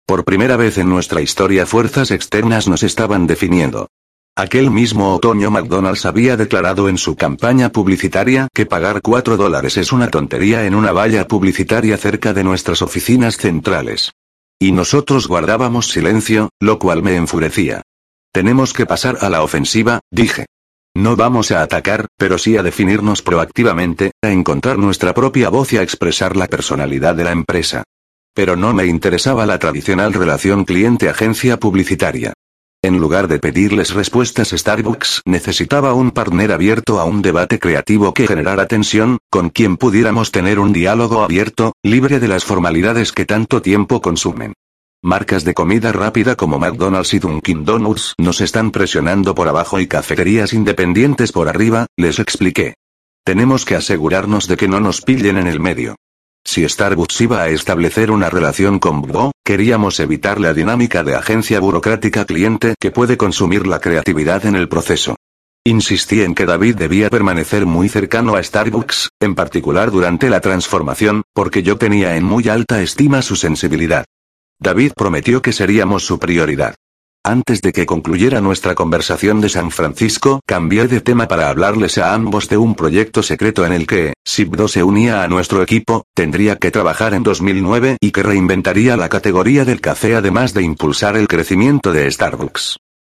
Por 0.06 0.24
primera 0.24 0.56
vez 0.56 0.78
en 0.78 0.88
nuestra 0.88 1.20
historia 1.20 1.66
fuerzas 1.66 2.10
externas 2.10 2.68
nos 2.68 2.82
estaban 2.82 3.26
definiendo. 3.26 3.88
Aquel 4.34 4.70
mismo 4.70 5.14
otoño 5.14 5.50
McDonald's 5.50 6.06
había 6.06 6.36
declarado 6.36 6.88
en 6.88 6.96
su 6.96 7.16
campaña 7.16 7.70
publicitaria 7.70 8.48
que 8.52 8.66
pagar 8.66 9.00
4 9.02 9.36
dólares 9.36 9.76
es 9.76 9.92
una 9.92 10.08
tontería 10.08 10.64
en 10.64 10.74
una 10.74 10.92
valla 10.92 11.28
publicitaria 11.28 11.98
cerca 11.98 12.32
de 12.32 12.44
nuestras 12.44 12.82
oficinas 12.82 13.36
centrales. 13.36 14.12
Y 14.58 14.72
nosotros 14.72 15.28
guardábamos 15.28 15.88
silencio, 15.88 16.48
lo 16.60 16.78
cual 16.78 17.02
me 17.02 17.16
enfurecía. 17.16 17.82
Tenemos 18.32 18.72
que 18.72 18.86
pasar 18.86 19.18
a 19.20 19.28
la 19.28 19.42
ofensiva, 19.42 20.00
dije. 20.10 20.46
No 20.96 21.16
vamos 21.16 21.50
a 21.50 21.60
atacar, 21.60 22.06
pero 22.16 22.38
sí 22.38 22.56
a 22.56 22.62
definirnos 22.62 23.20
proactivamente, 23.20 24.12
a 24.22 24.30
encontrar 24.30 24.78
nuestra 24.78 25.12
propia 25.12 25.48
voz 25.48 25.72
y 25.72 25.78
a 25.78 25.82
expresar 25.82 26.36
la 26.36 26.46
personalidad 26.46 27.16
de 27.16 27.24
la 27.24 27.32
empresa. 27.32 27.82
Pero 28.32 28.54
no 28.54 28.72
me 28.72 28.86
interesaba 28.86 29.44
la 29.44 29.58
tradicional 29.58 30.12
relación 30.12 30.64
cliente-agencia 30.64 31.58
publicitaria. 31.58 32.32
En 32.80 32.98
lugar 32.98 33.26
de 33.28 33.38
pedirles 33.38 33.92
respuestas 33.92 34.50
Starbucks 34.50 35.22
necesitaba 35.24 35.94
un 35.94 36.12
partner 36.12 36.52
abierto 36.52 37.00
a 37.00 37.04
un 37.04 37.22
debate 37.22 37.58
creativo 37.58 38.14
que 38.14 38.26
generara 38.26 38.68
tensión, 38.68 39.18
con 39.30 39.50
quien 39.50 39.76
pudiéramos 39.76 40.30
tener 40.30 40.58
un 40.60 40.72
diálogo 40.72 41.22
abierto, 41.22 41.72
libre 41.82 42.20
de 42.20 42.28
las 42.28 42.44
formalidades 42.44 43.10
que 43.10 43.24
tanto 43.24 43.62
tiempo 43.62 44.00
consumen. 44.00 44.52
Marcas 45.06 45.44
de 45.44 45.52
comida 45.52 45.92
rápida 45.92 46.34
como 46.34 46.58
McDonald's 46.58 47.12
y 47.12 47.18
Dunkin' 47.18 47.66
Donuts 47.66 48.14
nos 48.16 48.40
están 48.40 48.70
presionando 48.70 49.34
por 49.34 49.48
abajo 49.48 49.78
y 49.78 49.86
cafeterías 49.86 50.54
independientes 50.54 51.30
por 51.30 51.46
arriba, 51.50 51.84
les 51.94 52.18
expliqué. 52.18 52.76
Tenemos 53.22 53.66
que 53.66 53.74
asegurarnos 53.74 54.48
de 54.48 54.56
que 54.56 54.66
no 54.66 54.80
nos 54.80 55.02
pillen 55.02 55.36
en 55.36 55.46
el 55.46 55.60
medio. 55.60 55.96
Si 56.42 56.66
Starbucks 56.66 57.20
iba 57.20 57.42
a 57.42 57.50
establecer 57.50 58.10
una 58.10 58.30
relación 58.30 58.78
con 58.78 59.02
Bgo, 59.02 59.32
queríamos 59.44 60.00
evitar 60.00 60.40
la 60.40 60.54
dinámica 60.54 61.04
de 61.04 61.16
agencia 61.16 61.60
burocrática 61.60 62.24
cliente 62.24 62.74
que 62.80 62.90
puede 62.90 63.18
consumir 63.18 63.66
la 63.66 63.80
creatividad 63.80 64.46
en 64.46 64.56
el 64.56 64.70
proceso. 64.70 65.16
Insistí 65.66 66.22
en 66.22 66.34
que 66.34 66.46
David 66.46 66.76
debía 66.76 67.10
permanecer 67.10 67.66
muy 67.66 67.90
cercano 67.90 68.36
a 68.36 68.42
Starbucks, 68.42 69.10
en 69.20 69.34
particular 69.34 69.90
durante 69.90 70.30
la 70.30 70.40
transformación, 70.40 71.24
porque 71.34 71.62
yo 71.62 71.76
tenía 71.76 72.16
en 72.16 72.24
muy 72.24 72.48
alta 72.48 72.80
estima 72.80 73.20
su 73.20 73.36
sensibilidad. 73.36 74.06
David 74.60 74.92
prometió 74.96 75.42
que 75.42 75.52
seríamos 75.52 76.04
su 76.06 76.18
prioridad. 76.18 76.74
Antes 77.26 77.62
de 77.62 77.72
que 77.72 77.86
concluyera 77.86 78.42
nuestra 78.42 78.74
conversación 78.74 79.40
de 79.40 79.48
San 79.48 79.70
Francisco, 79.70 80.40
cambié 80.46 80.86
de 80.88 81.00
tema 81.00 81.26
para 81.26 81.48
hablarles 81.48 81.96
a 81.96 82.12
ambos 82.12 82.50
de 82.50 82.58
un 82.58 82.74
proyecto 82.74 83.22
secreto 83.22 83.64
en 83.64 83.72
el 83.72 83.86
que, 83.86 84.12
si 84.26 84.46
se 84.68 84.82
unía 84.82 85.22
a 85.22 85.28
nuestro 85.28 85.62
equipo, 85.62 86.04
tendría 86.14 86.56
que 86.56 86.70
trabajar 86.70 87.14
en 87.14 87.22
2009 87.22 87.96
y 87.98 88.10
que 88.10 88.22
reinventaría 88.22 88.98
la 88.98 89.08
categoría 89.08 89.64
del 89.64 89.80
café 89.80 90.16
además 90.16 90.52
de 90.52 90.64
impulsar 90.64 91.16
el 91.16 91.26
crecimiento 91.26 91.92
de 91.94 92.10
Starbucks. 92.10 92.76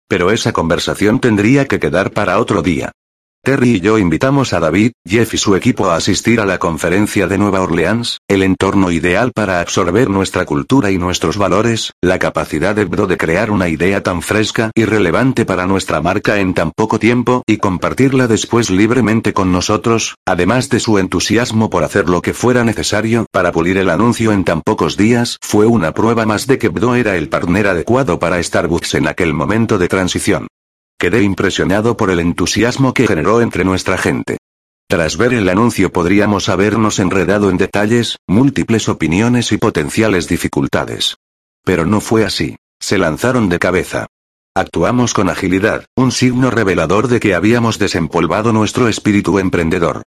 Pero 0.08 0.30
esa 0.30 0.54
conversación 0.54 1.20
tendría 1.20 1.66
que 1.66 1.80
quedar 1.80 2.12
para 2.12 2.38
otro 2.38 2.62
día. 2.62 2.92
Terry 3.46 3.76
y 3.76 3.80
yo 3.80 4.00
invitamos 4.00 4.54
a 4.54 4.60
David, 4.60 4.94
Jeff 5.08 5.36
y 5.36 5.38
su 5.38 5.56
equipo 5.56 5.86
a 5.86 5.98
asistir 5.98 6.40
a 6.40 6.46
la 6.46 6.58
conferencia 6.58 7.28
de 7.28 7.38
Nueva 7.38 7.62
Orleans, 7.62 8.18
el 8.28 8.42
entorno 8.42 8.90
ideal 8.90 9.32
para 9.34 9.62
absorber 9.62 10.10
nuestra 10.10 10.46
cultura 10.46 10.90
y 10.90 10.98
nuestros 10.98 11.38
valores, 11.38 11.92
la 12.02 12.18
capacidad 12.18 12.76
de 12.76 12.86
Bro 12.86 13.06
de 13.06 13.18
crear 13.18 13.52
una 13.52 13.70
idea 13.70 14.02
tan 14.02 14.24
fresca 14.24 14.72
y 14.74 14.86
relevante 14.86 15.46
para 15.46 15.68
nuestra 15.68 16.02
marca 16.02 16.40
en 16.40 16.56
tan 16.56 16.72
poco 16.72 16.98
tiempo 16.98 17.44
y 17.46 17.58
compartirla 17.58 18.28
después 18.28 18.72
libremente 18.72 19.32
con 19.32 19.52
nosotros, 19.52 20.16
además 20.26 20.70
de 20.70 20.80
su 20.80 20.98
entusiasmo 20.98 21.70
por 21.70 21.84
hacer 21.84 22.10
lo 22.10 22.24
que 22.24 22.34
fuera 22.34 22.64
necesario 22.64 23.28
para 23.32 23.52
pulir 23.52 23.78
el 23.78 23.92
anuncio 23.92 24.32
en 24.32 24.44
tan 24.44 24.64
pocos 24.64 24.98
días, 24.98 25.38
fue 25.42 25.68
una 25.68 25.94
prueba 25.94 26.26
más 26.26 26.48
de 26.48 26.58
que 26.58 26.70
Bro 26.70 26.96
era 26.96 27.16
el 27.16 27.30
partner 27.30 27.68
adecuado 27.68 28.18
para 28.18 28.42
Starbucks 28.42 28.96
en 28.96 29.08
aquel 29.08 29.36
momento 29.36 29.78
de 29.78 29.88
transición. 29.88 30.48
Quedé 30.98 31.24
impresionado 31.24 31.98
por 31.98 32.10
el 32.10 32.20
entusiasmo 32.20 32.94
que 32.94 33.08
generó 33.08 33.42
entre 33.42 33.66
nuestra 33.66 33.98
gente. 33.98 34.38
Tras 34.88 35.18
ver 35.18 35.34
el 35.34 35.50
anuncio 35.50 35.92
podríamos 35.92 36.48
habernos 36.48 37.00
enredado 37.00 37.50
en 37.50 37.58
detalles, 37.58 38.18
múltiples 38.28 38.88
opiniones 38.88 39.52
y 39.52 39.58
potenciales 39.58 40.28
dificultades. 40.28 41.18
Pero 41.64 41.86
no 41.86 42.02
fue 42.02 42.24
así. 42.24 42.56
Se 42.80 42.98
lanzaron 42.98 43.50
de 43.50 43.60
cabeza. 43.60 44.08
Actuamos 44.56 45.14
con 45.14 45.30
agilidad, 45.30 45.86
un 45.96 46.12
signo 46.12 46.50
revelador 46.50 47.08
de 47.08 47.20
que 47.20 47.36
habíamos 47.36 47.78
desempolvado 47.78 48.54
nuestro 48.54 48.88
espíritu 48.88 49.40
emprendedor. 49.40 50.04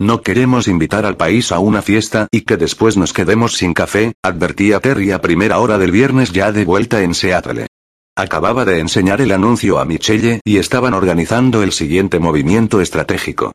No 0.00 0.22
queremos 0.22 0.66
invitar 0.66 1.06
al 1.06 1.16
país 1.16 1.52
a 1.52 1.60
una 1.60 1.82
fiesta 1.82 2.26
y 2.32 2.40
que 2.40 2.56
después 2.56 2.96
nos 2.96 3.12
quedemos 3.12 3.56
sin 3.56 3.74
café, 3.74 4.14
advertía 4.22 4.80
Terry 4.80 5.12
a 5.12 5.20
primera 5.20 5.60
hora 5.60 5.78
del 5.78 5.92
viernes 5.92 6.32
ya 6.32 6.50
de 6.50 6.64
vuelta 6.64 7.02
en 7.02 7.14
Seattle. 7.14 7.68
Acababa 8.14 8.66
de 8.66 8.78
enseñar 8.78 9.22
el 9.22 9.32
anuncio 9.32 9.78
a 9.78 9.86
Michelle 9.86 10.40
y 10.44 10.58
estaban 10.58 10.92
organizando 10.92 11.62
el 11.62 11.72
siguiente 11.72 12.18
movimiento 12.18 12.82
estratégico. 12.82 13.52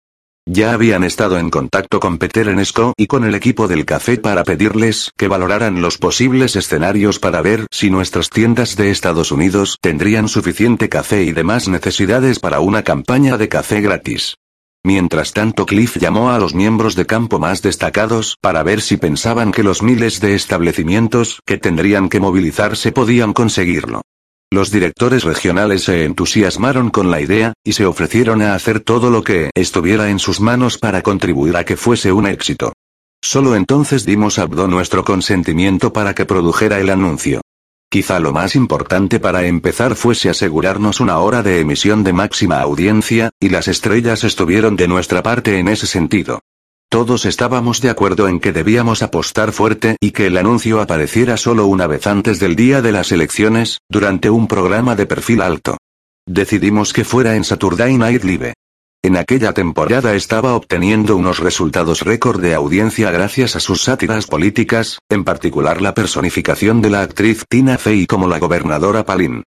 Ya 0.50 0.74
habían 0.74 1.04
estado 1.04 1.38
en 1.38 1.52
contacto 1.52 2.00
con 2.00 2.18
Peter 2.18 2.48
Enesco 2.48 2.94
y 2.98 3.06
con 3.06 3.24
el 3.24 3.36
equipo 3.36 3.68
del 3.68 3.86
café 3.86 4.18
para 4.18 4.44
pedirles 4.44 5.12
que 5.16 5.28
valoraran 5.28 5.84
los 5.84 6.00
posibles 6.00 6.56
escenarios 6.56 7.20
para 7.20 7.44
ver 7.44 7.68
si 7.70 7.92
nuestras 7.92 8.32
tiendas 8.32 8.76
de 8.76 8.90
Estados 8.90 9.32
Unidos 9.32 9.78
tendrían 9.80 10.28
suficiente 10.28 10.90
café 10.90 11.22
y 11.22 11.34
demás 11.34 11.68
necesidades 11.68 12.40
para 12.40 12.60
una 12.60 12.82
campaña 12.82 13.38
de 13.38 13.50
café 13.50 13.82
gratis. 13.82 14.38
Mientras 14.84 15.34
tanto 15.34 15.68
Cliff 15.68 15.98
llamó 15.98 16.32
a 16.32 16.40
los 16.40 16.56
miembros 16.56 16.96
de 16.96 17.06
campo 17.06 17.38
más 17.38 17.62
destacados 17.62 18.38
para 18.42 18.64
ver 18.64 18.82
si 18.82 18.98
pensaban 18.98 19.52
que 19.52 19.62
los 19.62 19.84
miles 19.84 20.20
de 20.20 20.34
establecimientos 20.34 21.42
que 21.46 21.60
tendrían 21.60 22.10
que 22.10 22.20
movilizarse 22.20 22.92
podían 22.92 23.34
conseguirlo. 23.34 24.02
Los 24.50 24.72
directores 24.72 25.26
regionales 25.26 25.84
se 25.84 26.06
entusiasmaron 26.06 26.90
con 26.90 27.12
la 27.12 27.20
idea, 27.20 27.54
y 27.66 27.74
se 27.74 27.86
ofrecieron 27.86 28.42
a 28.42 28.56
hacer 28.56 28.80
todo 28.80 29.10
lo 29.10 29.22
que 29.22 29.50
estuviera 29.56 30.10
en 30.10 30.20
sus 30.20 30.40
manos 30.40 30.78
para 30.78 31.02
contribuir 31.02 31.58
a 31.58 31.66
que 31.66 31.76
fuese 31.76 32.14
un 32.14 32.26
éxito. 32.26 32.72
Solo 33.22 33.56
entonces 33.56 34.06
dimos 34.06 34.40
a 34.40 34.44
Abdo 34.44 34.68
nuestro 34.68 35.04
consentimiento 35.04 35.92
para 35.92 36.16
que 36.16 36.26
produjera 36.26 36.80
el 36.80 36.90
anuncio. 36.90 37.42
Quizá 37.90 38.20
lo 38.20 38.32
más 38.32 38.56
importante 38.56 39.20
para 39.20 39.46
empezar 39.46 39.96
fuese 39.96 40.30
asegurarnos 40.30 41.02
una 41.02 41.20
hora 41.20 41.44
de 41.44 41.60
emisión 41.60 42.06
de 42.06 42.14
máxima 42.14 42.62
audiencia, 42.62 43.32
y 43.42 43.50
las 43.50 43.68
estrellas 43.68 44.24
estuvieron 44.24 44.78
de 44.78 44.88
nuestra 44.88 45.24
parte 45.24 45.60
en 45.60 45.68
ese 45.68 45.88
sentido. 45.88 46.40
Todos 46.90 47.26
estábamos 47.26 47.82
de 47.82 47.90
acuerdo 47.90 48.30
en 48.30 48.40
que 48.40 48.54
debíamos 48.54 49.04
apostar 49.04 49.52
fuerte 49.52 49.98
y 50.00 50.12
que 50.12 50.28
el 50.28 50.38
anuncio 50.38 50.80
apareciera 50.80 51.36
solo 51.36 51.68
una 51.68 51.86
vez 51.86 52.08
antes 52.08 52.40
del 52.40 52.56
día 52.56 52.82
de 52.82 52.94
las 52.94 53.12
elecciones, 53.12 53.80
durante 53.90 54.30
un 54.30 54.48
programa 54.48 54.96
de 54.96 55.06
perfil 55.06 55.42
alto. 55.42 55.78
Decidimos 56.26 56.94
que 56.94 57.04
fuera 57.04 57.36
en 57.36 57.44
Saturday 57.44 57.98
Night 57.98 58.24
Live. 58.24 58.54
En 59.04 59.18
aquella 59.18 59.54
temporada 59.54 60.16
estaba 60.16 60.56
obteniendo 60.56 61.18
unos 61.18 61.40
resultados 61.40 62.02
récord 62.02 62.42
de 62.42 62.54
audiencia 62.54 63.12
gracias 63.12 63.58
a 63.58 63.60
sus 63.60 63.84
sátiras 63.84 64.26
políticas, 64.26 65.00
en 65.10 65.26
particular 65.26 65.82
la 65.82 65.94
personificación 65.94 66.82
de 66.82 66.90
la 66.90 67.02
actriz 67.02 67.44
Tina 67.50 67.78
Fey 67.78 68.08
como 68.08 68.28
la 68.28 68.40
gobernadora 68.40 69.06
Palin. 69.06 69.44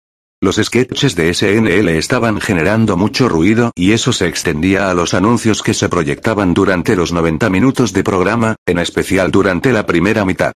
Los 0.46 0.60
sketches 0.62 1.16
de 1.16 1.34
SNL 1.34 1.88
estaban 1.88 2.40
generando 2.40 2.96
mucho 2.96 3.28
ruido 3.28 3.72
y 3.74 3.90
eso 3.90 4.12
se 4.12 4.28
extendía 4.28 4.88
a 4.88 4.94
los 4.94 5.12
anuncios 5.12 5.60
que 5.60 5.74
se 5.74 5.88
proyectaban 5.88 6.54
durante 6.54 6.94
los 6.94 7.10
90 7.10 7.50
minutos 7.50 7.92
de 7.92 8.04
programa, 8.04 8.54
en 8.64 8.78
especial 8.78 9.32
durante 9.32 9.72
la 9.72 9.86
primera 9.86 10.24
mitad. 10.24 10.52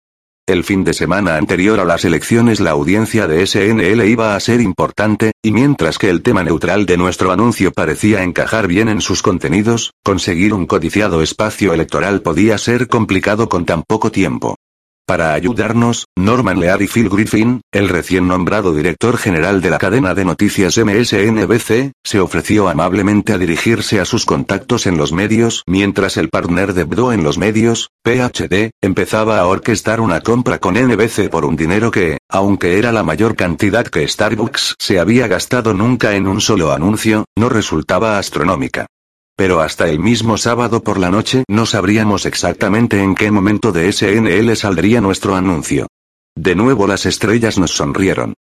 El 0.47 0.63
fin 0.63 0.85
de 0.85 0.93
semana 0.93 1.35
anterior 1.35 1.81
a 1.81 1.83
las 1.83 2.05
elecciones 2.05 2.61
la 2.61 2.71
audiencia 2.71 3.27
de 3.27 3.45
SNL 3.45 4.05
iba 4.07 4.33
a 4.33 4.39
ser 4.39 4.61
importante, 4.61 5.33
y 5.43 5.51
mientras 5.51 5.97
que 5.97 6.09
el 6.09 6.21
tema 6.21 6.41
neutral 6.41 6.85
de 6.85 6.95
nuestro 6.95 7.33
anuncio 7.33 7.73
parecía 7.73 8.23
encajar 8.23 8.67
bien 8.67 8.87
en 8.87 9.01
sus 9.01 9.21
contenidos, 9.21 9.91
conseguir 10.05 10.53
un 10.53 10.67
codiciado 10.67 11.21
espacio 11.21 11.73
electoral 11.73 12.21
podía 12.21 12.57
ser 12.57 12.87
complicado 12.87 13.49
con 13.49 13.65
tan 13.65 13.83
poco 13.83 14.09
tiempo. 14.09 14.55
Para 15.11 15.33
ayudarnos, 15.33 16.05
Norman 16.15 16.57
Lear 16.57 16.81
y 16.81 16.87
Phil 16.87 17.09
Griffin, 17.09 17.59
el 17.73 17.89
recién 17.89 18.29
nombrado 18.29 18.73
director 18.73 19.17
general 19.17 19.59
de 19.59 19.69
la 19.69 19.77
cadena 19.77 20.15
de 20.15 20.23
noticias 20.23 20.77
MSNBC, 20.77 21.91
se 22.01 22.21
ofreció 22.21 22.69
amablemente 22.69 23.33
a 23.33 23.37
dirigirse 23.37 23.99
a 23.99 24.05
sus 24.05 24.25
contactos 24.25 24.87
en 24.87 24.95
los 24.95 25.11
medios, 25.11 25.63
mientras 25.67 26.15
el 26.15 26.29
partner 26.29 26.73
de 26.73 26.85
Bdo 26.85 27.11
en 27.11 27.25
los 27.25 27.37
medios, 27.37 27.89
PhD, 28.05 28.71
empezaba 28.81 29.39
a 29.39 29.47
orquestar 29.47 29.99
una 29.99 30.21
compra 30.21 30.59
con 30.59 30.75
NBC 30.75 31.29
por 31.29 31.43
un 31.43 31.57
dinero 31.57 31.91
que, 31.91 32.17
aunque 32.29 32.77
era 32.77 32.93
la 32.93 33.03
mayor 33.03 33.35
cantidad 33.35 33.85
que 33.85 34.07
Starbucks 34.07 34.75
se 34.79 34.97
había 34.97 35.27
gastado 35.27 35.73
nunca 35.73 36.15
en 36.15 36.25
un 36.25 36.39
solo 36.39 36.71
anuncio, 36.71 37.25
no 37.35 37.49
resultaba 37.49 38.17
astronómica. 38.17 38.87
Pero 39.41 39.59
hasta 39.59 39.89
el 39.89 39.97
mismo 39.97 40.37
sábado 40.37 40.83
por 40.83 40.99
la 40.99 41.09
noche 41.09 41.45
no 41.47 41.65
sabríamos 41.65 42.27
exactamente 42.27 43.01
en 43.01 43.15
qué 43.15 43.31
momento 43.31 43.71
de 43.71 43.91
SNL 43.91 44.55
saldría 44.55 45.01
nuestro 45.01 45.35
anuncio. 45.35 45.87
De 46.35 46.53
nuevo 46.53 46.85
las 46.85 47.07
estrellas 47.07 47.57
nos 47.57 47.71
sonrieron. 47.71 48.35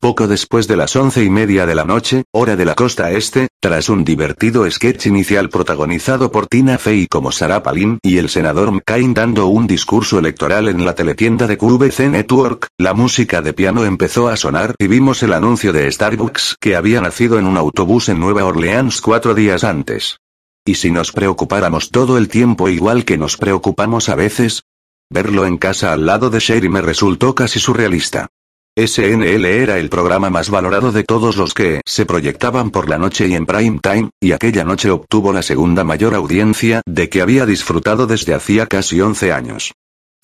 Poco 0.00 0.26
después 0.26 0.66
de 0.66 0.76
las 0.78 0.96
once 0.96 1.22
y 1.22 1.28
media 1.28 1.66
de 1.66 1.74
la 1.74 1.84
noche, 1.84 2.24
hora 2.32 2.56
de 2.56 2.64
la 2.64 2.74
costa 2.74 3.10
este, 3.10 3.48
tras 3.60 3.90
un 3.90 4.02
divertido 4.02 4.70
sketch 4.70 5.04
inicial 5.04 5.50
protagonizado 5.50 6.32
por 6.32 6.46
Tina 6.46 6.78
Fey 6.78 7.06
como 7.06 7.32
Sarah 7.32 7.62
Palin 7.62 7.98
y 8.00 8.16
el 8.16 8.30
senador 8.30 8.72
McCain 8.72 9.12
dando 9.12 9.48
un 9.48 9.66
discurso 9.66 10.18
electoral 10.18 10.68
en 10.68 10.86
la 10.86 10.94
teletienda 10.94 11.46
de 11.46 11.58
QVC 11.58 12.08
Network, 12.08 12.68
la 12.78 12.94
música 12.94 13.42
de 13.42 13.52
piano 13.52 13.84
empezó 13.84 14.28
a 14.28 14.38
sonar 14.38 14.74
y 14.78 14.86
vimos 14.86 15.22
el 15.22 15.34
anuncio 15.34 15.74
de 15.74 15.92
Starbucks 15.92 16.56
que 16.58 16.76
había 16.76 17.02
nacido 17.02 17.38
en 17.38 17.46
un 17.46 17.58
autobús 17.58 18.08
en 18.08 18.20
Nueva 18.20 18.46
Orleans 18.46 19.02
cuatro 19.02 19.34
días 19.34 19.62
antes. 19.62 20.16
¿Y 20.66 20.74
si 20.74 20.90
nos 20.90 21.12
preocupáramos 21.12 21.90
todo 21.92 22.18
el 22.18 22.28
tiempo 22.28 22.68
igual 22.68 23.04
que 23.04 23.16
nos 23.16 23.36
preocupamos 23.36 24.08
a 24.08 24.16
veces? 24.16 24.64
Verlo 25.08 25.46
en 25.46 25.58
casa 25.58 25.92
al 25.92 26.06
lado 26.06 26.28
de 26.28 26.40
Sherry 26.40 26.68
me 26.68 26.82
resultó 26.82 27.36
casi 27.36 27.60
surrealista. 27.60 28.26
SNL 28.76 29.44
era 29.44 29.78
el 29.78 29.88
programa 29.88 30.28
más 30.28 30.50
valorado 30.50 30.90
de 30.90 31.04
todos 31.04 31.36
los 31.36 31.54
que 31.54 31.82
se 31.86 32.04
proyectaban 32.04 32.72
por 32.72 32.88
la 32.88 32.98
noche 32.98 33.28
y 33.28 33.36
en 33.36 33.46
prime 33.46 33.78
time, 33.80 34.10
y 34.20 34.32
aquella 34.32 34.64
noche 34.64 34.90
obtuvo 34.90 35.32
la 35.32 35.42
segunda 35.42 35.84
mayor 35.84 36.16
audiencia 36.16 36.82
de 36.84 37.08
que 37.08 37.22
había 37.22 37.46
disfrutado 37.46 38.08
desde 38.08 38.34
hacía 38.34 38.66
casi 38.66 39.00
11 39.00 39.32
años. 39.32 39.72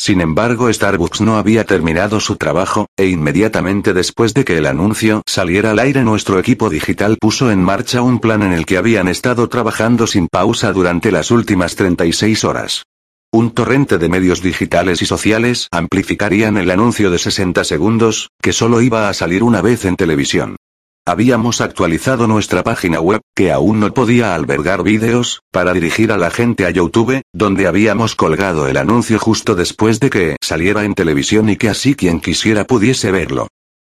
Sin 0.02 0.20
embargo, 0.20 0.72
Starbucks 0.72 1.20
no 1.20 1.36
había 1.36 1.62
terminado 1.62 2.18
su 2.18 2.34
trabajo, 2.34 2.88
e 2.96 3.06
inmediatamente 3.06 3.94
después 3.94 4.34
de 4.34 4.44
que 4.44 4.58
el 4.58 4.66
anuncio 4.66 5.22
saliera 5.26 5.70
al 5.70 5.78
aire 5.78 6.02
nuestro 6.02 6.40
equipo 6.40 6.68
digital 6.70 7.18
puso 7.20 7.52
en 7.52 7.62
marcha 7.62 8.02
un 8.02 8.18
plan 8.18 8.42
en 8.42 8.52
el 8.52 8.66
que 8.66 8.78
habían 8.78 9.06
estado 9.06 9.48
trabajando 9.48 10.08
sin 10.08 10.26
pausa 10.26 10.72
durante 10.72 11.12
las 11.12 11.30
últimas 11.30 11.76
36 11.76 12.42
horas. 12.42 12.82
Un 13.30 13.52
torrente 13.52 13.98
de 13.98 14.08
medios 14.08 14.42
digitales 14.42 15.02
y 15.02 15.06
sociales 15.06 15.68
amplificarían 15.70 16.56
el 16.56 16.72
anuncio 16.72 17.08
de 17.12 17.20
60 17.20 17.62
segundos, 17.62 18.30
que 18.42 18.52
solo 18.52 18.80
iba 18.80 19.08
a 19.08 19.14
salir 19.14 19.44
una 19.44 19.62
vez 19.62 19.84
en 19.84 19.94
televisión. 19.94 20.56
Habíamos 21.04 21.60
actualizado 21.60 22.28
nuestra 22.28 22.62
página 22.62 23.00
web, 23.00 23.22
que 23.34 23.50
aún 23.50 23.80
no 23.80 23.92
podía 23.92 24.36
albergar 24.36 24.84
vídeos, 24.84 25.42
para 25.50 25.72
dirigir 25.72 26.12
a 26.12 26.16
la 26.16 26.30
gente 26.30 26.64
a 26.64 26.70
YouTube, 26.70 27.22
donde 27.32 27.66
habíamos 27.66 28.14
colgado 28.14 28.68
el 28.68 28.76
anuncio 28.76 29.18
justo 29.18 29.56
después 29.56 29.98
de 29.98 30.10
que 30.10 30.36
saliera 30.40 30.84
en 30.84 30.94
televisión 30.94 31.48
y 31.48 31.56
que 31.56 31.68
así 31.68 31.96
quien 31.96 32.20
quisiera 32.20 32.68
pudiese 32.68 33.10
verlo. 33.10 33.48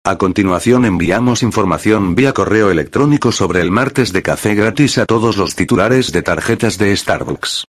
A 0.05 0.19
continuación 0.19 0.85
enviamos 0.85 1.41
información 1.41 2.13
vía 2.13 2.31
correo 2.31 2.69
electrónico 2.69 3.31
sobre 3.31 3.61
el 3.61 3.71
martes 3.71 4.13
de 4.13 4.21
café 4.21 4.53
gratis 4.53 4.99
a 4.99 5.07
todos 5.07 5.35
los 5.35 5.55
titulares 5.55 6.11
de 6.11 6.21
tarjetas 6.21 6.77
de 6.77 6.95
Starbucks. 6.95 7.65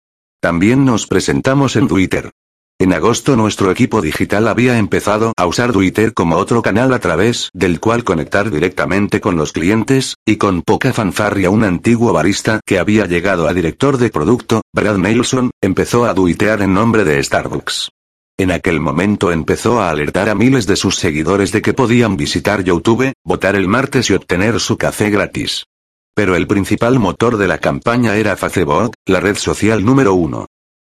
También 0.41 0.85
nos 0.85 1.09
presentamos 1.09 1.75
en 1.75 1.89
Twitter. 1.89 2.31
En 2.81 2.93
agosto 2.93 3.37
nuestro 3.37 3.71
equipo 3.71 4.01
digital 4.01 4.49
había 4.49 4.79
empezado 4.79 5.33
a 5.37 5.47
usar 5.47 5.73
Twitter 5.73 6.13
como 6.13 6.37
otro 6.37 6.61
canal 6.61 6.93
a 6.93 6.99
través 6.99 7.51
del 7.55 7.79
cual 7.79 8.03
conectar 8.03 8.51
directamente 8.51 9.21
con 9.21 9.37
los 9.37 9.53
clientes, 9.53 10.17
y 10.27 10.37
con 10.37 10.63
poca 10.63 10.93
fanfarria 10.93 11.51
un 11.51 11.63
antiguo 11.63 12.13
barista 12.13 12.61
que 12.67 12.81
había 12.81 13.07
llegado 13.07 13.47
a 13.47 13.55
director 13.55 13.97
de 13.97 14.11
producto, 14.11 14.63
Brad 14.73 14.99
Nelson, 14.99 15.53
empezó 15.63 16.05
a 16.05 16.15
tuitear 16.15 16.63
en 16.63 16.75
nombre 16.75 17.05
de 17.05 17.23
Starbucks. 17.23 17.91
En 18.37 18.51
aquel 18.51 18.81
momento 18.81 19.31
empezó 19.31 19.81
a 19.81 19.91
alertar 19.91 20.29
a 20.29 20.35
miles 20.35 20.67
de 20.67 20.75
sus 20.75 20.97
seguidores 20.97 21.53
de 21.53 21.63
que 21.63 21.75
podían 21.75 22.17
visitar 22.17 22.65
YouTube, 22.65 23.13
votar 23.25 23.55
el 23.55 23.69
martes 23.69 24.11
y 24.11 24.15
obtener 24.15 24.59
su 24.59 24.77
café 24.77 25.11
gratis. 25.11 25.65
Pero 26.17 26.35
el 26.35 26.49
principal 26.49 26.99
motor 26.99 27.37
de 27.37 27.47
la 27.47 27.59
campaña 27.59 28.17
era 28.17 28.37
Facebook, 28.37 28.95
la 29.07 29.21
red 29.21 29.37
social 29.37 29.85
número 29.85 30.15
uno. 30.15 30.47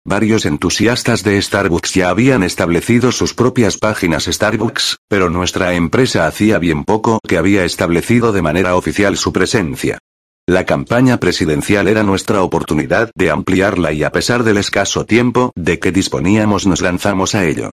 Varios 0.05 0.45
entusiastas 0.45 1.23
de 1.23 1.41
Starbucks 1.41 1.93
ya 1.93 2.09
habían 2.09 2.43
establecido 2.43 3.13
sus 3.13 3.33
propias 3.33 3.77
páginas 3.77 4.25
Starbucks, 4.25 4.97
pero 5.07 5.29
nuestra 5.29 5.75
empresa 5.75 6.27
hacía 6.27 6.59
bien 6.59 6.83
poco 6.83 7.19
que 7.25 7.37
había 7.37 7.63
establecido 7.63 8.33
de 8.33 8.41
manera 8.41 8.75
oficial 8.75 9.15
su 9.15 9.31
presencia. 9.31 9.99
La 10.45 10.65
campaña 10.65 11.21
presidencial 11.21 11.87
era 11.87 12.03
nuestra 12.03 12.43
oportunidad 12.43 13.11
de 13.15 13.31
ampliarla 13.31 13.93
y 13.93 14.03
a 14.03 14.11
pesar 14.11 14.43
del 14.43 14.57
escaso 14.57 15.05
tiempo 15.05 15.53
de 15.55 15.79
que 15.79 15.93
disponíamos 15.93 16.67
nos 16.67 16.81
lanzamos 16.81 17.33
a 17.33 17.45
ello. 17.45 17.69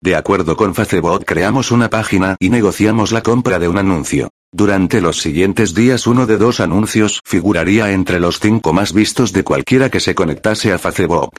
De 0.00 0.16
acuerdo 0.16 0.56
con 0.56 0.74
Facebook 0.74 1.26
creamos 1.26 1.70
una 1.70 1.90
página 1.90 2.36
y 2.40 2.48
negociamos 2.48 3.12
la 3.12 3.22
compra 3.22 3.58
de 3.58 3.68
un 3.68 3.76
anuncio. 3.76 4.30
Durante 4.52 5.02
los 5.02 5.20
siguientes 5.20 5.74
días 5.74 6.06
uno 6.06 6.24
de 6.24 6.38
dos 6.38 6.60
anuncios 6.60 7.20
figuraría 7.26 7.92
entre 7.92 8.20
los 8.20 8.40
cinco 8.40 8.72
más 8.72 8.94
vistos 8.94 9.34
de 9.34 9.44
cualquiera 9.44 9.90
que 9.90 10.00
se 10.00 10.14
conectase 10.14 10.72
a 10.72 10.78
Facebook. 10.78 11.34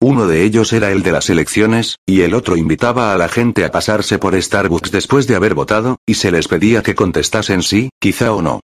Uno 0.00 0.28
de 0.28 0.44
ellos 0.44 0.72
era 0.72 0.92
el 0.92 1.02
de 1.02 1.10
las 1.10 1.28
elecciones, 1.28 1.96
y 2.06 2.20
el 2.20 2.34
otro 2.34 2.56
invitaba 2.56 3.12
a 3.12 3.18
la 3.18 3.28
gente 3.28 3.64
a 3.64 3.72
pasarse 3.72 4.18
por 4.18 4.40
Starbucks 4.40 4.92
después 4.92 5.26
de 5.26 5.34
haber 5.34 5.54
votado, 5.54 5.98
y 6.06 6.14
se 6.14 6.30
les 6.30 6.46
pedía 6.46 6.84
que 6.84 6.94
contestasen 6.94 7.64
sí, 7.64 7.90
quizá 7.98 8.32
o 8.32 8.40
no. 8.40 8.60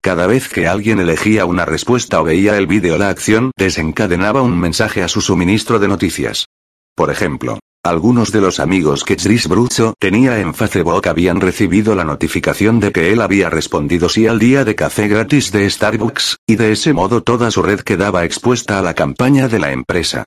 Cada 0.00 0.26
vez 0.26 0.48
que 0.48 0.66
alguien 0.66 0.98
elegía 0.98 1.44
una 1.44 1.66
respuesta 1.66 2.22
o 2.22 2.24
veía 2.24 2.56
el 2.56 2.66
vídeo 2.66 2.96
la 2.96 3.10
acción 3.10 3.50
desencadenaba 3.58 4.40
un 4.40 4.58
mensaje 4.58 5.02
a 5.02 5.08
su 5.08 5.20
suministro 5.20 5.78
de 5.78 5.88
noticias. 5.88 6.46
Por 6.94 7.10
ejemplo, 7.10 7.58
algunos 7.84 8.32
de 8.32 8.40
los 8.40 8.58
amigos 8.58 9.04
que 9.04 9.16
Chris 9.16 9.46
Brucho 9.46 9.92
tenía 9.98 10.40
en 10.40 10.54
Facebook 10.54 11.06
habían 11.06 11.42
recibido 11.42 11.94
la 11.96 12.04
notificación 12.04 12.80
de 12.80 12.92
que 12.92 13.12
él 13.12 13.20
había 13.20 13.50
respondido 13.50 14.08
sí 14.08 14.26
al 14.26 14.38
día 14.38 14.64
de 14.64 14.74
café 14.74 15.06
gratis 15.06 15.52
de 15.52 15.68
Starbucks, 15.68 16.38
y 16.46 16.56
de 16.56 16.72
ese 16.72 16.94
modo 16.94 17.22
toda 17.22 17.50
su 17.50 17.62
red 17.62 17.80
quedaba 17.80 18.24
expuesta 18.24 18.78
a 18.78 18.82
la 18.82 18.94
campaña 18.94 19.48
de 19.48 19.58
la 19.58 19.72
empresa. 19.72 20.24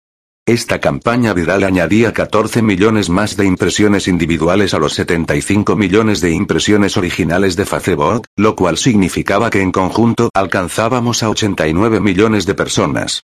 Esta 0.47 0.79
campaña 0.79 1.33
viral 1.33 1.63
añadía 1.63 2.13
14 2.13 2.63
millones 2.63 3.09
más 3.09 3.37
de 3.37 3.45
impresiones 3.45 4.07
individuales 4.07 4.73
a 4.73 4.79
los 4.79 4.95
75 4.95 5.75
millones 5.75 6.19
de 6.19 6.31
impresiones 6.31 6.97
originales 6.97 7.55
de 7.55 7.65
Facebook, 7.65 8.25
lo 8.35 8.55
cual 8.55 8.77
significaba 8.77 9.51
que 9.51 9.61
en 9.61 9.71
conjunto 9.71 10.31
alcanzábamos 10.33 11.21
a 11.21 11.29
89 11.29 11.99
millones 11.99 12.47
de 12.47 12.55
personas. 12.55 13.21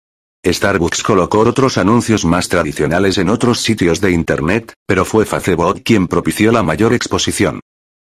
Starbucks 0.46 1.04
colocó 1.04 1.40
otros 1.40 1.78
anuncios 1.78 2.26
más 2.26 2.50
tradicionales 2.50 3.18
en 3.18 3.30
otros 3.30 3.62
sitios 3.62 4.02
de 4.02 4.12
Internet, 4.12 4.74
pero 4.86 5.06
fue 5.06 5.26
Facebook 5.26 5.84
quien 5.84 6.08
propició 6.08 6.52
la 6.52 6.64
mayor 6.64 6.94
exposición. 6.94 7.62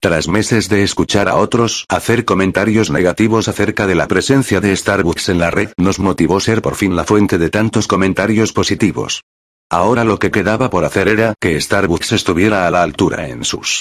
Tras 0.05 0.27
meses 0.27 0.69
de 0.69 0.83
escuchar 0.83 1.27
a 1.27 1.35
otros 1.35 1.83
hacer 1.89 2.25
comentarios 2.25 2.91
negativos 2.91 3.47
acerca 3.47 3.87
de 3.87 3.95
la 3.95 4.07
presencia 4.07 4.61
de 4.61 4.75
Starbucks 4.75 5.29
en 5.29 5.39
la 5.39 5.49
red, 5.49 5.71
nos 5.77 5.97
motivó 5.97 6.39
ser 6.39 6.61
por 6.61 6.75
fin 6.75 6.95
la 6.95 7.05
fuente 7.05 7.39
de 7.39 7.49
tantos 7.49 7.87
comentarios 7.87 8.53
positivos. 8.53 9.23
Ahora 9.67 10.03
lo 10.03 10.19
que 10.19 10.29
quedaba 10.29 10.69
por 10.69 10.85
hacer 10.85 11.07
era 11.07 11.33
que 11.41 11.59
Starbucks 11.59 12.11
estuviera 12.11 12.67
a 12.67 12.69
la 12.69 12.83
altura 12.83 13.29
en 13.29 13.43
sus 13.43 13.73